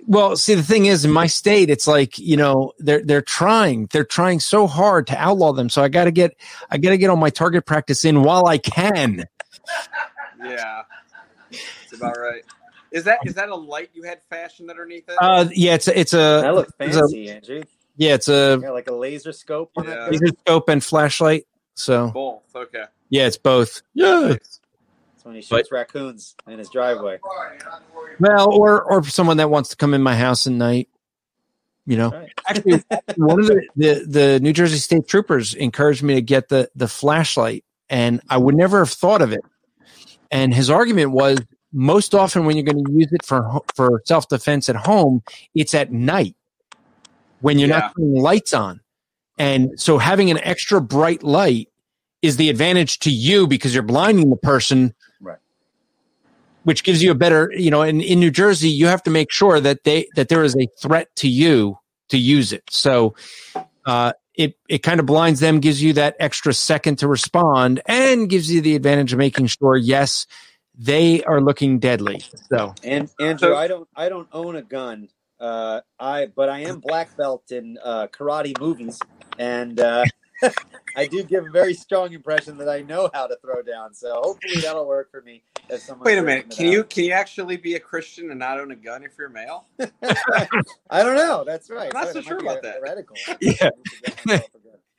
Well, 0.07 0.35
see, 0.37 0.55
the 0.55 0.63
thing 0.63 0.85
is, 0.87 1.05
in 1.05 1.11
my 1.11 1.27
state, 1.27 1.69
it's 1.69 1.85
like 1.87 2.17
you 2.17 2.37
know 2.37 2.73
they're 2.79 3.03
they're 3.03 3.21
trying, 3.21 3.87
they're 3.91 4.03
trying 4.05 4.39
so 4.39 4.65
hard 4.67 5.07
to 5.07 5.17
outlaw 5.17 5.53
them. 5.53 5.69
So 5.69 5.83
I 5.83 5.89
got 5.89 6.05
to 6.05 6.11
get, 6.11 6.35
I 6.69 6.77
got 6.77 6.91
to 6.91 6.97
get 6.97 7.09
all 7.09 7.15
my 7.15 7.29
target 7.29 7.65
practice 7.65 8.05
in 8.05 8.23
while 8.23 8.47
I 8.47 8.57
can. 8.57 9.25
Yeah, 10.43 10.83
that's 11.51 11.93
about 11.93 12.17
right. 12.17 12.43
Is 12.91 13.03
that 13.03 13.19
is 13.25 13.35
that 13.35 13.49
a 13.49 13.55
light 13.55 13.89
you 13.93 14.03
had 14.03 14.21
fashioned 14.29 14.69
underneath 14.69 15.07
it? 15.09 15.15
Uh, 15.21 15.47
yeah, 15.53 15.75
it's 15.75 15.87
a, 15.87 15.99
it's 15.99 16.11
That 16.11 16.55
looks 16.55 16.71
it's 16.79 16.95
a- 16.95 16.99
fancy, 17.01 17.29
Andrew. 17.29 17.63
yeah, 17.97 18.13
it's 18.15 18.29
a 18.29 18.59
Yeah, 18.61 18.71
like 18.71 18.87
a 18.87 18.95
laser 18.95 19.31
scope 19.31 19.71
Yeah. 19.77 19.83
that. 19.83 20.11
laser 20.11 20.27
scope 20.39 20.69
and 20.69 20.83
flashlight. 20.83 21.45
So 21.75 22.09
Both. 22.11 22.41
Okay. 22.55 22.85
yeah, 23.09 23.27
it's 23.27 23.37
both. 23.37 23.81
Yeah. 23.93 24.35
That's 25.19 25.25
when 25.25 25.35
he 25.35 25.41
shoots 25.41 25.69
raccoons 25.69 26.33
in 26.47 26.59
his 26.59 26.69
driveway. 26.69 27.19
Well, 28.21 28.53
or 28.53 28.81
or 28.81 29.03
someone 29.03 29.35
that 29.35 29.49
wants 29.49 29.67
to 29.71 29.75
come 29.75 29.93
in 29.93 30.01
my 30.01 30.15
house 30.15 30.47
at 30.47 30.53
night. 30.53 30.87
You 31.85 31.97
know, 31.97 32.11
Right. 32.11 32.31
actually, 32.47 32.83
one 33.17 33.41
of 33.41 33.47
the, 33.47 33.67
the 33.75 34.05
the 34.07 34.39
New 34.39 34.53
Jersey 34.53 34.77
State 34.77 35.09
Troopers 35.09 35.53
encouraged 35.55 36.03
me 36.03 36.13
to 36.15 36.21
get 36.21 36.47
the 36.47 36.69
the 36.73 36.87
flashlight, 36.87 37.65
and 37.89 38.21
I 38.29 38.37
would 38.37 38.55
never 38.55 38.79
have 38.79 38.91
thought 38.91 39.21
of 39.21 39.33
it. 39.33 39.41
And 40.31 40.53
his 40.53 40.69
argument 40.69 41.11
was 41.11 41.41
most 41.73 42.15
often 42.15 42.45
when 42.45 42.55
you're 42.55 42.63
going 42.63 42.85
to 42.85 42.91
use 42.93 43.11
it 43.11 43.25
for 43.25 43.61
for 43.75 44.01
self 44.05 44.29
defense 44.29 44.69
at 44.69 44.77
home, 44.77 45.21
it's 45.53 45.73
at 45.73 45.91
night 45.91 46.37
when 47.41 47.59
you're 47.59 47.67
Yeah. 47.67 47.79
not 47.79 47.93
putting 47.93 48.13
lights 48.13 48.53
on, 48.53 48.79
and 49.37 49.71
so 49.75 49.97
having 49.97 50.31
an 50.31 50.39
extra 50.45 50.79
bright 50.79 51.23
light 51.23 51.67
is 52.21 52.37
the 52.37 52.49
advantage 52.49 52.99
to 52.99 53.09
you 53.09 53.47
because 53.47 53.73
you're 53.73 53.83
blinding 53.83 54.29
the 54.29 54.37
person 54.37 54.83
Right. 54.83 54.93
Which 56.63 56.83
gives 56.83 57.01
you 57.01 57.11
a 57.11 57.15
better 57.15 57.51
you 57.55 57.71
know 57.71 57.81
in, 57.81 58.01
in 58.01 58.19
new 58.19 58.31
jersey 58.31 58.69
you 58.69 58.87
have 58.87 59.03
to 59.03 59.09
make 59.09 59.31
sure 59.31 59.59
that 59.59 59.83
they 59.83 60.07
that 60.15 60.29
there 60.29 60.43
is 60.43 60.55
a 60.55 60.67
threat 60.81 61.07
to 61.15 61.27
you 61.27 61.77
to 62.09 62.17
use 62.17 62.53
it 62.53 62.63
so 62.69 63.15
uh 63.85 64.13
it 64.35 64.55
it 64.67 64.79
kind 64.79 64.99
of 64.99 65.05
blinds 65.05 65.39
them 65.39 65.59
gives 65.59 65.81
you 65.81 65.93
that 65.93 66.15
extra 66.19 66.53
second 66.53 66.97
to 66.97 67.07
respond 67.07 67.81
and 67.85 68.29
gives 68.29 68.51
you 68.51 68.61
the 68.61 68.75
advantage 68.75 69.13
of 69.13 69.19
making 69.19 69.47
sure 69.47 69.75
yes 69.77 70.25
they 70.77 71.21
are 71.23 71.41
looking 71.41 71.79
deadly 71.79 72.21
so 72.51 72.73
And 72.83 73.09
Andrew, 73.19 73.53
I 73.55 73.67
don't, 73.67 73.87
I 73.95 74.09
don't 74.09 74.29
own 74.31 74.55
a 74.55 74.61
gun. 74.61 75.09
Uh, 75.39 75.81
I, 75.99 76.27
but 76.27 76.49
I 76.49 76.61
am 76.61 76.79
black 76.79 77.15
belt 77.15 77.51
in 77.51 77.77
uh, 77.83 78.07
karate 78.07 78.59
movies, 78.59 78.99
and 79.37 79.79
uh, 79.79 80.03
I 80.95 81.05
do 81.07 81.23
give 81.23 81.45
a 81.45 81.49
very 81.49 81.73
strong 81.73 82.13
impression 82.13 82.57
that 82.57 82.69
I 82.69 82.81
know 82.81 83.09
how 83.13 83.27
to 83.27 83.37
throw 83.37 83.61
down. 83.61 83.93
So 83.93 84.21
hopefully 84.23 84.61
that'll 84.61 84.87
work 84.87 85.11
for 85.11 85.21
me. 85.21 85.43
If 85.69 85.81
someone 85.81 86.05
Wait 86.05 86.17
a 86.17 86.23
minute. 86.23 86.49
Can 86.49 86.67
you 86.67 86.83
can 86.83 87.03
you 87.03 87.11
actually 87.11 87.57
be 87.57 87.75
a 87.75 87.79
Christian 87.79 88.31
and 88.31 88.39
not 88.39 88.59
own 88.59 88.71
a 88.71 88.75
gun 88.75 89.03
if 89.03 89.11
you're 89.17 89.29
male? 89.29 89.65
I 90.89 91.03
don't 91.03 91.15
know. 91.15 91.43
That's 91.45 91.69
right. 91.69 91.91
I'm 91.93 92.05
not 92.05 92.13
so 92.13 92.21
sure 92.21 92.39
about 92.39 92.63
that. 92.63 92.77
heretical. 92.79 93.15
Yeah. 93.41 93.69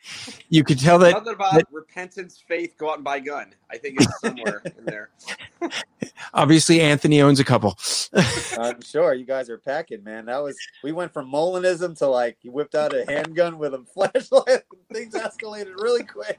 I 0.03 0.31
should 0.31 0.33
get 0.33 0.35
myself 0.35 0.35
a 0.35 0.43
gun. 0.43 0.47
you 0.51 0.65
could 0.65 0.79
tell 0.81 0.99
that 1.01 1.11
Nothing 1.13 1.33
about 1.35 1.55
that- 1.55 1.67
repentance, 1.73 2.43
faith, 2.47 2.75
go 2.79 2.91
out 2.91 2.97
and 2.97 3.05
buy 3.05 3.17
a 3.17 3.21
gun. 3.21 3.55
I 3.71 3.79
think 3.79 4.01
it's 4.01 4.21
somewhere 4.21 4.63
in 4.79 4.85
there. 4.85 5.11
obviously 6.33 6.81
anthony 6.81 7.21
owns 7.21 7.39
a 7.41 7.45
couple 7.45 7.77
I'm 8.59 8.81
sure 8.83 9.13
you 9.15 9.25
guys 9.25 9.51
are 9.51 9.59
packing, 9.59 10.03
man. 10.05 10.27
That 10.27 10.43
was 10.43 10.57
we 10.83 10.93
went 10.93 11.13
from 11.13 11.31
Molinism 11.31 11.97
to 11.99 12.07
like 12.07 12.39
you 12.43 12.51
whipped 12.53 12.75
out 12.75 12.95
a 12.95 13.05
handgun 13.07 13.59
with 13.59 13.75
a 13.75 13.85
flashlight. 13.95 14.63
Things 14.93 15.15
escalated 15.15 15.75
really 15.77 16.05
quick. 16.05 16.39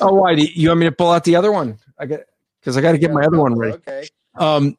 oh 0.00 0.12
why 0.14 0.34
do 0.34 0.42
you, 0.42 0.48
you 0.54 0.68
want 0.68 0.80
me 0.80 0.86
to 0.86 0.92
pull 0.92 1.10
out 1.10 1.24
the 1.24 1.36
other 1.36 1.50
one 1.52 1.78
i 1.98 2.06
got 2.06 2.20
because 2.60 2.76
i 2.76 2.80
got 2.80 2.92
to 2.92 2.98
get 2.98 3.10
my 3.12 3.24
other 3.24 3.38
one 3.38 3.54
ready 3.56 3.74
Okay. 3.74 4.06
um 4.36 4.76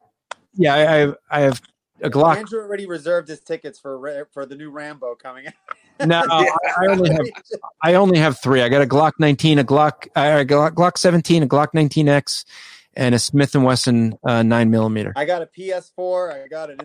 yeah 0.54 0.76
i, 0.76 0.80
I 0.80 0.98
have 0.98 1.18
i 1.32 1.40
have 1.42 1.62
a 2.02 2.10
glock 2.10 2.38
Andrew 2.38 2.62
already 2.62 2.86
reserved 2.86 3.28
his 3.28 3.42
tickets 3.42 3.80
for 3.80 4.28
for 4.32 4.46
the 4.46 4.56
new 4.56 4.70
Rambo 4.72 5.16
coming 5.16 5.48
out. 5.48 5.54
No 6.06 6.24
I, 6.30 6.47
I 6.78 6.88
only 6.88 7.10
have 7.12 7.26
I 7.84 7.93
only 7.95 8.20
have 8.20 8.39
three. 8.39 8.62
I 8.62 8.70
got 8.70 8.82
a 8.82 8.86
Glock 8.86 9.14
19, 9.20 9.60
a 9.60 9.64
Glock, 9.64 10.08
uh, 10.16 10.39
a 10.41 10.45
Glock, 10.45 10.72
Glock 10.72 10.97
17, 10.97 11.43
a 11.43 11.47
Glock 11.47 11.70
19X, 11.74 12.45
and 12.93 13.16
a 13.16 13.20
Smith 13.20 13.56
and 13.56 13.64
Wesson 13.64 14.18
uh, 14.24 14.43
nine 14.43 14.70
millimeter. 14.70 15.14
I 15.16 15.26
got 15.26 15.41
a 15.41 15.45
PS4. 15.45 16.43
I 16.43 16.47
got 16.47 16.70
an 16.70 16.80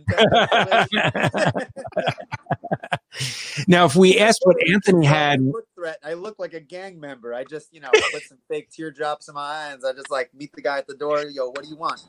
now, 3.68 3.84
if 3.84 3.96
we 3.96 4.18
asked 4.18 4.42
what 4.44 4.56
Anthony 4.68 5.06
had, 5.06 5.40
threat. 5.74 5.98
I 6.04 6.14
look 6.14 6.38
like 6.38 6.54
a 6.54 6.60
gang 6.60 7.00
member. 7.00 7.34
I 7.34 7.44
just 7.44 7.72
you 7.72 7.80
know 7.80 7.90
put 8.12 8.22
some 8.22 8.38
fake 8.48 8.70
teardrops 8.70 9.28
in 9.28 9.34
my 9.34 9.40
eyes. 9.40 9.84
I 9.84 9.92
just 9.92 10.10
like 10.10 10.34
meet 10.34 10.52
the 10.54 10.62
guy 10.62 10.78
at 10.78 10.86
the 10.86 10.96
door. 10.96 11.24
Yo, 11.24 11.48
what 11.48 11.62
do 11.62 11.68
you 11.68 11.76
want? 11.76 12.00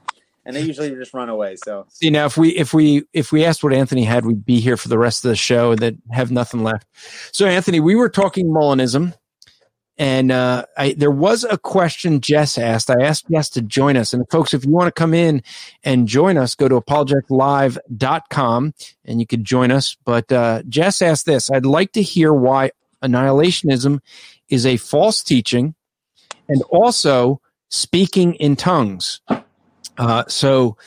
And 0.46 0.56
they 0.56 0.62
usually 0.62 0.92
just 0.92 1.14
run 1.14 1.30
away. 1.30 1.56
So 1.56 1.88
see 1.90 2.10
now 2.10 2.26
if 2.26 2.38
we 2.38 2.50
if 2.50 2.74
we 2.74 3.04
if 3.14 3.32
we 3.32 3.44
asked 3.46 3.64
what 3.64 3.74
Anthony 3.74 4.04
had, 4.04 4.26
we'd 4.26 4.46
be 4.46 4.60
here 4.60 4.78
for 4.78 4.90
the 4.90 4.98
rest 4.98 5.26
of 5.26 5.30
the 5.30 5.36
show 5.36 5.72
and 5.72 5.80
then 5.80 6.02
have 6.12 6.32
nothing 6.32 6.64
left. 6.64 6.88
So, 7.32 7.48
Anthony, 7.48 7.80
we 7.80 7.96
were 7.96 8.10
talking 8.10 8.48
Molinism. 8.48 9.14
And 9.98 10.30
uh, 10.30 10.66
I, 10.78 10.94
there 10.94 11.12
was 11.12 11.46
a 11.46 11.58
question 11.58 12.20
Jess 12.20 12.58
asked. 12.58 12.90
I 12.90 13.02
asked 13.02 13.30
Jess 13.32 13.50
to 13.52 13.62
join 13.62 13.96
us. 13.96 14.14
And 14.14 14.30
folks, 14.30 14.54
if 14.54 14.66
you 14.66 14.72
want 14.72 14.88
to 14.88 14.92
come 14.92 15.14
in 15.14 15.42
and 15.84 16.08
join 16.08 16.38
us, 16.38 16.54
go 16.54 16.68
to 16.68 16.80
apologeticlive.com 16.80 18.74
and 19.06 19.20
you 19.22 19.26
could 19.26 19.46
join 19.46 19.72
us. 19.72 19.96
But 20.04 20.32
uh, 20.32 20.64
Jess 20.68 21.02
asked 21.02 21.26
this 21.26 21.50
I'd 21.50 21.66
like 21.66 21.94
to 21.94 22.02
hear 22.02 22.34
why 22.34 22.72
annihilationism 23.02 24.00
is 24.50 24.66
a 24.66 24.78
false 24.78 25.24
teaching 25.24 25.76
and 26.50 26.62
also 26.64 27.40
speaking 27.70 28.34
in 28.36 28.56
tongues. 28.56 29.22
Uh, 29.98 30.24
so 30.28 30.78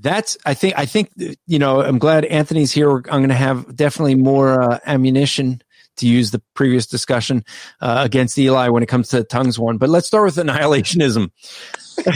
that's 0.00 0.36
I 0.46 0.54
think 0.54 0.74
I 0.78 0.86
think 0.86 1.10
you 1.46 1.58
know 1.58 1.82
I'm 1.82 1.98
glad 1.98 2.24
Anthony's 2.24 2.72
here. 2.72 2.90
I'm 2.90 3.20
going 3.20 3.28
to 3.28 3.34
have 3.34 3.76
definitely 3.76 4.14
more 4.14 4.62
uh, 4.62 4.78
ammunition 4.86 5.62
to 5.96 6.06
use 6.06 6.30
the 6.30 6.42
previous 6.54 6.86
discussion 6.86 7.44
uh, 7.80 8.00
against 8.04 8.38
Eli 8.38 8.68
when 8.68 8.82
it 8.82 8.86
comes 8.86 9.08
to 9.08 9.22
tongues 9.24 9.58
one. 9.58 9.76
But 9.76 9.90
let's 9.90 10.06
start 10.06 10.24
with 10.24 10.36
annihilationism. 10.36 11.30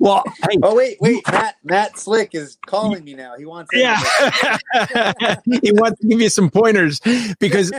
well, 0.00 0.24
hey, 0.48 0.58
oh 0.62 0.74
wait 0.74 0.96
wait 1.00 1.22
Matt 1.30 1.56
Matt 1.62 1.98
Slick 1.98 2.34
is 2.34 2.56
calling 2.66 3.04
me 3.04 3.14
now. 3.14 3.36
He 3.36 3.44
wants 3.44 3.70
yeah, 3.74 3.98
he 5.62 5.72
wants 5.72 6.00
to 6.00 6.06
give 6.08 6.20
you 6.20 6.28
some 6.30 6.50
pointers 6.50 7.00
because 7.38 7.70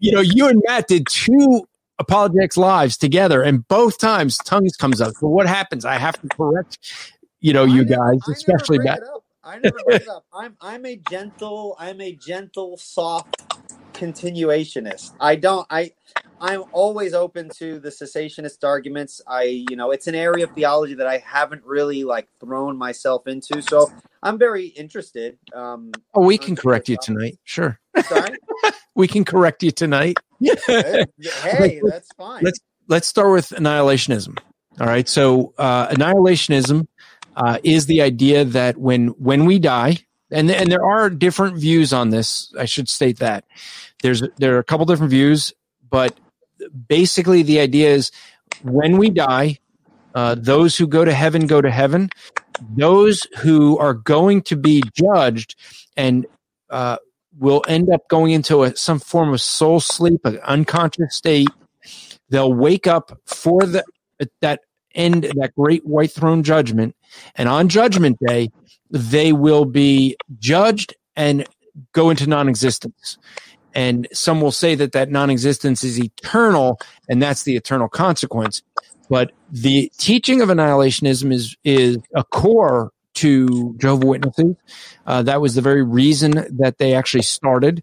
you 0.00 0.12
know 0.12 0.20
you 0.20 0.48
and 0.48 0.60
Matt 0.66 0.88
did 0.88 1.06
two 1.06 1.66
apologetics 1.98 2.56
lives 2.56 2.96
together, 2.96 3.42
and 3.42 3.66
both 3.68 3.98
times 3.98 4.36
tongues 4.38 4.76
comes 4.76 5.00
up. 5.00 5.14
So 5.14 5.28
what 5.28 5.46
happens? 5.46 5.84
I 5.84 5.94
have 5.98 6.20
to 6.20 6.28
correct, 6.28 6.78
you 7.40 7.52
know, 7.52 7.64
you 7.64 7.84
never- 7.84 8.12
guys, 8.12 8.20
especially 8.28 8.78
bring 8.78 8.88
Matt. 8.88 8.98
it 8.98 9.04
up. 9.04 9.22
I 9.44 9.58
never 9.58 9.76
bring 9.86 10.00
it 10.00 10.08
up. 10.08 10.24
I'm 10.32 10.56
I'm 10.60 10.84
a 10.86 10.96
gentle 10.96 11.76
I'm 11.78 12.00
a 12.00 12.12
gentle 12.12 12.76
soft 12.78 13.42
continuationist. 13.94 15.12
I 15.20 15.36
don't 15.36 15.66
I 15.70 15.92
I'm 16.40 16.64
always 16.72 17.14
open 17.14 17.48
to 17.58 17.78
the 17.78 17.90
cessationist 17.90 18.64
arguments. 18.64 19.20
I 19.26 19.64
you 19.70 19.76
know 19.76 19.92
it's 19.92 20.08
an 20.08 20.16
area 20.16 20.44
of 20.44 20.50
theology 20.50 20.94
that 20.94 21.06
I 21.06 21.18
haven't 21.18 21.64
really 21.64 22.02
like 22.02 22.28
thrown 22.40 22.76
myself 22.76 23.28
into. 23.28 23.62
So 23.62 23.90
I'm 24.22 24.36
very 24.36 24.66
interested. 24.66 25.38
Um, 25.54 25.92
Oh, 26.14 26.22
we 26.24 26.38
can 26.38 26.56
correct 26.56 26.88
you 26.88 26.96
tonight. 27.00 27.38
Sure, 27.44 27.78
sorry. 28.08 28.36
we 28.96 29.06
can 29.06 29.24
correct 29.24 29.62
you 29.62 29.70
tonight. 29.70 30.16
hey, 30.40 31.04
hey, 31.42 31.80
that's 31.84 32.08
fine. 32.16 32.42
Let's 32.42 32.58
let's 32.88 33.06
start 33.06 33.30
with 33.30 33.50
annihilationism. 33.50 34.38
All 34.80 34.86
right. 34.86 35.08
So 35.08 35.54
uh, 35.58 35.88
annihilationism 35.88 36.88
uh, 37.36 37.58
is 37.62 37.86
the 37.86 38.02
idea 38.02 38.44
that 38.44 38.76
when 38.78 39.08
when 39.08 39.44
we 39.44 39.58
die, 39.58 39.98
and 40.30 40.50
and 40.50 40.72
there 40.72 40.84
are 40.84 41.08
different 41.10 41.58
views 41.58 41.92
on 41.92 42.10
this. 42.10 42.52
I 42.58 42.64
should 42.64 42.88
state 42.88 43.18
that 43.18 43.44
there's 44.02 44.22
there 44.38 44.56
are 44.56 44.58
a 44.58 44.64
couple 44.64 44.86
different 44.86 45.10
views, 45.10 45.52
but 45.88 46.18
basically 46.88 47.42
the 47.42 47.60
idea 47.60 47.90
is 47.90 48.10
when 48.62 48.96
we 48.96 49.10
die, 49.10 49.58
uh, 50.14 50.34
those 50.38 50.76
who 50.76 50.86
go 50.86 51.04
to 51.04 51.12
heaven 51.12 51.46
go 51.46 51.60
to 51.60 51.70
heaven. 51.70 52.10
Those 52.74 53.26
who 53.40 53.76
are 53.76 53.92
going 53.92 54.40
to 54.44 54.56
be 54.56 54.82
judged 54.94 55.56
and 55.94 56.24
uh, 56.70 56.96
will 57.38 57.62
end 57.68 57.92
up 57.92 58.08
going 58.08 58.32
into 58.32 58.62
a, 58.62 58.74
some 58.76 58.98
form 58.98 59.32
of 59.32 59.40
soul 59.40 59.80
sleep, 59.80 60.24
an 60.24 60.38
unconscious 60.40 61.14
state. 61.14 61.48
They'll 62.28 62.52
wake 62.52 62.86
up 62.86 63.18
for 63.26 63.60
the 63.62 63.84
that 64.40 64.60
end 64.94 65.24
that 65.24 65.54
great 65.54 65.86
white 65.86 66.10
throne 66.10 66.42
judgment. 66.42 66.96
And 67.34 67.48
on 67.48 67.68
judgment 67.68 68.18
day, 68.26 68.48
they 68.90 69.32
will 69.32 69.64
be 69.64 70.16
judged 70.38 70.94
and 71.14 71.46
go 71.92 72.10
into 72.10 72.26
non 72.26 72.48
existence. 72.48 73.18
And 73.74 74.08
some 74.12 74.40
will 74.40 74.52
say 74.52 74.74
that 74.74 74.92
that 74.92 75.10
non 75.10 75.30
existence 75.30 75.84
is 75.84 75.98
eternal, 75.98 76.80
and 77.08 77.22
that's 77.22 77.42
the 77.42 77.56
eternal 77.56 77.88
consequence. 77.88 78.62
But 79.08 79.32
the 79.50 79.92
teaching 79.98 80.40
of 80.40 80.48
annihilationism 80.48 81.32
is, 81.32 81.56
is 81.62 81.98
a 82.14 82.24
core 82.24 82.90
to 83.16 83.74
Jehovah 83.78 84.06
Witnesses. 84.06 84.56
Uh, 85.06 85.22
that 85.22 85.40
was 85.40 85.54
the 85.54 85.62
very 85.62 85.82
reason 85.82 86.32
that 86.58 86.78
they 86.78 86.94
actually 86.94 87.22
started. 87.22 87.82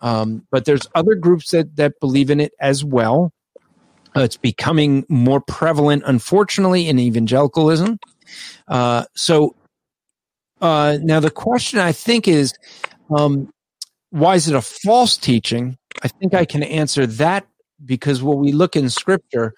Um, 0.00 0.46
but 0.50 0.64
there's 0.64 0.86
other 0.94 1.14
groups 1.14 1.50
that, 1.50 1.76
that 1.76 1.98
believe 2.00 2.30
in 2.30 2.40
it 2.40 2.52
as 2.60 2.84
well. 2.84 3.32
Uh, 4.16 4.22
it's 4.22 4.36
becoming 4.36 5.04
more 5.08 5.40
prevalent, 5.40 6.02
unfortunately, 6.06 6.88
in 6.88 6.98
evangelicalism. 6.98 7.98
Uh, 8.68 9.04
so 9.14 9.54
uh, 10.60 10.98
now 11.02 11.20
the 11.20 11.30
question 11.30 11.78
I 11.78 11.92
think 11.92 12.28
is, 12.28 12.54
um, 13.10 13.50
why 14.10 14.34
is 14.34 14.48
it 14.48 14.54
a 14.54 14.62
false 14.62 15.16
teaching? 15.16 15.76
I 16.02 16.08
think 16.08 16.34
I 16.34 16.44
can 16.44 16.62
answer 16.62 17.06
that 17.06 17.46
because 17.84 18.22
when 18.22 18.38
we 18.38 18.52
look 18.52 18.76
in 18.76 18.88
Scripture, 18.88 19.54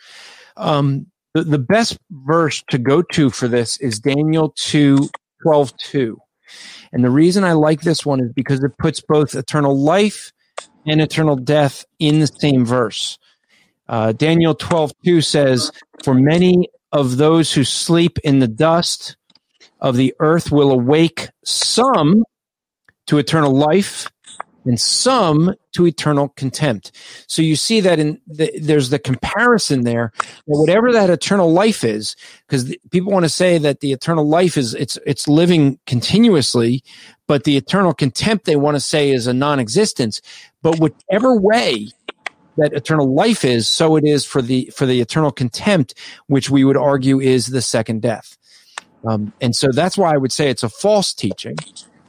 um, 0.57 1.07
the, 1.35 1.45
the 1.45 1.59
best 1.59 1.99
verse 2.11 2.63
to 2.71 2.79
go 2.79 3.03
to 3.03 3.31
for 3.31 3.49
this 3.49 3.77
is 3.79 3.99
Daniel 4.01 4.53
2 4.57 5.09
12 5.43 5.77
2. 5.77 6.19
And 6.93 7.05
the 7.05 7.11
reason 7.11 7.45
I 7.45 7.53
like 7.53 7.83
this 7.83 8.05
one 8.05 8.21
is 8.21 8.33
because 8.33 8.63
it 8.65 8.77
puts 8.79 9.01
both 9.01 9.35
eternal 9.35 9.79
life 9.79 10.33
and 10.87 11.01
eternal 11.01 11.37
death 11.37 11.85
in 11.99 12.21
the 12.21 12.27
same 12.27 12.65
verse. 12.65 13.19
Uh, 13.89 14.13
Daniel 14.13 14.55
12 14.55 14.93
2 15.05 15.21
says, 15.21 15.71
For 16.03 16.15
many 16.15 16.69
of 16.93 17.17
those 17.17 17.53
who 17.53 17.65
sleep 17.65 18.19
in 18.25 18.39
the 18.39 18.49
dust 18.49 19.17
of 19.81 19.97
the 19.97 20.15
earth 20.21 20.51
will 20.51 20.71
awake 20.71 21.29
some 21.45 22.25
to 23.07 23.19
eternal 23.19 23.55
life 23.55 24.09
and 24.69 24.79
some 24.79 25.55
to 25.73 25.87
eternal 25.87 26.29
contempt. 26.37 26.93
So 27.27 27.41
you 27.41 27.57
see 27.57 27.81
that 27.81 27.99
in 27.99 28.21
the, 28.27 28.53
there's 28.61 28.91
the 28.91 28.99
comparison 28.99 29.85
there. 29.85 30.13
Whatever 30.45 30.93
that 30.93 31.11
eternal 31.11 31.53
life 31.53 31.83
is, 31.83 32.15
because 32.47 32.77
people 32.91 33.11
want 33.11 33.25
to 33.25 33.31
say 33.31 33.57
that 33.59 33.81
the 33.81 33.93
eternal 33.93 34.29
life 34.29 34.57
is 34.57 34.75
it's 34.75 34.99
it's 35.07 35.27
living 35.27 35.79
continuously, 35.87 36.85
but 37.27 37.45
the 37.45 37.57
eternal 37.57 37.95
contempt 37.95 38.45
they 38.45 38.57
want 38.57 38.77
to 38.77 38.81
say 38.81 39.11
is 39.11 39.27
a 39.27 39.33
non-existence. 39.33 40.21
But 40.63 40.79
whichever 40.79 41.35
way 41.35 41.89
that 42.59 42.75
eternal 42.75 43.15
life 43.15 43.45
is, 43.45 43.69
so 43.69 43.97
it 43.97 44.05
is 44.05 44.27
for 44.27 44.43
the 44.43 44.71
for 44.77 44.85
the 44.85 45.01
eternal 45.01 45.33
contempt, 45.33 45.95
which 46.27 46.51
we 46.51 46.63
would 46.63 46.77
argue 46.77 47.21
is 47.21 47.47
the 47.47 47.63
second 47.63 48.03
death. 48.03 48.37
Um, 49.09 49.33
and 49.41 49.57
so 49.57 49.69
that's 49.73 49.97
why 49.97 50.13
I 50.13 50.19
would 50.19 50.33
say 50.33 50.51
it's 50.51 50.65
a 50.65 50.69
false 50.69 51.15
teaching. 51.15 51.57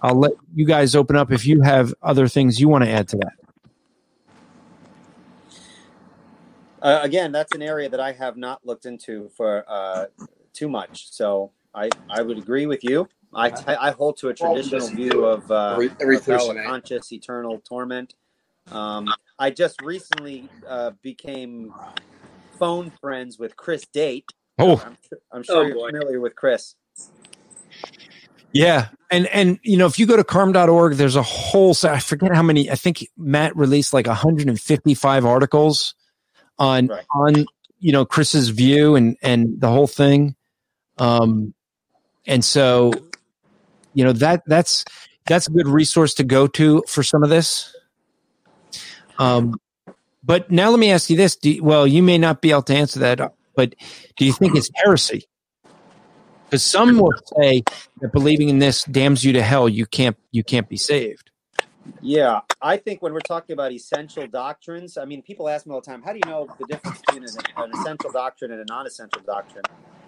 I'll 0.02 0.20
let 0.20 0.34
you 0.56 0.66
guys 0.66 0.96
open 0.96 1.16
up 1.16 1.32
if 1.32 1.46
you 1.46 1.62
have 1.62 1.94
other 2.02 2.28
things 2.28 2.60
you 2.60 2.70
want 2.70 2.84
to 2.86 2.90
add 2.90 3.08
to 3.10 3.18
that. 3.18 3.34
Uh, 6.82 7.00
again, 7.04 7.32
that's 7.32 7.54
an 7.54 7.62
area 7.62 7.90
that 7.90 8.00
I 8.00 8.14
have 8.14 8.38
not 8.38 8.66
looked 8.66 8.86
into 8.86 9.30
for 9.36 9.66
uh, 9.68 10.06
too 10.54 10.70
much. 10.70 11.12
So 11.12 11.52
I, 11.74 11.90
I 12.10 12.22
would 12.22 12.38
agree 12.38 12.66
with 12.68 12.84
you. 12.84 13.10
I, 13.36 13.52
I 13.68 13.92
hold 13.92 14.18
to 14.18 14.30
a 14.30 14.34
traditional 14.34 14.88
view 14.88 15.26
of, 15.26 15.50
uh, 15.52 15.74
Every- 15.74 15.92
every 16.02 16.18
of 16.18 16.26
hell, 16.26 16.54
conscious 16.66 17.12
eternal 17.12 17.60
torment. 17.68 18.16
Um, 18.72 19.08
I 19.38 19.52
just 19.52 19.82
recently 19.82 20.52
uh, 20.68 20.92
became 21.02 21.74
phone 22.58 22.92
friends 23.02 23.40
with 23.40 23.56
Chris 23.56 23.86
Date. 23.94 24.26
Oh, 24.60 24.84
I'm, 24.86 24.98
I'm 25.32 25.44
sure 25.44 25.64
Oh, 25.64 25.68
you're 25.68 25.76
boy. 25.76 25.90
familiar 25.92 26.20
with 26.22 26.36
Chris. 26.36 26.76
Yeah. 28.54 28.90
And, 29.12 29.26
and, 29.28 29.60
you 29.64 29.76
know, 29.78 29.88
if 29.88 29.98
you 29.98 30.06
go 30.06 30.16
to 30.16 30.24
carm.org, 30.24 30.94
there's 30.96 31.16
a 31.16 31.24
whole 31.24 31.74
set. 31.74 31.94
I 31.94 32.00
forget 32.00 32.34
how 32.34 32.44
many, 32.44 32.70
I 32.70 32.76
think 32.76 33.08
Matt 33.18 33.56
released 33.56 33.94
like 33.94 34.06
155 34.08 35.26
articles 35.26 35.96
on, 36.60 36.88
Right. 36.88 37.06
on, 37.16 37.46
you 37.80 37.92
know, 37.92 38.06
Chris's 38.06 38.50
view 38.50 38.96
and, 38.96 39.18
and 39.24 39.60
the 39.60 39.70
whole 39.70 39.88
thing. 39.88 40.36
Um, 41.00 41.54
and 42.28 42.46
so, 42.46 42.92
you 43.94 44.04
know, 44.04 44.14
that, 44.14 44.44
that's, 44.46 44.86
that's 45.26 45.48
a 45.48 45.52
good 45.52 45.68
resource 45.68 46.14
to 46.16 46.24
go 46.24 46.46
to 46.48 46.84
for 46.88 47.02
some 47.02 47.24
of 47.24 47.30
this. 47.30 47.76
Um, 49.18 49.60
but 50.24 50.52
now 50.52 50.70
let 50.70 50.80
me 50.80 50.92
ask 50.92 51.10
you 51.10 51.18
this. 51.18 51.38
You- 51.42 51.64
well, 51.64 51.88
you 51.88 52.04
may 52.04 52.18
not 52.18 52.42
be 52.42 52.52
able 52.52 52.64
to 52.64 52.76
answer 52.76 53.00
that, 53.00 53.34
but 53.56 53.74
do 54.18 54.26
you 54.26 54.34
think 54.34 54.56
it's 54.56 54.70
heresy? 54.76 55.24
Because 56.50 56.64
some 56.64 56.98
will 56.98 57.14
say 57.38 57.62
that 58.02 58.12
believing 58.12 58.50
in 58.50 58.58
this 58.58 58.84
damns 58.86 59.24
you 59.24 59.34
to 59.34 59.44
hell. 59.44 59.70
You 59.70 59.86
can't 59.86 60.18
you 60.32 60.44
can't 60.44 60.68
be 60.68 60.78
saved. 60.78 61.30
Yeah, 62.02 62.42
I 62.62 62.78
think 62.78 63.02
when 63.02 63.14
we're 63.14 63.20
talking 63.20 63.54
about 63.54 63.72
essential 63.72 64.26
doctrines, 64.28 64.98
I 64.98 65.06
mean, 65.06 65.22
people 65.22 65.48
ask 65.48 65.66
me 65.66 65.74
all 65.74 65.82
the 65.82 65.86
time, 65.86 66.02
how 66.02 66.12
do 66.12 66.20
you 66.24 66.30
know 66.30 66.48
the 66.60 66.66
difference 66.66 67.02
between 67.02 67.24
an, 67.24 67.72
essential 67.74 68.12
doctrine 68.12 68.52
and 68.52 68.62
a 68.62 68.66
non 68.66 68.88
essential 68.88 69.22
doctrine? 69.26 69.64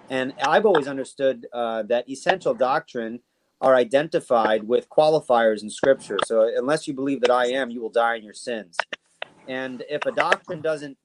And 0.09 0.33
I've 0.45 0.65
always 0.65 0.87
understood 0.87 1.47
uh, 1.53 1.83
that 1.83 2.09
essential 2.09 2.53
doctrine 2.53 3.19
are 3.61 3.75
identified 3.75 4.63
with 4.63 4.89
qualifiers 4.89 5.61
in 5.61 5.69
Scripture. 5.69 6.17
So 6.25 6.49
unless 6.55 6.87
you 6.87 6.93
believe 6.93 7.21
that 7.21 7.31
I 7.31 7.47
am, 7.47 7.69
you 7.69 7.81
will 7.81 7.89
die 7.89 8.15
in 8.15 8.23
your 8.23 8.33
sins. 8.33 8.75
And 9.47 9.83
if 9.89 10.05
a 10.05 10.11
doctrine 10.11 10.61
doesn't 10.61 10.97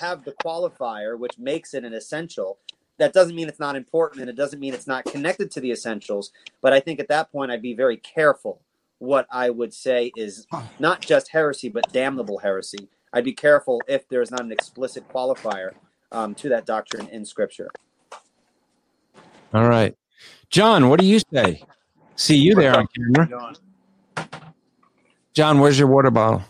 have 0.00 0.24
the 0.24 0.34
qualifier, 0.44 1.18
which 1.18 1.38
makes 1.38 1.74
it 1.74 1.84
an 1.84 1.92
essential, 1.92 2.58
that 2.98 3.12
doesn't 3.12 3.34
mean 3.34 3.48
it's 3.48 3.60
not 3.60 3.76
important 3.76 4.20
and 4.20 4.30
it 4.30 4.36
doesn't 4.36 4.60
mean 4.60 4.74
it's 4.74 4.86
not 4.86 5.04
connected 5.04 5.50
to 5.52 5.60
the 5.60 5.70
essentials. 5.70 6.32
But 6.60 6.72
I 6.72 6.80
think 6.80 7.00
at 7.00 7.08
that 7.08 7.30
point, 7.32 7.50
I'd 7.50 7.62
be 7.62 7.74
very 7.74 7.96
careful 7.96 8.60
what 8.98 9.26
I 9.30 9.50
would 9.50 9.74
say 9.74 10.12
is 10.16 10.46
not 10.78 11.00
just 11.00 11.28
heresy, 11.28 11.68
but 11.68 11.90
damnable 11.92 12.38
heresy. 12.38 12.88
I'd 13.12 13.24
be 13.24 13.32
careful 13.32 13.80
if 13.86 14.08
there's 14.08 14.30
not 14.30 14.42
an 14.42 14.52
explicit 14.52 15.08
qualifier 15.08 15.72
um, 16.12 16.34
to 16.36 16.48
that 16.48 16.66
doctrine 16.66 17.08
in 17.08 17.24
Scripture. 17.24 17.68
All 19.52 19.68
right, 19.68 19.96
John, 20.50 20.88
what 20.88 20.98
do 20.98 21.06
you 21.06 21.20
say? 21.32 21.62
See 22.16 22.36
you 22.36 22.54
there 22.54 22.76
on 22.76 22.86
camera, 22.96 23.28
John. 23.28 23.56
John. 25.32 25.58
Where's 25.60 25.78
your 25.78 25.88
water 25.88 26.10
bottle? 26.10 26.42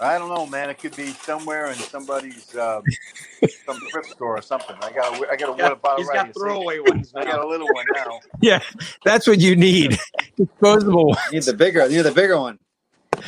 I 0.00 0.18
don't 0.18 0.28
know, 0.28 0.46
man. 0.46 0.70
It 0.70 0.78
could 0.78 0.96
be 0.96 1.06
somewhere 1.08 1.66
in 1.66 1.74
somebody's 1.76 2.54
um, 2.56 2.82
some 3.64 3.78
thrift 3.90 4.10
store 4.10 4.36
or 4.38 4.42
something. 4.42 4.76
I 4.82 4.90
got 4.90 5.20
a, 5.20 5.30
I 5.30 5.36
got 5.36 5.50
a 5.50 5.52
water 5.52 5.76
bottle 5.76 5.98
He's 5.98 6.08
right 6.08 6.16
got 6.16 6.26
here. 6.26 6.34
See? 6.34 6.40
throwaway 6.40 6.78
ones 6.80 7.12
I 7.14 7.24
got 7.24 7.44
a 7.44 7.46
little 7.46 7.68
one 7.72 7.84
now. 7.94 8.20
Yeah, 8.40 8.60
that's 9.04 9.26
what 9.26 9.40
you 9.40 9.54
need. 9.56 9.98
Disposable. 10.36 11.16
You 11.30 11.34
need 11.38 11.44
the 11.44 11.54
bigger, 11.54 11.82
you 11.86 11.98
need 11.98 12.02
the 12.02 12.12
bigger 12.12 12.38
one. 12.38 12.58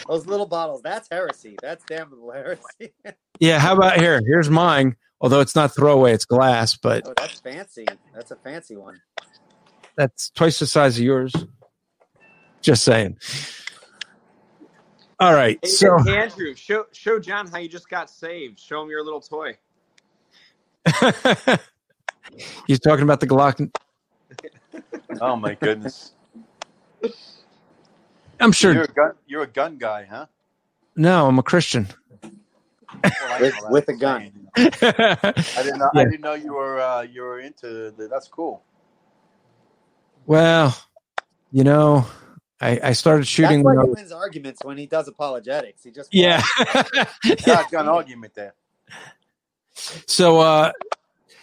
Those 0.09 0.26
little 0.26 0.47
bottles, 0.47 0.82
that's 0.82 1.09
heresy. 1.10 1.56
That's 1.62 1.84
damnable 1.84 2.32
heresy. 2.32 2.93
Yeah. 3.38 3.60
How 3.60 3.74
about 3.74 3.98
here? 3.98 4.20
Here's 4.26 4.51
mine. 4.51 4.97
Although 5.20 5.40
it's 5.40 5.55
not 5.55 5.74
throwaway, 5.74 6.12
it's 6.12 6.24
glass, 6.24 6.76
but 6.76 7.05
oh, 7.06 7.14
that's 7.16 7.40
fancy. 7.40 7.86
That's 8.14 8.32
a 8.32 8.36
fancy 8.36 8.76
one. 8.76 9.01
that's 9.97 10.30
twice 10.30 10.59
the 10.59 10.66
size 10.66 10.98
of 10.98 11.05
yours. 11.05 11.32
Just 12.60 12.82
saying. 12.82 13.16
All 15.18 15.32
right. 15.34 15.59
Hey, 15.62 15.68
So 15.68 15.98
hey, 15.98 16.16
Andrew, 16.18 16.55
show 16.55 16.86
show 16.93 17.18
John 17.18 17.47
how 17.47 17.59
you 17.59 17.68
just 17.68 17.88
got 17.88 18.10
saved. 18.10 18.59
Show 18.60 18.82
him 18.82 18.90
your 18.90 19.02
little 19.02 19.20
toy. 19.20 19.56
he's 22.66 22.80
talking 22.80 23.02
about 23.02 23.20
the 23.20 23.26
Glock. 23.26 23.70
Oh 25.20 25.36
my 25.36 25.55
goodness! 25.55 26.12
I'm 28.40 28.52
sure. 28.52 28.74
You're 28.74 28.84
a 28.84 28.88
gun. 28.88 29.12
You're 29.26 29.43
a 29.43 29.47
gun 29.47 29.78
guy, 29.78 30.05
huh? 30.05 30.26
No, 30.97 31.26
I'm 31.26 31.38
a 31.38 31.43
Christian. 31.43 31.88
Well, 32.22 33.40
With- 33.40 33.55
know 33.55 33.60
that. 33.62 33.70
with 33.70 33.88
a 33.88 33.93
I'm 33.93 33.98
gun. 33.98 34.20
saying, 34.20 34.32
you 34.34 34.43
know. 34.43 34.51
I 35.56 35.62
didn't 35.62 35.78
know. 35.78 35.90
Yeah. 35.94 36.01
I 36.01 36.05
didn't 36.05 36.20
know 36.20 36.34
you 36.34 36.52
were. 36.55 36.80
Uh, 36.80 37.02
you 37.02 37.22
were 37.22 37.40
into. 37.40 37.90
The, 37.97 38.09
that's 38.09 38.28
cool. 38.28 38.62
well, 40.26 40.76
you 41.52 41.64
know, 41.64 42.06
I, 42.61 42.81
I 42.83 42.93
started 42.93 43.27
shooting. 43.27 43.62
That's 43.62 43.77
why 43.77 43.85
when 43.85 43.87
he 43.87 43.93
wins 43.93 44.12
arguments 44.12 44.65
when 44.65 44.78
he 44.78 44.87
does 44.87 45.09
apologetics. 45.09 45.85
He 45.85 45.91
just 45.91 46.12
yeah. 46.12 46.43
Shotgun 47.39 47.89
argument 47.89 48.35
there. 48.35 48.55
So 49.74 50.41
uh 50.41 50.73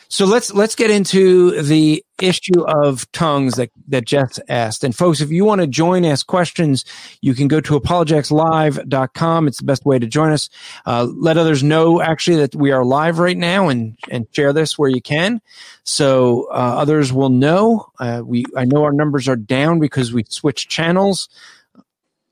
so 0.07 0.25
let's 0.25 0.53
let's 0.53 0.75
get 0.75 0.89
into 0.89 1.61
the 1.61 2.03
issue 2.23 2.61
of 2.61 3.11
tongues 3.11 3.55
that 3.55 3.69
that 3.87 4.05
Jess 4.05 4.39
asked. 4.47 4.83
And 4.83 4.95
folks, 4.95 5.21
if 5.21 5.29
you 5.29 5.45
want 5.45 5.61
to 5.61 5.67
join 5.67 6.05
ask 6.05 6.25
questions, 6.25 6.85
you 7.21 7.33
can 7.33 7.47
go 7.47 7.59
to 7.61 7.79
apologeticslive.com. 7.79 9.47
It's 9.47 9.57
the 9.57 9.65
best 9.65 9.85
way 9.85 9.99
to 9.99 10.07
join 10.07 10.31
us. 10.31 10.49
Uh, 10.85 11.07
let 11.13 11.37
others 11.37 11.63
know 11.63 12.01
actually 12.01 12.37
that 12.37 12.55
we 12.55 12.71
are 12.71 12.85
live 12.85 13.19
right 13.19 13.37
now 13.37 13.69
and 13.69 13.97
and 14.09 14.27
share 14.31 14.53
this 14.53 14.77
where 14.77 14.89
you 14.89 15.01
can. 15.01 15.41
So 15.83 16.47
uh, 16.51 16.75
others 16.77 17.11
will 17.11 17.29
know. 17.29 17.87
Uh, 17.99 18.21
we 18.25 18.45
I 18.55 18.65
know 18.65 18.83
our 18.83 18.93
numbers 18.93 19.27
are 19.27 19.35
down 19.35 19.79
because 19.79 20.13
we 20.13 20.23
switched 20.29 20.69
channels 20.69 21.29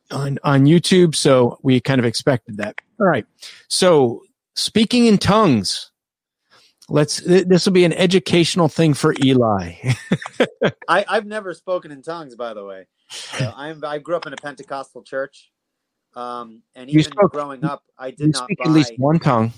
on 0.10 0.40
on 0.44 0.66
YouTube, 0.66 1.16
so 1.16 1.60
we 1.62 1.82
kind 1.82 2.00
of 2.00 2.06
expected 2.06 2.58
that. 2.58 2.80
All 3.00 3.08
right. 3.08 3.26
So 3.68 4.24
speaking 4.56 5.06
in 5.06 5.18
tongues 5.18 5.91
Let's. 6.92 7.22
This 7.22 7.66
will 7.66 7.74
be 7.74 7.86
an 7.86 7.94
educational 7.94 8.68
thing 8.68 8.94
for 8.94 9.16
Eli. 9.24 9.74
I, 10.88 11.06
I've 11.08 11.26
never 11.26 11.54
spoken 11.54 11.92
in 11.92 12.02
tongues, 12.02 12.36
by 12.36 12.54
the 12.54 12.66
way. 12.66 12.88
So 13.10 13.52
I'm 13.56 13.84
I 13.86 13.98
grew 14.00 14.16
up 14.16 14.28
in 14.28 14.34
a 14.34 14.38
Pentecostal 14.38 15.02
church, 15.04 15.52
um, 16.16 16.62
and 16.76 16.90
even 16.90 17.04
spoke- 17.12 17.32
growing 17.32 17.64
up, 17.64 17.84
I 17.98 18.12
did 18.12 18.20
you 18.20 18.28
not 18.34 18.44
speak 18.44 18.58
buy. 18.60 18.66
at 18.66 18.72
least 18.72 18.94
one 18.98 19.20
tongue. 19.20 19.54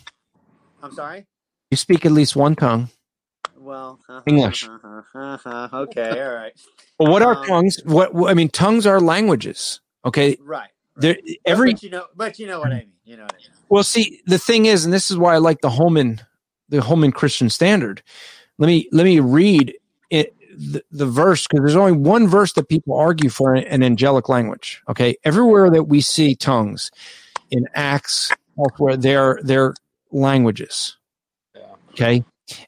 I'm 0.81 0.91
sorry. 0.93 1.25
You 1.71 1.77
speak 1.77 2.05
at 2.05 2.11
least 2.11 2.35
one 2.35 2.55
tongue. 2.55 2.89
Well, 3.57 3.99
English. 4.27 4.67
okay, 5.15 6.21
all 6.21 6.33
right, 6.35 6.51
Well, 6.99 7.11
what 7.11 7.21
are 7.21 7.37
Um, 7.37 7.45
tongues? 7.47 7.79
What 7.85 8.13
what- 8.13 8.29
I 8.29 8.33
mean, 8.33 8.49
tongues 8.49 8.85
are 8.85 8.99
languages. 9.01 9.79
Okay, 10.05 10.37
right. 10.41 10.69
there 10.97 11.17
every 11.45 11.73
but 11.73 11.81
you 11.83 11.89
know, 11.89 12.05
but 12.15 12.37
you 12.39 12.45
know 12.47 12.59
what 12.59 12.71
I 12.71 12.79
mean. 12.79 12.91
You 13.05 13.17
know 13.17 13.23
what 13.23 13.33
I 13.33 13.37
mean. 13.37 13.47
Well, 13.69 13.83
see, 13.83 14.21
the 14.27 14.37
thing 14.37 14.65
is, 14.65 14.85
and 14.85 14.93
this 14.93 15.09
is 15.09 15.17
why 15.17 15.33
I 15.33 15.37
like 15.37 15.61
the 15.61 15.69
Holman, 15.69 16.21
the 16.69 16.81
Holman 16.81 17.11
Christian 17.11 17.49
Standard. 17.49 18.01
Let 18.57 18.67
me 18.67 18.87
let 18.91 19.03
me 19.03 19.19
read 19.19 19.73
it, 20.09 20.35
the, 20.55 20.83
the 20.91 21.05
verse 21.05 21.47
because 21.47 21.61
there's 21.61 21.75
only 21.75 21.91
one 21.93 22.27
verse 22.27 22.53
that 22.53 22.69
people 22.69 22.95
argue 22.97 23.29
for 23.29 23.53
an, 23.55 23.63
an 23.65 23.83
angelic 23.83 24.29
language. 24.29 24.81
Okay, 24.89 25.15
everywhere 25.23 25.69
that 25.71 25.85
we 25.85 26.01
see 26.01 26.35
tongues 26.35 26.91
in 27.51 27.67
Acts, 27.73 28.31
elsewhere, 28.57 28.97
they're 28.97 29.39
they're 29.43 29.73
languages. 30.11 30.97
Yeah. 31.55 31.61
Okay, 31.91 32.23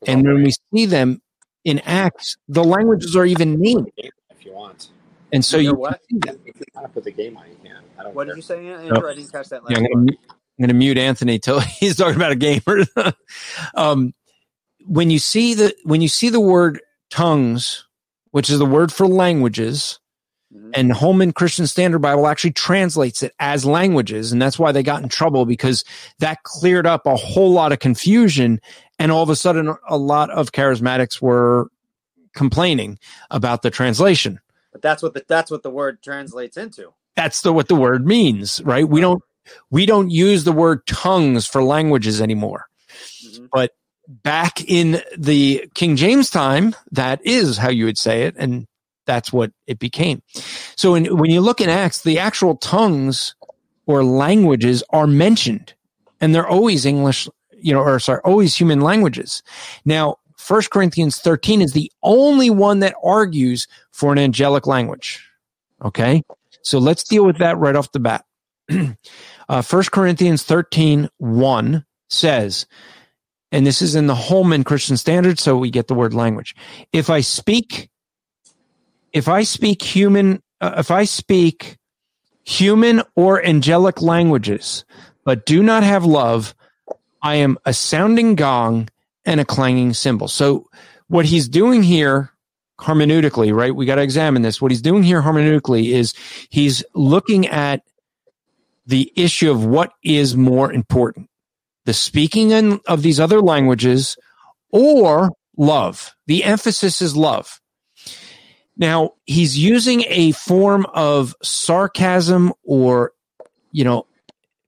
and 0.07 0.23
when 0.25 0.43
we 0.43 0.51
see 0.73 0.85
them 0.85 1.21
in 1.63 1.79
Acts, 1.79 2.37
the 2.47 2.63
languages 2.63 3.15
are 3.15 3.25
even 3.25 3.59
named, 3.59 3.91
If 3.97 4.45
you 4.45 4.53
want, 4.53 4.89
and 5.31 5.43
so 5.43 5.57
You 5.57 5.63
know 5.63 5.69
you 5.71 5.75
what? 5.77 6.01
can 6.09 6.21
see 6.21 6.31
that. 6.31 6.39
if 6.45 6.55
you 6.59 6.65
want 6.73 6.87
to 6.87 6.93
put 6.93 7.03
the 7.03 7.11
game 7.11 7.37
on, 7.37 7.47
you 7.49 7.57
can. 7.63 7.77
I 7.99 8.03
don't 8.03 8.15
What 8.15 8.25
care. 8.25 8.35
did 8.35 8.37
you 8.37 8.41
say, 8.43 8.67
Andrew? 8.67 9.09
I 9.09 9.13
didn't 9.15 9.29
oh. 9.29 9.37
catch 9.37 9.49
that 9.49 9.63
last 9.63 9.71
Yeah, 9.71 9.77
I'm 9.93 10.05
gonna, 10.05 10.17
I'm 10.57 10.63
gonna 10.63 10.73
mute 10.73 10.97
Anthony 10.97 11.39
till 11.39 11.59
he's 11.79 11.95
talking 11.97 12.15
about 12.15 12.31
a 12.31 12.35
gamer. 12.35 12.85
um, 13.75 14.13
when 14.85 15.09
you 15.09 15.19
see 15.19 15.53
the 15.53 15.75
when 15.83 16.01
you 16.01 16.07
see 16.07 16.29
the 16.29 16.39
word 16.39 16.79
tongues, 17.09 17.85
which 18.31 18.49
is 18.49 18.59
the 18.59 18.65
word 18.65 18.91
for 18.91 19.07
languages, 19.07 19.99
Mhm. 20.53 20.71
and 20.75 20.93
Holman 20.93 21.33
Christian 21.33 21.65
Standard 21.67 21.99
Bible 21.99 22.27
actually 22.27 22.51
translates 22.53 23.23
it 23.23 23.33
as 23.39 23.65
languages, 23.65 24.31
and 24.31 24.39
that's 24.41 24.59
why 24.59 24.71
they 24.71 24.83
got 24.83 25.01
in 25.03 25.09
trouble 25.09 25.45
because 25.45 25.83
that 26.19 26.43
cleared 26.43 26.85
up 26.85 27.05
a 27.07 27.15
whole 27.15 27.51
lot 27.51 27.71
of 27.73 27.79
confusion, 27.79 28.61
and 28.99 29.11
all 29.11 29.23
of 29.23 29.29
a 29.29 29.35
sudden, 29.35 29.75
a 29.89 29.97
lot 29.97 30.29
of 30.29 30.51
charismatics 30.51 31.19
were 31.19 31.67
complaining 32.35 32.99
about 33.31 33.63
the 33.63 33.71
translation 33.71 34.39
But 34.71 34.81
that's 34.83 35.01
what 35.01 35.13
the 35.13 35.25
that's 35.27 35.49
what 35.49 35.63
the 35.63 35.69
word 35.71 36.01
translates 36.03 36.57
into. 36.57 36.93
that's 37.15 37.41
the 37.41 37.51
what 37.53 37.67
the 37.67 37.75
word 37.75 38.05
means 38.05 38.61
right 38.63 38.87
we 38.87 38.99
don't 39.01 39.23
we 39.69 39.85
don't 39.85 40.09
use 40.09 40.43
the 40.43 40.51
word 40.51 40.85
tongues 40.87 41.45
for 41.45 41.63
languages 41.63 42.21
anymore. 42.21 42.67
Mhm. 43.25 43.69
back 44.07 44.63
in 44.69 45.01
the 45.17 45.67
king 45.73 45.95
james 45.95 46.29
time 46.29 46.75
that 46.91 47.19
is 47.25 47.57
how 47.57 47.71
you 47.71 47.85
would 47.85 47.97
say 47.97 48.21
it 48.23 48.35
and 48.37 48.67
that's 49.07 49.33
what 49.33 49.51
it 49.65 49.79
became. 49.79 50.21
So 50.75 50.93
in, 50.93 51.17
when 51.17 51.31
you 51.31 51.41
look 51.41 51.59
in 51.59 51.69
acts 51.69 52.03
the 52.03 52.19
actual 52.19 52.55
tongues 52.57 53.33
or 53.87 54.03
languages 54.03 54.83
are 54.91 55.07
mentioned 55.07 55.73
and 56.21 56.35
they're 56.35 56.47
always 56.47 56.85
english 56.85 57.27
you 57.57 57.73
know 57.73 57.79
or 57.81 57.99
sorry 57.99 58.21
always 58.23 58.55
human 58.55 58.81
languages. 58.81 59.41
Now 59.85 60.17
1 60.47 60.61
corinthians 60.71 61.17
13 61.17 61.61
is 61.61 61.73
the 61.73 61.91
only 62.03 62.49
one 62.49 62.79
that 62.79 62.95
argues 63.03 63.67
for 63.91 64.11
an 64.11 64.19
angelic 64.19 64.67
language. 64.67 65.27
Okay? 65.83 66.21
So 66.61 66.77
let's 66.77 67.03
deal 67.03 67.25
with 67.25 67.37
that 67.39 67.57
right 67.57 67.75
off 67.75 67.91
the 67.91 67.99
bat. 67.99 68.25
uh, 69.49 69.61
1 69.61 69.83
Corinthians 69.91 70.43
13, 70.43 71.09
1 71.17 71.85
says, 72.09 72.65
and 73.51 73.65
this 73.65 73.81
is 73.81 73.95
in 73.95 74.07
the 74.07 74.15
Holman 74.15 74.63
Christian 74.63 74.97
Standard, 74.97 75.39
so 75.39 75.57
we 75.57 75.69
get 75.69 75.87
the 75.87 75.93
word 75.93 76.13
language. 76.13 76.55
If 76.91 77.09
I 77.09 77.21
speak, 77.21 77.89
if 79.13 79.27
I 79.27 79.43
speak 79.43 79.81
human, 79.81 80.41
uh, 80.61 80.75
if 80.77 80.91
I 80.91 81.05
speak 81.05 81.77
human 82.43 83.01
or 83.15 83.43
angelic 83.45 84.01
languages, 84.01 84.83
but 85.23 85.45
do 85.45 85.63
not 85.63 85.83
have 85.83 86.05
love, 86.05 86.53
I 87.21 87.35
am 87.35 87.57
a 87.65 87.73
sounding 87.73 88.35
gong 88.35 88.89
and 89.25 89.39
a 89.39 89.45
clanging 89.45 89.93
cymbal. 89.93 90.27
So 90.27 90.69
what 91.07 91.25
he's 91.25 91.47
doing 91.47 91.81
here 91.81 92.31
hermeneutically, 92.79 93.53
right? 93.55 93.75
We 93.75 93.85
got 93.85 93.95
to 93.95 94.01
examine 94.01 94.41
this. 94.41 94.61
What 94.61 94.71
he's 94.71 94.81
doing 94.81 95.03
here 95.03 95.21
hermeneutically 95.21 95.91
is 95.91 96.13
he's 96.49 96.83
looking 96.93 97.47
at 97.47 97.83
the 98.85 99.11
issue 99.15 99.51
of 99.51 99.65
what 99.65 99.93
is 100.03 100.35
more 100.35 100.71
important 100.71 101.29
the 101.85 101.93
speaking 101.93 102.51
in, 102.51 102.79
of 102.87 103.03
these 103.03 103.19
other 103.19 103.41
languages 103.41 104.17
or 104.71 105.31
love. 105.55 106.13
The 106.27 106.43
emphasis 106.43 107.01
is 107.01 107.15
love. 107.15 107.61
Now, 108.77 109.11
he's 109.25 109.57
using 109.57 110.03
a 110.07 110.31
form 110.31 110.85
of 110.93 111.33
sarcasm 111.41 112.51
or, 112.63 113.13
you 113.71 113.83
know, 113.83 114.05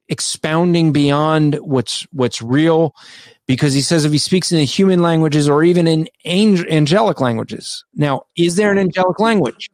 expounding 0.09 0.93
beyond 0.93 1.55
what's 1.55 2.03
what's 2.13 2.41
real 2.41 2.95
because 3.45 3.73
he 3.73 3.81
says 3.81 4.05
if 4.05 4.11
he 4.13 4.17
speaks 4.17 4.51
in 4.53 4.57
the 4.57 4.63
human 4.63 5.01
languages 5.01 5.49
or 5.49 5.63
even 5.63 5.85
in 5.85 6.07
angel, 6.23 6.65
angelic 6.69 7.19
languages. 7.19 7.83
Now, 7.93 8.23
is 8.37 8.55
there 8.55 8.71
an 8.71 8.77
angelic 8.77 9.19
language? 9.19 9.69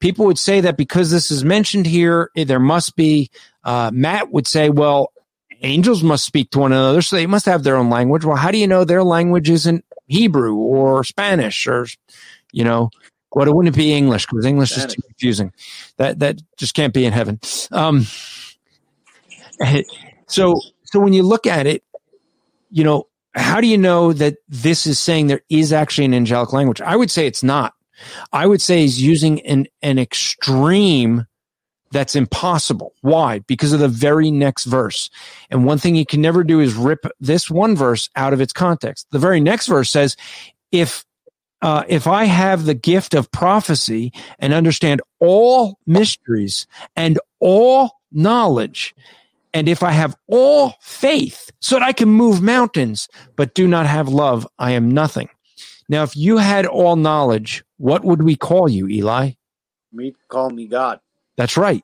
People 0.00 0.26
would 0.26 0.38
say 0.38 0.60
that 0.60 0.76
because 0.76 1.10
this 1.10 1.30
is 1.30 1.44
mentioned 1.44 1.86
here, 1.86 2.30
eh, 2.36 2.44
there 2.44 2.60
must 2.60 2.96
be. 2.96 3.30
Uh, 3.62 3.90
Matt 3.92 4.32
would 4.32 4.46
say, 4.46 4.70
well, 4.70 5.12
angels 5.62 6.02
must 6.02 6.24
speak 6.24 6.50
to 6.50 6.58
one 6.60 6.72
another, 6.72 7.02
so 7.02 7.16
they 7.16 7.26
must 7.26 7.46
have 7.46 7.62
their 7.62 7.76
own 7.76 7.90
language. 7.90 8.24
Well, 8.24 8.36
how 8.36 8.50
do 8.50 8.58
you 8.58 8.66
know 8.66 8.84
their 8.84 9.04
language 9.04 9.50
isn't 9.50 9.84
Hebrew 10.06 10.54
or 10.56 11.04
Spanish 11.04 11.66
or, 11.66 11.86
you 12.52 12.64
know, 12.64 12.90
what 13.30 13.48
it 13.48 13.54
wouldn't 13.54 13.76
be 13.76 13.92
English 13.92 14.26
because 14.26 14.44
English 14.44 14.76
is 14.76 14.86
too 14.86 15.02
confusing. 15.02 15.52
That 15.96 16.18
that 16.18 16.40
just 16.56 16.74
can't 16.74 16.92
be 16.92 17.04
in 17.04 17.12
heaven. 17.12 17.40
Um, 17.70 18.06
so 20.26 20.60
so 20.84 21.00
when 21.00 21.12
you 21.12 21.22
look 21.22 21.46
at 21.46 21.66
it, 21.66 21.84
you 22.70 22.84
know, 22.84 23.06
how 23.34 23.60
do 23.60 23.68
you 23.68 23.78
know 23.78 24.12
that 24.12 24.36
this 24.48 24.86
is 24.86 24.98
saying 24.98 25.28
there 25.28 25.42
is 25.48 25.72
actually 25.72 26.06
an 26.06 26.14
angelic 26.14 26.52
language? 26.52 26.80
I 26.80 26.96
would 26.96 27.10
say 27.10 27.26
it's 27.26 27.42
not. 27.42 27.74
I 28.32 28.46
would 28.46 28.62
say 28.62 28.82
he's 28.82 29.00
using 29.00 29.40
an 29.46 29.66
an 29.82 29.98
extreme 29.98 31.26
that's 31.92 32.14
impossible. 32.14 32.94
Why? 33.00 33.40
Because 33.40 33.72
of 33.72 33.80
the 33.80 33.88
very 33.88 34.30
next 34.30 34.64
verse. 34.64 35.10
And 35.50 35.64
one 35.64 35.78
thing 35.78 35.96
you 35.96 36.06
can 36.06 36.20
never 36.20 36.44
do 36.44 36.60
is 36.60 36.74
rip 36.74 37.04
this 37.18 37.50
one 37.50 37.74
verse 37.74 38.08
out 38.14 38.32
of 38.32 38.40
its 38.40 38.52
context. 38.52 39.06
The 39.10 39.18
very 39.18 39.40
next 39.40 39.66
verse 39.66 39.90
says, 39.90 40.16
if 40.70 41.04
uh, 41.62 41.84
if 41.88 42.06
I 42.06 42.24
have 42.24 42.64
the 42.64 42.74
gift 42.74 43.12
of 43.12 43.30
prophecy 43.30 44.12
and 44.38 44.54
understand 44.54 45.02
all 45.18 45.78
mysteries 45.86 46.66
and 46.96 47.18
all 47.38 48.00
knowledge, 48.10 48.94
and 49.52 49.68
if 49.68 49.82
I 49.82 49.90
have 49.90 50.16
all 50.26 50.74
faith 50.80 51.50
so 51.60 51.74
that 51.74 51.82
I 51.82 51.92
can 51.92 52.08
move 52.08 52.40
mountains, 52.40 53.08
but 53.36 53.54
do 53.54 53.68
not 53.68 53.86
have 53.86 54.08
love, 54.08 54.46
I 54.58 54.72
am 54.72 54.90
nothing. 54.90 55.28
Now, 55.88 56.02
if 56.04 56.16
you 56.16 56.38
had 56.38 56.64
all 56.64 56.96
knowledge, 56.96 57.62
what 57.80 58.04
would 58.04 58.22
we 58.22 58.36
call 58.36 58.68
you, 58.68 58.86
Eli? 58.88 59.30
Me 59.90 60.14
call 60.28 60.50
me 60.50 60.66
God. 60.66 61.00
That's 61.36 61.56
right. 61.56 61.82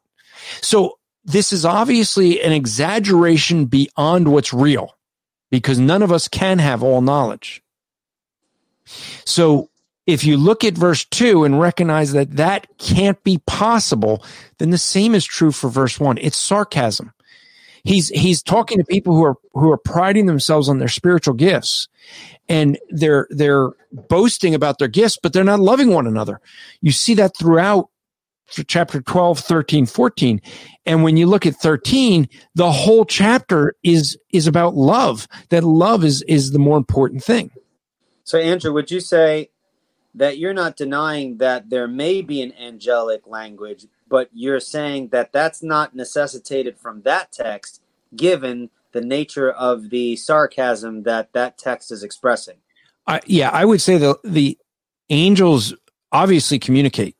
So 0.61 0.99
this 1.25 1.55
is 1.55 1.65
obviously 1.65 2.43
an 2.43 2.53
exaggeration 2.53 3.65
beyond 3.65 4.31
what's 4.31 4.53
real 4.53 4.95
because 5.51 5.79
none 5.79 6.03
of 6.03 6.13
us 6.13 6.29
can 6.29 6.59
have 6.59 6.83
all 6.83 7.01
knowledge. 7.01 7.63
So 9.25 9.71
if 10.07 10.23
you 10.25 10.37
look 10.37 10.65
at 10.65 10.75
verse 10.75 11.07
2 11.07 11.45
and 11.45 11.59
recognize 11.59 12.13
that 12.13 12.37
that 12.37 12.67
can't 12.77 13.23
be 13.25 13.39
possible, 13.47 14.23
then 14.59 14.71
the 14.71 14.79
same 14.79 15.15
is 15.15 15.25
true 15.25 15.51
for 15.51 15.71
verse 15.71 15.99
1. 15.99 16.19
It's 16.19 16.37
sarcasm. 16.37 17.13
He's 17.87 18.09
he's 18.09 18.43
talking 18.43 18.79
to 18.79 18.85
people 18.85 19.15
who 19.15 19.25
are 19.25 19.37
who 19.55 19.71
are 19.73 19.79
priding 19.79 20.27
themselves 20.27 20.69
on 20.69 20.79
their 20.79 20.89
spiritual 20.89 21.35
gifts 21.35 21.89
and 22.49 22.79
they're 22.91 23.27
they're 23.31 23.71
boasting 23.93 24.55
about 24.55 24.79
their 24.79 24.89
gifts 24.89 25.19
but 25.23 25.33
they're 25.33 25.45
not 25.45 25.61
loving 25.61 25.91
one 25.91 26.07
another. 26.07 26.41
You 26.83 26.93
see 26.93 27.15
that 27.15 27.37
throughout 27.37 27.91
chapter 28.69 29.01
12 29.01 29.41
13 29.41 29.87
14 29.87 30.41
and 30.87 31.03
when 31.03 31.17
you 31.17 31.27
look 31.27 31.47
at 31.47 31.57
13 31.57 32.29
the 32.55 32.71
whole 32.73 33.05
chapter 33.05 33.75
is 33.83 34.17
is 34.33 34.47
about 34.47 34.77
love 34.77 35.27
that 35.51 35.65
love 35.65 36.05
is 36.05 36.23
is 36.29 36.53
the 36.53 36.59
more 36.61 36.77
important 36.79 37.25
thing 37.25 37.51
So, 38.27 38.41
Andrew, 38.41 38.73
would 38.73 38.91
you 38.91 39.01
say 39.01 39.51
that 40.17 40.39
you're 40.39 40.55
not 40.55 40.77
denying 40.77 41.39
that 41.39 41.71
there 41.71 41.87
may 41.87 42.23
be 42.23 42.43
an 42.43 42.53
angelic 42.59 43.27
language, 43.27 43.87
but 44.09 44.29
you're 44.33 44.61
saying 44.61 45.09
that 45.09 45.33
that's 45.33 45.63
not 45.63 45.95
necessitated 45.95 46.79
from 46.79 47.03
that 47.03 47.33
text, 47.33 47.83
given 48.15 48.71
the 48.93 49.01
nature 49.01 49.51
of 49.51 49.91
the 49.91 50.17
sarcasm 50.17 51.03
that 51.03 51.33
that 51.33 51.59
text 51.59 51.91
is 51.93 52.03
expressing? 52.03 52.57
I, 53.09 53.21
yeah 53.27 53.51
i 53.51 53.65
would 53.65 53.81
say 53.81 53.99
the 53.99 54.19
the 54.25 54.59
angels 55.11 55.75
obviously 56.13 56.59
communicate. 56.59 57.15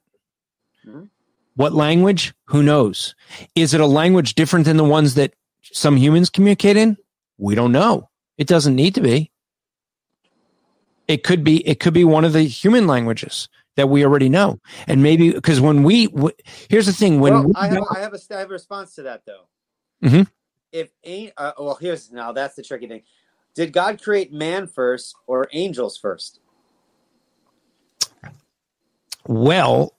Mhm. 0.87 1.11
what 1.55 1.73
language? 1.73 2.35
Who 2.47 2.63
knows? 2.63 3.15
Is 3.55 3.75
it 3.75 3.81
a 3.81 3.87
language 3.87 4.35
different 4.35 4.65
than 4.67 4.77
the 4.77 4.85
ones 4.85 5.15
that 5.15 5.35
some 5.63 5.97
humans 5.97 6.31
communicate 6.31 6.77
in? 6.77 6.97
We 7.39 7.55
don't 7.55 7.73
know. 7.73 8.09
It 8.39 8.47
doesn't 8.47 8.75
need 8.77 8.95
to 8.95 9.01
be. 9.01 9.31
It 11.09 11.23
could 11.25 11.45
be 11.45 11.67
it 11.67 11.79
could 11.81 11.95
be 11.95 12.05
one 12.05 12.25
of 12.25 12.33
the 12.33 12.43
human 12.43 12.87
languages 12.87 13.49
that 13.77 13.89
we 13.89 14.05
already 14.05 14.29
know, 14.29 14.59
and 14.87 15.03
maybe 15.03 15.33
because 15.33 15.61
when 15.61 15.83
we 15.83 16.09
w- 16.09 16.35
here's 16.69 16.87
the 16.87 16.93
thing 16.93 17.21
when 17.21 17.35
well, 17.35 17.45
we 17.45 17.53
I 17.55 17.69
have, 17.69 17.85
I 17.91 17.99
have 18.01 18.15
a 18.15 18.35
I 18.35 18.41
have 18.41 18.51
a 18.51 18.53
response 18.53 18.95
to 18.97 19.03
that 19.03 19.23
though. 19.27 19.47
Mhm. 20.03 20.29
If 20.73 20.91
ain't 21.05 21.33
uh, 21.37 21.53
well, 21.59 21.79
here's 21.81 22.11
now 22.11 22.33
that's 22.33 22.57
the 22.57 22.63
tricky 22.63 22.89
thing. 22.89 23.03
Did 23.55 23.73
God 23.73 24.03
create 24.03 24.33
man 24.33 24.67
first 24.67 25.15
or 25.27 25.49
angels 25.53 25.97
first? 25.97 26.41
well, 29.29 29.95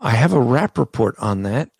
I 0.00 0.10
have 0.10 0.32
a 0.32 0.40
rap 0.40 0.78
report 0.78 1.16
on 1.18 1.42
that. 1.42 1.70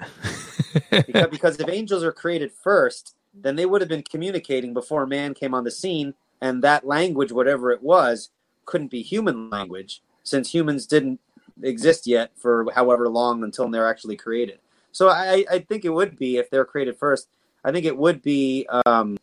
Because, 0.91 1.27
because 1.31 1.61
if 1.61 1.69
angels 1.69 2.05
are 2.05 2.13
created 2.13 2.53
first, 2.53 3.15
then 3.35 3.57
they 3.57 3.67
would 3.67 3.81
have 3.81 3.89
been 3.89 4.03
communicating 4.03 4.73
before 4.73 5.07
man 5.07 5.35
came 5.35 5.55
on 5.55 5.65
the 5.65 5.71
scene, 5.71 6.15
and 6.41 6.63
that 6.63 6.87
language, 6.87 7.33
whatever 7.33 7.71
it 7.71 7.83
was, 7.83 8.31
couldn't 8.65 8.91
be 8.91 9.03
human 9.03 9.51
language 9.51 10.03
since 10.29 10.53
humans 10.53 10.87
didn't 10.87 11.21
exist 11.63 12.07
yet 12.07 12.33
for 12.37 12.67
however 12.75 13.09
long 13.09 13.43
until 13.43 13.69
they're 13.69 13.89
actually 13.89 14.17
created. 14.17 14.59
So 14.93 15.09
I, 15.09 15.45
I 15.51 15.59
think 15.61 15.85
it 15.85 15.91
would 15.91 16.19
be 16.19 16.37
if 16.37 16.51
they're 16.51 16.65
created 16.65 16.97
first. 16.97 17.29
I 17.65 17.73
think 17.73 17.85
it 17.85 17.97
would 17.97 18.23
be 18.23 18.67
um, 18.87 19.19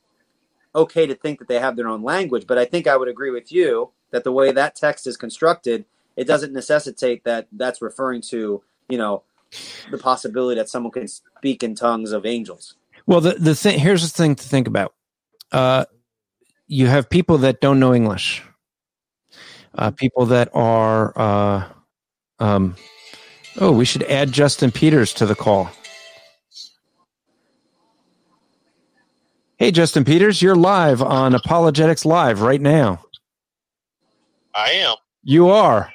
okay 0.73 1.07
to 1.07 1.15
think 1.15 1.39
that 1.39 1.47
they 1.47 1.59
have 1.59 1.75
their 1.75 1.87
own 1.87 2.03
language, 2.03 2.45
but 2.47 2.57
I 2.57 2.65
think 2.65 2.87
I 2.87 2.97
would 2.97 3.07
agree 3.07 3.31
with 3.31 3.51
you 3.51 3.91
that 4.11 4.23
the 4.23 4.31
way 4.31 4.51
that 4.51 4.75
text 4.75 5.07
is 5.07 5.17
constructed, 5.17 5.85
it 6.15 6.25
doesn't 6.25 6.53
necessitate 6.53 7.23
that 7.23 7.47
that's 7.51 7.81
referring 7.81 8.21
to 8.21 8.63
you 8.89 8.97
know 8.97 9.23
the 9.91 9.97
possibility 9.97 10.59
that 10.59 10.69
someone 10.69 10.91
can 10.91 11.07
speak 11.07 11.63
in 11.63 11.75
tongues 11.75 12.11
of 12.11 12.25
angels. 12.25 12.75
Well, 13.05 13.21
the 13.21 13.33
the 13.33 13.55
thing 13.55 13.79
here's 13.79 14.03
the 14.03 14.09
thing 14.09 14.35
to 14.35 14.43
think 14.43 14.67
about. 14.67 14.93
Uh, 15.51 15.85
you 16.67 16.87
have 16.87 17.09
people 17.09 17.37
that 17.39 17.61
don't 17.61 17.79
know 17.79 17.93
English. 17.93 18.43
Uh, 19.77 19.91
people 19.91 20.25
that 20.27 20.49
are. 20.53 21.13
Uh, 21.15 21.67
um, 22.39 22.75
oh, 23.59 23.71
we 23.71 23.85
should 23.85 24.03
add 24.03 24.31
Justin 24.31 24.71
Peters 24.71 25.13
to 25.13 25.25
the 25.25 25.35
call. 25.35 25.69
Hey, 29.57 29.71
Justin 29.71 30.03
Peters, 30.03 30.41
you're 30.41 30.55
live 30.55 31.01
on 31.01 31.33
Apologetics 31.33 32.03
Live 32.03 32.41
right 32.41 32.59
now. 32.59 33.01
I 34.53 34.71
am. 34.71 34.95
You 35.23 35.49
are. 35.49 35.91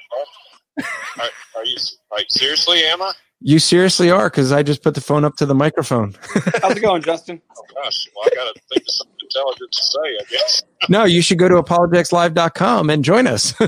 Are, 0.79 1.29
are 1.55 1.65
you? 1.65 1.77
Are 2.11 2.19
you 2.19 2.25
seriously? 2.29 2.83
Am 2.85 3.01
I? 3.01 3.13
You 3.39 3.57
seriously 3.59 4.11
are 4.11 4.29
because 4.29 4.51
I 4.51 4.61
just 4.61 4.83
put 4.83 4.93
the 4.93 5.01
phone 5.01 5.25
up 5.25 5.35
to 5.37 5.45
the 5.45 5.55
microphone. 5.55 6.15
How's 6.61 6.77
it 6.77 6.81
going, 6.81 7.01
Justin? 7.01 7.41
Oh 7.57 7.63
gosh. 7.73 8.07
Well, 8.15 8.29
I 8.31 8.35
got 8.35 8.53
to 8.53 8.61
think 8.71 8.81
of 8.83 8.93
something 8.93 9.10
intelligent 9.35 9.71
to 9.71 9.83
say. 9.83 9.99
I 9.99 10.23
guess. 10.29 10.63
no, 10.89 11.03
you 11.05 11.21
should 11.21 11.37
go 11.39 11.47
to 11.49 11.55
apologeticslive.com 11.55 12.89
and 12.89 13.03
join 13.03 13.27
us. 13.27 13.53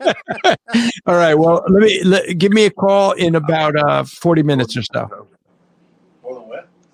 hard 0.00 0.54
to 0.54 0.54
do. 0.74 0.96
All 1.06 1.16
right. 1.16 1.34
Well, 1.34 1.62
let 1.68 1.82
me 1.82 2.02
let, 2.02 2.38
give 2.38 2.50
me 2.52 2.64
a 2.64 2.70
call 2.70 3.12
in 3.12 3.34
about 3.34 3.76
uh, 3.76 4.04
40 4.04 4.42
minutes 4.42 4.74
or 4.74 4.82
so. 4.84 5.28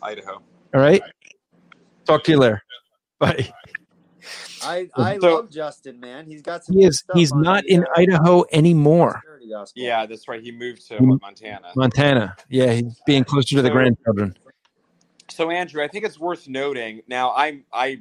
Idaho. 0.02 0.32
All 0.32 0.80
right. 0.80 1.00
Talk 2.06 2.24
to 2.24 2.32
you 2.32 2.38
later. 2.38 2.62
Bye. 3.20 3.48
I 4.64 4.88
I 4.96 5.18
So- 5.20 5.34
love 5.36 5.50
Justin, 5.50 6.00
man. 6.00 6.26
He's 6.26 6.42
got 6.42 6.64
some. 6.64 6.76
He 6.76 6.84
is 6.84 6.98
stuff 6.98 7.16
he's 7.16 7.30
on 7.30 7.42
not 7.42 7.64
in 7.66 7.86
Idaho 7.96 8.44
anymore. 8.50 9.22
Prosperity 9.44 9.48
gospel. 9.52 9.82
Yeah, 9.82 10.06
that's 10.06 10.28
right. 10.28 10.42
He 10.42 10.52
moved 10.52 10.86
to 10.88 10.94
Mm. 10.98 11.08
what, 11.08 11.22
Montana. 11.22 11.72
Montana. 11.76 12.36
Yeah, 12.48 12.72
he's 12.72 13.00
being 13.06 13.24
closer 13.24 13.56
to 13.56 13.62
the 13.62 13.68
So- 13.68 13.72
grandchildren. 13.74 14.36
So 15.30 15.50
Andrew, 15.50 15.82
I 15.82 15.88
think 15.88 16.04
it's 16.04 16.18
worth 16.18 16.48
noting. 16.48 17.02
Now, 17.08 17.30
I 17.30 17.62
I 17.72 18.00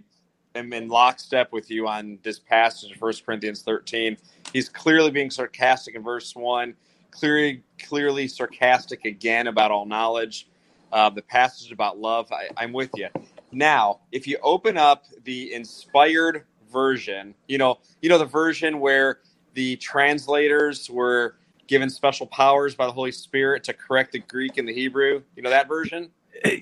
am 0.56 0.72
in 0.74 0.88
lockstep 0.88 1.52
with 1.52 1.72
you 1.72 1.88
on 1.88 2.20
this 2.22 2.38
passage 2.38 2.92
of 2.92 3.02
1 3.02 3.24
Corinthians 3.26 3.62
13. 3.64 4.18
He's 4.52 4.70
clearly 4.70 5.10
being 5.10 5.32
sarcastic 5.32 5.96
in 5.96 6.04
verse 6.04 6.36
one. 6.36 6.76
Clearly, 7.12 7.64
clearly 7.80 8.28
sarcastic 8.28 9.06
again 9.06 9.48
about 9.48 9.72
all 9.72 9.86
knowledge. 9.86 10.48
Uh, 10.92 11.10
the 11.10 11.22
passage 11.24 11.72
about 11.72 11.98
love. 11.98 12.32
I, 12.32 12.50
I'm 12.56 12.72
with 12.72 12.92
you. 12.96 13.08
Now, 13.52 14.02
if 14.12 14.28
you 14.28 14.38
open 14.44 14.78
up 14.78 15.06
the 15.24 15.54
inspired 15.54 16.44
version, 16.72 17.34
you 17.48 17.58
know, 17.58 17.80
you 18.02 18.10
know 18.10 18.20
the 18.20 18.26
version 18.26 18.80
where 18.80 19.20
the 19.54 19.76
translators 19.78 20.90
were 20.90 21.36
given 21.68 21.90
special 21.90 22.28
powers 22.28 22.76
by 22.76 22.86
the 22.86 22.92
Holy 22.92 23.12
Spirit 23.12 23.64
to 23.66 23.74
correct 23.74 24.12
the 24.12 24.20
Greek 24.20 24.58
and 24.58 24.68
the 24.68 24.74
Hebrew. 24.74 25.22
You 25.36 25.44
know 25.44 25.50
that 25.50 25.68
version. 25.68 26.10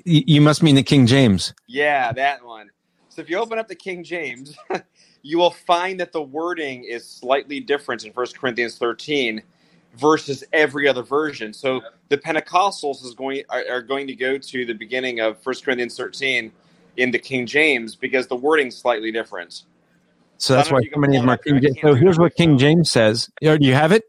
You 0.06 0.42
must 0.42 0.62
mean 0.62 0.76
the 0.76 0.84
King 0.84 1.08
James. 1.08 1.54
Yeah, 1.68 2.12
that 2.14 2.44
one. 2.44 2.70
So 3.10 3.22
if 3.22 3.30
you 3.30 3.38
open 3.38 3.58
up 3.60 3.68
the 3.68 3.76
King 3.76 4.04
James, 4.04 4.56
you 5.22 5.38
will 5.38 5.52
find 5.52 6.00
that 6.00 6.12
the 6.12 6.22
wording 6.22 6.84
is 6.84 7.06
slightly 7.08 7.60
different 7.60 8.06
in 8.06 8.12
1 8.14 8.28
Corinthians 8.40 8.78
13 8.78 9.42
versus 9.98 10.44
every 10.54 10.88
other 10.88 11.04
version. 11.04 11.54
So 11.54 11.82
the 12.10 12.18
Pentecostals 12.18 13.04
is 13.04 13.14
going 13.14 13.44
are, 13.50 13.64
are 13.70 13.82
going 13.82 14.08
to 14.08 14.16
go 14.16 14.38
to 14.38 14.66
the 14.66 14.74
beginning 14.74 15.20
of 15.20 15.46
1 15.46 15.56
Corinthians 15.64 15.98
13 15.98 16.52
in 16.98 17.12
the 17.12 17.20
King 17.20 17.46
James 17.46 17.96
because 17.96 18.28
the 18.28 18.36
wording's 18.36 18.78
slightly 18.78 19.12
different. 19.12 19.64
So 20.42 20.56
that's 20.56 20.72
why 20.72 20.82
so 20.92 21.00
many 21.00 21.18
of 21.18 21.22
pull 21.22 21.28
them 21.28 21.30
are. 21.30 21.38
King 21.38 21.62
James. 21.62 21.78
So 21.82 21.94
here's 21.94 22.18
what 22.18 22.36
King. 22.36 22.58
James 22.58 22.92
says. 22.92 23.30
Do 23.42 23.58
you 23.62 23.74
have 23.74 23.92
it? 23.92 24.04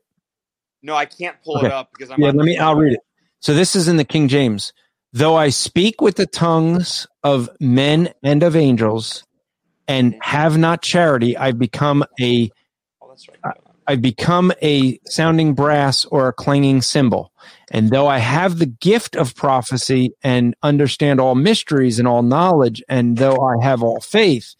No, 0.82 0.94
I 0.94 1.04
can't 1.04 1.36
pull 1.44 1.62
it 1.64 1.70
up 1.70 1.90
because 1.92 2.10
I'm 2.10 2.18
Yeah, 2.20 2.28
let 2.28 2.46
me. 2.46 2.56
I'll 2.56 2.74
read 2.74 2.94
it. 2.94 3.00
So 3.40 3.54
this 3.54 3.76
is 3.76 3.86
in 3.86 3.98
the 3.98 4.04
King 4.04 4.28
James. 4.28 4.72
Though 5.12 5.36
I 5.36 5.50
speak 5.50 6.00
with 6.00 6.16
the 6.16 6.26
tongues 6.26 7.06
of 7.22 7.50
men 7.60 8.14
and 8.22 8.42
of 8.42 8.56
angels, 8.56 9.24
and 9.86 10.16
have 10.22 10.56
not 10.56 10.80
charity, 10.80 11.36
I've 11.36 11.58
become 11.58 12.02
a 12.18 12.50
Oh, 13.02 13.08
that's 13.08 13.28
right. 13.28 13.54
I've 13.86 14.00
become 14.00 14.52
a 14.62 14.98
sounding 15.04 15.54
brass 15.54 16.04
or 16.06 16.28
a 16.28 16.32
clanging 16.32 16.82
cymbal. 16.82 17.32
And 17.70 17.90
though 17.90 18.06
I 18.06 18.18
have 18.18 18.58
the 18.58 18.66
gift 18.66 19.16
of 19.16 19.34
prophecy 19.34 20.14
and 20.22 20.54
understand 20.62 21.20
all 21.20 21.34
mysteries 21.34 21.98
and 21.98 22.06
all 22.06 22.22
knowledge, 22.22 22.82
and 22.88 23.18
though 23.18 23.36
I 23.36 23.62
have 23.64 23.82
all 23.82 24.00
faith, 24.00 24.54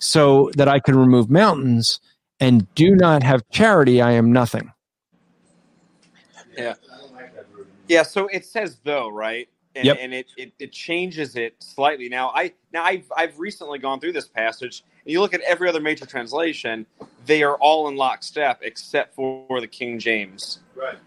so 0.00 0.50
that 0.56 0.66
I 0.68 0.80
can 0.80 0.96
remove 0.96 1.30
mountains, 1.30 2.00
and 2.40 2.72
do 2.74 2.94
not 2.96 3.22
have 3.22 3.42
charity, 3.50 4.00
I 4.02 4.12
am 4.12 4.32
nothing. 4.32 4.72
Yeah, 6.56 6.74
Yeah. 7.88 8.02
so 8.02 8.26
it 8.28 8.44
says 8.44 8.78
though, 8.84 9.08
right? 9.08 9.48
And, 9.76 9.84
Yep. 9.84 9.96
and 10.00 10.12
it, 10.14 10.26
it, 10.36 10.52
it 10.58 10.72
changes 10.72 11.36
it 11.36 11.54
slightly. 11.60 12.08
Now 12.08 12.32
I 12.34 12.52
now 12.72 12.82
I've 12.82 13.04
I've 13.16 13.38
recently 13.38 13.78
gone 13.78 14.00
through 14.00 14.12
this 14.12 14.26
passage 14.26 14.82
and 15.04 15.12
you 15.12 15.20
look 15.20 15.32
at 15.32 15.40
every 15.42 15.68
other 15.68 15.80
major 15.80 16.06
translation, 16.06 16.86
they 17.26 17.44
are 17.44 17.54
all 17.56 17.88
in 17.88 17.96
lockstep 17.96 18.58
except 18.62 19.14
for 19.14 19.60
the 19.60 19.68
King 19.68 19.98
James. 20.00 20.58
Right. 20.74 20.98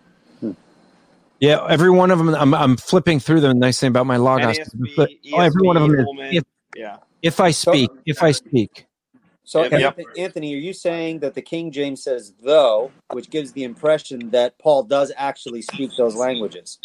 Yeah, 1.39 1.65
every 1.69 1.89
one 1.89 2.09
of 2.09 2.19
them. 2.19 2.33
I'm, 2.33 2.53
I'm 2.53 2.77
flipping 2.77 3.19
through 3.19 3.41
them. 3.41 3.51
The 3.51 3.59
nice 3.65 3.77
thing 3.77 3.89
about 3.89 4.05
my 4.05 4.15
logos, 4.15 4.57
NASB, 4.59 4.95
but 4.95 5.09
oh, 5.33 5.39
every 5.41 5.61
one 5.61 5.75
of 5.75 5.83
them 5.83 5.99
is. 5.99 6.05
Holman. 6.05 6.43
Yeah. 6.73 6.97
If 7.23 7.39
I 7.39 7.51
speak, 7.51 7.89
if 8.05 8.21
I 8.21 8.31
speak, 8.31 8.85
So, 9.45 9.63
Yep, 9.63 9.71
yep. 9.73 9.99
Anthony, 9.99 10.07
Anthony, 10.23 10.55
are 10.55 10.59
you 10.59 10.73
saying 10.73 11.19
that 11.19 11.33
the 11.33 11.41
King 11.41 11.71
James 11.71 12.03
says 12.03 12.33
"though," 12.43 12.91
which 13.11 13.29
gives 13.29 13.53
the 13.53 13.63
impression 13.63 14.29
that 14.31 14.59
Paul 14.59 14.83
does 14.83 15.11
actually 15.17 15.61
speak 15.61 15.95
those 15.95 16.15
languages, 16.15 16.79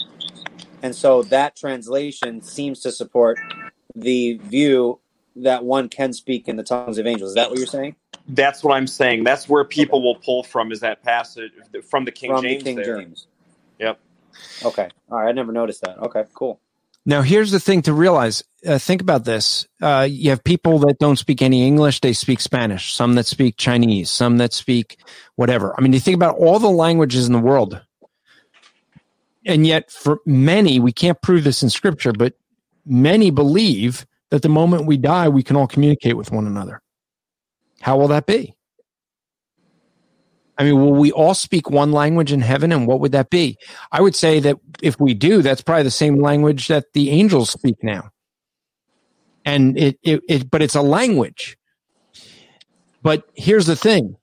and 0.83 0.95
so 0.95 1.23
that 1.25 1.57
translation 1.57 2.43
seems 2.43 2.81
to 2.81 2.93
support 2.93 3.39
the 3.95 4.39
view 4.45 5.01
that 5.37 5.65
one 5.65 5.89
can 5.89 6.13
speak 6.13 6.49
in 6.49 6.57
the 6.57 6.63
tongues 6.63 6.99
of 6.99 7.07
angels? 7.07 7.31
Is 7.31 7.35
that 7.37 7.51
what 7.51 7.59
you're 7.59 7.67
saying? 7.67 7.97
That's 8.29 8.63
what 8.63 8.75
I'm 8.75 8.87
saying. 8.87 9.25
That's 9.25 9.49
where 9.49 9.65
people 9.65 10.03
will 10.03 10.17
pull 10.17 10.43
from 10.43 10.73
is 10.73 10.81
that 10.81 11.03
passage 11.03 11.53
from 11.89 12.05
the 12.05 12.13
King 12.13 12.31
From 12.31 12.43
James 12.43 12.65
the 12.65 12.71
King 12.71 12.77
there. 12.77 12.97
James. 12.99 13.27
Yep. 13.79 14.01
Okay. 14.65 14.89
All 15.11 15.19
right. 15.19 15.29
I 15.29 15.33
never 15.33 15.53
noticed 15.53 15.83
that. 15.83 15.99
Okay. 15.99 16.25
Cool. 16.35 16.61
Now, 17.07 17.23
here's 17.23 17.51
the 17.51 17.61
thing 17.61 17.83
to 17.83 17.93
realize. 17.93 18.43
Uh, 18.67 18.79
think 18.79 19.01
about 19.01 19.25
this. 19.25 19.67
Uh, 19.81 20.07
you 20.11 20.31
have 20.31 20.45
people 20.45 20.81
that 20.81 20.99
don't 20.99 21.17
speak 21.17 21.41
any 21.41 21.67
English; 21.67 22.01
they 22.01 22.13
speak 22.13 22.41
Spanish. 22.41 22.93
Some 22.93 23.15
that 23.15 23.27
speak 23.27 23.57
Chinese. 23.57 24.11
Some 24.11 24.39
that 24.39 24.53
speak 24.53 24.99
whatever. 25.37 25.75
I 25.77 25.81
mean, 25.81 25.93
you 25.93 26.01
think 26.01 26.17
about 26.17 26.37
all 26.37 26.59
the 26.59 26.69
languages 26.69 27.27
in 27.27 27.33
the 27.33 27.39
world, 27.39 27.81
and 29.47 29.67
yet 29.67 29.91
for 29.91 30.19
many, 30.27 30.81
we 30.81 30.93
can't 30.93 31.21
prove 31.23 31.45
this 31.45 31.63
in 31.63 31.71
Scripture, 31.71 32.13
but 32.13 32.35
many 32.85 33.31
believe 33.31 34.07
that 34.31 34.43
the 34.43 34.49
moment 34.49 34.87
we 34.87 34.97
die, 34.97 35.29
we 35.29 35.43
can 35.43 35.57
all 35.57 35.67
communicate 35.67 36.17
with 36.17 36.31
one 36.31 36.47
another. 36.47 36.83
How 37.81 37.97
will 37.97 38.09
that 38.09 38.27
be? 38.27 38.55
I 40.59 40.65
mean, 40.65 40.81
will 40.81 40.95
we 40.95 41.13
all 41.13 41.35
speak 41.35 41.71
one 41.71 41.93
language 41.93 42.33
in 42.33 42.41
heaven, 42.41 42.73
and 42.73 42.87
what 42.87 42.99
would 43.01 43.13
that 43.13 43.31
be? 43.31 43.57
I 43.93 44.03
would 44.03 44.17
say 44.17 44.41
that 44.41 44.57
if 44.83 44.99
we 44.99 45.15
do, 45.15 45.41
that's 45.41 45.63
probably 45.63 45.85
the 45.85 45.91
same 45.91 46.21
language 46.21 46.67
that 46.67 46.93
the 46.95 47.11
angels 47.11 47.51
speak 47.51 47.77
now. 47.83 48.11
And 49.45 49.79
it, 49.79 49.99
it, 50.03 50.21
it, 50.29 50.51
but 50.51 50.61
it's 50.61 50.75
a 50.75 50.83
language. 50.83 51.57
But 53.03 53.23
here's 53.35 53.67
the 53.67 53.77
thing: 53.77 54.17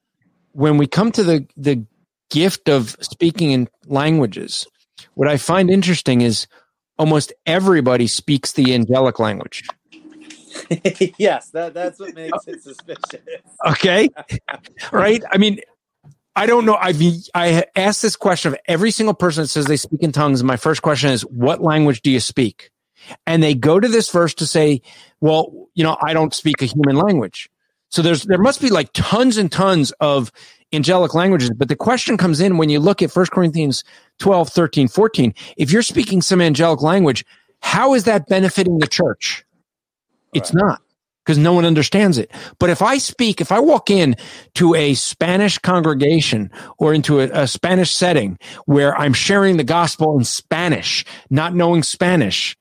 when 0.51 0.77
we 0.77 0.87
come 0.87 1.11
to 1.13 1.23
the 1.23 1.47
the 1.55 1.85
gift 2.29 2.67
of 2.67 2.97
speaking 2.99 3.51
in 3.51 3.69
languages, 3.85 4.67
what 5.13 5.29
I 5.29 5.37
find 5.37 5.69
interesting 5.69 6.21
is 6.21 6.47
almost 6.99 7.31
everybody 7.45 8.07
speaks 8.07 8.51
the 8.51 8.73
angelic 8.73 9.19
language. 9.19 9.63
yes, 11.17 11.49
that 11.51 11.73
that's 11.73 11.99
what 11.99 12.13
makes 12.13 12.47
it 12.47 12.61
suspicious. 12.61 13.21
Okay. 13.65 14.09
right? 14.91 15.23
I 15.31 15.37
mean, 15.37 15.59
I 16.35 16.45
don't 16.45 16.65
know. 16.65 16.75
I've 16.75 17.01
I 17.33 17.65
asked 17.75 18.01
this 18.01 18.15
question 18.15 18.53
of 18.53 18.59
every 18.67 18.91
single 18.91 19.13
person 19.13 19.43
that 19.43 19.47
says 19.47 19.65
they 19.65 19.77
speak 19.77 20.01
in 20.01 20.11
tongues. 20.11 20.41
And 20.41 20.47
my 20.47 20.57
first 20.57 20.81
question 20.81 21.11
is, 21.11 21.21
what 21.21 21.61
language 21.61 22.01
do 22.01 22.11
you 22.11 22.19
speak? 22.19 22.71
And 23.25 23.41
they 23.41 23.53
go 23.53 23.79
to 23.79 23.87
this 23.87 24.09
verse 24.09 24.33
to 24.35 24.47
say, 24.47 24.81
well, 25.21 25.69
you 25.75 25.83
know, 25.83 25.97
I 26.01 26.13
don't 26.13 26.33
speak 26.33 26.61
a 26.61 26.65
human 26.65 26.97
language. 26.97 27.49
So 27.89 28.01
there's 28.01 28.23
there 28.23 28.37
must 28.39 28.61
be 28.61 28.69
like 28.69 28.89
tons 28.93 29.37
and 29.37 29.51
tons 29.51 29.91
of 30.01 30.31
angelic 30.73 31.13
languages. 31.13 31.51
But 31.55 31.69
the 31.69 31.75
question 31.75 32.17
comes 32.17 32.41
in 32.41 32.57
when 32.57 32.69
you 32.69 32.79
look 32.79 33.01
at 33.01 33.15
1 33.15 33.27
Corinthians 33.27 33.83
12, 34.19 34.49
13, 34.49 34.87
14. 34.87 35.33
If 35.55 35.71
you're 35.71 35.81
speaking 35.81 36.21
some 36.21 36.41
angelic 36.41 36.81
language, 36.81 37.25
how 37.61 37.93
is 37.93 38.03
that 38.05 38.27
benefiting 38.27 38.79
the 38.79 38.87
church? 38.87 39.45
It's 40.33 40.53
not 40.53 40.81
because 41.25 41.37
no 41.39 41.53
one 41.53 41.65
understands 41.65 42.17
it. 42.17 42.31
But 42.59 42.69
if 42.69 42.81
I 42.81 42.99
speak, 42.99 43.41
if 43.41 43.51
I 43.51 43.59
walk 43.59 43.89
in 43.89 44.15
to 44.55 44.75
a 44.75 44.93
Spanish 44.93 45.57
congregation 45.57 46.51
or 46.77 46.93
into 46.93 47.19
a, 47.19 47.29
a, 47.43 47.47
Spanish 47.47 47.95
setting 47.95 48.37
where 48.65 48.95
I'm 48.95 49.13
sharing 49.13 49.57
the 49.57 49.63
gospel 49.63 50.17
in 50.17 50.23
Spanish, 50.23 51.03
not 51.31 51.55
knowing 51.55 51.81
Spanish, 51.81 52.55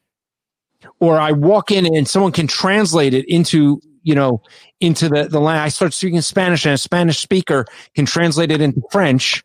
or 0.98 1.18
I 1.18 1.32
walk 1.32 1.70
in 1.70 1.86
and 1.94 2.08
someone 2.08 2.32
can 2.32 2.46
translate 2.46 3.12
it 3.12 3.26
into, 3.28 3.80
you 4.02 4.14
know, 4.14 4.42
into 4.80 5.08
the, 5.08 5.24
the 5.24 5.40
line, 5.40 5.58
I 5.58 5.68
start 5.68 5.92
speaking 5.92 6.20
Spanish 6.22 6.64
and 6.64 6.74
a 6.74 6.78
Spanish 6.78 7.18
speaker 7.18 7.66
can 7.94 8.06
translate 8.06 8.50
it 8.50 8.62
into 8.62 8.80
French 8.90 9.42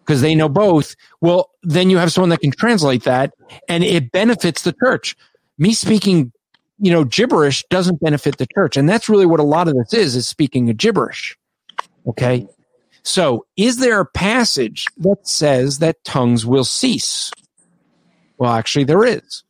because 0.00 0.22
they 0.22 0.34
know 0.34 0.48
both. 0.48 0.96
Well, 1.20 1.50
then 1.62 1.88
you 1.88 1.98
have 1.98 2.12
someone 2.12 2.30
that 2.30 2.40
can 2.40 2.50
translate 2.50 3.04
that 3.04 3.32
and 3.68 3.84
it 3.84 4.10
benefits 4.10 4.62
the 4.62 4.74
church. 4.84 5.16
Me 5.56 5.72
speaking 5.72 6.32
you 6.84 6.92
know, 6.92 7.02
gibberish 7.02 7.64
doesn't 7.70 8.02
benefit 8.02 8.36
the 8.36 8.46
church. 8.54 8.76
And 8.76 8.86
that's 8.86 9.08
really 9.08 9.24
what 9.24 9.40
a 9.40 9.44
lot 9.44 9.68
of 9.68 9.74
this 9.74 9.94
is, 9.94 10.14
is 10.14 10.28
speaking 10.28 10.68
of 10.68 10.76
gibberish. 10.76 11.34
Okay. 12.06 12.46
So 13.02 13.46
is 13.56 13.78
there 13.78 14.00
a 14.00 14.06
passage 14.06 14.84
that 14.98 15.26
says 15.26 15.78
that 15.78 16.04
tongues 16.04 16.44
will 16.44 16.64
cease? 16.64 17.32
Well, 18.36 18.52
actually 18.52 18.84
there 18.84 19.02
is. 19.02 19.44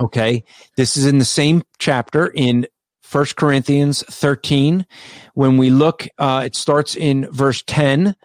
Okay. 0.00 0.44
This 0.76 0.96
is 0.96 1.04
in 1.04 1.18
the 1.18 1.26
same 1.26 1.62
chapter 1.78 2.32
in 2.34 2.66
First 3.02 3.36
Corinthians 3.36 4.02
13. 4.04 4.86
When 5.34 5.58
we 5.58 5.68
look, 5.68 6.08
uh, 6.16 6.44
it 6.46 6.56
starts 6.56 6.96
in 6.96 7.30
verse 7.30 7.62
10. 7.66 8.16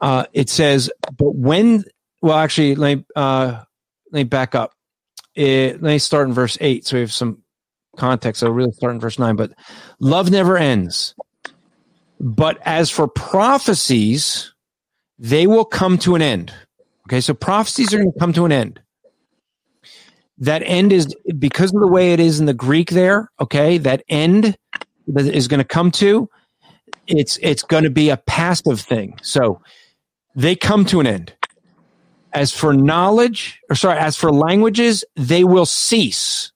Uh, 0.00 0.24
it 0.32 0.48
says, 0.48 0.90
but 1.18 1.34
when, 1.34 1.84
well, 2.22 2.38
actually, 2.38 2.76
let 2.76 2.96
me, 2.96 3.04
uh, 3.14 3.62
let 4.10 4.20
me 4.20 4.24
back 4.24 4.54
up 4.54 4.72
it, 5.34 5.82
let 5.82 5.90
me 5.90 5.98
start 5.98 6.28
in 6.28 6.34
verse 6.34 6.56
8 6.60 6.86
so 6.86 6.96
we 6.96 7.00
have 7.00 7.12
some 7.12 7.42
context. 7.96 8.40
So 8.40 8.50
really 8.50 8.72
start 8.72 8.94
in 8.94 9.00
verse 9.00 9.18
9. 9.18 9.36
But 9.36 9.52
love 10.00 10.30
never 10.30 10.56
ends. 10.56 11.14
But 12.20 12.58
as 12.62 12.90
for 12.90 13.08
prophecies, 13.08 14.52
they 15.18 15.46
will 15.46 15.64
come 15.64 15.98
to 15.98 16.14
an 16.14 16.22
end. 16.22 16.52
Okay, 17.06 17.20
so 17.20 17.34
prophecies 17.34 17.92
are 17.92 17.98
going 17.98 18.12
to 18.12 18.18
come 18.18 18.32
to 18.32 18.46
an 18.46 18.52
end. 18.52 18.80
That 20.38 20.62
end 20.64 20.92
is 20.92 21.14
because 21.38 21.72
of 21.74 21.80
the 21.80 21.86
way 21.86 22.12
it 22.12 22.20
is 22.20 22.40
in 22.40 22.46
the 22.46 22.54
Greek 22.54 22.90
there, 22.90 23.30
okay, 23.40 23.78
that 23.78 24.02
end 24.08 24.56
that 25.08 25.26
is 25.26 25.48
going 25.48 25.58
to 25.58 25.64
come 25.64 25.90
to, 25.92 26.28
it's 27.06 27.38
it's 27.42 27.62
going 27.62 27.84
to 27.84 27.90
be 27.90 28.08
a 28.10 28.16
passive 28.16 28.80
thing. 28.80 29.18
So 29.22 29.60
they 30.34 30.56
come 30.56 30.84
to 30.86 31.00
an 31.00 31.06
end. 31.06 31.34
As 32.34 32.52
for 32.52 32.74
knowledge, 32.74 33.60
or 33.70 33.76
sorry, 33.76 33.98
as 33.98 34.16
for 34.16 34.32
languages, 34.32 35.04
they 35.14 35.44
will 35.44 35.66
cease. 35.66 36.50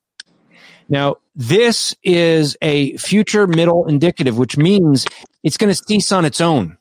Now, 0.88 1.16
this 1.36 1.94
is 2.02 2.56
a 2.60 2.96
future 2.96 3.46
middle 3.46 3.86
indicative, 3.86 4.36
which 4.36 4.56
means 4.56 5.06
it's 5.44 5.56
going 5.56 5.72
to 5.72 5.80
cease 5.80 6.10
on 6.10 6.24
its 6.24 6.40
own. 6.40 6.76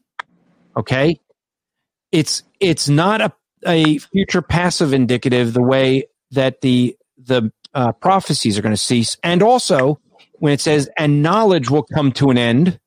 Okay. 0.75 1.19
It's, 2.11 2.41
it's 2.59 2.89
not 2.89 3.21
a, 3.21 3.31
a 3.67 3.99
future 3.99 4.41
passive 4.41 4.93
indicative 4.93 5.53
the 5.53 5.61
way 5.61 6.07
that 6.31 6.61
the, 6.61 6.97
the 7.17 7.51
uh, 7.75 7.91
prophecies 7.91 8.57
are 8.57 8.63
going 8.63 8.73
to 8.73 8.81
cease. 8.81 9.15
And 9.23 9.43
also 9.43 9.99
when 10.39 10.53
it 10.53 10.61
says, 10.61 10.89
and 10.97 11.21
knowledge 11.21 11.69
will 11.69 11.83
come 11.83 12.11
to 12.13 12.31
an 12.31 12.37
end, 12.37 12.79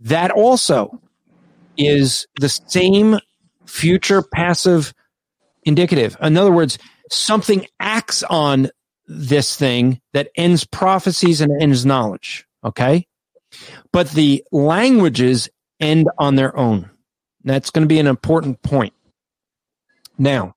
that 0.00 0.32
also 0.32 1.00
is 1.76 2.26
the 2.40 2.48
same 2.48 3.18
future 3.66 4.22
passive 4.22 4.94
indicative. 5.68 6.16
In 6.20 6.36
other 6.36 6.50
words, 6.52 6.78
something 7.10 7.66
acts 7.78 8.22
on 8.24 8.70
this 9.06 9.56
thing 9.56 10.00
that 10.12 10.30
ends 10.34 10.64
prophecies 10.64 11.40
and 11.40 11.62
ends 11.62 11.86
knowledge. 11.86 12.46
Okay. 12.64 13.06
But 13.92 14.10
the 14.10 14.44
languages 14.52 15.48
end 15.80 16.08
on 16.18 16.34
their 16.34 16.56
own. 16.56 16.90
That's 17.44 17.70
going 17.70 17.84
to 17.84 17.88
be 17.88 18.00
an 18.00 18.06
important 18.06 18.60
point. 18.62 18.92
Now, 20.18 20.54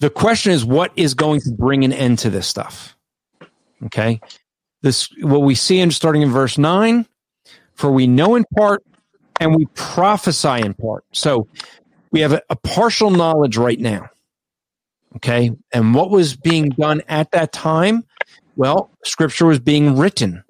the 0.00 0.10
question 0.10 0.52
is 0.52 0.64
what 0.64 0.92
is 0.96 1.14
going 1.14 1.40
to 1.42 1.52
bring 1.52 1.84
an 1.84 1.92
end 1.92 2.18
to 2.20 2.30
this 2.30 2.46
stuff? 2.46 2.96
Okay. 3.84 4.20
This, 4.82 5.08
what 5.20 5.42
we 5.42 5.54
see 5.54 5.78
in 5.78 5.90
starting 5.90 6.22
in 6.22 6.30
verse 6.30 6.58
nine, 6.58 7.06
for 7.74 7.90
we 7.90 8.06
know 8.06 8.34
in 8.34 8.44
part 8.56 8.82
and 9.40 9.54
we 9.54 9.66
prophesy 9.74 10.60
in 10.60 10.74
part. 10.74 11.04
So 11.12 11.48
we 12.10 12.20
have 12.20 12.32
a, 12.32 12.42
a 12.50 12.56
partial 12.56 13.10
knowledge 13.10 13.56
right 13.56 13.78
now. 13.78 14.10
Okay. 15.16 15.50
And 15.72 15.94
what 15.94 16.10
was 16.10 16.36
being 16.36 16.70
done 16.70 17.02
at 17.08 17.30
that 17.32 17.52
time? 17.52 18.04
Well, 18.56 18.90
scripture 19.04 19.46
was 19.46 19.60
being 19.60 19.96
written. 19.96 20.44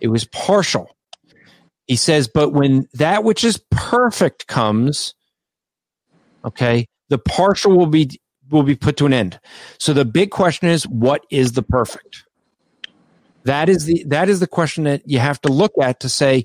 It 0.00 0.08
was 0.08 0.24
partial. 0.26 0.90
He 1.86 1.96
says, 1.96 2.28
but 2.28 2.52
when 2.52 2.88
that 2.94 3.24
which 3.24 3.44
is 3.44 3.62
perfect 3.70 4.46
comes, 4.48 5.14
okay, 6.44 6.86
the 7.08 7.18
partial 7.18 7.76
will 7.76 7.86
be 7.86 8.20
will 8.50 8.62
be 8.62 8.76
put 8.76 8.96
to 8.96 9.06
an 9.06 9.12
end. 9.12 9.40
So 9.78 9.92
the 9.92 10.04
big 10.04 10.30
question 10.30 10.68
is, 10.68 10.86
what 10.86 11.24
is 11.30 11.52
the 11.52 11.62
perfect? 11.62 12.24
That 13.44 13.68
is 13.68 13.84
the 13.84 14.04
that 14.08 14.28
is 14.28 14.40
the 14.40 14.46
question 14.46 14.84
that 14.84 15.02
you 15.06 15.20
have 15.20 15.40
to 15.42 15.52
look 15.52 15.72
at 15.80 16.00
to 16.00 16.08
say, 16.08 16.44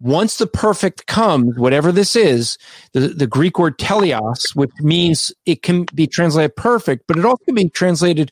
once 0.00 0.36
the 0.36 0.46
perfect 0.46 1.06
comes, 1.06 1.58
whatever 1.58 1.90
this 1.90 2.14
is, 2.14 2.56
the, 2.92 3.00
the 3.00 3.26
Greek 3.26 3.58
word 3.58 3.78
teleios, 3.78 4.54
which 4.54 4.70
means 4.80 5.32
it 5.44 5.62
can 5.62 5.86
be 5.94 6.06
translated 6.06 6.54
perfect, 6.56 7.04
but 7.08 7.18
it 7.18 7.24
also 7.24 7.44
can 7.44 7.54
be 7.54 7.68
translated 7.68 8.30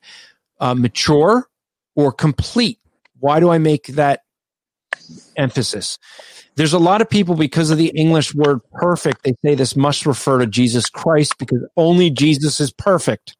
uh, 0.60 0.74
mature 0.74 1.48
or 1.96 2.12
complete. 2.12 2.78
Why 3.18 3.40
do 3.40 3.50
I 3.50 3.58
make 3.58 3.86
that 3.88 4.22
emphasis? 5.36 5.98
There's 6.54 6.72
a 6.72 6.78
lot 6.78 7.02
of 7.02 7.10
people 7.10 7.34
because 7.34 7.70
of 7.70 7.78
the 7.78 7.92
English 7.96 8.34
word 8.34 8.60
perfect, 8.72 9.24
they 9.24 9.34
say 9.44 9.54
this 9.54 9.76
must 9.76 10.06
refer 10.06 10.38
to 10.38 10.46
Jesus 10.46 10.88
Christ 10.88 11.36
because 11.38 11.66
only 11.76 12.10
Jesus 12.10 12.60
is 12.60 12.72
perfect. 12.72 13.36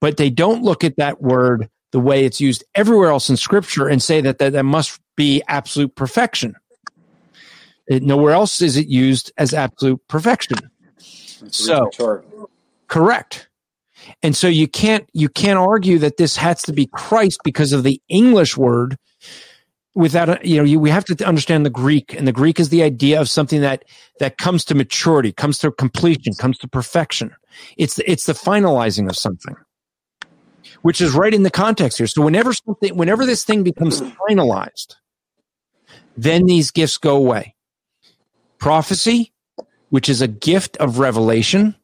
But 0.00 0.16
they 0.16 0.28
don't 0.28 0.62
look 0.62 0.84
at 0.84 0.96
that 0.96 1.22
word 1.22 1.70
the 1.92 2.00
way 2.00 2.24
it's 2.24 2.40
used 2.40 2.64
everywhere 2.74 3.10
else 3.10 3.30
in 3.30 3.36
scripture 3.36 3.88
and 3.88 4.02
say 4.02 4.20
that 4.20 4.38
that, 4.38 4.52
that 4.52 4.64
must 4.64 5.00
be 5.16 5.42
absolute 5.48 5.94
perfection 5.94 6.54
it, 7.86 8.02
nowhere 8.02 8.32
else 8.32 8.60
is 8.60 8.76
it 8.76 8.88
used 8.88 9.32
as 9.38 9.54
absolute 9.54 10.00
perfection. 10.08 10.58
So, 11.50 11.90
correct. 12.88 13.48
And 14.22 14.36
so 14.36 14.48
you 14.48 14.68
can't 14.68 15.08
you 15.12 15.28
can't 15.28 15.58
argue 15.58 15.98
that 15.98 16.16
this 16.16 16.36
has 16.36 16.62
to 16.62 16.72
be 16.72 16.86
Christ 16.86 17.40
because 17.44 17.72
of 17.72 17.82
the 17.82 18.00
English 18.08 18.56
word 18.56 18.96
without 19.94 20.28
a, 20.28 20.48
you 20.48 20.58
know 20.58 20.62
you, 20.62 20.78
we 20.78 20.90
have 20.90 21.04
to 21.06 21.24
understand 21.26 21.66
the 21.66 21.70
Greek 21.70 22.14
and 22.14 22.26
the 22.26 22.32
Greek 22.32 22.60
is 22.60 22.68
the 22.68 22.82
idea 22.82 23.20
of 23.20 23.28
something 23.28 23.62
that 23.62 23.84
that 24.20 24.38
comes 24.38 24.64
to 24.66 24.74
maturity, 24.74 25.32
comes 25.32 25.58
to 25.58 25.72
completion, 25.72 26.34
comes 26.34 26.58
to 26.58 26.68
perfection. 26.68 27.34
It's 27.76 27.96
the, 27.96 28.08
it's 28.08 28.26
the 28.26 28.32
finalizing 28.32 29.08
of 29.08 29.16
something, 29.16 29.56
which 30.82 31.00
is 31.00 31.12
right 31.12 31.34
in 31.34 31.42
the 31.42 31.50
context 31.50 31.98
here. 31.98 32.06
So 32.06 32.22
whenever 32.22 32.52
something, 32.52 32.96
whenever 32.96 33.26
this 33.26 33.44
thing 33.44 33.64
becomes 33.64 34.00
finalized, 34.00 34.94
then 36.16 36.44
these 36.44 36.70
gifts 36.70 36.98
go 36.98 37.16
away 37.16 37.55
prophecy, 38.58 39.32
which 39.90 40.08
is 40.08 40.20
a 40.20 40.28
gift 40.28 40.76
of 40.78 40.98
revelation, 40.98 41.74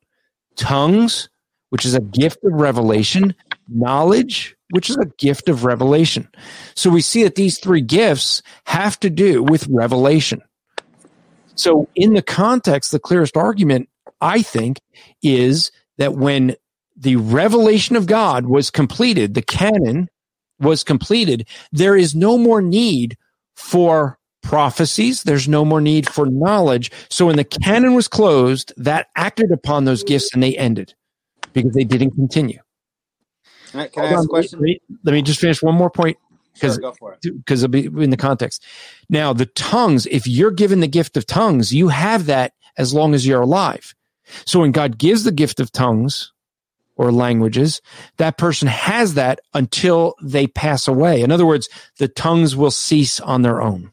tongues, 0.56 1.28
which 1.70 1.86
is 1.86 1.94
a 1.94 2.00
gift 2.00 2.38
of 2.44 2.52
revelation, 2.52 3.34
knowledge, 3.68 4.56
which 4.70 4.90
is 4.90 4.96
a 4.96 5.06
gift 5.18 5.48
of 5.48 5.64
revelation. 5.64 6.28
So 6.74 6.90
we 6.90 7.00
see 7.00 7.22
that 7.22 7.34
these 7.34 7.58
three 7.58 7.80
gifts 7.80 8.42
have 8.66 8.98
to 9.00 9.10
do 9.10 9.42
with 9.42 9.66
revelation. 9.68 10.42
So 11.54 11.88
in 11.94 12.14
the 12.14 12.22
context, 12.22 12.92
the 12.92 12.98
clearest 12.98 13.36
argument, 13.36 13.88
I 14.20 14.42
think, 14.42 14.80
is 15.22 15.70
that 15.98 16.14
when 16.14 16.56
the 16.96 17.16
revelation 17.16 17.96
of 17.96 18.06
God 18.06 18.46
was 18.46 18.70
completed, 18.70 19.34
the 19.34 19.42
canon 19.42 20.08
was 20.60 20.84
completed, 20.84 21.48
there 21.72 21.96
is 21.96 22.14
no 22.14 22.38
more 22.38 22.62
need 22.62 23.16
for 23.56 24.18
prophecies. 24.42 25.22
There's 25.22 25.48
no 25.48 25.64
more 25.64 25.80
need 25.80 26.08
for 26.08 26.26
knowledge. 26.26 26.90
So 27.08 27.26
when 27.26 27.36
the 27.36 27.44
canon 27.44 27.94
was 27.94 28.08
closed, 28.08 28.72
that 28.76 29.08
acted 29.16 29.50
upon 29.50 29.84
those 29.84 30.04
gifts 30.04 30.32
and 30.34 30.42
they 30.42 30.56
ended 30.56 30.94
because 31.52 31.72
they 31.72 31.84
didn't 31.84 32.12
continue. 32.12 32.58
Can 33.70 33.80
I, 33.80 33.90
I 33.96 34.06
ask 34.06 34.18
on, 34.18 34.24
a 34.24 34.28
question? 34.28 34.58
Let 34.58 34.64
me, 34.64 34.80
let 35.04 35.12
me 35.12 35.22
just 35.22 35.40
finish 35.40 35.62
one 35.62 35.74
more 35.74 35.90
point 35.90 36.18
because 36.54 36.74
Sure, 36.74 36.82
go 36.82 36.92
for 36.92 37.14
it. 37.14 37.20
because 37.22 37.62
it'll 37.62 37.70
be 37.70 37.86
in 38.04 38.10
the 38.10 38.16
context. 38.16 38.64
Now, 39.08 39.32
the 39.32 39.46
tongues, 39.46 40.06
if 40.06 40.26
you're 40.26 40.50
given 40.50 40.80
the 40.80 40.88
gift 40.88 41.16
of 41.16 41.26
tongues, 41.26 41.72
you 41.72 41.88
have 41.88 42.26
that 42.26 42.52
as 42.76 42.92
long 42.92 43.14
as 43.14 43.26
you're 43.26 43.42
alive. 43.42 43.94
So 44.46 44.60
when 44.60 44.72
God 44.72 44.98
gives 44.98 45.24
the 45.24 45.32
gift 45.32 45.60
of 45.60 45.72
tongues 45.72 46.32
or 46.96 47.10
languages, 47.12 47.80
that 48.18 48.38
person 48.38 48.68
has 48.68 49.14
that 49.14 49.40
until 49.54 50.14
they 50.22 50.46
pass 50.46 50.86
away. 50.86 51.22
In 51.22 51.30
other 51.32 51.46
words, 51.46 51.68
the 51.98 52.08
tongues 52.08 52.54
will 52.54 52.70
cease 52.70 53.20
on 53.20 53.42
their 53.42 53.60
own. 53.60 53.92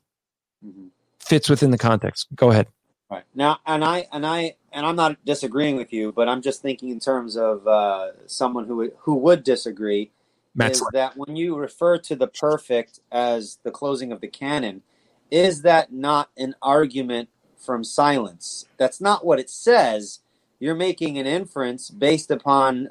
Fits 1.29 1.47
within 1.47 1.69
the 1.69 1.77
context. 1.77 2.27
Go 2.35 2.49
ahead. 2.49 2.67
Right 3.11 3.23
now, 3.35 3.59
and 3.65 3.83
I 3.85 4.07
and 4.11 4.25
I 4.25 4.55
and 4.73 4.83
I'm 4.83 4.95
not 4.95 5.23
disagreeing 5.25 5.77
with 5.77 5.93
you, 5.93 6.11
but 6.11 6.27
I'm 6.27 6.41
just 6.41 6.61
thinking 6.63 6.89
in 6.89 6.99
terms 6.99 7.37
of 7.37 7.67
uh, 7.67 8.11
someone 8.25 8.65
who 8.65 8.75
would- 8.77 8.93
who 9.01 9.13
would 9.15 9.43
disagree. 9.43 10.11
Matt 10.55 10.71
is 10.71 10.83
that 10.93 11.15
when 11.17 11.35
you 11.35 11.55
refer 11.55 11.99
to 11.99 12.15
the 12.15 12.27
perfect 12.27 12.99
as 13.11 13.59
the 13.63 13.71
closing 13.71 14.11
of 14.11 14.21
the 14.21 14.27
canon, 14.27 14.81
is 15.29 15.61
that 15.61 15.93
not 15.93 16.29
an 16.35 16.55
argument 16.61 17.29
from 17.55 17.83
silence? 17.83 18.65
That's 18.77 18.99
not 18.99 19.23
what 19.23 19.39
it 19.39 19.49
says. 19.51 20.19
You're 20.59 20.75
making 20.75 21.17
an 21.19 21.27
inference 21.27 21.91
based 21.91 22.31
upon 22.31 22.89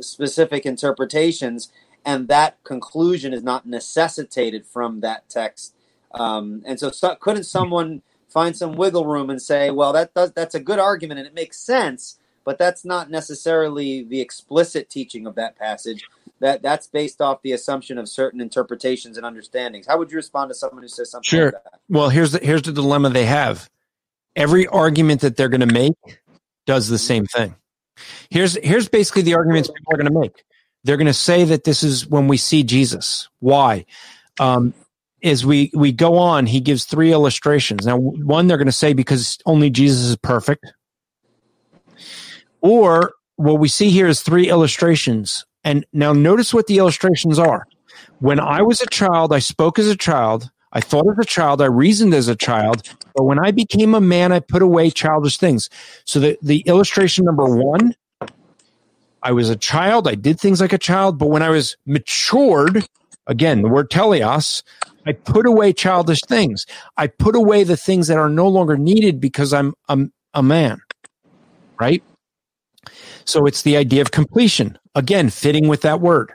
specific 0.00 0.66
interpretations, 0.66 1.70
and 2.04 2.28
that 2.28 2.62
conclusion 2.64 3.32
is 3.32 3.42
not 3.42 3.66
necessitated 3.66 4.66
from 4.66 5.00
that 5.00 5.28
text. 5.30 5.74
Um, 6.12 6.62
and 6.66 6.78
so, 6.80 6.90
so, 6.90 7.14
couldn't 7.16 7.44
someone 7.44 8.02
find 8.28 8.56
some 8.56 8.76
wiggle 8.76 9.06
room 9.06 9.30
and 9.30 9.40
say, 9.40 9.70
"Well, 9.70 9.92
that 9.92 10.14
does 10.14 10.32
that's 10.32 10.54
a 10.54 10.60
good 10.60 10.78
argument 10.78 11.18
and 11.18 11.26
it 11.26 11.34
makes 11.34 11.58
sense," 11.58 12.18
but 12.44 12.58
that's 12.58 12.84
not 12.84 13.10
necessarily 13.10 14.02
the 14.02 14.20
explicit 14.20 14.88
teaching 14.90 15.26
of 15.26 15.34
that 15.36 15.56
passage 15.58 16.04
that 16.40 16.62
that's 16.62 16.86
based 16.86 17.20
off 17.20 17.42
the 17.42 17.52
assumption 17.52 17.98
of 17.98 18.08
certain 18.08 18.40
interpretations 18.40 19.16
and 19.16 19.26
understandings. 19.26 19.86
How 19.86 19.98
would 19.98 20.10
you 20.10 20.16
respond 20.16 20.50
to 20.50 20.54
someone 20.54 20.82
who 20.82 20.88
says 20.88 21.10
something 21.10 21.26
Sure. 21.26 21.46
like 21.46 21.64
that? 21.64 21.80
Well, 21.88 22.08
here's 22.08 22.32
the 22.32 22.38
here's 22.38 22.62
the 22.62 22.72
dilemma 22.72 23.10
they 23.10 23.26
have. 23.26 23.68
Every 24.36 24.66
argument 24.66 25.22
that 25.22 25.36
they're 25.36 25.48
going 25.48 25.66
to 25.66 25.72
make 25.72 25.96
does 26.66 26.88
the 26.88 26.98
same 26.98 27.26
thing. 27.26 27.56
Here's 28.30 28.54
here's 28.62 28.88
basically 28.88 29.22
the 29.22 29.34
arguments 29.34 29.68
people 29.68 29.94
are 29.94 29.96
going 29.96 30.12
to 30.12 30.18
make. 30.18 30.44
They're 30.84 30.96
going 30.96 31.06
to 31.06 31.12
say 31.14 31.44
that 31.44 31.64
this 31.64 31.82
is 31.82 32.06
when 32.06 32.28
we 32.28 32.36
see 32.36 32.62
Jesus. 32.62 33.28
Why? 33.40 33.84
Um, 34.38 34.74
as 35.22 35.44
we 35.44 35.70
we 35.74 35.92
go 35.92 36.16
on, 36.16 36.46
he 36.46 36.60
gives 36.60 36.84
three 36.84 37.12
illustrations. 37.12 37.86
Now, 37.86 37.96
one 37.98 38.46
they're 38.46 38.56
going 38.56 38.66
to 38.66 38.72
say 38.72 38.92
because 38.92 39.38
only 39.46 39.70
Jesus 39.70 40.04
is 40.04 40.16
perfect, 40.16 40.72
or 42.60 43.12
what 43.36 43.60
we 43.60 43.68
see 43.68 43.90
here 43.90 44.06
is 44.08 44.22
three 44.22 44.48
illustrations. 44.48 45.44
And 45.64 45.84
now 45.92 46.12
notice 46.12 46.54
what 46.54 46.66
the 46.66 46.78
illustrations 46.78 47.38
are. 47.38 47.66
When 48.20 48.40
I 48.40 48.62
was 48.62 48.80
a 48.80 48.86
child, 48.86 49.32
I 49.32 49.38
spoke 49.38 49.78
as 49.78 49.88
a 49.88 49.96
child. 49.96 50.50
I 50.72 50.80
thought 50.80 51.06
as 51.10 51.18
a 51.18 51.24
child. 51.24 51.62
I 51.62 51.66
reasoned 51.66 52.14
as 52.14 52.28
a 52.28 52.36
child. 52.36 52.82
But 53.14 53.24
when 53.24 53.38
I 53.38 53.50
became 53.50 53.94
a 53.94 54.00
man, 54.00 54.32
I 54.32 54.40
put 54.40 54.62
away 54.62 54.90
childish 54.90 55.38
things. 55.38 55.70
So 56.04 56.20
the, 56.20 56.38
the 56.42 56.60
illustration 56.60 57.24
number 57.24 57.46
one, 57.46 57.94
I 59.22 59.32
was 59.32 59.50
a 59.50 59.56
child. 59.56 60.06
I 60.06 60.14
did 60.14 60.38
things 60.38 60.60
like 60.60 60.72
a 60.72 60.78
child. 60.78 61.18
But 61.18 61.26
when 61.26 61.42
I 61.42 61.50
was 61.50 61.76
matured, 61.86 62.86
again, 63.26 63.62
the 63.62 63.68
word 63.68 63.90
teleios, 63.90 64.62
I 65.08 65.12
put 65.12 65.46
away 65.46 65.72
childish 65.72 66.20
things. 66.20 66.66
I 66.98 67.06
put 67.06 67.34
away 67.34 67.64
the 67.64 67.78
things 67.78 68.08
that 68.08 68.18
are 68.18 68.28
no 68.28 68.46
longer 68.46 68.76
needed 68.76 69.20
because 69.20 69.54
I'm, 69.54 69.72
a 70.34 70.42
man. 70.42 70.80
Right? 71.80 72.02
So 73.24 73.46
it's 73.46 73.62
the 73.62 73.78
idea 73.78 74.02
of 74.02 74.10
completion. 74.10 74.78
Again, 74.94 75.30
fitting 75.30 75.66
with 75.66 75.80
that 75.80 76.02
word. 76.02 76.32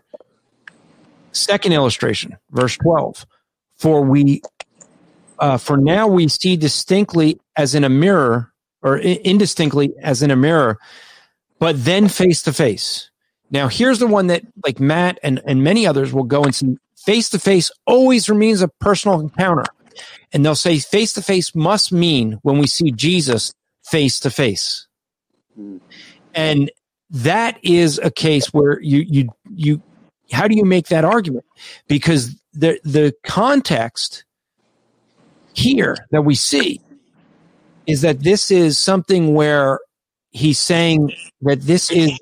Second 1.33 1.73
illustration, 1.73 2.35
verse 2.49 2.75
12. 2.77 3.27
For 3.75 4.01
we, 4.01 4.41
uh, 5.37 5.57
for 5.57 5.77
now 5.77 6.07
we 6.07 6.27
see 6.27 6.57
distinctly 6.57 7.39
as 7.55 7.75
in 7.75 7.83
a 7.83 7.89
mirror, 7.89 8.51
or 8.81 8.97
indistinctly 8.97 9.93
as 10.01 10.23
in 10.23 10.31
a 10.31 10.35
mirror, 10.35 10.79
but 11.59 11.85
then 11.85 12.07
face 12.07 12.41
to 12.41 12.53
face. 12.53 13.11
Now, 13.51 13.67
here's 13.67 13.99
the 13.99 14.07
one 14.07 14.27
that, 14.27 14.41
like 14.65 14.79
Matt 14.79 15.19
and, 15.21 15.39
and 15.45 15.63
many 15.63 15.85
others, 15.85 16.11
will 16.11 16.23
go 16.23 16.43
and 16.43 16.55
see 16.55 16.75
face 17.05 17.29
to 17.29 17.39
face 17.39 17.71
always 17.85 18.29
remains 18.29 18.61
a 18.61 18.67
personal 18.67 19.19
encounter. 19.19 19.65
And 20.31 20.43
they'll 20.43 20.55
say 20.55 20.79
face 20.79 21.13
to 21.13 21.21
face 21.21 21.53
must 21.53 21.91
mean 21.91 22.39
when 22.41 22.57
we 22.57 22.67
see 22.67 22.91
Jesus 22.91 23.53
face 23.85 24.19
to 24.21 24.29
face. 24.29 24.87
And 26.33 26.71
that 27.11 27.59
is 27.61 27.99
a 27.99 28.09
case 28.09 28.47
where 28.47 28.81
you, 28.81 29.05
you, 29.07 29.29
you, 29.53 29.81
how 30.31 30.47
do 30.47 30.55
you 30.55 30.65
make 30.65 30.87
that 30.87 31.05
argument? 31.05 31.45
Because 31.87 32.35
the, 32.53 32.79
the 32.83 33.13
context 33.23 34.25
here 35.53 35.95
that 36.09 36.23
we 36.23 36.33
see 36.33 36.81
is 37.85 38.01
that 38.01 38.21
this 38.21 38.49
is 38.49 38.79
something 38.79 39.35
where 39.35 39.79
he's 40.31 40.59
saying 40.59 41.11
that 41.41 41.61
this 41.61 41.91
is 41.91 42.19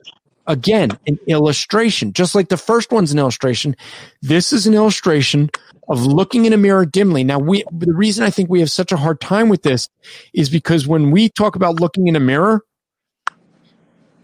again 0.51 0.97
an 1.07 1.19
illustration. 1.27 2.13
Just 2.13 2.35
like 2.35 2.49
the 2.49 2.57
first 2.57 2.91
one's 2.91 3.13
an 3.13 3.19
illustration 3.19 3.75
this 4.23 4.53
is 4.53 4.67
an 4.67 4.75
illustration 4.75 5.49
of 5.89 6.05
looking 6.05 6.45
in 6.45 6.53
a 6.53 6.57
mirror 6.57 6.85
dimly. 6.85 7.23
Now 7.25 7.39
we 7.39 7.65
the 7.71 7.93
reason 7.93 8.25
i 8.25 8.31
think 8.31 8.49
we 8.49 8.61
have 8.61 8.71
such 8.71 8.91
a 8.93 8.97
hard 8.97 9.21
time 9.21 9.49
with 9.49 9.63
this 9.63 9.89
is 10.33 10.49
because 10.49 10.87
when 10.87 11.11
we 11.11 11.29
talk 11.29 11.55
about 11.57 11.79
looking 11.81 12.07
in 12.07 12.17
a 12.17 12.21
mirror 12.21 12.63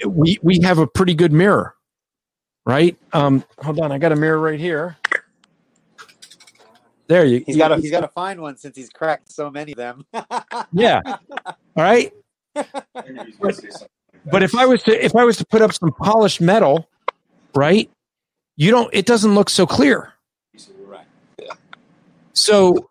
we 0.07 0.39
we 0.43 0.61
have 0.63 0.79
a 0.79 0.87
pretty 0.87 1.15
good 1.15 1.33
mirror 1.33 1.75
right? 2.67 2.97
Um 3.13 3.45
hold 3.59 3.81
on. 3.81 3.93
I 3.93 3.99
got 3.99 4.13
a 4.13 4.17
mirror 4.17 4.39
right 4.39 4.59
here. 4.61 4.97
There 7.09 7.25
you 7.25 7.45
He's 7.45 7.57
you- 7.57 7.57
got 7.57 7.69
to 7.69 7.77
he's 7.77 7.91
got 7.91 8.01
to 8.01 8.09
find 8.09 8.41
one 8.41 8.57
since 8.57 8.77
he's 8.77 8.89
cracked 8.89 9.31
so 9.31 9.51
many 9.51 9.73
of 9.73 9.77
them. 9.77 10.05
yeah. 10.71 11.01
All 11.75 11.83
right? 11.83 12.11
But 13.41 13.55
if 14.43 14.55
i 14.55 14.65
was 14.65 14.83
to 14.83 15.05
if 15.05 15.15
i 15.15 15.23
was 15.23 15.37
to 15.37 15.45
put 15.45 15.61
up 15.61 15.73
some 15.73 15.91
polished 15.91 16.41
metal 16.41 16.89
right 17.55 17.89
you 18.57 18.71
don't 18.71 18.89
it 18.91 19.05
doesn't 19.05 19.35
look 19.35 19.49
so 19.49 19.65
clear. 19.65 20.11
So 22.33 22.89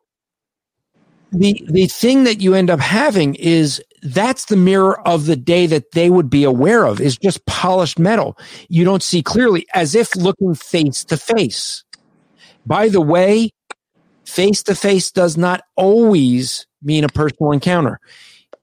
the 1.33 1.61
the 1.69 1.87
thing 1.87 2.25
that 2.25 2.41
you 2.41 2.55
end 2.55 2.71
up 2.71 2.81
having 2.81 3.35
is 3.35 3.83
that's 4.03 4.45
the 4.47 4.57
mirror 4.57 5.01
of 5.07 5.27
the 5.27 5.35
day 5.35 5.67
that 5.67 5.91
they 5.91 6.09
would 6.09 6.31
be 6.31 6.45
aware 6.45 6.85
of 6.85 7.01
is 7.01 7.19
just 7.19 7.45
polished 7.47 7.99
metal. 7.99 8.39
You 8.69 8.85
don't 8.85 9.03
see 9.03 9.23
clearly 9.23 9.67
as 9.75 9.97
if 9.97 10.15
looking 10.15 10.55
face 10.55 11.05
to 11.05 11.17
face. 11.17 11.83
By 12.65 12.89
the 12.89 13.01
way 13.01 13.51
face 14.25 14.63
to 14.65 14.75
face 14.77 15.11
does 15.11 15.37
not 15.37 15.63
always 15.75 16.67
mean 16.83 17.03
a 17.03 17.09
personal 17.09 17.51
encounter 17.51 17.99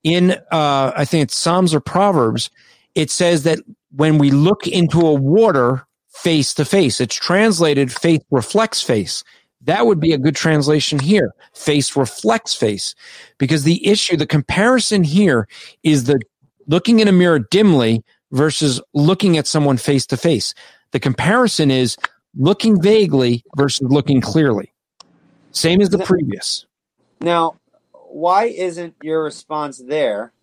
in 0.03 0.31
uh, 0.51 0.91
I 0.95 1.05
think 1.05 1.23
it's 1.23 1.37
Psalms 1.37 1.73
or 1.73 1.79
Proverbs, 1.79 2.49
it 2.95 3.09
says 3.09 3.43
that 3.43 3.59
when 3.95 4.17
we 4.17 4.31
look 4.31 4.67
into 4.67 5.01
a 5.01 5.13
water 5.13 5.85
face 6.09 6.53
to 6.55 6.65
face, 6.65 6.99
it's 7.01 7.15
translated 7.15 7.91
faith 7.91 8.23
reflects 8.31 8.81
face. 8.81 9.23
That 9.61 9.85
would 9.85 9.99
be 9.99 10.11
a 10.11 10.17
good 10.17 10.35
translation 10.35 10.99
here. 10.99 11.33
Face 11.53 11.95
reflects 11.95 12.53
face. 12.53 12.95
Because 13.37 13.63
the 13.63 13.87
issue, 13.87 14.17
the 14.17 14.27
comparison 14.27 15.03
here 15.03 15.47
is 15.83 16.03
the 16.03 16.19
looking 16.67 16.99
in 16.99 17.07
a 17.07 17.13
mirror 17.13 17.39
dimly 17.39 18.03
versus 18.31 18.81
looking 18.93 19.37
at 19.37 19.47
someone 19.47 19.77
face 19.77 20.05
to 20.07 20.17
face. 20.17 20.53
The 20.91 20.99
comparison 20.99 21.71
is 21.71 21.97
looking 22.35 22.81
vaguely 22.81 23.43
versus 23.55 23.87
looking 23.89 24.21
clearly. 24.21 24.73
Same 25.51 25.81
as 25.81 25.89
the 25.89 25.99
previous. 25.99 26.65
Now, 27.21 27.55
why 28.13 28.45
isn't 28.45 28.95
your 29.01 29.23
response 29.23 29.79
there? 29.79 30.33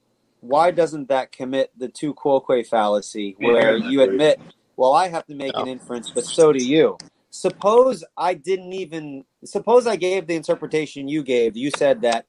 Why 0.41 0.71
doesn't 0.71 1.09
that 1.09 1.33
commit 1.33 1.71
the 1.77 1.89
tu 1.89 2.13
quoque 2.15 2.67
fallacy 2.67 3.37
where 3.39 3.77
you 3.77 4.03
admit, 4.03 4.41
well, 4.77 4.93
I 4.93 5.09
have 5.09 5.27
to 5.27 5.35
make 5.35 5.57
an 5.57 5.69
inference, 5.69 6.11
but 6.11 6.25
so 6.25 6.53
do 6.53 6.65
you? 6.65 6.99
Suppose 7.31 8.03
I 8.17 8.35
didn't 8.35 8.73
even, 8.73 9.25
suppose 9.45 9.87
I 9.87 9.97
gave 9.97 10.27
the 10.27 10.35
interpretation 10.35 11.07
you 11.07 11.23
gave. 11.23 11.57
You 11.57 11.71
said 11.71 12.01
that 12.03 12.27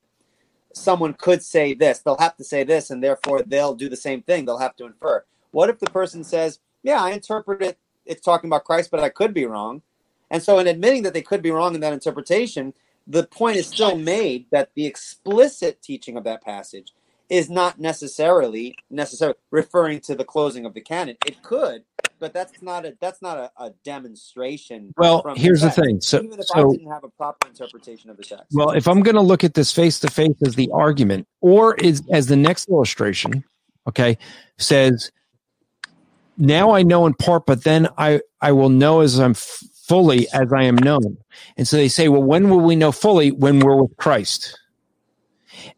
someone 0.74 1.14
could 1.14 1.42
say 1.42 1.74
this, 1.74 2.00
they'll 2.00 2.18
have 2.18 2.38
to 2.38 2.44
say 2.44 2.64
this, 2.64 2.92
and 2.92 3.04
therefore 3.04 3.42
they'll 3.42 3.74
do 3.74 3.90
the 3.90 3.96
same 3.96 4.22
thing. 4.22 4.46
They'll 4.46 4.60
have 4.60 4.76
to 4.76 4.86
infer. 4.86 5.24
What 5.52 5.70
if 5.70 5.80
the 5.80 5.90
person 5.90 6.24
says, 6.24 6.60
yeah, 6.84 7.02
I 7.02 7.12
interpret 7.12 7.64
it, 7.64 7.80
it's 8.06 8.22
talking 8.22 8.50
about 8.50 8.66
Christ, 8.66 8.92
but 8.92 9.00
I 9.00 9.10
could 9.10 9.34
be 9.34 9.46
wrong. 9.46 9.82
And 10.30 10.42
so, 10.44 10.60
in 10.60 10.68
admitting 10.68 11.04
that 11.04 11.14
they 11.14 11.22
could 11.22 11.42
be 11.42 11.52
wrong 11.52 11.76
in 11.76 11.82
that 11.82 11.94
interpretation, 11.94 12.74
the 13.12 13.28
point 13.28 13.58
is 13.58 13.68
still 13.68 13.98
made 13.98 14.46
that 14.52 14.70
the 14.76 14.86
explicit 14.86 15.82
teaching 15.82 16.16
of 16.18 16.24
that 16.24 16.44
passage 16.44 16.94
is 17.30 17.50
not 17.50 17.80
necessarily 17.80 18.76
necessarily 18.90 19.38
referring 19.52 20.00
to 20.02 20.16
the 20.16 20.24
closing 20.24 20.66
of 20.66 20.74
the 20.74 20.82
canon. 20.82 21.18
It 21.26 21.42
could, 21.42 21.84
but 22.20 22.34
that's 22.34 22.62
not 22.62 22.86
a 22.86 22.96
that's 23.02 23.22
not 23.22 23.38
a, 23.38 23.52
a 23.58 23.72
demonstration. 23.84 24.94
Well, 24.98 25.22
from 25.22 25.38
here's 25.38 25.62
the 25.62 25.68
text, 25.68 25.82
thing. 25.82 26.02
So, 26.02 26.22
even 26.22 26.40
if 26.40 26.48
I 26.54 26.62
didn't 26.62 26.90
have 26.90 27.04
a 27.04 27.10
proper 27.10 27.48
interpretation 27.48 28.10
of 28.10 28.18
the 28.18 28.24
text. 28.24 28.48
Well, 28.54 28.72
if 28.72 28.88
I'm 28.88 29.02
going 29.02 29.16
to 29.16 29.22
look 29.22 29.44
at 29.44 29.54
this 29.56 29.72
face 29.72 30.00
to 30.02 30.10
face 30.10 30.36
as 30.46 30.56
the 30.56 30.70
argument, 30.74 31.28
or 31.42 31.76
is 31.76 32.04
as 32.12 32.28
the 32.28 32.38
next 32.38 32.70
illustration, 32.70 33.44
okay, 33.88 34.18
says 34.58 35.12
now 36.38 36.72
I 36.72 36.84
know 36.84 37.06
in 37.06 37.14
part, 37.14 37.46
but 37.46 37.64
then 37.64 37.88
I, 37.98 38.22
I 38.42 38.52
will 38.52 38.70
know 38.70 39.02
as 39.02 39.20
I'm 39.20 39.32
f- 39.32 39.64
fully 39.92 40.26
as 40.32 40.54
I 40.54 40.64
am 40.64 40.78
known. 40.78 41.18
And 41.58 41.68
so 41.68 41.76
they 41.76 41.90
say, 41.90 42.08
well, 42.08 42.24
when 42.24 42.50
will 42.50 42.62
we 42.62 42.78
know 42.78 42.94
fully? 42.94 43.30
When 43.30 43.60
we're 43.60 43.76
with 43.76 43.98
Christ. 43.98 44.58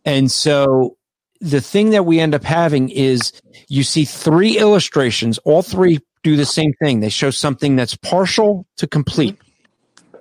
And 0.06 0.32
so 0.32 0.98
the 1.42 1.62
thing 1.62 1.90
that 1.90 2.06
we 2.06 2.20
end 2.20 2.36
up 2.36 2.44
having 2.44 2.90
is 2.90 3.34
you 3.70 3.82
see 3.82 4.06
three 4.06 4.60
illustrations. 4.60 5.40
All 5.40 5.64
three 5.64 5.98
do 6.22 6.36
the 6.36 6.46
same 6.46 6.74
thing. 6.74 7.00
They 7.00 7.10
show 7.10 7.32
something 7.32 7.76
that's 7.76 7.96
partial 7.98 8.68
to 8.78 8.86
complete. 8.86 9.36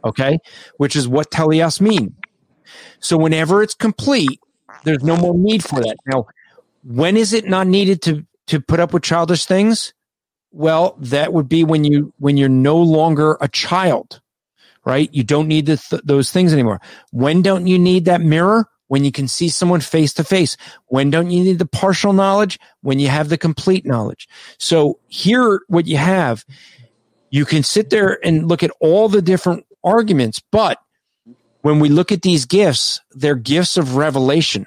Okay. 0.07 0.39
Which 0.79 0.97
is 0.97 1.07
what 1.07 1.31
teleios 1.31 1.79
mean. 1.79 2.17
So 2.99 3.19
whenever 3.19 3.63
it's 3.63 3.75
complete, 3.75 4.41
there's 4.85 5.05
no 5.05 5.19
more 5.19 5.37
need 5.37 5.63
for 5.63 5.81
that. 5.81 5.97
Now, 6.07 6.29
when 6.83 7.19
is 7.19 7.35
it 7.35 7.45
not 7.45 7.67
needed 7.67 8.01
to, 8.03 8.25
to 8.47 8.59
put 8.59 8.81
up 8.81 8.95
with 8.95 9.03
childish 9.03 9.45
things? 9.45 9.93
Well, 10.53 10.97
that 10.99 11.33
would 11.33 11.49
be 11.49 11.65
when 11.65 11.85
you, 11.85 12.13
when 12.19 12.37
you're 12.37 12.49
no 12.49 12.79
longer 12.79 13.37
a 13.41 13.49
child, 13.49 14.21
right? 14.85 15.09
You 15.13 15.25
don't 15.25 15.49
need 15.49 15.67
th- 15.67 16.03
those 16.05 16.31
things 16.31 16.53
anymore. 16.53 16.81
When 17.11 17.43
don't 17.43 17.67
you 17.67 17.79
need 17.79 18.05
that 18.05 18.21
mirror? 18.21 18.67
When 18.89 19.05
you 19.05 19.13
can 19.13 19.27
see 19.27 19.49
someone 19.49 19.81
face 19.81 20.13
to 20.15 20.25
face. 20.25 20.59
When 20.89 21.09
don't 21.09 21.31
you 21.31 21.43
need 21.43 21.59
the 21.59 21.67
partial 21.67 22.13
knowledge? 22.13 22.59
When 22.83 22.99
you 22.99 23.09
have 23.09 23.31
the 23.31 23.39
complete 23.39 23.87
knowledge. 23.87 24.29
So 24.59 24.99
here, 25.09 25.63
what 25.69 25.87
you 25.87 25.97
have, 25.97 26.45
you 27.31 27.47
can 27.47 27.63
sit 27.63 27.89
there 27.89 28.19
and 28.23 28.47
look 28.47 28.63
at 28.63 28.71
all 28.81 29.09
the 29.09 29.23
different 29.23 29.65
arguments, 29.83 30.43
but 30.51 30.79
when 31.63 31.79
we 31.81 31.89
look 31.89 32.13
at 32.13 32.23
these 32.23 32.45
gifts, 32.45 33.01
they're 33.13 33.35
gifts 33.35 33.79
of 33.79 33.97
revelation. 33.97 34.67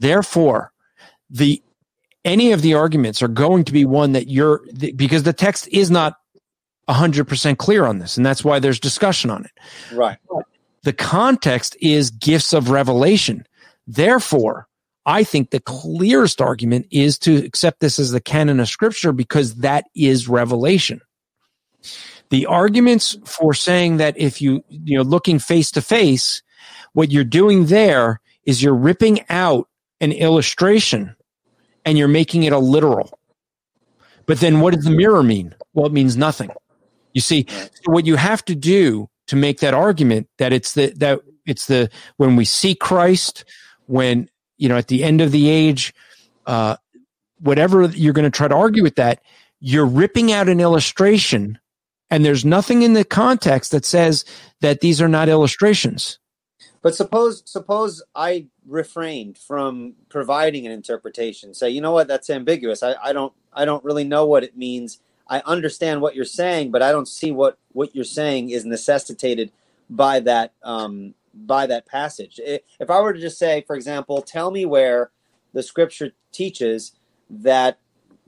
Therefore, 0.00 0.72
the 1.28 1.62
any 2.24 2.52
of 2.52 2.62
the 2.62 2.74
arguments 2.74 3.22
are 3.22 3.28
going 3.28 3.64
to 3.64 3.72
be 3.72 3.84
one 3.84 4.12
that 4.12 4.28
you're 4.28 4.62
because 4.96 5.22
the 5.22 5.32
text 5.32 5.68
is 5.68 5.90
not 5.90 6.14
100% 6.88 7.58
clear 7.58 7.86
on 7.86 7.98
this 7.98 8.16
and 8.16 8.26
that's 8.26 8.44
why 8.44 8.58
there's 8.58 8.80
discussion 8.80 9.30
on 9.30 9.44
it. 9.44 9.52
Right. 9.94 10.18
The 10.82 10.92
context 10.92 11.76
is 11.80 12.10
gifts 12.10 12.52
of 12.52 12.70
revelation. 12.70 13.46
Therefore, 13.86 14.66
I 15.06 15.24
think 15.24 15.50
the 15.50 15.60
clearest 15.60 16.40
argument 16.40 16.86
is 16.90 17.18
to 17.20 17.36
accept 17.44 17.80
this 17.80 17.98
as 17.98 18.10
the 18.10 18.20
canon 18.20 18.60
of 18.60 18.68
scripture 18.68 19.12
because 19.12 19.56
that 19.56 19.84
is 19.94 20.28
revelation. 20.28 21.00
The 22.30 22.46
arguments 22.46 23.16
for 23.24 23.54
saying 23.54 23.96
that 23.96 24.16
if 24.16 24.40
you, 24.40 24.62
you 24.68 24.96
know, 24.96 25.02
looking 25.02 25.38
face 25.38 25.70
to 25.72 25.82
face, 25.82 26.42
what 26.92 27.10
you're 27.10 27.24
doing 27.24 27.66
there 27.66 28.20
is 28.44 28.62
you're 28.62 28.74
ripping 28.74 29.20
out 29.28 29.68
an 30.00 30.12
illustration 30.12 31.16
and 31.84 31.98
you're 31.98 32.08
making 32.08 32.44
it 32.44 32.52
a 32.52 32.58
literal. 32.58 33.18
But 34.26 34.40
then 34.40 34.60
what 34.60 34.74
does 34.74 34.84
the 34.84 34.90
mirror 34.90 35.22
mean? 35.22 35.54
Well, 35.74 35.86
it 35.86 35.92
means 35.92 36.16
nothing. 36.16 36.50
You 37.12 37.20
see, 37.20 37.46
so 37.48 37.92
what 37.92 38.06
you 38.06 38.16
have 38.16 38.44
to 38.44 38.54
do 38.54 39.08
to 39.26 39.36
make 39.36 39.60
that 39.60 39.74
argument 39.74 40.28
that 40.38 40.52
it's 40.52 40.74
the, 40.74 40.92
that 40.96 41.20
it's 41.46 41.66
the, 41.66 41.90
when 42.16 42.36
we 42.36 42.44
see 42.44 42.74
Christ, 42.74 43.44
when, 43.86 44.28
you 44.58 44.68
know, 44.68 44.76
at 44.76 44.88
the 44.88 45.02
end 45.02 45.20
of 45.20 45.32
the 45.32 45.48
age, 45.48 45.92
uh, 46.46 46.76
whatever 47.40 47.86
you're 47.86 48.12
going 48.12 48.30
to 48.30 48.36
try 48.36 48.46
to 48.46 48.54
argue 48.54 48.82
with 48.82 48.96
that, 48.96 49.22
you're 49.60 49.86
ripping 49.86 50.32
out 50.32 50.48
an 50.48 50.60
illustration 50.60 51.58
and 52.10 52.24
there's 52.24 52.44
nothing 52.44 52.82
in 52.82 52.92
the 52.92 53.04
context 53.04 53.70
that 53.70 53.84
says 53.84 54.24
that 54.60 54.80
these 54.80 55.00
are 55.00 55.08
not 55.08 55.28
illustrations. 55.28 56.18
But 56.82 56.94
suppose 56.94 57.42
suppose 57.46 58.02
I 58.14 58.46
refrained 58.70 59.36
from 59.36 59.94
providing 60.08 60.66
an 60.66 60.72
interpretation. 60.72 61.54
Say, 61.54 61.70
you 61.70 61.80
know 61.80 61.92
what, 61.92 62.08
that's 62.08 62.30
ambiguous. 62.30 62.82
I, 62.82 62.94
I 63.02 63.12
don't 63.12 63.32
I 63.52 63.64
don't 63.64 63.84
really 63.84 64.04
know 64.04 64.26
what 64.26 64.44
it 64.44 64.56
means. 64.56 65.00
I 65.28 65.42
understand 65.44 66.00
what 66.00 66.14
you're 66.14 66.24
saying, 66.24 66.70
but 66.70 66.82
I 66.82 66.92
don't 66.92 67.08
see 67.08 67.32
what 67.32 67.58
what 67.72 67.94
you're 67.94 68.04
saying 68.04 68.50
is 68.50 68.64
necessitated 68.64 69.52
by 69.88 70.20
that 70.20 70.52
um, 70.62 71.14
by 71.34 71.66
that 71.66 71.86
passage. 71.86 72.40
If 72.44 72.90
I 72.90 73.00
were 73.00 73.12
to 73.12 73.20
just 73.20 73.38
say, 73.38 73.64
for 73.66 73.76
example, 73.76 74.22
tell 74.22 74.50
me 74.50 74.64
where 74.66 75.10
the 75.52 75.62
scripture 75.62 76.12
teaches 76.32 76.92
that 77.28 77.78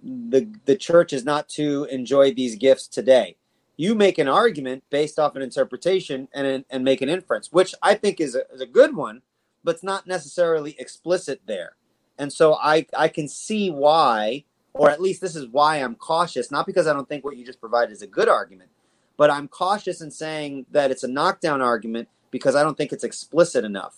the 0.03 0.49
the 0.65 0.77
church 0.77 1.13
is 1.13 1.25
not 1.25 1.49
to 1.51 1.85
enjoy 1.91 2.35
these 2.35 2.57
gifts 2.57 2.89
today 2.89 3.37
you 3.77 3.95
make 3.95 4.19
an 4.19 4.29
argument 4.29 4.85
based 4.91 5.19
off 5.19 5.35
an 5.35 5.43
interpretation 5.43 6.29
and 6.33 6.65
and 6.71 6.85
make 6.85 7.01
an 7.01 7.09
inference, 7.09 7.51
which 7.51 7.75
I 7.83 7.95
think 7.95 8.21
is 8.21 8.35
a, 8.35 8.43
is 8.53 8.61
a 8.61 8.67
good 8.67 8.95
one, 8.95 9.23
but 9.65 9.77
it's 9.77 9.85
not 9.85 10.07
necessarily 10.07 10.77
explicit 10.79 11.41
there. 11.47 11.77
And 12.19 12.33
so 12.33 12.55
I 12.55 12.87
I 12.97 13.09
can 13.09 13.29
see 13.29 13.71
why, 13.71 14.45
or 14.75 14.91
at 14.91 15.01
least 15.01 15.21
this 15.21 15.37
is 15.37 15.47
why 15.49 15.77
I'm 15.77 15.95
cautious, 15.95 16.51
not 16.51 16.67
because 16.67 16.87
I 16.87 16.93
don't 16.93 17.09
think 17.09 17.25
what 17.25 17.37
you 17.37 17.45
just 17.45 17.61
provided 17.61 17.93
is 17.93 18.03
a 18.03 18.07
good 18.07 18.29
argument, 18.29 18.71
but 19.17 19.31
I'm 19.31 19.49
cautious 19.49 20.01
in 20.01 20.11
saying 20.11 20.67
that 20.71 20.91
it's 20.91 21.05
a 21.05 21.09
knockdown 21.09 21.61
argument 21.61 22.09
because 22.31 22.55
I 22.55 22.63
don't 22.63 22.77
think 22.77 22.93
it's 22.93 23.05
explicit 23.05 23.65
enough. 23.65 23.97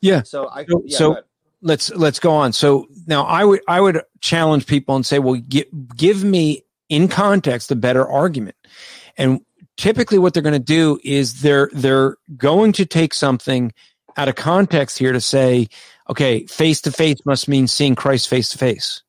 Yeah. 0.00 0.22
So 0.22 0.48
I 0.48 0.66
yeah, 0.84 0.98
so 0.98 1.18
let's 1.62 1.90
let's 1.90 2.20
go 2.20 2.32
on. 2.32 2.52
So 2.52 2.88
now 3.06 3.24
I 3.24 3.44
would 3.44 3.60
I 3.66 3.80
would 3.80 4.02
challenge 4.20 4.66
people 4.66 4.96
and 4.96 5.04
say, 5.04 5.18
well, 5.18 5.34
give, 5.34 5.66
give 5.96 6.22
me 6.22 6.64
in 6.88 7.08
context 7.08 7.70
a 7.70 7.76
better 7.76 8.06
argument. 8.06 8.56
And 9.16 9.40
typically 9.76 10.18
what 10.18 10.34
they're 10.34 10.42
going 10.42 10.52
to 10.52 10.58
do 10.58 11.00
is 11.02 11.40
they're 11.40 11.70
they're 11.72 12.16
going 12.36 12.72
to 12.72 12.86
take 12.86 13.14
something 13.14 13.72
out 14.16 14.28
of 14.28 14.34
context 14.36 14.98
here 14.98 15.12
to 15.12 15.20
say, 15.20 15.68
okay, 16.08 16.46
face 16.46 16.80
to 16.82 16.92
face 16.92 17.18
must 17.24 17.48
mean 17.48 17.66
seeing 17.66 17.94
Christ 17.94 18.28
face 18.28 18.50
to 18.50 18.58
face. 18.58 19.02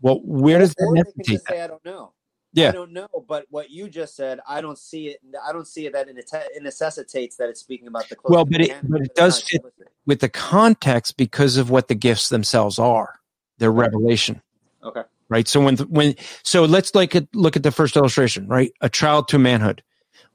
Well, 0.00 0.20
where 0.24 0.58
does 0.58 0.74
or 0.78 0.94
that 0.94 1.12
necessitate 1.16 1.48
say? 1.48 1.62
I 1.62 1.66
don't 1.66 1.84
know. 1.84 2.12
Yeah. 2.52 2.68
I 2.68 2.72
don't 2.72 2.92
know, 2.92 3.08
but 3.26 3.46
what 3.50 3.70
you 3.70 3.88
just 3.88 4.14
said, 4.14 4.38
I 4.46 4.60
don't 4.60 4.78
see 4.78 5.08
it. 5.08 5.20
I 5.44 5.52
don't 5.52 5.66
see 5.66 5.86
it 5.86 5.92
that 5.92 6.08
it, 6.08 6.30
it 6.32 6.62
necessitates 6.62 7.36
that 7.36 7.48
it's 7.48 7.58
speaking 7.58 7.88
about 7.88 8.08
the. 8.08 8.14
Close. 8.14 8.30
Well, 8.30 8.44
but 8.44 8.60
it 8.60 8.76
but 8.84 9.00
it 9.00 9.14
does 9.16 9.42
fit 9.42 9.60
with 10.06 10.20
the 10.20 10.28
context 10.28 11.16
because 11.16 11.56
of 11.56 11.70
what 11.70 11.88
the 11.88 11.96
gifts 11.96 12.28
themselves 12.28 12.78
are. 12.78 13.18
Their 13.58 13.72
revelation. 13.72 14.40
Okay. 14.84 15.02
right? 15.28 15.48
So 15.48 15.60
when 15.60 15.76
when 15.78 16.14
so 16.42 16.64
let's 16.64 16.94
like 16.94 17.16
at, 17.16 17.26
look 17.34 17.56
at 17.56 17.62
the 17.62 17.72
first 17.72 17.96
illustration, 17.96 18.46
right? 18.46 18.72
A 18.80 18.88
child 18.88 19.28
to 19.28 19.38
manhood. 19.38 19.82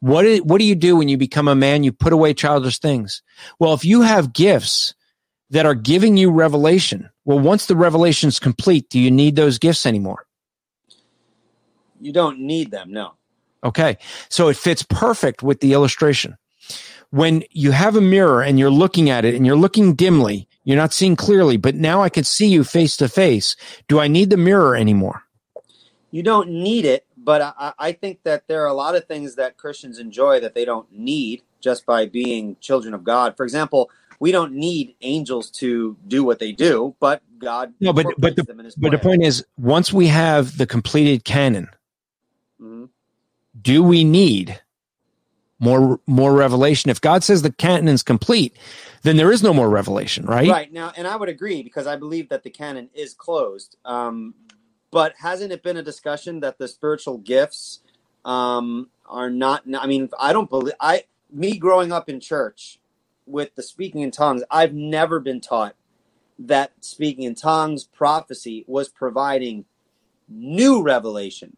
What 0.02 0.26
is, 0.26 0.42
what 0.42 0.60
do 0.60 0.66
you 0.66 0.76
do 0.76 0.96
when 0.96 1.10
you 1.10 1.18
become 1.18 1.48
a 1.48 1.56
man? 1.56 1.84
You 1.84 1.92
put 1.92 2.14
away 2.14 2.34
childish 2.34 2.80
things. 2.80 3.22
Well, 3.60 3.74
if 3.74 3.84
you 3.84 4.02
have 4.02 4.34
gifts 4.34 4.94
that 5.50 5.66
are 5.66 5.76
giving 5.76 6.16
you 6.16 6.32
revelation, 6.32 7.10
well, 7.26 7.40
once 7.40 7.66
the 7.66 7.76
revelation 7.76 8.30
is 8.30 8.40
complete, 8.40 8.90
do 8.90 9.00
you 9.00 9.12
need 9.12 9.36
those 9.36 9.60
gifts 9.60 9.86
anymore? 9.86 10.26
You 12.00 12.14
don't 12.14 12.40
need 12.40 12.72
them. 12.72 12.92
No. 12.92 13.14
Okay. 13.64 13.98
So 14.30 14.48
it 14.48 14.56
fits 14.56 14.84
perfect 14.84 15.44
with 15.44 15.60
the 15.60 15.74
illustration. 15.74 16.38
When 17.12 17.44
you 17.52 17.72
have 17.72 17.96
a 17.96 18.02
mirror 18.02 18.42
and 18.42 18.58
you're 18.58 18.70
looking 18.70 19.10
at 19.10 19.26
it 19.26 19.36
and 19.36 19.46
you're 19.46 19.58
looking 19.58 19.96
dimly, 19.96 20.48
you're 20.64 20.78
not 20.78 20.94
seeing 20.94 21.16
clearly, 21.16 21.58
but 21.58 21.76
now 21.76 22.02
I 22.02 22.10
can 22.10 22.24
see 22.24 22.48
you 22.48 22.64
face 22.64 22.96
to 22.98 23.10
face. 23.10 23.56
Do 23.88 24.00
I 24.00 24.08
need 24.08 24.30
the 24.30 24.38
mirror 24.38 24.76
anymore? 24.76 25.24
You 26.12 26.24
don't 26.24 26.50
need 26.50 26.86
it, 26.86 27.06
but 27.24 27.42
I, 27.42 27.74
I 27.80 27.92
think 27.94 28.24
that 28.24 28.48
there 28.48 28.64
are 28.64 28.68
a 28.70 28.74
lot 28.74 28.96
of 28.96 29.06
things 29.06 29.36
that 29.36 29.58
Christians 29.58 30.00
enjoy 30.00 30.40
that 30.42 30.56
they 30.56 30.66
don't 30.66 30.92
need 30.92 31.44
just 31.62 31.86
by 31.86 32.06
being 32.08 32.58
children 32.62 32.94
of 32.94 33.04
God. 33.04 33.38
For 33.38 33.44
example, 33.46 33.92
we 34.20 34.32
don't 34.32 34.54
need 34.54 34.96
angels 35.02 35.50
to 35.52 35.98
do 36.08 36.24
what 36.24 36.40
they 36.40 36.52
do, 36.52 36.96
but 37.00 37.22
God 37.40 37.74
No, 37.82 37.94
but 37.94 38.08
but 38.20 38.36
the, 38.36 38.44
them 38.46 38.60
in 38.60 38.66
His 38.66 38.76
but 38.76 38.92
the 38.92 39.00
point 39.00 39.24
is, 39.24 39.46
once 39.58 39.94
we 39.94 40.08
have 40.08 40.58
the 40.58 40.68
completed 40.68 41.24
canon, 41.26 41.70
Mhm. 42.62 42.90
do 43.62 43.84
we 43.84 44.04
need 44.04 44.60
more 45.60 46.00
more 46.08 46.34
revelation? 46.34 46.92
If 46.92 47.02
God 47.02 47.24
says 47.24 47.42
the 47.42 47.52
canon 47.52 47.88
is 47.90 48.04
complete, 48.04 48.58
then 49.04 49.18
there 49.18 49.32
is 49.32 49.44
no 49.44 49.54
more 49.54 49.70
revelation, 49.70 50.26
right? 50.26 50.50
Right 50.50 50.72
now, 50.74 50.94
and 50.98 51.08
I 51.08 51.16
would 51.16 51.30
agree 51.30 51.64
because 51.64 51.88
I 51.88 51.96
believe 51.96 52.30
that 52.30 52.44
the 52.44 52.50
canon 52.50 52.90
is 52.94 53.14
closed. 53.14 53.78
Um, 53.86 54.36
but 54.92 55.14
hasn't 55.18 55.52
it 55.52 55.64
been 55.64 55.78
a 55.78 55.84
discussion 55.84 56.40
that 56.42 56.58
the 56.58 56.68
spiritual 56.68 57.18
gifts 57.18 57.82
um, 58.26 58.90
are 59.08 59.30
not? 59.30 59.64
I 59.78 59.88
mean, 59.88 60.10
I 60.20 60.34
don't 60.34 60.50
believe 60.50 60.74
I. 60.80 61.04
Me 61.32 61.58
growing 61.58 61.92
up 61.92 62.10
in 62.10 62.20
church 62.20 62.80
with 63.28 63.54
the 63.56 63.62
speaking 63.62 64.02
in 64.02 64.10
tongues, 64.10 64.44
I've 64.50 64.74
never 64.74 65.20
been 65.20 65.42
taught 65.42 65.76
that 66.40 66.72
speaking 66.82 67.26
in 67.26 67.36
tongues 67.36 67.84
prophecy 67.84 68.64
was 68.68 68.90
providing 68.90 69.66
new 70.28 70.82
revelation. 70.82 71.56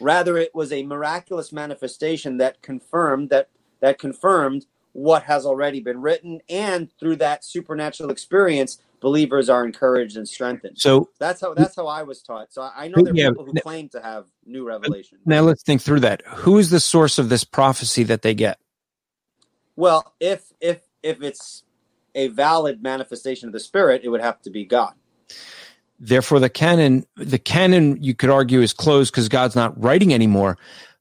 Rather, 0.00 0.36
it 0.36 0.54
was 0.54 0.72
a 0.72 0.82
miraculous 0.82 1.52
manifestation 1.52 2.38
that 2.38 2.62
confirmed 2.62 3.30
that 3.30 3.48
that 3.80 3.98
confirmed 3.98 4.66
what 4.92 5.24
has 5.24 5.44
already 5.44 5.80
been 5.80 6.00
written, 6.00 6.40
and 6.48 6.90
through 6.98 7.16
that 7.16 7.44
supernatural 7.44 8.10
experience, 8.10 8.78
believers 9.02 9.50
are 9.50 9.64
encouraged 9.64 10.16
and 10.16 10.26
strengthened. 10.26 10.78
So 10.78 11.10
That's 11.18 11.40
how 11.40 11.54
that's 11.54 11.76
how 11.76 11.86
I 11.88 12.04
was 12.04 12.22
taught. 12.22 12.52
So 12.52 12.62
I 12.74 12.88
know 12.88 13.02
there 13.02 13.12
are 13.12 13.16
Yeah, 13.16 13.30
people 13.30 13.44
who 13.44 13.54
claim 13.54 13.88
to 13.90 14.00
have 14.00 14.26
new 14.46 14.66
revelation. 14.66 15.18
now 15.26 15.42
let's 15.42 15.62
think 15.62 15.82
through 15.82 16.00
that. 16.00 16.22
Who 16.26 16.58
is 16.58 16.70
the 16.70 16.80
source 16.80 17.18
of 17.18 17.28
this 17.28 17.44
prophecy 17.44 18.04
that 18.04 18.22
they 18.22 18.34
get? 18.34 18.58
Well, 19.76 20.14
if 20.20 20.52
if 20.60 20.80
if 21.02 21.22
it's 21.22 21.64
a 22.14 22.28
valid 22.28 22.82
manifestation 22.82 23.48
of 23.48 23.52
the 23.52 23.60
Spirit, 23.60 24.02
it 24.04 24.08
would 24.08 24.20
have 24.20 24.40
to 24.42 24.50
be 24.50 24.64
God. 24.64 24.94
Therefore, 25.98 26.40
the 26.40 26.50
canon, 26.50 27.06
the 27.16 27.38
canon, 27.38 28.02
you 28.02 28.14
could 28.14 28.30
argue 28.30 28.60
is 28.60 28.72
closed 28.72 29.12
because 29.12 29.28
God's 29.28 29.54
not 29.56 29.80
writing 29.82 30.12
anymore. 30.12 30.58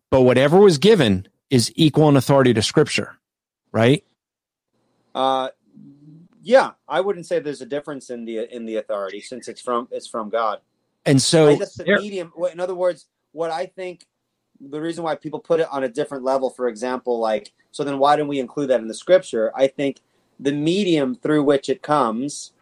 But 0.09 0.21
whatever 0.21 0.59
was 0.59 0.77
given 0.77 1.27
is 1.49 1.71
equal 1.75 2.07
in 2.09 2.17
authority 2.17 2.53
to 2.53 2.61
Scripture, 2.61 3.17
right? 3.71 4.03
Uh, 5.15 5.49
yeah, 6.41 6.71
I 6.87 7.01
wouldn't 7.01 7.25
say 7.25 7.39
there's 7.39 7.61
a 7.61 7.65
difference 7.65 8.09
in 8.09 8.25
the 8.25 8.53
in 8.53 8.65
the 8.65 8.77
authority 8.77 9.21
since 9.21 9.47
it's 9.47 9.61
from 9.61 9.87
it's 9.91 10.07
from 10.07 10.29
God. 10.29 10.59
And 11.05 11.21
so, 11.21 11.49
I 11.49 11.57
just 11.57 11.77
the 11.77 11.83
there- 11.83 11.99
medium. 11.99 12.31
In 12.51 12.59
other 12.59 12.75
words, 12.75 13.07
what 13.31 13.51
I 13.51 13.65
think 13.65 14.05
the 14.59 14.81
reason 14.81 15.03
why 15.03 15.15
people 15.15 15.39
put 15.39 15.59
it 15.59 15.67
on 15.71 15.83
a 15.83 15.89
different 15.89 16.23
level, 16.23 16.49
for 16.49 16.67
example, 16.67 17.19
like 17.19 17.53
so, 17.71 17.83
then 17.83 17.99
why 17.99 18.15
don't 18.15 18.27
we 18.27 18.39
include 18.39 18.69
that 18.69 18.81
in 18.81 18.87
the 18.87 18.93
scripture? 18.93 19.51
I 19.55 19.67
think 19.67 20.01
the 20.39 20.51
medium 20.51 21.15
through 21.15 21.43
which 21.43 21.69
it 21.69 21.81
comes, 21.81 22.53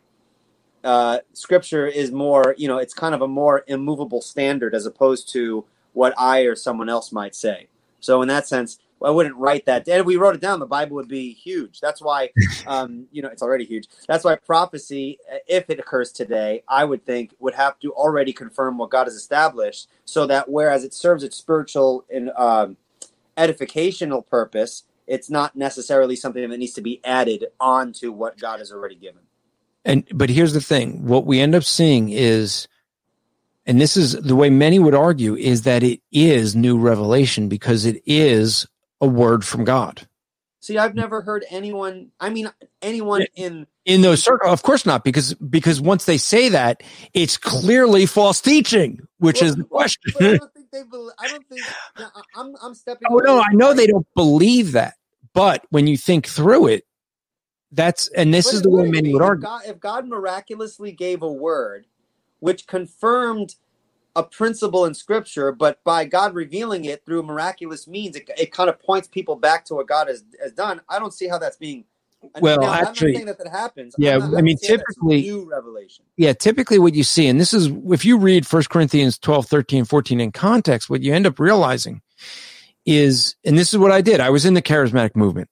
uh, 0.84 1.20
scripture 1.34 1.88
is 1.88 2.12
more. 2.12 2.56
You 2.58 2.68
know, 2.68 2.78
it's 2.78 2.94
kind 2.94 3.16
of 3.16 3.22
a 3.22 3.28
more 3.28 3.64
immovable 3.68 4.22
standard 4.22 4.76
as 4.76 4.86
opposed 4.86 5.30
to 5.34 5.66
what 5.94 6.14
I 6.18 6.42
or 6.42 6.56
someone 6.56 6.90
else 6.90 7.12
might 7.12 7.36
say. 7.36 7.68
So 8.00 8.22
in 8.22 8.28
that 8.28 8.48
sense, 8.48 8.80
I 9.04 9.10
wouldn't 9.12 9.36
write 9.36 9.66
that. 9.66 9.88
And 9.88 10.02
if 10.02 10.06
we 10.06 10.18
wrote 10.18 10.36
it 10.36 10.42
down, 10.42 10.60
the 10.60 10.66
Bible 10.66 10.96
would 10.96 11.08
be 11.08 11.34
huge. 11.34 11.80
That's 11.80 12.02
why, 12.02 12.30
um, 12.68 13.08
you 13.12 13.22
know, 13.22 13.30
it's 13.30 13.42
already 13.42 13.66
huge. 13.66 13.88
That's 14.08 14.24
why 14.24 14.36
prophecy, 14.36 15.20
if 15.48 15.70
it 15.70 15.80
occurs 15.80 16.12
today, 16.12 16.64
I 16.68 16.86
would 16.86 17.06
think 17.06 17.34
would 17.40 17.56
have 17.56 17.80
to 17.80 17.94
already 17.94 18.34
confirm 18.34 18.78
what 18.78 18.90
God 18.90 19.06
has 19.06 19.16
established, 19.16 19.90
so 20.06 20.26
that 20.28 20.50
whereas 20.50 20.84
it 20.84 20.94
serves 20.94 21.24
its 21.24 21.38
spiritual 21.38 22.06
and 22.10 22.32
um, 22.32 22.78
edificational 23.38 24.28
purpose, 24.28 24.84
it's 25.08 25.30
not 25.30 25.56
necessarily 25.56 26.16
something 26.16 26.48
that 26.50 26.58
needs 26.58 26.74
to 26.74 26.82
be 26.82 27.02
added 27.04 27.46
on 27.60 27.94
to 27.94 28.12
what 28.12 28.38
God 28.38 28.60
has 28.60 28.72
already 28.72 28.96
given. 28.96 29.22
And 29.86 30.06
but 30.14 30.30
here's 30.30 30.54
the 30.54 30.62
thing: 30.62 31.06
what 31.06 31.26
we 31.26 31.40
end 31.40 31.56
up 31.56 31.64
seeing 31.64 32.10
is, 32.10 32.68
and 33.66 33.80
this 33.80 33.96
is 33.96 34.12
the 34.14 34.36
way 34.36 34.50
many 34.50 34.78
would 34.78 34.94
argue, 34.94 35.36
is 35.36 35.64
that 35.64 35.84
it 35.84 36.02
is 36.12 36.56
new 36.56 36.78
revelation 36.78 37.48
because 37.48 37.86
it 37.86 38.02
is 38.06 38.68
a 39.02 39.08
word 39.08 39.46
from 39.46 39.64
God. 39.64 40.08
See, 40.62 40.78
I've 40.78 40.96
never 40.96 41.22
heard 41.22 41.46
anyone. 41.50 42.12
I 42.20 42.30
mean, 42.30 42.52
anyone 42.82 43.26
in 43.36 43.66
In 43.86 44.02
those 44.02 44.22
circles, 44.22 44.52
of 44.52 44.62
course 44.62 44.86
not, 44.86 45.04
because 45.06 45.34
because 45.36 45.80
once 45.80 46.06
they 46.06 46.18
say 46.18 46.50
that, 46.50 46.84
it's 47.14 47.38
clearly 47.38 48.06
false 48.06 48.42
teaching, 48.42 49.08
which 49.20 49.42
is 49.42 49.56
the 49.56 49.64
question. 49.64 50.14
I 50.20 50.38
don't 50.38 50.54
think 50.54 50.72
they. 50.72 50.84
Believe, 50.84 51.14
I 51.18 51.28
don't 51.30 51.48
think. 51.48 51.62
I'm. 52.36 52.56
I'm 52.62 52.74
stepping. 52.74 53.08
Oh 53.10 53.18
no, 53.20 53.40
I 53.40 53.54
know 53.54 53.74
they 53.74 53.88
don't 53.88 54.08
believe 54.16 54.74
that, 54.74 54.96
but 55.34 55.66
when 55.70 55.88
you 55.88 55.96
think 55.96 56.28
through 56.28 56.68
it, 56.68 56.86
that's 57.72 58.10
and 58.10 58.34
this 58.34 58.48
But 58.48 58.56
is 58.56 58.62
the 58.64 58.70
way 58.70 58.90
many 58.90 59.14
would 59.14 59.22
argue. 59.22 59.44
God, 59.44 59.62
if 59.66 59.80
God 59.80 60.08
miraculously 60.08 60.92
gave 60.92 61.22
a 61.22 61.32
word 61.32 61.86
which 62.40 62.68
confirmed 62.68 63.56
a 64.20 64.24
principle 64.24 64.86
in 64.86 64.94
Scripture, 64.94 65.52
but 65.52 65.84
by 65.84 66.06
God 66.06 66.36
revealing 66.36 66.86
it 66.86 67.06
through 67.06 67.24
miraculous 67.24 67.88
means, 67.88 68.16
it, 68.16 68.30
it 68.38 68.52
kind 68.52 68.70
of 68.70 68.80
points 68.80 69.08
people 69.08 69.36
back 69.36 69.66
to 69.66 69.76
what 69.76 69.88
God 69.88 70.08
has, 70.08 70.24
has 70.42 70.52
done. 70.52 70.82
I 70.90 71.00
don't 71.00 71.14
see 71.14 71.28
how 71.28 71.38
that's 71.38 71.58
being. 71.58 71.86
Well, 72.42 72.60
now, 72.60 72.74
actually- 72.74 73.24
that 73.24 73.38
that 73.38 73.48
happens. 73.48 73.96
Yeah, 73.98 74.18
not- 74.18 74.38
I 74.38 74.42
mean, 74.42 74.58
see 74.58 74.68
how 74.68 74.78
that's 74.78 74.96
typically- 74.96 75.22
new 75.22 75.50
revelation. 75.50 76.04
Yeah, 76.18 76.34
typically 76.34 76.78
what 76.78 76.94
you 76.94 77.04
see, 77.04 77.28
and 77.28 77.40
this 77.40 77.54
is 77.54 77.68
if 77.90 78.04
you 78.04 78.18
read 78.18 78.46
1 78.46 78.64
Corinthians 78.70 79.18
12, 79.18 79.46
13, 79.48 79.86
14 79.86 80.20
in 80.20 80.32
context, 80.34 80.90
what 80.90 81.02
you 81.02 81.14
end 81.14 81.26
up 81.26 81.40
realizing 81.40 82.02
is, 82.86 83.36
and 83.46 83.58
this 83.58 83.74
is 83.74 83.80
what 83.80 83.92
I 83.92 84.02
did. 84.02 84.20
I 84.20 84.32
was 84.32 84.46
in 84.46 84.54
the 84.54 84.62
charismatic 84.62 85.16
movement. 85.16 85.50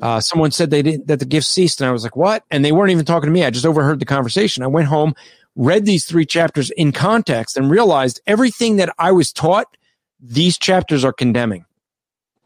Uh, 0.00 0.20
someone 0.20 0.50
said 0.50 0.70
they 0.70 0.82
didn't, 0.82 1.06
that 1.08 1.18
the 1.18 1.26
gift 1.26 1.46
ceased, 1.46 1.80
and 1.80 1.88
I 1.88 1.92
was 1.92 2.02
like, 2.02 2.16
what? 2.16 2.44
And 2.50 2.64
they 2.64 2.72
weren't 2.72 2.90
even 2.90 3.04
talking 3.04 3.26
to 3.28 3.32
me. 3.32 3.44
I 3.44 3.50
just 3.50 3.66
overheard 3.66 3.98
the 3.98 4.06
conversation. 4.06 4.62
I 4.62 4.68
went 4.68 4.88
home, 4.88 5.14
read 5.56 5.84
these 5.84 6.04
three 6.04 6.26
chapters 6.26 6.70
in 6.70 6.92
context, 6.92 7.56
and 7.56 7.70
realized 7.70 8.20
everything 8.26 8.76
that 8.76 8.94
I 8.98 9.12
was 9.12 9.32
taught, 9.32 9.66
these 10.20 10.58
chapters 10.58 11.04
are 11.04 11.12
condemning. 11.12 11.64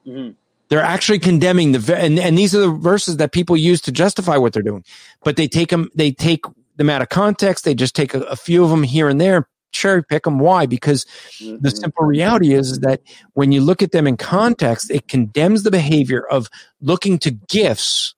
Mhm. 0.07 0.35
They're 0.69 0.81
actually 0.81 1.19
condemning 1.19 1.73
the, 1.73 1.97
and, 1.97 2.19
and 2.19 2.39
these 2.39 2.55
are 2.55 2.61
the 2.61 2.71
verses 2.71 3.19
that 3.19 3.33
people 3.33 3.57
use 3.57 3.81
to 3.83 3.93
justify 3.93 4.37
what 4.37 4.53
they're 4.53 4.63
doing. 4.63 4.85
But 5.23 5.37
they 5.37 5.47
take 5.47 5.69
them, 5.69 5.91
they 5.95 6.11
take 6.11 6.45
them 6.77 6.91
out 6.91 7.03
of 7.03 7.11
context. 7.11 7.65
They 7.65 7.75
just 7.75 7.95
take 7.95 8.15
a, 8.15 8.21
a 8.23 8.37
few 8.37 8.65
of 8.65 8.71
them 8.71 8.83
here 8.83 9.09
and 9.09 9.21
there, 9.21 9.49
cherry 9.73 10.03
pick 10.03 10.25
them. 10.25 10.39
Why? 10.39 10.67
Because 10.67 11.05
the 11.41 11.59
Mhm. 11.69 11.79
simple 11.79 12.05
reality 12.05 12.55
is 12.55 12.81
that 12.81 13.03
when 13.35 13.53
you 13.53 13.61
look 13.61 13.83
at 13.83 13.93
them 13.93 14.07
in 14.07 14.17
context, 14.17 14.91
it 14.91 15.07
condemns 15.07 15.63
the 15.63 15.71
behavior 15.71 16.27
of 16.27 16.49
looking 16.81 17.19
to 17.21 17.31
gifts. 17.31 18.15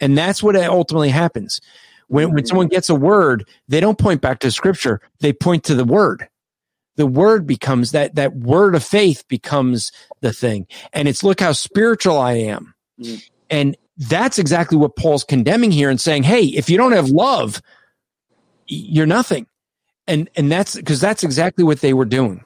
And 0.00 0.16
that's 0.16 0.42
what 0.42 0.56
ultimately 0.56 1.08
happens. 1.08 1.60
When, 2.08 2.32
when 2.32 2.46
someone 2.46 2.68
gets 2.68 2.88
a 2.88 2.94
word, 2.94 3.48
they 3.68 3.80
don't 3.80 3.98
point 3.98 4.20
back 4.20 4.38
to 4.40 4.50
scripture. 4.50 5.00
They 5.20 5.32
point 5.32 5.64
to 5.64 5.74
the 5.74 5.84
word. 5.84 6.28
The 6.96 7.06
word 7.06 7.46
becomes 7.46 7.92
that, 7.92 8.14
that 8.14 8.34
word 8.34 8.74
of 8.74 8.84
faith 8.84 9.24
becomes 9.28 9.92
the 10.20 10.32
thing. 10.32 10.66
And 10.92 11.08
it's 11.08 11.22
look 11.22 11.40
how 11.40 11.52
spiritual 11.52 12.18
I 12.18 12.34
am. 12.34 12.74
Mm. 13.00 13.28
And 13.50 13.76
that's 13.98 14.38
exactly 14.38 14.78
what 14.78 14.96
Paul's 14.96 15.24
condemning 15.24 15.72
here 15.72 15.90
and 15.90 16.00
saying, 16.00 16.22
Hey, 16.22 16.44
if 16.44 16.70
you 16.70 16.76
don't 16.76 16.92
have 16.92 17.08
love, 17.08 17.60
you're 18.66 19.06
nothing. 19.06 19.46
And, 20.06 20.30
and 20.36 20.50
that's 20.50 20.76
because 20.76 21.00
that's 21.00 21.24
exactly 21.24 21.64
what 21.64 21.80
they 21.80 21.92
were 21.92 22.04
doing. 22.04 22.44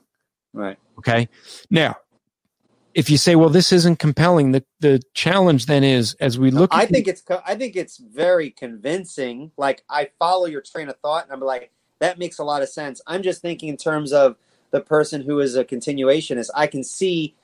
Right. 0.53 0.79
Okay. 0.99 1.29
Now, 1.71 1.97
if 2.95 3.09
you 3.09 3.17
say, 3.17 3.37
well, 3.37 3.49
this 3.49 3.73
isn't 3.73 3.99
compelling, 3.99 4.53
the, 4.53 4.65
the 4.81 5.01
challenge 5.15 5.67
then 5.67 5.85
is 5.85 6.15
as 6.15 6.39
we 6.39 6.51
look 6.51 6.75
I 6.75 6.83
at 6.83 6.89
think 6.89 7.09
it's 7.09 7.23
I 7.47 7.55
think 7.55 7.77
it's 7.77 7.99
very 7.99 8.51
convincing. 8.51 9.53
Like 9.57 9.85
I 9.89 10.11
follow 10.19 10.47
your 10.47 10.61
train 10.61 10.89
of 10.89 10.97
thought, 10.99 11.25
and 11.25 11.33
I'm 11.33 11.41
like, 11.41 11.71
that 12.01 12.19
makes 12.19 12.39
a 12.39 12.45
lot 12.45 12.63
of 12.63 12.69
sense. 12.69 13.01
I'm 13.07 13.23
just 13.23 13.43
thinking 13.43 13.69
in 13.69 13.77
terms 13.77 14.13
of 14.13 14.37
the 14.71 14.81
person 14.81 15.23
who 15.23 15.41
is 15.41 15.57
a 15.57 15.65
continuationist. 15.65 16.51
I 16.55 16.67
can 16.67 16.83
see 16.85 17.35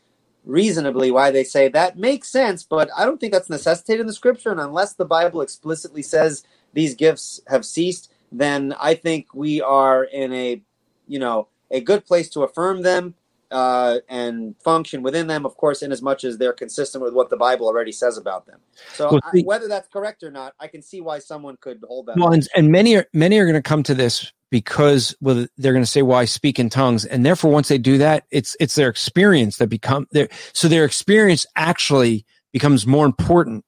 reasonably 0.45 1.11
why 1.11 1.31
they 1.31 1.45
say 1.45 1.69
that 1.69 1.99
makes 1.99 2.29
sense, 2.29 2.63
but 2.63 2.89
I 2.97 3.05
don't 3.05 3.19
think 3.21 3.33
that's 3.33 3.51
necessitated 3.51 4.03
in 4.03 4.07
the 4.07 4.13
scripture. 4.13 4.51
And 4.51 4.61
unless 4.61 4.95
the 4.95 5.05
Bible 5.05 5.41
explicitly 5.41 6.03
says 6.03 6.45
these 6.73 6.95
gifts 6.95 7.41
have 7.49 7.65
ceased, 7.65 8.13
then 8.33 8.75
I 8.81 8.95
think 8.95 9.35
we 9.35 9.61
are 9.61 10.05
in 10.05 10.33
a 10.33 10.61
you 11.07 11.19
know 11.19 11.49
a 11.71 11.81
good 11.81 12.05
place 12.05 12.29
to 12.31 12.43
affirm 12.43 12.83
them 12.83 13.15
uh, 13.51 13.99
and 14.09 14.55
function 14.63 15.03
within 15.03 15.27
them, 15.27 15.47
of 15.47 15.57
course, 15.57 15.83
in 15.83 15.93
as 15.93 16.03
much 16.03 16.25
as 16.25 16.39
they're 16.39 16.53
consistent 16.53 17.03
with 17.03 17.15
what 17.15 17.31
the 17.31 17.37
Bible 17.37 17.67
already 17.67 17.93
says 17.93 18.19
about 18.19 18.47
them. 18.47 18.61
So 18.95 19.11
Well, 19.13 19.21
I, 19.25 19.41
whether 19.43 19.69
that's 19.69 19.89
correct 19.89 20.23
or 20.23 20.31
not, 20.31 20.55
I 20.61 20.67
can 20.67 20.83
see 20.83 21.01
why 21.01 21.19
someone 21.19 21.57
could 21.61 21.83
hold 21.87 22.07
that. 22.07 22.17
well, 22.17 22.33
and, 22.33 22.47
and 22.57 22.71
many 22.71 22.97
are 22.97 23.07
many 23.13 23.39
are 23.39 23.45
going 23.45 23.55
to 23.55 23.63
come 23.63 23.83
to 23.85 23.95
this 23.95 24.33
because 24.51 25.15
well, 25.21 25.47
they're 25.57 25.73
going 25.73 25.85
to 25.85 25.91
say, 25.91 26.03
"Well, 26.03 26.19
I 26.19 26.25
speak 26.25 26.59
in 26.59 26.71
tongues," 26.71 27.05
and 27.05 27.25
therefore, 27.25 27.51
once 27.51 27.69
they 27.69 27.79
do 27.79 27.99
that, 27.99 28.25
it's 28.31 28.57
it's 28.61 28.75
their 28.75 28.89
experience 28.89 29.59
that 29.59 29.69
become 29.69 30.07
their 30.13 30.29
so 30.53 30.69
their 30.69 30.85
experience 30.85 31.47
actually 31.57 32.25
becomes 32.53 32.87
more 32.87 33.07
important 33.07 33.65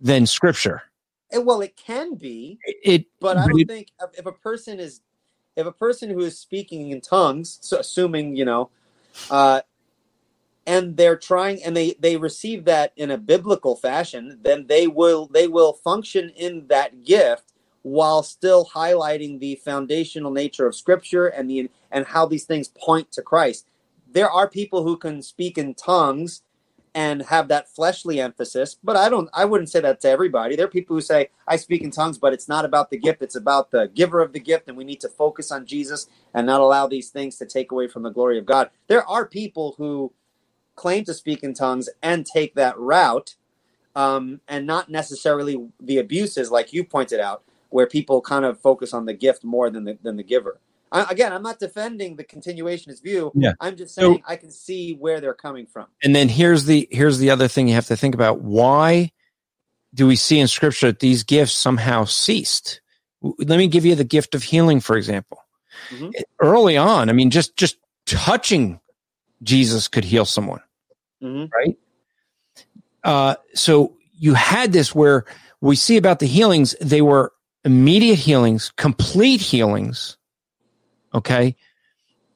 than 0.00 0.26
scripture. 0.26 0.82
Well, 1.32 1.62
it 1.62 1.76
can 1.76 2.14
be, 2.14 2.58
It, 2.64 3.06
but 3.18 3.36
I 3.36 3.48
don't 3.48 3.60
it- 3.60 3.68
think 3.68 3.88
if- 4.00 4.18
if 4.20 4.26
a 4.26 4.32
person 4.32 4.78
is 4.78 5.00
if 5.56 5.66
a 5.66 5.72
person 5.72 6.10
who 6.10 6.20
is 6.20 6.38
speaking 6.38 6.90
in 6.90 7.00
tongues, 7.00 7.58
so 7.60 7.78
assuming 7.78 8.36
you 8.36 8.44
know, 8.44 8.70
uh, 9.30 9.60
and 10.66 10.96
they're 10.96 11.16
trying 11.16 11.62
and 11.62 11.76
they 11.76 11.94
they 12.00 12.16
receive 12.16 12.64
that 12.64 12.92
in 12.96 13.10
a 13.10 13.18
biblical 13.18 13.76
fashion, 13.76 14.38
then 14.42 14.66
they 14.66 14.86
will 14.86 15.26
they 15.26 15.46
will 15.46 15.72
function 15.72 16.30
in 16.30 16.66
that 16.68 17.04
gift 17.04 17.52
while 17.82 18.22
still 18.22 18.64
highlighting 18.74 19.38
the 19.40 19.56
foundational 19.56 20.30
nature 20.30 20.66
of 20.66 20.74
Scripture 20.74 21.26
and 21.26 21.50
the 21.50 21.70
and 21.90 22.06
how 22.06 22.26
these 22.26 22.44
things 22.44 22.68
point 22.68 23.12
to 23.12 23.22
Christ. 23.22 23.66
There 24.10 24.30
are 24.30 24.48
people 24.48 24.84
who 24.84 24.96
can 24.96 25.22
speak 25.22 25.58
in 25.58 25.74
tongues 25.74 26.42
and 26.94 27.22
have 27.24 27.48
that 27.48 27.68
fleshly 27.70 28.20
emphasis 28.20 28.76
but 28.84 28.96
i 28.96 29.08
don't 29.08 29.30
i 29.34 29.44
wouldn't 29.44 29.70
say 29.70 29.80
that 29.80 30.00
to 30.00 30.08
everybody. 30.10 30.56
There 30.56 30.66
are 30.66 30.70
people 30.70 30.96
who 30.96 31.02
say 31.02 31.30
i 31.48 31.56
speak 31.56 31.82
in 31.82 31.90
tongues 31.92 32.18
but 32.18 32.34
it's 32.34 32.48
not 32.48 32.64
about 32.66 32.90
the 32.90 32.98
gift 32.98 33.22
it's 33.22 33.36
about 33.36 33.70
the 33.72 33.88
giver 33.94 34.20
of 34.22 34.32
the 34.34 34.40
gift 34.40 34.68
and 34.68 34.76
we 34.76 34.84
need 34.84 35.00
to 35.02 35.08
focus 35.10 35.52
on 35.52 35.66
jesus 35.66 36.08
and 36.34 36.46
not 36.46 36.60
allow 36.62 36.86
these 36.88 37.10
things 37.10 37.36
to 37.38 37.46
take 37.46 37.72
away 37.72 37.88
from 37.88 38.02
the 38.04 38.10
glory 38.10 38.38
of 38.38 38.46
god. 38.46 38.70
There 38.88 39.06
are 39.08 39.26
people 39.26 39.74
who 39.78 40.12
claim 40.76 41.04
to 41.04 41.14
speak 41.14 41.42
in 41.42 41.54
tongues 41.54 41.88
and 42.02 42.26
take 42.26 42.54
that 42.54 42.78
route 42.78 43.36
um, 43.96 44.40
and 44.48 44.66
not 44.66 44.90
necessarily 44.90 45.68
the 45.80 45.98
abuses 45.98 46.50
like 46.50 46.72
you 46.72 46.84
pointed 46.84 47.20
out 47.20 47.44
where 47.70 47.86
people 47.86 48.20
kind 48.22 48.44
of 48.44 48.60
focus 48.60 48.94
on 48.94 49.06
the 49.06 49.14
gift 49.14 49.44
more 49.44 49.70
than 49.70 49.84
the, 49.84 49.98
than 50.02 50.16
the 50.16 50.24
giver 50.24 50.60
I, 50.92 51.06
again 51.10 51.32
i'm 51.32 51.42
not 51.42 51.58
defending 51.58 52.16
the 52.16 52.24
continuationist 52.24 53.02
view. 53.02 53.32
Yeah. 53.34 53.52
i'm 53.60 53.76
just 53.76 53.94
So- 53.94 54.00
saying 54.02 54.22
i 54.28 54.36
can 54.36 54.50
see 54.50 54.94
where 54.94 55.20
they're 55.20 55.34
coming 55.34 55.66
from. 55.66 55.86
And 56.02 56.14
then 56.14 56.28
here's 56.28 56.64
the 56.66 56.86
here's 56.90 57.18
the 57.18 57.30
other 57.30 57.48
thing 57.48 57.68
you 57.68 57.74
have 57.74 57.86
to 57.86 57.96
think 57.96 58.14
about. 58.14 58.40
Why 58.42 59.10
do 59.94 60.06
we 60.06 60.16
see 60.16 60.38
in 60.40 60.48
scripture 60.48 60.88
that 60.88 61.00
these 61.00 61.22
gifts 61.22 61.52
somehow 61.52 62.04
ceased? 62.04 62.80
Let 63.22 63.58
me 63.58 63.68
give 63.68 63.84
you 63.84 63.94
the 63.94 64.04
gift 64.04 64.34
of 64.34 64.42
healing 64.42 64.80
for 64.80 64.96
example. 64.96 65.38
Mhm. 65.90 66.12
early 66.40 66.76
on 66.76 67.10
i 67.10 67.12
mean 67.12 67.30
just 67.30 67.56
just 67.56 67.76
touching 68.06 68.78
jesus 69.42 69.88
could 69.88 70.04
heal 70.04 70.24
someone 70.24 70.60
Mhm. 71.22 71.50
right? 71.52 71.76
Uh 73.02 73.34
so 73.54 73.96
you 74.16 74.34
had 74.34 74.72
this 74.72 74.94
where 74.94 75.24
we 75.60 75.74
see 75.76 75.96
about 75.96 76.18
the 76.20 76.26
healings. 76.26 76.74
They 76.80 77.02
were 77.02 77.32
immediate 77.64 78.18
healings 78.18 78.70
complete 78.76 79.40
healings 79.40 80.16
Okay. 81.14 81.56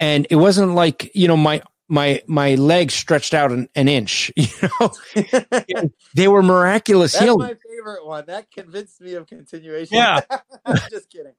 And 0.01 0.27
it 0.31 0.37
wasn't 0.37 0.75
like, 0.75 1.11
you 1.15 1.27
know, 1.27 1.37
my, 1.37 1.63
my, 1.89 2.23
my 2.27 2.55
legs 2.55 2.95
stretched 2.95 3.35
out 3.35 3.51
an, 3.51 3.69
an 3.75 3.89
inch, 3.89 4.31
you 4.37 4.47
know, 4.81 5.91
they 6.15 6.29
were 6.29 6.43
miraculous 6.43 7.13
That's 7.13 7.25
healing. 7.25 7.49
my 7.49 7.57
favorite 7.69 8.07
one. 8.07 8.25
That 8.27 8.51
convinced 8.51 9.01
me 9.01 9.15
of 9.15 9.27
continuation. 9.27 9.97
Yeah. 9.97 10.21
Just 10.91 11.11
kidding. 11.11 11.33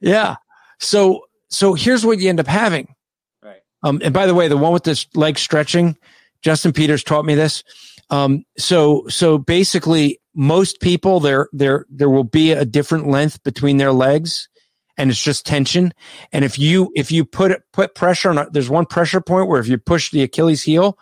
Yeah. 0.00 0.36
So, 0.78 1.26
so 1.50 1.74
here's 1.74 2.06
what 2.06 2.18
you 2.18 2.28
end 2.28 2.40
up 2.40 2.46
having. 2.46 2.94
Right. 3.42 3.60
Um, 3.82 4.00
and 4.02 4.14
by 4.14 4.26
the 4.26 4.34
way, 4.34 4.48
the 4.48 4.56
one 4.56 4.72
with 4.72 4.84
this 4.84 5.06
leg 5.14 5.38
stretching, 5.38 5.96
Justin 6.40 6.72
Peters 6.72 7.04
taught 7.04 7.24
me 7.24 7.34
this. 7.34 7.64
Um, 8.10 8.44
so, 8.56 9.06
so 9.08 9.38
basically 9.38 10.20
most 10.34 10.80
people 10.80 11.20
there, 11.20 11.48
there, 11.52 11.84
there 11.90 12.10
will 12.10 12.24
be 12.24 12.52
a 12.52 12.64
different 12.64 13.08
length 13.08 13.42
between 13.42 13.76
their 13.78 13.92
legs 13.92 14.48
and 14.96 15.10
it's 15.10 15.22
just 15.22 15.46
tension. 15.46 15.92
And 16.32 16.44
if 16.44 16.58
you, 16.58 16.90
if 16.94 17.10
you 17.12 17.24
put, 17.24 17.52
put 17.72 17.94
pressure 17.94 18.30
on, 18.30 18.48
there's 18.52 18.70
one 18.70 18.86
pressure 18.86 19.20
point 19.20 19.48
where 19.48 19.60
if 19.60 19.68
you 19.68 19.78
push 19.78 20.10
the 20.10 20.22
Achilles 20.22 20.62
heel, 20.62 20.98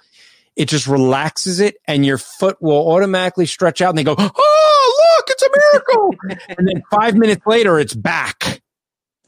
it 0.57 0.69
just 0.69 0.87
relaxes 0.87 1.61
it 1.61 1.77
and 1.87 2.05
your 2.05 2.19
foot 2.19 2.61
will 2.61 2.91
automatically 2.93 3.47
stretch 3.47 3.81
out 3.81 3.91
and 3.91 3.99
they 3.99 4.05
go, 4.05 4.15
Oh, 4.19 5.17
look, 5.19 5.29
it's 5.29 5.43
a 5.43 5.51
miracle. 5.73 6.15
and 6.59 6.69
then 6.69 6.83
five 6.91 7.15
minutes 7.15 7.47
later, 7.47 7.79
it's 7.79 7.95
back. 7.95 8.61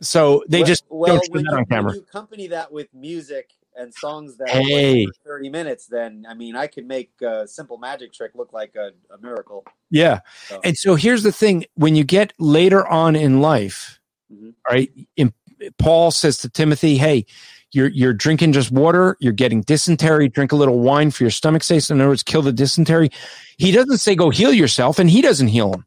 So 0.01 0.45
they 0.49 0.59
well, 0.61 0.66
just 0.66 0.85
well 0.91 1.16
don't 1.16 1.32
when 1.32 1.45
that 1.45 1.51
you, 1.51 1.57
on 1.57 1.65
when 1.65 1.66
camera. 1.66 1.95
you 1.95 2.01
accompany 2.01 2.49
that 2.49 2.73
with 2.73 2.93
music 2.93 3.51
and 3.77 3.93
songs 3.95 4.36
that 4.36 4.51
Hey. 4.51 5.07
for 5.07 5.12
30 5.24 5.51
minutes, 5.51 5.86
then 5.86 6.27
I 6.28 6.35
mean, 6.35 6.57
I 6.57 6.66
could 6.66 6.86
make 6.86 7.12
a 7.23 7.47
simple 7.49 7.78
magic 7.78 8.12
trick 8.12 8.32
look 8.35 8.53
like 8.53 8.77
a, 8.77 8.91
a 9.12 9.19
miracle. 9.20 9.65
Yeah. 9.91 10.20
So, 10.49 10.61
And 10.62 10.77
so 10.77 10.95
here's 10.95 11.23
the 11.23 11.32
thing 11.32 11.65
when 11.74 11.97
you 11.97 12.05
get 12.05 12.32
later 12.39 12.86
on 12.86 13.16
in 13.16 13.41
life, 13.41 13.99
Mhm. 14.35 14.55
right? 14.69 14.90
In, 15.16 15.32
Paul 15.78 16.11
says 16.11 16.39
to 16.39 16.48
Timothy, 16.48 16.97
Hey, 16.98 17.27
you're, 17.73 17.89
you're 17.89 18.12
drinking 18.12 18.52
just 18.52 18.70
water. 18.70 19.16
You're 19.20 19.32
getting 19.32 19.62
dysentery. 19.62 20.28
Drink 20.28 20.52
a 20.52 20.56
little 20.56 20.78
wine 20.81 21.11
for 21.11 21.24
your 21.24 21.31
stomach's 21.31 21.66
sake. 21.66 21.89
In 21.90 22.01
other 22.01 22.09
words, 22.11 22.23
kill 22.23 22.43
the 22.43 22.52
dysentery. 22.52 23.11
He 23.56 23.73
doesn't 23.73 23.98
say 23.98 24.15
go 24.15 24.31
heal 24.31 24.52
yourself 24.52 24.98
and 24.98 25.11
he 25.11 25.20
doesn't 25.23 25.48
heal 25.48 25.73
him. 25.74 25.86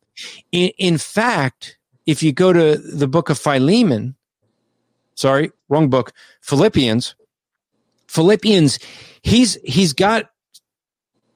In, 0.52 0.70
in 0.78 0.98
fact, 0.98 1.78
if 2.06 2.24
you 2.24 2.32
go 2.34 2.52
to 2.54 2.78
the 2.78 3.08
book 3.08 3.30
of 3.30 3.38
Philemon, 3.40 4.16
sorry, 5.16 5.52
wrong 5.70 5.90
book, 5.90 6.12
Philippians, 6.42 7.16
Philippians, 8.08 8.80
he's, 9.22 9.58
he's 9.64 9.94
got, 9.94 10.30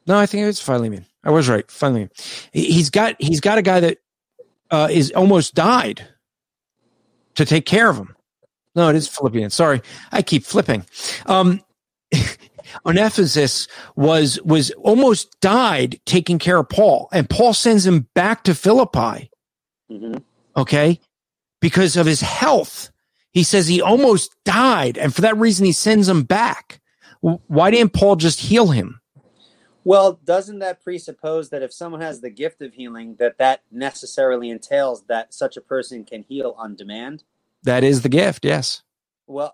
no, 0.07 0.17
I 0.17 0.25
think 0.25 0.47
it's 0.47 0.61
Philemon. 0.61 1.05
I 1.23 1.31
was 1.31 1.47
right. 1.49 1.69
Philemon. 1.69 2.09
He- 2.53 2.71
He's 2.71 2.89
got, 2.89 3.15
he's 3.19 3.39
got 3.41 3.57
a 3.57 3.61
guy 3.61 3.79
that, 3.81 3.97
uh, 4.71 4.87
is 4.89 5.11
almost 5.11 5.53
died 5.53 6.07
to 7.35 7.45
take 7.45 7.65
care 7.65 7.89
of 7.89 7.97
him. 7.97 8.15
No, 8.75 8.89
it 8.89 8.95
is 8.95 9.07
Philippians. 9.07 9.53
Sorry. 9.53 9.81
I 10.11 10.21
keep 10.21 10.45
flipping. 10.45 10.85
Um, 11.25 11.61
Onephasis 12.85 13.67
was, 13.95 14.39
was 14.43 14.71
almost 14.71 15.39
died 15.41 15.99
taking 16.05 16.39
care 16.39 16.57
of 16.57 16.69
Paul 16.69 17.09
and 17.11 17.29
Paul 17.29 17.53
sends 17.53 17.85
him 17.85 18.07
back 18.15 18.43
to 18.45 18.55
Philippi 18.55 19.29
Mhm. 19.91 20.23
okay 20.55 21.01
because 21.59 21.97
of 21.97 22.05
his 22.05 22.21
health 22.21 22.89
he 23.33 23.43
says 23.43 23.67
he 23.67 23.81
almost 23.81 24.33
died 24.45 24.97
and 24.97 25.13
for 25.13 25.19
that 25.19 25.35
reason 25.35 25.65
he 25.65 25.73
sends 25.73 26.07
him 26.07 26.23
back 26.23 26.79
why 27.19 27.71
didn't 27.71 27.91
paul 27.91 28.15
just 28.15 28.39
heal 28.39 28.67
him 28.67 29.00
Well, 29.83 30.19
doesn't 30.23 30.59
that 30.59 30.83
presuppose 30.83 31.49
that 31.49 31.63
if 31.63 31.73
someone 31.73 32.01
has 32.01 32.21
the 32.21 32.29
gift 32.29 32.61
of 32.61 32.73
healing, 32.73 33.15
that 33.19 33.37
that 33.39 33.63
necessarily 33.71 34.49
entails 34.51 35.03
that 35.07 35.33
such 35.33 35.57
a 35.57 35.61
person 35.61 36.03
can 36.03 36.23
heal 36.23 36.55
on 36.57 36.75
demand? 36.75 37.23
that 37.63 37.83
is 37.83 38.01
the 38.01 38.09
gift 38.09 38.43
yes 38.43 38.81
Well, 39.27 39.53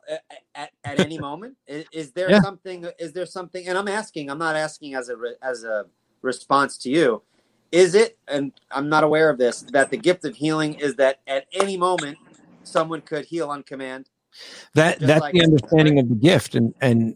at, 0.56 0.72
at 0.86 1.00
any 1.00 1.18
moment, 1.30 1.56
is, 1.68 1.86
is 1.92 2.12
there 2.14 2.30
Yeah. 2.32 2.42
something? 2.42 2.88
Is 3.00 3.12
there 3.14 3.26
something? 3.26 3.68
And 3.68 3.78
I'm 3.78 3.88
asking. 3.90 4.30
I'm 4.30 4.38
not 4.38 4.56
asking 4.56 4.96
as 4.96 5.10
a 5.10 5.18
re- 5.18 5.36
as 5.42 5.64
a 5.66 5.86
response 6.22 6.78
to 6.80 6.90
you. 6.90 7.22
Is 7.72 7.96
it? 7.96 8.18
And 8.30 8.54
I'm 8.72 8.88
not 8.88 9.04
aware 9.04 9.30
of 9.30 9.38
this. 9.38 9.62
That 9.74 9.90
the 9.92 9.98
gift 9.98 10.24
of 10.24 10.36
healing 10.36 10.76
is 10.76 10.96
that 10.96 11.20
at 11.28 11.48
any 11.52 11.76
moment 11.78 12.18
someone 12.64 13.02
could 13.02 13.26
heal 13.26 13.50
on 13.50 13.64
command. 13.64 14.10
that 14.76 15.00
that's 15.00 15.22
like- 15.22 15.34
the 15.34 15.44
understanding 15.44 16.00
of 16.00 16.08
the 16.10 16.16
gift 16.16 16.56
and 16.56 16.74
and 16.82 17.16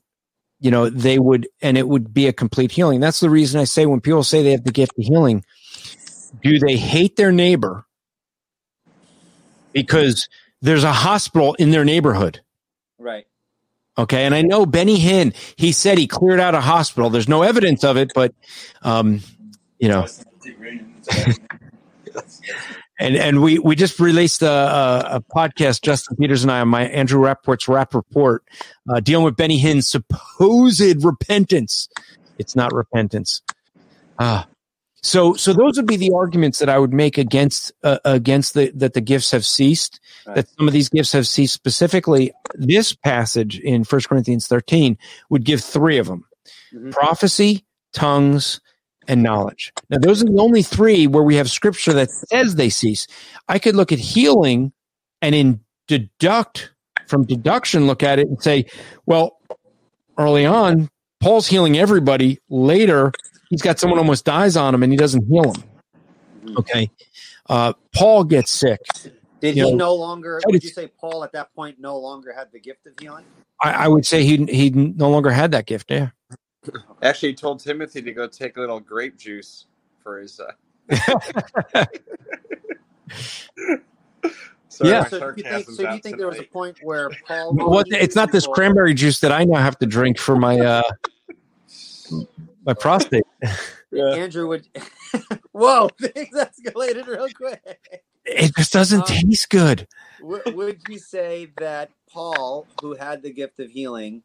you 0.61 0.71
know 0.71 0.89
they 0.89 1.19
would 1.19 1.47
and 1.61 1.77
it 1.77 1.89
would 1.89 2.13
be 2.13 2.27
a 2.27 2.33
complete 2.33 2.71
healing 2.71 3.01
that's 3.01 3.19
the 3.19 3.29
reason 3.29 3.59
i 3.59 3.65
say 3.65 3.85
when 3.85 3.99
people 3.99 4.23
say 4.23 4.41
they 4.41 4.51
have 4.51 4.63
the 4.63 4.71
gift 4.71 4.93
of 4.97 5.03
healing 5.03 5.43
do 6.41 6.57
they 6.59 6.77
hate 6.77 7.17
their 7.17 7.31
neighbor 7.33 7.85
because 9.73 10.29
there's 10.61 10.85
a 10.85 10.93
hospital 10.93 11.53
in 11.55 11.71
their 11.71 11.83
neighborhood 11.83 12.39
Right. 13.01 13.25
Okay. 13.97 14.25
And 14.25 14.35
I 14.35 14.41
know 14.41 14.65
Benny 14.65 14.97
Hinn, 14.99 15.35
he 15.57 15.71
said 15.71 15.97
he 15.97 16.07
cleared 16.07 16.39
out 16.39 16.55
a 16.55 16.61
hospital. 16.61 17.09
There's 17.09 17.27
no 17.27 17.41
evidence 17.41 17.83
of 17.83 17.97
it, 17.97 18.11
but, 18.13 18.33
um, 18.83 19.21
you 19.79 19.89
know, 19.89 20.05
and, 23.01 23.15
and 23.15 23.41
we, 23.41 23.59
we 23.59 23.75
just 23.75 23.99
released 23.99 24.41
a, 24.41 24.49
a, 24.49 25.15
a 25.15 25.21
podcast, 25.21 25.81
Justin 25.81 26.15
Peters 26.17 26.43
and 26.43 26.51
I, 26.51 26.61
on 26.61 26.67
my 26.67 26.83
Andrew 26.87 27.19
Rappaport's 27.21 27.67
Rap 27.67 27.93
Report, 27.95 28.43
uh, 28.89 28.99
dealing 28.99 29.25
with 29.25 29.35
Benny 29.35 29.57
Hinn's 29.57 29.89
supposed 29.89 31.03
repentance. 31.03 31.89
It's 32.37 32.55
not 32.55 32.71
repentance. 32.73 33.41
Ah. 34.19 34.47
So, 35.03 35.33
so 35.33 35.51
those 35.51 35.77
would 35.77 35.87
be 35.87 35.95
the 35.95 36.11
arguments 36.15 36.59
that 36.59 36.69
I 36.69 36.77
would 36.77 36.93
make 36.93 37.17
against, 37.17 37.71
uh, 37.83 37.97
against 38.05 38.53
the, 38.53 38.71
that 38.75 38.93
the 38.93 39.01
gifts 39.01 39.31
have 39.31 39.45
ceased, 39.45 39.99
Right. 40.27 40.35
that 40.35 40.49
some 40.49 40.67
of 40.67 40.73
these 40.73 40.89
gifts 40.89 41.11
have 41.13 41.27
ceased 41.27 41.55
specifically. 41.55 42.31
This 42.53 42.93
passage 42.93 43.59
in 43.59 43.83
First 43.83 44.09
Corinthians 44.09 44.45
13 44.45 44.99
would 45.31 45.43
give 45.43 45.61
three 45.63 45.97
of 45.97 46.05
them 46.05 46.25
Mhm. 46.71 46.91
prophecy, 46.91 47.65
tongues, 47.93 48.61
and 49.07 49.23
knowledge. 49.23 49.73
Now, 49.89 49.97
those 49.97 50.21
are 50.21 50.25
the 50.25 50.39
only 50.39 50.61
three 50.61 51.07
where 51.07 51.23
we 51.23 51.35
have 51.35 51.49
scripture 51.49 51.93
that 51.93 52.09
says 52.11 52.55
they 52.55 52.69
cease. 52.69 53.07
I 53.47 53.59
could 53.59 53.75
look 53.75 53.91
at 53.91 53.99
healing 53.99 54.71
and 55.21 55.35
in 55.35 55.59
deduct 55.87 56.71
from 57.07 57.25
deduction, 57.25 57.87
look 57.87 58.03
at 58.03 58.19
it 58.19 58.27
and 58.27 58.41
say, 58.41 58.65
well, 59.05 59.37
early 60.17 60.45
on, 60.45 60.89
Paul's 61.19 61.47
healing 61.47 61.77
everybody. 61.77 62.39
Later, 62.49 63.11
he's 63.49 63.61
got 63.61 63.79
someone 63.79 63.99
almost 63.99 64.25
dies 64.25 64.55
on 64.55 64.73
him 64.73 64.83
and 64.83 64.93
he 64.93 64.97
doesn't 64.97 65.27
heal 65.27 65.53
him. 65.53 65.63
Mhm. 66.45 66.57
Okay. 66.57 66.91
Uh, 67.49 67.73
Paul 67.93 68.23
gets 68.23 68.51
sick. 68.51 68.79
Did 69.41 69.57
You 69.57 69.65
he 69.65 69.71
know, 69.71 69.77
no 69.77 69.95
longer? 69.95 70.39
Would 70.45 70.63
you 70.63 70.69
say 70.69 70.87
Paul 70.87 71.23
at 71.23 71.31
that 71.33 71.53
point 71.55 71.79
no 71.79 71.97
longer 71.97 72.31
had 72.31 72.51
the 72.51 72.59
gift 72.59 72.85
of 72.85 72.93
healing? 72.99 73.25
I, 73.61 73.71
I 73.71 73.87
would 73.87 74.05
say 74.05 74.23
he 74.23 74.45
he 74.45 74.69
no 74.69 75.09
longer 75.09 75.31
had 75.31 75.51
that 75.51 75.65
gift. 75.65 75.89
Yeah. 75.91 76.09
Actually, 77.01 77.29
he 77.29 77.35
told 77.35 77.59
Timothy 77.59 78.01
to 78.01 78.11
go 78.11 78.27
take 78.27 78.57
a 78.57 78.59
little 78.59 78.79
grape 78.79 79.17
juice 79.17 79.65
for 80.03 80.19
his. 80.19 80.39
Uh... 80.39 80.51
Sorry, 84.69 84.89
Yeah. 84.89 85.03
So 85.03 85.19
do 85.19 85.41
you 85.41 85.43
think? 85.43 85.69
So 85.69 85.87
do 85.89 85.95
you 85.95 86.01
think 86.01 86.17
there 86.17 86.27
was 86.27 86.39
a 86.39 86.43
point 86.43 86.77
where 86.81 87.09
Paul? 87.27 87.53
What, 87.53 87.87
it's 87.89 88.15
not 88.15 88.31
this 88.31 88.47
cranberry 88.47 88.93
juice 88.93 89.19
that 89.19 89.31
I 89.31 89.43
now 89.43 89.59
have 89.59 89.77
to 89.79 89.85
drink 89.85 90.17
for 90.17 90.35
my 90.37 90.59
uh 90.59 90.83
my 92.65 92.73
prostate. 92.73 93.23
Andrew 93.93 94.47
would. 94.47 94.67
Whoa! 95.51 95.89
Things 95.99 96.35
escalated 96.35 97.05
real 97.07 97.27
quick. 97.35 98.03
It 98.23 98.55
just 98.55 98.71
doesn't 98.71 99.01
Um, 99.01 99.05
taste 99.07 99.49
good. 99.49 99.87
W- 100.21 100.55
would 100.55 100.79
you 100.87 100.99
say 100.99 101.51
that 101.57 101.91
Paul, 102.09 102.67
who 102.81 102.93
had 102.95 103.23
the 103.23 103.33
gift 103.33 103.59
of 103.59 103.69
healing, 103.69 104.23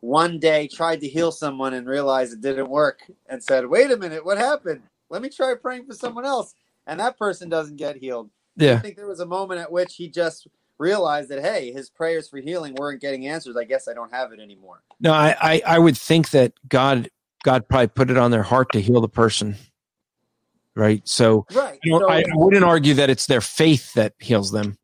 one 0.00 0.38
day 0.38 0.68
tried 0.68 1.00
to 1.00 1.08
heal 1.08 1.32
someone 1.32 1.74
and 1.74 1.86
realized 1.86 2.32
it 2.32 2.40
didn't 2.40 2.68
work 2.68 3.00
and 3.28 3.42
said, 3.42 3.66
"Wait 3.66 3.90
a 3.90 3.96
minute, 3.96 4.24
what 4.24 4.38
happened? 4.38 4.82
Let 5.10 5.22
me 5.22 5.28
try 5.28 5.54
praying 5.54 5.86
for 5.86 5.94
someone 5.94 6.24
else," 6.24 6.54
and 6.86 7.00
that 7.00 7.18
person 7.18 7.48
doesn't 7.48 7.76
get 7.76 7.96
healed. 7.96 8.30
Yeah. 8.56 8.74
I 8.74 8.78
think 8.78 8.96
there 8.96 9.06
was 9.06 9.20
a 9.20 9.26
moment 9.26 9.60
at 9.60 9.70
which 9.70 9.94
he 9.96 10.08
just 10.08 10.46
realized 10.78 11.28
that 11.30 11.42
hey, 11.42 11.72
his 11.72 11.88
prayers 11.90 12.28
for 12.28 12.38
healing 12.38 12.74
weren't 12.74 13.00
getting 13.00 13.26
answers. 13.26 13.56
I 13.56 13.64
guess 13.64 13.88
I 13.88 13.94
don't 13.94 14.12
have 14.12 14.32
it 14.32 14.40
anymore. 14.40 14.82
No, 15.00 15.12
I, 15.12 15.36
I 15.40 15.62
I 15.66 15.78
would 15.78 15.96
think 15.96 16.30
that 16.30 16.52
God 16.68 17.10
God 17.44 17.68
probably 17.68 17.88
put 17.88 18.10
it 18.10 18.16
on 18.16 18.30
their 18.30 18.42
heart 18.42 18.72
to 18.72 18.80
heal 18.80 19.00
the 19.00 19.08
person. 19.08 19.56
Right. 20.74 21.06
So 21.08 21.46
Right. 21.52 21.78
you 21.82 21.92
know, 21.92 22.00
so, 22.00 22.08
I 22.10 22.22
wouldn't 22.34 22.64
argue 22.64 22.94
that 22.94 23.08
it's 23.08 23.26
their 23.26 23.40
faith 23.40 23.94
that 23.94 24.14
heals 24.18 24.50
them. 24.52 24.76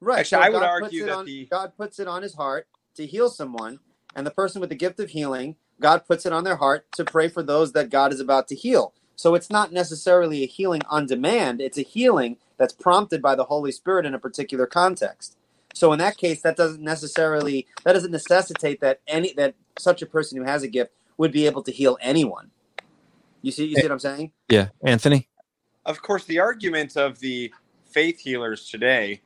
right. 0.00 0.20
Actually, 0.20 0.42
so 0.42 0.46
I 0.46 0.50
would 0.50 0.60
God 0.60 0.82
argue 0.82 1.06
that 1.06 1.14
on, 1.16 1.24
the- 1.24 1.46
God 1.46 1.72
puts 1.76 1.98
it 1.98 2.06
on 2.08 2.22
his 2.22 2.34
heart 2.34 2.66
to 2.96 3.06
heal 3.06 3.30
someone, 3.30 3.78
and 4.14 4.26
the 4.26 4.30
person 4.30 4.60
with 4.60 4.70
the 4.70 4.76
gift 4.76 5.00
of 5.00 5.10
healing, 5.10 5.56
God 5.80 6.06
puts 6.06 6.26
it 6.26 6.32
on 6.32 6.44
their 6.44 6.56
heart 6.56 6.86
to 6.92 7.04
pray 7.04 7.28
for 7.28 7.42
those 7.42 7.72
that 7.72 7.90
God 7.90 8.12
is 8.12 8.20
about 8.20 8.48
to 8.48 8.54
heal. 8.54 8.94
So 9.16 9.34
it's 9.34 9.50
not 9.50 9.72
necessarily 9.72 10.42
a 10.42 10.46
healing 10.46 10.82
on 10.88 11.06
demand; 11.06 11.60
it's 11.60 11.78
a 11.78 11.82
healing 11.82 12.38
that's 12.58 12.74
prompted 12.74 13.22
by 13.22 13.34
the 13.34 13.44
Holy 13.44 13.72
Spirit 13.72 14.06
in 14.06 14.14
a 14.14 14.18
particular 14.18 14.66
context. 14.66 15.36
So 15.74 15.92
in 15.92 15.98
that 16.00 16.16
case, 16.18 16.42
that 16.42 16.56
doesn't 16.56 16.82
necessarily 16.82 17.66
that 17.84 17.94
doesn't 17.94 18.12
necessitate 18.12 18.80
that 18.80 19.00
any 19.08 19.32
that 19.34 19.54
such 19.78 20.02
a 20.02 20.06
person 20.06 20.38
who 20.38 20.44
has 20.44 20.62
a 20.62 20.68
gift 20.68 20.92
would 21.18 21.32
be 21.32 21.46
able 21.46 21.62
to 21.62 21.72
heal 21.72 21.98
anyone. 22.00 22.50
You 23.42 23.52
see, 23.52 23.66
you 23.66 23.76
see 23.76 23.86
what 23.86 23.92
I'm 23.92 23.98
saying? 24.00 24.32
Yeah, 24.48 24.68
Anthony. 24.84 25.28
of 25.84 26.02
course, 26.02 26.24
the 26.24 26.40
argument 26.40 26.96
of 26.96 27.18
the 27.20 27.52
faith 27.86 28.20
healers 28.20 28.68
today 28.70 29.22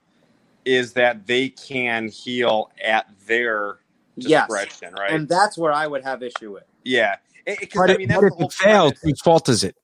is 0.65 0.93
that 0.94 1.27
they 1.27 1.48
can 1.48 2.09
heal 2.09 2.70
at 2.85 3.09
their 3.27 3.81
Yes. 4.27 4.49
right? 4.51 5.11
And 5.11 5.28
that's 5.28 5.57
where 5.59 5.73
I 5.73 5.86
would 5.86 6.03
have 6.05 6.23
issue 6.23 6.53
with. 6.53 6.65
yeah. 6.85 7.16
Because 7.47 7.69
But, 7.74 7.89
I 7.90 7.93
if- 7.95 7.99
mean, 7.99 8.09
that's 8.09 8.23
if 8.24 8.32
it 8.40 8.53
fails, 8.53 8.93
premise. 8.93 8.99
whose 9.03 9.20
fault 9.23 9.49
is 9.49 9.65
it? 9.65 9.74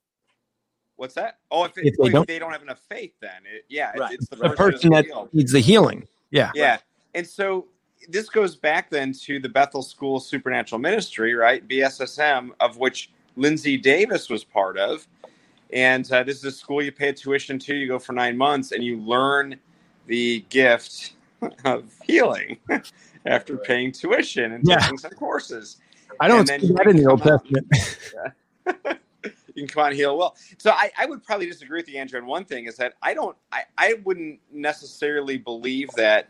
What's 0.97 1.15
that? 1.15 1.39
Oh, 1.51 1.63
if, 1.65 1.77
it, 1.77 1.87
If 1.87 1.95
they 1.97 2.05
if 2.07 2.13
don't- 2.13 2.27
they 2.27 2.37
don't 2.39 2.51
have 2.51 2.61
enough 2.61 2.79
faith, 2.87 3.13
then 3.21 3.31
it, 3.51 3.65
yeah, 3.69 3.89
it's, 3.91 3.99
Right. 3.99 4.13
it's 4.13 4.27
the, 4.29 4.35
The 4.35 4.49
person, 4.49 4.55
person 4.73 4.89
that 4.91 5.05
healed. 5.05 5.33
needs 5.33 5.51
the 5.51 5.59
healing. 5.59 6.07
Yeah. 6.29 6.51
Yeah. 6.53 6.77
And 7.15 7.25
so 7.27 7.67
this 8.07 8.29
goes 8.29 8.55
back 8.55 8.89
then 8.91 9.13
to 9.23 9.39
the 9.39 9.49
Bethel 9.49 9.81
School 9.81 10.19
Supernatural 10.19 10.79
Ministry, 10.79 11.33
right? 11.33 11.67
BSSM, 11.67 12.51
of 12.59 12.77
which 12.77 13.09
Lindsay 13.35 13.77
Davis 13.77 14.29
was 14.29 14.43
part 14.43 14.77
of. 14.77 15.07
And 15.73 16.09
uh, 16.11 16.21
this 16.23 16.37
is 16.37 16.45
a 16.45 16.51
school 16.51 16.81
you 16.83 16.91
pay 16.91 17.11
tuition 17.13 17.57
to. 17.59 17.73
You 17.75 17.87
go 17.87 17.97
for 17.99 18.13
nine 18.13 18.37
months 18.37 18.71
and 18.71 18.83
you 18.83 18.99
learn 19.01 19.57
the 20.05 20.41
gift 20.49 21.13
of 21.65 21.91
healing 22.05 22.57
after 23.25 23.57
paying 23.57 23.91
tuition 23.91 24.53
and 24.53 24.65
Yeah. 24.65 24.79
taking 24.79 24.97
some 24.97 25.11
courses. 25.11 25.77
I 26.19 26.27
don't 26.27 26.47
see 26.47 26.71
that 26.73 26.87
in 26.87 26.97
the 26.97 27.05
Old 27.07 27.23
Testament. 27.23 27.67
you 28.85 28.93
can 29.55 29.67
come 29.67 29.83
out 29.83 29.87
and 29.87 29.95
heal 29.95 30.17
well. 30.17 30.35
So 30.57 30.71
I, 30.71 30.91
I 30.97 31.05
would 31.05 31.23
probably 31.23 31.47
disagree 31.47 31.79
with 31.79 31.89
you, 31.89 31.99
Andrew, 31.99 32.19
And 32.19 32.27
one 32.27 32.45
thing 32.45 32.65
is 32.65 32.77
that 32.77 32.93
I 33.01 33.13
don't 33.13 33.35
I, 33.51 33.63
I 33.77 33.95
wouldn't 34.03 34.39
necessarily 34.51 35.37
believe 35.37 35.93
that 35.95 36.27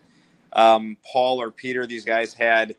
um, 0.53 0.97
Paul 1.11 1.41
or 1.41 1.51
Peter, 1.51 1.85
these 1.85 2.05
guys 2.05 2.33
had 2.33 2.75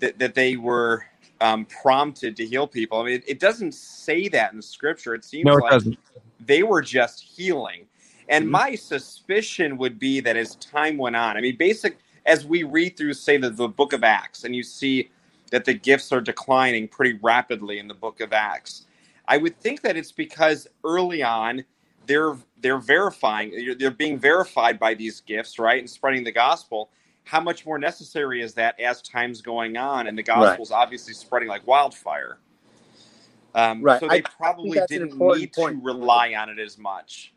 that, 0.00 0.18
that 0.18 0.34
they 0.34 0.56
were 0.56 1.04
um, 1.40 1.66
prompted 1.66 2.36
to 2.36 2.46
heal 2.46 2.66
people. 2.66 3.00
I 3.00 3.04
mean, 3.04 3.14
it, 3.14 3.24
it 3.26 3.40
doesn't 3.40 3.74
say 3.74 4.28
that 4.28 4.52
in 4.52 4.60
scripture. 4.60 5.14
It 5.14 5.24
seems 5.24 5.46
No, 5.46 5.56
it 5.56 5.62
like 5.62 5.72
doesn't. 5.72 5.98
they 6.44 6.62
were 6.62 6.82
just 6.82 7.22
healing. 7.22 7.86
And 8.28 8.46
Mhm. 8.46 8.50
my 8.50 8.74
suspicion 8.74 9.76
would 9.78 9.98
be 9.98 10.20
that 10.20 10.36
as 10.36 10.56
time 10.56 10.96
went 10.96 11.16
on, 11.16 11.36
I 11.36 11.40
mean, 11.40 11.56
basic 11.56 11.98
as 12.26 12.46
we 12.46 12.62
read 12.64 12.96
through, 12.96 13.14
say, 13.14 13.36
the, 13.36 13.50
the 13.50 13.68
book 13.68 13.92
of 13.92 14.04
Acts, 14.04 14.44
and 14.44 14.54
you 14.56 14.62
see 14.62 15.10
that 15.50 15.64
the 15.64 15.74
gifts 15.74 16.12
are 16.12 16.20
declining 16.20 16.88
pretty 16.88 17.18
rapidly 17.22 17.78
in 17.78 17.88
the 17.88 17.94
book 17.94 18.20
of 18.20 18.32
Acts, 18.32 18.86
I 19.28 19.36
would 19.38 19.58
think 19.60 19.82
that 19.82 19.96
it's 19.96 20.12
because 20.12 20.66
early 20.84 21.22
on 21.22 21.64
they're 22.06 22.36
they're 22.60 22.78
verifying, 22.78 23.50
they're- 23.52 23.74
being 23.92 24.18
verified 24.18 24.78
by 24.78 24.94
these 24.94 25.20
gifts, 25.20 25.58
right, 25.58 25.78
and 25.80 25.88
spreading 25.90 26.24
the 26.24 26.32
gospel. 26.32 26.90
How 27.24 27.40
much 27.40 27.66
more 27.66 27.78
necessary 27.78 28.42
is 28.42 28.54
that 28.54 28.78
as 28.80 29.02
time's 29.02 29.42
going 29.42 29.76
on, 29.76 30.06
and 30.08 30.18
the 30.18 30.22
gospel's 30.22 30.70
obviously 30.72 31.14
spreading 31.14 31.48
like 31.48 31.66
wildfire? 31.66 32.38
Um, 33.54 33.82
Right. 33.82 34.00
So 34.00 34.06
I- 34.08 34.14
I 34.14 34.16
they 34.16 34.22
probably 34.22 34.78
an 34.78 34.86
didn't 34.88 35.14
need 35.14 35.52
point. 35.54 35.76
to 35.78 35.82
rely 35.82 36.34
on 36.34 36.48
it 36.50 36.58
as 36.58 36.78
much. 36.78 37.32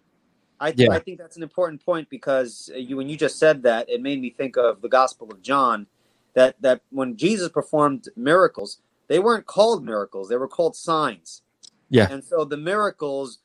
I, 0.64 0.72
th- 0.74 0.90
Yeah. 0.90 0.96
I 0.96 1.00
think 1.00 1.20
that's 1.20 1.38
an 1.38 1.44
important 1.44 1.86
point 1.86 2.10
because 2.10 2.72
uh, 2.74 2.78
you, 2.80 2.98
when 2.98 3.10
you 3.10 3.18
just 3.18 3.40
said 3.40 3.64
that, 3.64 3.90
it 3.90 4.02
made 4.02 4.22
me 4.22 4.32
think 4.32 4.58
of 4.58 4.82
the 4.82 4.90
Gospel 4.90 5.32
of 5.32 5.44
John. 5.44 5.88
That 6.36 6.56
that 6.62 6.82
when 6.92 7.18
Jesus 7.18 7.50
performed 7.50 8.10
miracles, 8.18 8.80
they 9.10 9.20
weren't 9.20 9.48
called 9.48 9.86
miracles; 9.86 10.30
they 10.30 10.38
were 10.38 10.50
called 10.50 10.76
signs. 10.76 11.44
Yeah. 11.90 12.08
And 12.10 12.24
so 12.24 12.46
the 12.46 12.58
miracles 12.58 13.40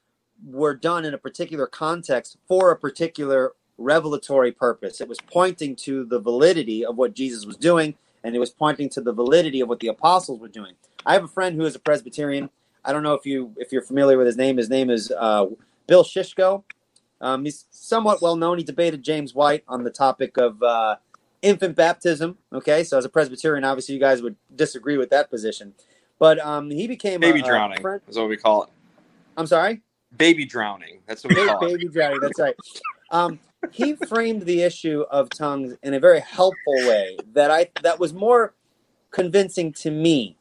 were 0.47 0.75
done 0.75 1.05
in 1.07 1.15
a 1.15 1.19
particular 1.19 1.67
context 1.67 2.39
for 2.49 2.73
a 2.73 2.77
particular 2.79 3.55
revelatory 3.79 4.53
purpose. 4.53 5.01
It 5.01 5.09
was 5.09 5.19
pointing 5.33 5.77
to 5.79 6.05
the 6.05 6.21
validity 6.21 6.85
of 6.85 6.97
what 6.97 7.15
Jesus 7.15 7.47
was 7.47 7.57
doing, 7.57 7.97
and 8.25 8.37
it 8.37 8.41
was 8.41 8.51
pointing 8.51 8.91
to 8.91 9.03
the 9.03 9.13
validity 9.13 9.61
of 9.61 9.69
what 9.69 9.81
the 9.81 9.89
apostles 9.89 10.41
were 10.41 10.49
doing. 10.49 10.75
I 11.07 11.15
have 11.15 11.25
a 11.25 11.29
friend 11.29 11.57
who 11.57 11.67
is 11.67 11.77
a 11.77 11.81
Presbyterian. 11.81 12.51
I 12.85 12.93
don't 12.93 13.05
know 13.05 13.15
if 13.15 13.27
you 13.27 13.55
if 13.59 13.73
you're 13.73 13.83
familiar 13.83 14.19
with 14.19 14.27
his 14.29 14.37
name. 14.39 14.59
His 14.59 14.71
name 14.71 14.91
is 14.91 15.13
uh, 15.13 15.47
Bill 15.89 16.05
Shishko. 16.05 16.65
Um, 17.21 17.45
he's 17.45 17.67
somewhat 17.71 18.23
well 18.23 18.37
known. 18.37 18.59
He 18.59 18.65
debated 18.65 19.03
James 19.03 19.35
White 19.35 19.65
on 19.67 19.85
the 19.85 19.91
topic 19.91 20.37
of 20.37 20.63
uh, 20.63 20.97
infant 21.43 21.77
baptism. 21.77 22.39
Okay, 22.53 22.85
so 22.85 22.99
as 22.99 23.05
a 23.05 23.09
Presbyterian, 23.09 23.65
obviously 23.65 23.95
you 23.95 24.01
guys 24.01 24.23
would 24.23 24.37
disagree 24.55 24.97
with 24.97 25.11
that 25.11 25.31
position. 25.31 25.75
But 26.19 26.39
um, 26.41 26.71
he 26.71 26.87
became 26.87 27.21
Baby 27.21 27.41
a, 27.41 27.45
a 27.45 27.47
drowning 27.47 27.81
friend- 27.81 28.03
is 28.09 28.19
what 28.19 28.29
we 28.29 28.37
call 28.37 28.65
it. 28.65 28.71
I'm 29.37 29.47
sorry. 29.47 29.83
Baby 30.17 30.45
drowning. 30.45 31.01
That's 31.07 31.23
what 31.25 31.37
we 31.37 31.47
call 31.47 31.65
it. 31.65 31.79
baby 31.79 31.89
drowning. 31.89 32.21
That's 32.21 32.41
right. 32.41 32.57
Um, 33.11 33.39
he 33.71 33.95
framed 33.95 34.43
the 34.43 34.63
issue 34.63 35.05
of 35.11 35.31
tongues 35.31 35.77
in 35.83 35.95
a 35.95 36.01
very 36.01 36.21
helpful 36.21 36.75
way 36.75 37.19
that 37.35 37.51
I 37.51 37.69
that 37.83 37.99
was 37.99 38.13
more 38.13 38.55
convincing 39.11 39.73
to 39.75 39.91
me. 39.91 40.37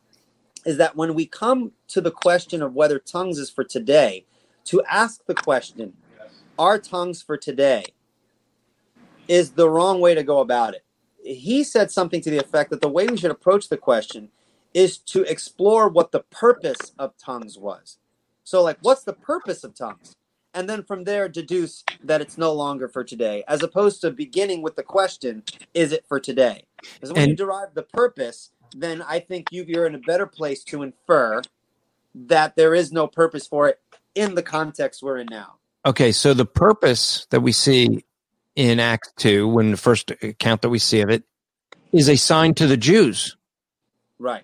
Is 0.65 0.77
that 0.77 0.95
when 0.95 1.13
we 1.13 1.25
come 1.25 1.71
to 1.89 2.01
the 2.01 2.11
question 2.11 2.61
of 2.61 2.73
whether 2.73 2.99
tongues 2.99 3.37
is 3.37 3.49
for 3.49 3.63
today, 3.63 4.25
to 4.65 4.83
ask 4.89 5.25
the 5.25 5.33
question, 5.33 5.93
"Are 6.57 6.79
tongues 6.79 7.21
for 7.21 7.37
today?" 7.37 7.85
is 9.27 9.51
the 9.51 9.69
wrong 9.69 9.99
way 9.99 10.15
to 10.15 10.23
go 10.23 10.39
about 10.39 10.73
it. 10.73 10.83
He 11.23 11.63
said 11.63 11.91
something 11.91 12.21
to 12.21 12.29
the 12.29 12.39
effect 12.39 12.69
that 12.69 12.81
the 12.81 12.87
way 12.87 13.07
we 13.07 13.17
should 13.17 13.31
approach 13.31 13.69
the 13.69 13.77
question 13.77 14.29
is 14.73 14.97
to 14.97 15.23
explore 15.23 15.89
what 15.89 16.11
the 16.11 16.21
purpose 16.21 16.93
of 16.97 17.17
tongues 17.17 17.57
was. 17.57 17.97
So, 18.43 18.63
like, 18.63 18.77
what's 18.81 19.03
the 19.03 19.13
purpose 19.13 19.63
of 19.63 19.75
tongues? 19.75 20.13
And 20.53 20.69
then 20.69 20.83
from 20.83 21.03
there, 21.03 21.27
deduce 21.27 21.83
that 22.03 22.21
it's 22.21 22.37
no 22.37 22.53
longer 22.53 22.87
for 22.87 23.03
today, 23.03 23.43
as 23.47 23.61
opposed 23.61 24.01
to 24.01 24.11
beginning 24.11 24.61
with 24.61 24.75
the 24.75 24.83
question, 24.83 25.43
is 25.73 25.91
it 25.91 26.05
for 26.07 26.19
today? 26.19 26.63
Because 26.81 27.11
when 27.11 27.29
you 27.29 27.35
derive 27.35 27.73
the 27.73 27.83
purpose, 27.83 28.51
then 28.75 29.01
I 29.01 29.19
think 29.19 29.51
you, 29.51 29.65
you're 29.67 29.85
in 29.85 29.95
a 29.95 29.99
better 29.99 30.25
place 30.25 30.63
to 30.65 30.83
infer 30.83 31.41
that 32.15 32.55
there 32.55 32.73
is 32.73 32.91
no 32.91 33.07
purpose 33.07 33.45
for 33.45 33.67
it 33.67 33.79
in 34.15 34.35
the 34.35 34.43
context 34.43 35.03
we're 35.03 35.17
in 35.17 35.27
now. 35.29 35.55
Okay, 35.87 36.11
so 36.11 36.33
the 36.33 36.45
purpose 36.45 37.25
that 37.29 37.39
we 37.39 37.53
see 37.53 38.03
in 38.57 38.81
Acts 38.81 39.09
2, 39.19 39.47
when 39.47 39.71
the 39.71 39.77
first 39.77 40.11
account 40.11 40.61
that 40.61 40.69
we 40.69 40.79
see 40.79 40.99
of 40.99 41.09
it, 41.09 41.23
is 41.93 42.09
a 42.09 42.17
sign 42.17 42.53
to 42.55 42.67
the 42.67 42.75
Jews. 42.75 43.37
Right. 44.19 44.43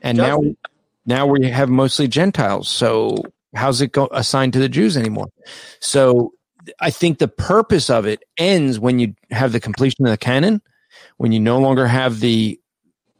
And 0.00 0.16
Judgment. 0.16 0.58
now 1.06 1.26
now 1.26 1.26
we 1.26 1.50
have 1.50 1.68
mostly 1.68 2.08
Gentiles. 2.08 2.70
So 2.70 3.24
how's 3.54 3.82
it 3.82 3.92
go 3.92 4.08
assigned 4.10 4.54
to 4.54 4.58
the 4.58 4.70
Jews 4.70 4.96
anymore? 4.96 5.28
So 5.80 6.32
I 6.80 6.88
think 6.90 7.18
the 7.18 7.28
purpose 7.28 7.90
of 7.90 8.06
it 8.06 8.22
ends 8.38 8.80
when 8.80 8.98
you 8.98 9.14
have 9.30 9.52
the 9.52 9.60
completion 9.60 10.06
of 10.06 10.12
the 10.12 10.16
canon, 10.16 10.62
when 11.18 11.30
you 11.30 11.40
no 11.40 11.58
longer 11.58 11.86
have 11.86 12.20
the 12.20 12.58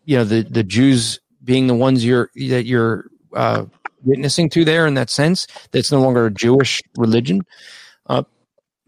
you 0.07 0.17
know 0.17 0.25
the 0.25 0.45
the 0.45 0.65
Jews 0.65 1.21
being 1.43 1.67
the 1.67 1.75
ones 1.75 2.07
you're 2.07 2.31
that 2.49 2.65
you're 2.65 3.11
uh, 3.35 3.67
witnessing 4.05 4.49
to 4.51 4.65
there 4.65 4.87
in 4.87 4.95
that 4.95 5.11
sense. 5.11 5.47
That's 5.73 5.93
no 5.93 6.01
longer 6.01 6.27
a 6.27 6.31
Jewish 6.33 6.83
religion. 6.97 7.43
Uh, 8.07 8.25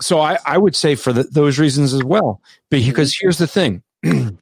so 0.01 0.21
I, 0.21 0.39
I 0.45 0.59
would 0.59 0.77
say 0.77 0.95
for 0.95 1.13
the, 1.13 1.25
those 1.25 1.59
reasons 1.59 1.93
as 1.95 2.05
well. 2.05 2.41
Because 2.71 3.15
here's 3.15 3.39
the 3.39 3.47
thing. 3.47 3.83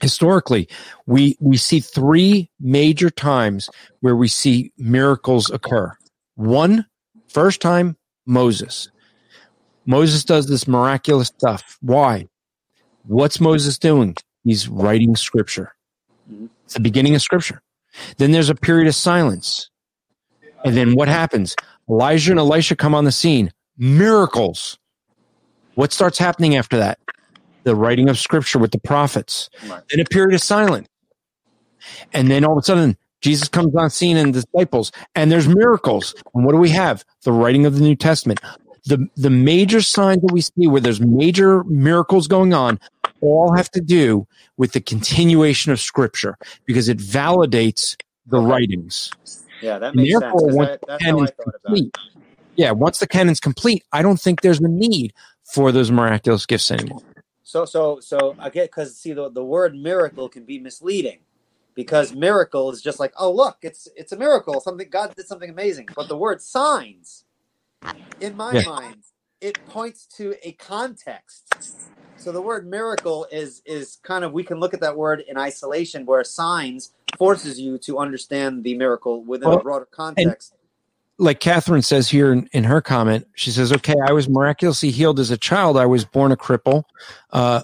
Historically, 0.00 0.68
we 1.06 1.36
we 1.40 1.56
see 1.56 1.80
three 1.80 2.50
major 2.60 3.10
times 3.10 3.70
where 4.00 4.16
we 4.16 4.28
see 4.28 4.72
miracles 4.76 5.50
occur. 5.50 5.92
One, 6.34 6.84
first 7.28 7.60
time, 7.60 7.96
Moses. 8.26 8.90
Moses 9.86 10.24
does 10.24 10.46
this 10.46 10.66
miraculous 10.66 11.28
stuff. 11.28 11.78
Why? 11.80 12.28
What's 13.06 13.40
Moses 13.40 13.78
doing? 13.78 14.16
He's 14.42 14.68
writing 14.68 15.16
scripture. 15.16 15.72
Mhm. 16.30 16.48
It's 16.64 16.74
the 16.74 16.80
beginning 16.80 17.14
of 17.14 17.22
scripture. 17.22 17.62
Then 18.18 18.32
there's 18.32 18.50
a 18.50 18.54
period 18.54 18.88
of 18.88 18.94
silence. 18.94 19.70
And 20.64 20.76
then 20.76 20.94
what 20.94 21.08
happens? 21.08 21.54
Elijah 21.88 22.32
and 22.32 22.40
Elisha 22.40 22.74
come 22.74 22.94
on 22.94 23.04
the 23.04 23.12
scene. 23.12 23.52
Miracles. 23.76 24.78
What 25.74 25.92
starts 25.92 26.18
happening 26.18 26.56
after 26.56 26.76
that? 26.78 26.98
The 27.64 27.74
writing 27.74 28.08
of 28.08 28.18
scripture 28.18 28.58
with 28.58 28.70
the 28.70 28.78
prophets. 28.78 29.50
Right. 29.68 29.82
Then 29.90 30.00
a 30.00 30.04
period 30.04 30.34
of 30.34 30.40
silence. 30.40 30.88
And 32.12 32.30
then 32.30 32.44
all 32.44 32.52
of 32.52 32.62
a 32.62 32.64
sudden, 32.64 32.96
Jesus 33.20 33.48
comes 33.48 33.74
on 33.74 33.90
scene 33.90 34.16
and 34.16 34.34
the 34.34 34.42
disciples, 34.42 34.92
and 35.14 35.32
there's 35.32 35.48
miracles. 35.48 36.14
And 36.34 36.44
what 36.44 36.52
do 36.52 36.58
we 36.58 36.70
have? 36.70 37.04
The 37.22 37.32
writing 37.32 37.66
of 37.66 37.74
the 37.74 37.80
New 37.80 37.96
Testament. 37.96 38.40
The, 38.86 39.06
the 39.16 39.30
major 39.30 39.80
signs 39.80 40.20
that 40.20 40.32
we 40.32 40.42
see 40.42 40.66
where 40.66 40.80
there's 40.80 41.00
major 41.00 41.64
miracles 41.64 42.28
going 42.28 42.52
on 42.52 42.78
all 43.22 43.56
have 43.56 43.70
to 43.70 43.80
do 43.80 44.26
with 44.58 44.72
the 44.72 44.80
continuation 44.80 45.72
of 45.72 45.80
scripture 45.80 46.36
because 46.66 46.88
it 46.88 46.98
validates 46.98 47.96
the 48.26 48.40
writings. 48.40 49.10
Yeah, 49.64 49.78
that 49.80 49.94
makes 49.96 50.16
sense. 50.18 50.34
once 50.56 50.70
that's 50.86 51.06
how 51.06 51.20
I 51.20 51.30
thought 51.30 51.54
about 51.54 51.82
it. 51.84 51.90
yeah, 52.56 52.72
once 52.72 52.98
the 52.98 53.08
canon's 53.08 53.40
complete, 53.40 53.84
I 53.92 54.02
don't 54.02 54.20
think 54.20 54.42
there's 54.42 54.60
a 54.60 54.68
need 54.68 55.14
for 55.44 55.72
those 55.72 55.90
miraculous 55.90 56.46
gifts 56.46 56.70
anymore. 56.70 57.02
So, 57.44 57.64
so, 57.64 58.00
so 58.00 58.36
again, 58.40 58.66
because 58.66 58.96
see, 58.96 59.12
the, 59.12 59.30
the 59.30 59.44
word 59.44 59.76
miracle 59.76 60.28
can 60.28 60.44
be 60.44 60.58
misleading, 60.58 61.20
because 61.74 62.12
miracle 62.14 62.70
is 62.70 62.82
just 62.82 63.00
like, 63.00 63.12
oh, 63.18 63.32
look, 63.32 63.58
it's 63.62 63.88
it's 63.96 64.12
a 64.12 64.16
miracle, 64.18 64.60
something 64.60 64.88
God 64.90 65.14
did 65.16 65.26
something 65.26 65.50
amazing. 65.50 65.92
But 65.96 66.08
the 66.08 66.16
word 66.18 66.42
signs, 66.42 67.24
in 68.20 68.36
my 68.36 68.54
Yeah. 68.54 68.62
mind, 68.64 69.04
it 69.40 69.64
points 69.66 70.06
to 70.18 70.34
a 70.42 70.52
context. 70.52 71.56
So 72.16 72.32
the 72.32 72.42
word 72.42 72.66
miracle 72.68 73.26
is 73.32 73.62
is 73.66 73.98
kind 74.02 74.24
of 74.24 74.32
we 74.32 74.44
can 74.44 74.60
look 74.60 74.74
at 74.74 74.80
that 74.80 74.96
word 74.96 75.22
in 75.28 75.38
isolation, 75.38 76.06
where 76.06 76.24
signs 76.24 76.92
forces 77.18 77.60
you 77.60 77.78
to 77.78 77.98
understand 77.98 78.64
the 78.64 78.76
miracle 78.76 79.24
within 79.24 79.52
a 79.52 79.58
broader 79.58 79.86
context. 79.90 80.54
like 81.18 81.40
Catherine 81.40 81.82
says 81.82 82.08
here 82.10 82.32
in, 82.32 82.48
in 82.52 82.64
her 82.64 82.80
comment, 82.80 83.26
she 83.36 83.50
says, 83.50 83.72
"Okay, 83.72 83.94
I 84.06 84.12
was 84.12 84.28
miraculously 84.28 84.90
healed 84.90 85.20
as 85.20 85.30
a 85.30 85.38
child. 85.38 85.76
I 85.78 85.86
was 85.86 86.04
born 86.04 86.32
a 86.32 86.36
cripple. 86.36 86.84
Uh, 87.32 87.62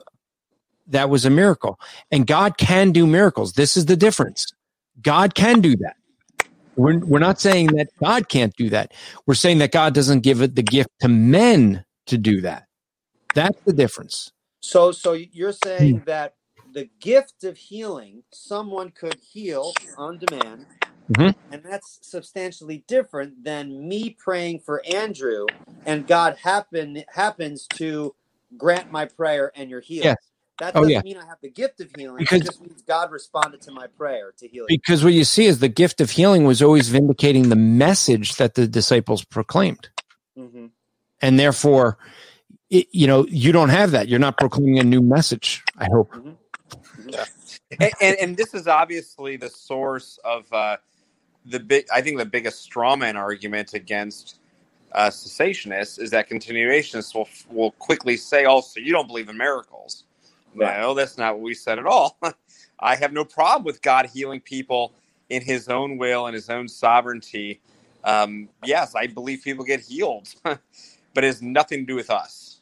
that 0.88 1.10
was 1.10 1.24
a 1.24 1.30
miracle, 1.30 1.78
and 2.10 2.26
God 2.26 2.58
can 2.58 2.92
do 2.92 3.06
miracles. 3.06 3.54
This 3.54 3.76
is 3.76 3.86
the 3.86 3.96
difference. 3.96 4.46
God 5.02 5.34
can 5.34 5.60
do 5.60 5.76
that. 5.76 5.96
We're 6.76 6.98
we're 7.00 7.18
not 7.20 7.40
saying 7.40 7.68
that 7.76 7.88
God 8.02 8.28
can't 8.28 8.54
do 8.56 8.70
that. 8.70 8.92
We're 9.26 9.34
saying 9.34 9.58
that 9.58 9.72
God 9.72 9.94
doesn't 9.94 10.20
give 10.20 10.42
it 10.42 10.56
the 10.56 10.62
gift 10.62 10.90
to 11.00 11.08
men 11.08 11.84
to 12.06 12.18
do 12.18 12.40
that. 12.42 12.64
That's 13.34 13.58
the 13.66 13.72
difference. 13.72 14.32
So, 14.60 14.92
so 14.92 15.12
you're 15.14 15.52
Hmm. 15.78 15.98
saying 15.98 16.04
that 16.06 16.34
the 16.72 16.88
gift 17.00 17.44
of 17.44 17.56
healing, 17.56 18.22
someone 18.32 18.90
could 18.90 19.16
heal 19.20 19.72
on 19.96 20.18
demand, 20.18 20.66
Mhm. 21.10 21.34
and 21.50 21.62
that's 21.64 21.98
substantially 22.02 22.84
different 22.86 23.44
than 23.44 23.88
me 23.88 24.10
praying 24.10 24.60
for 24.60 24.82
Andrew, 24.86 25.46
and 25.86 26.06
God 26.06 26.38
happen 26.42 27.04
happens 27.08 27.66
to 27.74 28.14
grant 28.56 28.90
my 28.90 29.06
prayer 29.06 29.52
and 29.54 29.70
you're 29.70 29.80
healed. 29.80 30.04
Yes. 30.06 30.16
That 30.58 30.76
Oh, 30.76 30.80
doesn't 30.80 30.90
yeah. 30.92 31.00
mean 31.02 31.16
I 31.16 31.26
have 31.26 31.38
the 31.42 31.50
gift 31.50 31.80
of 31.80 31.90
healing. 31.96 32.18
Because- 32.18 32.42
it 32.42 32.44
just 32.44 32.60
means 32.60 32.82
God 32.82 33.10
responded 33.10 33.62
to 33.62 33.72
my 33.72 33.86
prayer 33.86 34.32
to 34.38 34.46
heal. 34.48 34.66
Because 34.68 35.02
what 35.02 35.14
you 35.14 35.24
see 35.24 35.46
is 35.46 35.60
the 35.60 35.68
gift 35.68 36.00
of 36.00 36.10
healing 36.10 36.44
was 36.44 36.60
always 36.62 36.88
vindicating 36.88 37.48
the 37.48 37.56
message 37.56 38.36
that 38.36 38.54
the 38.54 38.66
disciples 38.68 39.24
proclaimed. 39.24 39.88
hmm 40.36 40.66
and 41.22 41.38
therefore 41.38 41.98
it, 42.70 42.86
you 42.92 43.06
know 43.06 43.26
you 43.28 43.52
don't 43.52 43.68
have 43.70 43.90
that 43.90 44.08
you're 44.08 44.18
not 44.18 44.38
proclaiming 44.38 44.78
a 44.78 44.84
new 44.84 45.02
message 45.02 45.62
i 45.78 45.86
hope 45.92 46.14
and, 47.80 47.92
and, 48.00 48.16
and 48.16 48.36
this 48.36 48.54
is 48.54 48.66
obviously 48.66 49.36
the 49.36 49.48
source 49.48 50.18
of 50.24 50.52
uh, 50.52 50.76
the 51.46 51.60
big. 51.60 51.86
I 51.92 52.00
think 52.00 52.18
the 52.18 52.24
biggest 52.26 52.68
strawman 52.68 53.16
argument 53.16 53.74
against 53.74 54.38
uh, 54.92 55.08
cessationists 55.08 56.00
is 56.00 56.10
that 56.10 56.28
continuationists 56.28 57.14
will 57.14 57.28
will 57.50 57.72
quickly 57.72 58.16
say, 58.16 58.44
"Also, 58.44 58.80
you 58.80 58.92
don't 58.92 59.06
believe 59.06 59.28
in 59.28 59.36
miracles." 59.36 60.04
Right. 60.54 60.80
No, 60.80 60.94
that's 60.94 61.16
not 61.16 61.34
what 61.34 61.42
we 61.42 61.54
said 61.54 61.78
at 61.78 61.86
all. 61.86 62.18
I 62.80 62.96
have 62.96 63.12
no 63.12 63.24
problem 63.24 63.64
with 63.64 63.82
God 63.82 64.06
healing 64.06 64.40
people 64.40 64.92
in 65.28 65.42
His 65.42 65.68
own 65.68 65.96
will 65.96 66.26
and 66.26 66.34
His 66.34 66.50
own 66.50 66.68
sovereignty. 66.68 67.60
Um, 68.02 68.48
yes, 68.64 68.94
I 68.94 69.06
believe 69.06 69.42
people 69.44 69.64
get 69.64 69.80
healed, 69.80 70.28
but 70.42 70.58
it 71.16 71.24
has 71.24 71.42
nothing 71.42 71.80
to 71.80 71.84
do 71.86 71.94
with 71.94 72.10
us. 72.10 72.60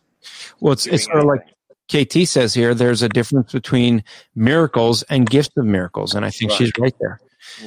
well 0.60 0.72
it's, 0.72 0.86
it's 0.86 1.04
sort 1.04 1.18
of 1.18 1.24
like 1.24 1.40
anything. 1.40 1.57
Kt 1.88 2.26
says 2.28 2.54
here 2.54 2.74
there's 2.74 3.02
a 3.02 3.08
difference 3.08 3.52
between 3.52 4.02
miracles 4.34 5.02
and 5.04 5.28
gifts 5.28 5.56
of 5.56 5.64
miracles 5.64 6.14
and 6.14 6.24
i 6.24 6.30
think 6.30 6.50
Right. 6.50 6.58
she's 6.58 6.72
right 6.78 6.94
there 7.00 7.20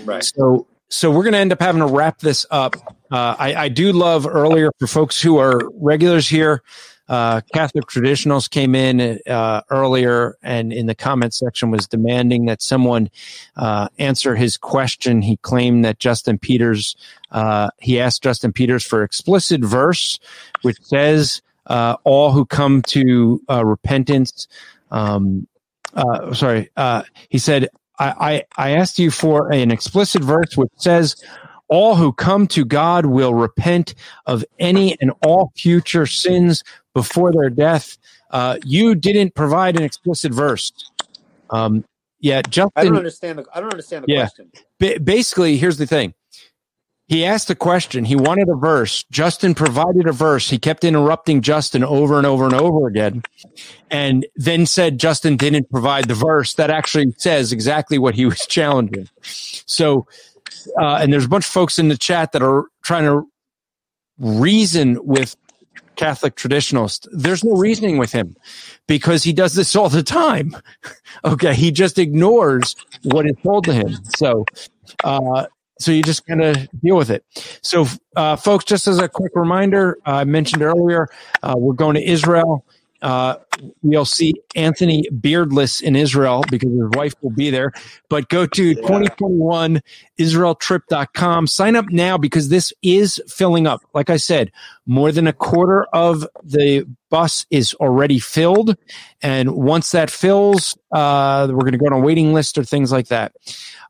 Right. 0.05 0.23
so 0.23 0.67
so 0.89 1.09
we're 1.09 1.23
going 1.23 1.33
to 1.33 1.39
end 1.39 1.51
up 1.53 1.61
having 1.61 1.79
to 1.81 1.87
wrap 1.87 2.19
this 2.19 2.45
up 2.51 2.75
uh, 3.11 3.35
I, 3.37 3.55
I 3.55 3.69
do 3.69 3.91
love 3.93 4.25
earlier 4.27 4.71
for 4.79 4.87
folks 4.87 5.21
who 5.21 5.37
are 5.37 5.61
regulars 5.75 6.27
here 6.27 6.61
uh, 7.09 7.41
Catholic 7.53 7.85
traditionals 7.87 8.49
came 8.49 8.73
in 8.73 9.19
uh, 9.27 9.61
earlier 9.69 10.37
and 10.41 10.71
in 10.71 10.85
the 10.85 10.95
comment 10.95 11.33
section 11.33 11.69
was 11.69 11.85
demanding 11.85 12.45
that 12.45 12.61
someone 12.61 13.09
uh, 13.57 13.89
answer 13.99 14.33
his 14.33 14.55
question. 14.55 15.21
He 15.21 15.35
claimed 15.37 15.83
that 15.83 15.99
Justin 15.99 16.37
Peters, 16.37 16.95
uh, 17.31 17.69
he 17.79 17.99
asked 17.99 18.23
Justin 18.23 18.53
Peters 18.53 18.85
for 18.85 19.03
explicit 19.03 19.59
verse, 19.59 20.19
which 20.61 20.77
says, 20.83 21.41
uh, 21.71 21.95
all 22.03 22.31
who 22.31 22.45
come 22.45 22.81
to 22.83 23.41
uh, 23.49 23.63
repentance, 23.65 24.47
um, 24.91 25.47
uh, 25.93 26.33
sorry, 26.33 26.69
uh, 26.75 27.03
he 27.29 27.37
said, 27.37 27.69
I, 27.97 28.43
I, 28.57 28.67
I 28.69 28.69
asked 28.71 28.99
you 28.99 29.09
for 29.11 29.51
an 29.51 29.71
explicit 29.71 30.21
verse 30.21 30.57
which 30.57 30.71
says, 30.75 31.15
all 31.69 31.95
who 31.95 32.11
come 32.11 32.47
to 32.47 32.65
God 32.65 33.05
will 33.05 33.33
repent 33.33 33.95
of 34.25 34.43
any 34.59 34.97
and 34.99 35.11
all 35.25 35.53
future 35.55 36.05
sins 36.05 36.63
before 36.93 37.31
their 37.31 37.49
death. 37.49 37.97
Uh, 38.31 38.57
you 38.65 38.93
didn't 38.93 39.33
provide 39.35 39.77
an 39.77 39.83
explicit 39.83 40.33
verse. 40.33 40.73
Um, 41.49 41.85
yeah, 42.19 42.41
I 42.75 42.83
don't 42.83 42.97
understand 42.97 43.39
the. 43.39 43.45
I 43.53 43.61
don't 43.61 43.71
understand 43.71 44.03
the 44.03 44.11
Yeah. 44.13 44.27
question. 44.27 44.51
ba- 44.79 44.99
basically, 44.99 45.57
here's 45.57 45.77
the 45.77 45.87
thing. 45.87 46.13
He 47.11 47.25
asked 47.25 47.49
a 47.49 47.55
question. 47.55 48.05
He 48.05 48.15
wanted 48.15 48.47
a 48.47 48.55
verse. 48.55 49.03
Justin 49.11 49.53
provided 49.53 50.07
a 50.07 50.13
verse. 50.13 50.49
He 50.49 50.57
kept 50.57 50.85
interrupting 50.85 51.41
Justin 51.41 51.83
over 51.83 52.17
and 52.17 52.25
over 52.25 52.45
and 52.45 52.53
over 52.53 52.87
again, 52.87 53.23
and 53.89 54.25
then 54.37 54.65
said 54.65 54.97
Justin 54.97 55.35
didn't 55.35 55.69
provide 55.69 56.05
the 56.05 56.13
verse 56.13 56.53
that 56.53 56.69
actually 56.69 57.13
says 57.17 57.51
exactly 57.51 57.97
what 57.97 58.15
he 58.15 58.25
was 58.25 58.39
challenging. 58.47 59.09
So, 59.23 60.07
uh, 60.79 60.99
and 61.01 61.11
there's 61.11 61.25
a 61.25 61.27
bunch 61.27 61.43
of 61.43 61.51
folks 61.51 61.77
in 61.77 61.89
the 61.89 61.97
chat 61.97 62.31
that 62.31 62.41
are 62.41 62.67
trying 62.81 63.03
to 63.03 63.27
reason 64.17 64.97
with 65.05 65.35
Catholic 65.97 66.37
traditionalists. 66.37 67.09
There's 67.11 67.43
no 67.43 67.57
reasoning 67.57 67.97
with 67.97 68.13
him 68.13 68.37
because 68.87 69.21
he 69.21 69.33
does 69.33 69.53
this 69.53 69.75
all 69.75 69.89
the 69.89 70.01
time. 70.01 70.55
okay, 71.25 71.55
he 71.55 71.71
just 71.71 71.99
ignores 71.99 72.77
what 73.03 73.25
is 73.25 73.35
told 73.43 73.65
to 73.65 73.73
him. 73.73 73.97
So, 74.15 74.45
uh, 75.03 75.47
so 75.81 75.91
you 75.91 76.03
just 76.03 76.25
kind 76.25 76.41
of 76.41 76.67
deal 76.81 76.95
with 76.95 77.09
it. 77.09 77.23
So, 77.61 77.85
uh, 78.15 78.35
folks, 78.35 78.65
just 78.65 78.87
as 78.87 78.99
a 78.99 79.07
quick 79.09 79.31
reminder, 79.35 79.97
I 80.05 80.23
mentioned 80.23 80.61
earlier, 80.61 81.09
uh, 81.43 81.55
we're 81.57 81.73
going 81.73 81.95
to 81.95 82.03
Israel. 82.03 82.65
Uh, 83.01 83.35
we'll 83.81 84.05
see 84.05 84.33
Anthony 84.55 85.07
beardless 85.09 85.81
in 85.81 85.95
Israel 85.95 86.43
because 86.49 86.69
his 86.69 86.89
wife 86.93 87.13
will 87.21 87.31
be 87.31 87.49
there. 87.49 87.71
But 88.09 88.29
go 88.29 88.45
to 88.45 88.75
2021 88.75 89.81
israeltrip.com. 90.19 91.47
Sign 91.47 91.75
up 91.75 91.89
now 91.89 92.17
because 92.17 92.49
this 92.49 92.73
is 92.81 93.21
filling 93.27 93.67
up. 93.67 93.81
Like 93.93 94.09
I 94.09 94.17
said, 94.17 94.51
more 94.85 95.11
than 95.11 95.27
a 95.27 95.33
quarter 95.33 95.83
of 95.93 96.27
the 96.43 96.87
bus 97.09 97.45
is 97.49 97.73
already 97.75 98.19
filled. 98.19 98.75
And 99.21 99.51
once 99.51 99.91
that 99.91 100.09
fills, 100.09 100.77
uh, 100.91 101.47
we're 101.49 101.59
going 101.59 101.73
to 101.73 101.77
go 101.77 101.87
on 101.87 101.93
a 101.93 101.99
waiting 101.99 102.33
list 102.33 102.57
or 102.57 102.63
things 102.63 102.91
like 102.91 103.07
that. 103.07 103.33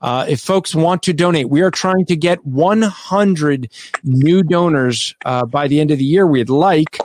Uh, 0.02 0.26
if 0.28 0.42
folks 0.42 0.74
want 0.74 1.04
to 1.04 1.14
donate, 1.14 1.50
we 1.50 1.62
are 1.62 1.72
trying 1.72 2.06
to 2.06 2.16
get 2.16 2.46
100 2.46 3.72
new 4.04 4.44
donors 4.44 5.16
uh, 5.26 5.46
by 5.46 5.68
the 5.68 5.80
end 5.80 5.92
of 5.92 6.00
the 6.00 6.06
year. 6.06 6.26
We'd 6.26 6.50
like, 6.50 6.98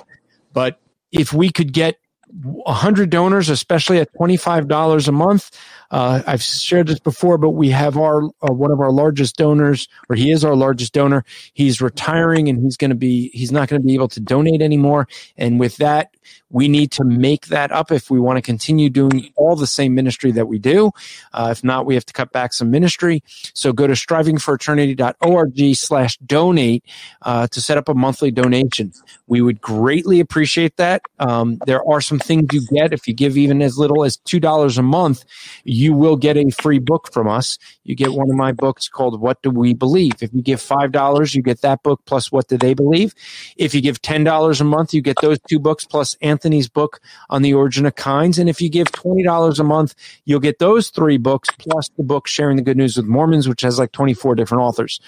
but 0.52 0.80
if 1.16 1.32
we 1.32 1.50
could 1.50 1.72
get 1.72 1.96
100 2.42 3.10
donors, 3.10 3.48
especially 3.48 3.98
at 3.98 4.12
$25 4.14 5.08
a 5.08 5.12
month, 5.12 5.50
uh, 5.90 6.22
I've 6.26 6.42
shared 6.42 6.88
this 6.88 6.98
before, 6.98 7.38
but 7.38 7.50
we 7.50 7.70
have 7.70 7.96
our 7.96 8.24
uh, 8.24 8.52
one 8.52 8.70
of 8.70 8.80
our 8.80 8.90
largest 8.90 9.36
donors, 9.36 9.88
or 10.08 10.16
he 10.16 10.30
is 10.30 10.44
our 10.44 10.56
largest 10.56 10.92
donor. 10.92 11.24
He's 11.54 11.80
retiring, 11.80 12.48
and 12.48 12.60
he's 12.60 12.76
going 12.76 12.90
to 12.90 12.96
be 12.96 13.30
he's 13.32 13.52
not 13.52 13.68
going 13.68 13.80
to 13.80 13.86
be 13.86 13.94
able 13.94 14.08
to 14.08 14.20
donate 14.20 14.62
anymore. 14.62 15.06
And 15.36 15.60
with 15.60 15.76
that, 15.76 16.16
we 16.50 16.68
need 16.68 16.90
to 16.92 17.04
make 17.04 17.46
that 17.46 17.70
up 17.72 17.92
if 17.92 18.10
we 18.10 18.18
want 18.18 18.36
to 18.36 18.42
continue 18.42 18.90
doing 18.90 19.32
all 19.36 19.56
the 19.56 19.66
same 19.66 19.94
ministry 19.94 20.32
that 20.32 20.46
we 20.46 20.58
do. 20.58 20.90
Uh, 21.32 21.48
if 21.52 21.62
not, 21.62 21.86
we 21.86 21.94
have 21.94 22.06
to 22.06 22.12
cut 22.12 22.32
back 22.32 22.52
some 22.52 22.70
ministry. 22.70 23.22
So 23.54 23.72
go 23.72 23.86
to 23.86 23.92
strivingforeternity.org 23.92 25.76
slash 25.76 26.16
donate 26.18 26.84
uh, 27.22 27.46
to 27.48 27.60
set 27.60 27.78
up 27.78 27.88
a 27.88 27.94
monthly 27.94 28.30
donation. 28.30 28.92
We 29.26 29.40
would 29.40 29.60
greatly 29.60 30.20
appreciate 30.20 30.76
that. 30.76 31.02
Um, 31.18 31.58
there 31.66 31.86
are 31.88 32.00
some 32.00 32.18
things 32.26 32.52
you 32.52 32.66
get 32.66 32.92
if 32.92 33.06
you 33.06 33.14
give 33.14 33.36
even 33.36 33.62
as 33.62 33.78
little 33.78 34.04
as 34.04 34.16
$2 34.18 34.78
a 34.78 34.82
month. 34.82 35.24
You 35.64 35.94
will 35.94 36.16
get 36.16 36.36
a 36.36 36.50
free 36.50 36.78
book 36.78 37.12
from 37.12 37.28
us. 37.28 37.58
You 37.84 37.94
get 37.94 38.12
one 38.12 38.30
of 38.30 38.36
my 38.36 38.52
books 38.52 38.88
called 38.88 39.20
What 39.20 39.40
Do 39.42 39.50
We 39.50 39.74
Believe? 39.74 40.14
If 40.20 40.32
you 40.34 40.42
give 40.42 40.60
$5, 40.60 41.34
you 41.34 41.42
get 41.42 41.62
that 41.62 41.82
book 41.82 42.00
plus 42.06 42.30
What 42.30 42.48
Do 42.48 42.56
They 42.58 42.74
Believe? 42.74 43.14
If 43.56 43.74
you 43.74 43.80
give 43.80 44.02
$10 44.02 44.60
a 44.60 44.64
month, 44.64 44.92
you 44.92 45.00
get 45.00 45.16
those 45.22 45.38
two 45.48 45.58
books 45.58 45.84
plus 45.84 46.16
Anthony's 46.20 46.68
book 46.68 47.00
on 47.30 47.42
the 47.42 47.54
origin 47.54 47.86
of 47.86 47.94
kinds. 47.94 48.38
And 48.38 48.48
if 48.48 48.60
you 48.60 48.68
give 48.68 48.88
$20 48.88 49.58
a 49.58 49.64
month, 49.64 49.94
you'll 50.24 50.40
get 50.40 50.58
those 50.58 50.90
three 50.90 51.18
books 51.18 51.48
plus 51.58 51.88
the 51.96 52.04
book 52.04 52.26
Sharing 52.26 52.56
the 52.56 52.62
Good 52.62 52.76
News 52.76 52.96
with 52.96 53.06
Mormons, 53.06 53.48
which 53.48 53.62
has 53.62 53.78
like 53.78 53.92
24 53.92 54.34
different 54.34 54.62
authors. 54.62 55.00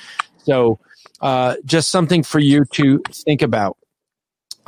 So, 0.45 0.79
uh, 1.21 1.57
just 1.65 1.91
something 1.91 2.23
for 2.23 2.39
you 2.39 2.65
to 2.73 3.03
think 3.13 3.43
about. 3.43 3.77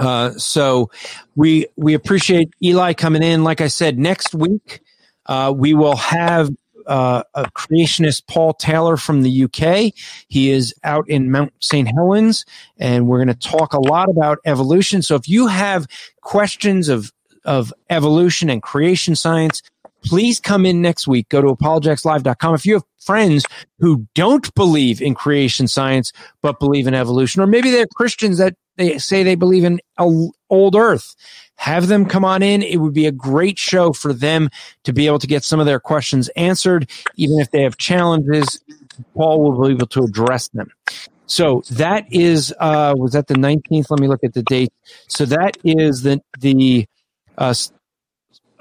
Uh, 0.01 0.31
so 0.33 0.91
we 1.37 1.67
we 1.77 1.95
appreciate 1.95 2.51
Eli 2.63 2.95
coming 2.95 3.23
in. 3.23 3.45
Like 3.45 3.61
I 3.61 3.69
said, 3.69 3.99
next 3.99 4.35
week 4.35 4.81
uh, 5.27 5.53
we 5.55 5.75
will 5.75 5.97
have 5.97 6.51
uh, 6.87 7.23
a 7.35 7.45
creationist 7.53 8.27
Paul 8.27 8.55
Taylor 8.55 8.97
from 8.97 9.23
the 9.23 9.45
UK. 9.45 9.93
He 10.29 10.51
is 10.51 10.75
out 10.83 11.09
in 11.09 11.31
Mount 11.31 11.53
St. 11.61 11.87
Helens, 11.87 12.47
and 12.79 13.07
we're 13.07 13.19
going 13.19 13.29
to 13.29 13.49
talk 13.49 13.75
a 13.75 13.81
lot 13.81 14.09
about 14.09 14.39
evolution. 14.45 15.03
So 15.03 15.15
if 15.17 15.29
you 15.29 15.47
have 15.49 15.87
questions 16.23 16.89
of 16.89 17.13
of 17.45 17.73
evolution 17.89 18.51
and 18.51 18.63
creation 18.63 19.15
science, 19.15 19.63
please 20.05 20.41
come 20.41 20.67
in 20.67 20.83
next 20.83 21.07
week. 21.07 21.29
Go 21.29 21.41
to 21.41 21.49
apologeticslive.com. 21.49 22.55
If 22.55 22.67
you 22.67 22.75
have 22.75 22.85
friends 22.99 23.45
who 23.79 24.07
don't 24.15 24.53
believe 24.55 25.01
in 25.01 25.15
creation 25.15 25.69
science 25.69 26.13
but 26.43 26.59
believe 26.61 26.87
in 26.87 26.95
evolution, 26.95 27.43
or 27.43 27.47
maybe 27.47 27.71
they're 27.71 27.87
Christians 27.95 28.39
that 28.39 28.55
they 28.77 28.99
say 28.99 29.23
they 29.23 29.35
believe 29.35 29.65
in 29.65 29.81
a- 29.99 30.29
old 30.49 30.75
earth, 30.77 31.15
have 31.57 31.89
them 31.89 32.07
come 32.07 32.25
on 32.25 32.43
in. 32.43 32.63
It 32.63 32.79
would 32.79 32.95
be 32.95 33.07
a 33.07 33.13
great 33.13 33.59
show 33.59 33.93
for 33.93 34.13
them 34.13 34.49
to 34.85 34.93
be 34.93 35.07
able 35.07 35.19
to 35.19 35.27
get 35.27 35.45
some 35.45 35.61
of 35.61 35.67
their 35.67 35.81
questions 35.81 36.29
answered, 36.31 36.91
even 37.17 37.39
if 37.41 37.51
they 37.51 37.63
have 37.63 37.77
challenges. 37.77 38.61
Paul 39.15 39.43
will 39.43 39.69
be 39.69 39.75
able 39.75 39.87
to 39.89 40.05
address 40.05 40.49
them. 40.49 40.71
So 41.27 41.63
that 41.71 42.07
is 42.13 42.53
uh, 42.59 42.95
was 42.97 43.13
that 43.13 43.29
the 43.29 43.37
nineteenth? 43.37 43.91
Let 43.91 44.01
me 44.01 44.09
look 44.09 44.25
at 44.25 44.35
the 44.35 44.43
date. 44.43 44.73
So 45.07 45.25
that 45.27 45.57
is 45.63 46.03
the 46.03 46.21
the 46.41 46.87
uh, 47.39 47.55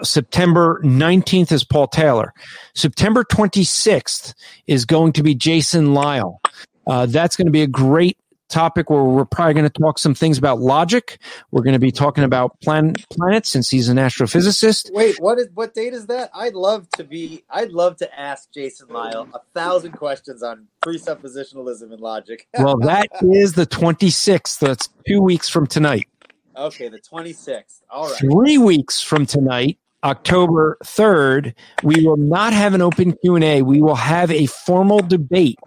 September 0.04 0.80
nineteenth 0.84 1.52
is 1.52 1.64
Paul 1.64 1.88
Taylor. 1.88 2.34
September 2.76 3.24
twenty 3.24 3.64
sixth 3.64 4.34
is 4.68 4.86
going 4.86 5.14
to 5.14 5.24
be 5.24 5.36
Jason 5.36 5.94
Lisle. 5.94 6.42
Uh, 6.88 7.06
that's 7.06 7.36
going 7.36 7.46
to 7.48 7.52
be 7.52 7.62
a 7.62 7.68
great 7.68 8.18
topic 8.50 8.90
where 8.90 9.04
we're 9.04 9.26
probably 9.26 9.54
going 9.54 9.70
to 9.70 9.80
talk 9.82 10.00
some 10.00 10.16
things 10.16 10.36
about 10.40 10.60
logic. 10.60 11.20
We're 11.52 11.62
going 11.62 11.74
to 11.74 11.80
be 11.80 11.92
talking 11.92 12.24
about 12.24 12.60
plan- 12.62 12.96
planets 13.12 13.48
since 13.50 13.70
he's 13.70 13.90
an 13.90 13.98
astrophysicist. 13.98 14.92
Wait, 14.92 15.18
what 15.20 15.38
is 15.38 15.50
what 15.54 15.76
date 15.76 15.94
is 15.94 16.08
that? 16.08 16.32
I'd 16.34 16.56
love 16.56 16.90
to 16.92 17.04
be. 17.04 17.44
I'd 17.50 17.70
love 17.72 17.98
to 17.98 18.20
ask 18.20 18.52
Jason 18.52 18.88
Lisle 18.90 19.28
a 19.36 19.40
thousand 19.54 19.92
questions 19.94 20.42
on 20.42 20.68
presuppositionalism 20.84 21.92
and 21.92 22.00
logic. 22.02 22.48
Well, 22.60 22.78
that 22.80 23.08
is 23.22 23.54
the 23.54 23.66
26th. 23.68 24.60
That's 24.60 24.90
two 25.08 25.22
weeks 25.22 25.48
from 25.50 25.68
tonight. 25.68 26.08
okay, 26.56 26.90
the 26.90 27.00
twenty 27.00 27.34
sixth. 27.34 27.84
All 27.90 28.10
right. 28.10 28.20
Three 28.20 28.58
weeks 28.58 29.00
from 29.02 29.26
tonight, 29.26 29.78
October 30.04 30.78
3rd, 30.84 31.54
we 31.84 32.06
will 32.06 32.18
not 32.18 32.54
have 32.54 32.74
an 32.74 32.82
open 32.82 33.14
Q&A. 33.14 33.62
We 33.62 33.82
will 33.82 33.96
have 33.96 34.32
a 34.32 34.46
formal 34.46 35.00
debate 35.00 35.60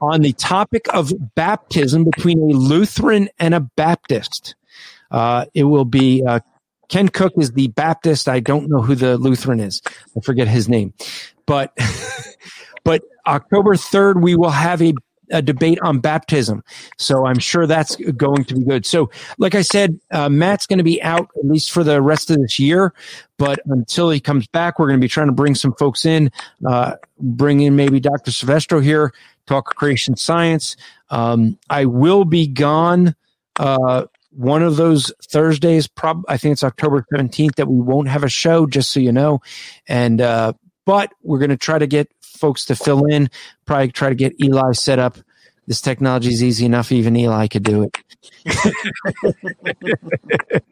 on 0.00 0.20
the 0.20 0.32
topic 0.34 0.86
of 0.92 1.12
baptism 1.34 2.04
between 2.04 2.38
a 2.38 2.54
Lutheran 2.54 3.28
and 3.38 3.54
a 3.54 3.60
Baptist. 3.60 4.54
Uh, 5.10 5.46
it 5.54 5.64
will 5.64 5.84
be 5.84 6.22
uh, 6.26 6.40
Ken 6.88 7.08
Cook 7.08 7.32
is 7.38 7.52
the 7.52 7.68
Baptist. 7.68 8.28
I 8.28 8.40
don't 8.40 8.68
know 8.68 8.82
who 8.82 8.94
the 8.94 9.16
Lutheran 9.16 9.60
is. 9.60 9.80
I 10.16 10.20
forget 10.20 10.48
his 10.48 10.68
name, 10.68 10.92
but 11.46 11.76
but 12.84 13.02
October 13.26 13.76
third 13.76 14.22
we 14.22 14.36
will 14.36 14.50
have 14.50 14.82
a, 14.82 14.92
a 15.30 15.42
debate 15.42 15.78
on 15.82 15.98
baptism. 15.98 16.62
So 16.98 17.26
I'm 17.26 17.38
sure 17.38 17.66
that's 17.66 17.96
going 17.96 18.44
to 18.44 18.54
be 18.54 18.64
good. 18.64 18.86
So 18.86 19.10
like 19.38 19.54
I 19.54 19.62
said, 19.62 19.98
uh, 20.10 20.28
Matt's 20.28 20.66
going 20.66 20.78
to 20.78 20.84
be 20.84 21.02
out 21.02 21.28
at 21.36 21.46
least 21.46 21.70
for 21.70 21.84
the 21.84 22.00
rest 22.02 22.30
of 22.30 22.38
this 22.38 22.58
year, 22.58 22.94
but 23.38 23.58
until 23.66 24.10
he 24.10 24.20
comes 24.20 24.46
back, 24.46 24.78
we're 24.78 24.88
going 24.88 25.00
to 25.00 25.04
be 25.04 25.08
trying 25.08 25.28
to 25.28 25.32
bring 25.32 25.54
some 25.54 25.74
folks 25.74 26.04
in, 26.04 26.30
uh, 26.66 26.94
bring 27.18 27.60
in 27.60 27.76
maybe 27.76 28.00
Dr. 28.00 28.30
Silvestro 28.30 28.80
here, 28.80 29.12
talk 29.46 29.74
creation 29.76 30.16
science. 30.16 30.76
Um, 31.10 31.58
I 31.70 31.84
will 31.84 32.24
be 32.24 32.46
gone. 32.46 33.14
Uh, 33.58 34.06
one 34.30 34.62
of 34.62 34.76
those 34.76 35.12
Thursdays, 35.22 35.86
prob 35.86 36.22
I 36.28 36.36
think 36.36 36.52
it's 36.52 36.64
October 36.64 37.06
17th 37.12 37.54
that 37.54 37.68
we 37.68 37.80
won't 37.80 38.08
have 38.08 38.22
a 38.22 38.28
show, 38.28 38.66
just 38.66 38.90
so 38.90 39.00
you 39.00 39.12
know. 39.12 39.40
And, 39.88 40.20
uh, 40.20 40.52
but 40.84 41.12
we're 41.22 41.38
going 41.38 41.50
to 41.50 41.56
try 41.56 41.78
to 41.78 41.86
get 41.86 42.10
folks 42.36 42.64
to 42.66 42.76
fill 42.76 43.04
in, 43.06 43.30
probably 43.64 43.92
try 43.92 44.08
to 44.08 44.14
get 44.14 44.40
Eli 44.42 44.72
set 44.72 44.98
up. 44.98 45.18
This 45.66 45.80
technology 45.80 46.28
is 46.28 46.42
easy 46.42 46.64
enough. 46.64 46.92
Even 46.92 47.16
Eli 47.16 47.48
could 47.48 47.64
do 47.64 47.82
it. 47.82 47.96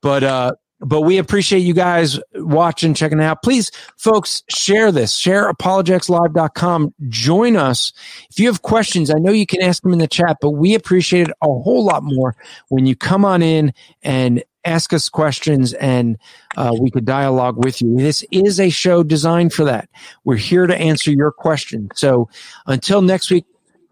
but, 0.00 0.24
uh, 0.24 0.52
but 0.80 1.02
we 1.02 1.18
appreciate 1.18 1.60
you 1.60 1.74
guys 1.74 2.18
watching, 2.34 2.94
checking 2.94 3.20
out. 3.20 3.42
Please, 3.42 3.70
folks, 3.96 4.42
share 4.48 4.92
this. 4.92 5.14
Share 5.14 5.52
apologeticslive.com. 5.52 6.94
Join 7.08 7.56
us. 7.56 7.92
If 8.30 8.38
you 8.38 8.46
have 8.48 8.62
questions, 8.62 9.10
I 9.10 9.18
know 9.18 9.32
you 9.32 9.46
can 9.46 9.62
ask 9.62 9.82
them 9.82 9.92
in 9.92 9.98
the 9.98 10.06
chat, 10.06 10.36
but 10.40 10.50
we 10.50 10.74
appreciate 10.74 11.28
it 11.28 11.34
a 11.42 11.46
whole 11.46 11.84
lot 11.84 12.02
more 12.02 12.36
when 12.68 12.86
you 12.86 12.94
come 12.94 13.24
on 13.24 13.42
in 13.42 13.72
and 14.02 14.44
ask 14.66 14.92
us 14.92 15.08
questions 15.08 15.72
and 15.74 16.18
uh, 16.56 16.74
we 16.78 16.90
could 16.90 17.04
dialogue 17.04 17.64
with 17.64 17.80
you. 17.80 17.96
This 17.96 18.24
is 18.30 18.60
a 18.60 18.70
show 18.70 19.02
designed 19.02 19.52
for 19.52 19.64
that. 19.64 19.88
We're 20.24 20.36
here 20.36 20.66
to 20.66 20.76
answer 20.76 21.10
your 21.10 21.32
questions. 21.32 21.90
So 21.94 22.28
until 22.66 23.02
next 23.02 23.30
week, 23.30 23.44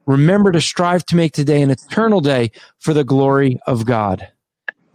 remember 0.06 0.52
to 0.52 0.60
strive 0.60 1.06
to 1.06 1.16
make 1.16 1.32
today 1.32 1.62
an 1.62 1.70
eternal 1.70 2.20
day 2.20 2.50
for 2.78 2.92
the 2.92 3.04
glory 3.04 3.58
of 3.66 3.86
God. 3.86 4.28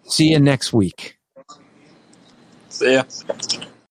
See 0.03 0.29
you 0.31 0.39
next 0.39 0.73
week. 0.73 1.17
See 2.69 2.93
ya. 2.93 3.03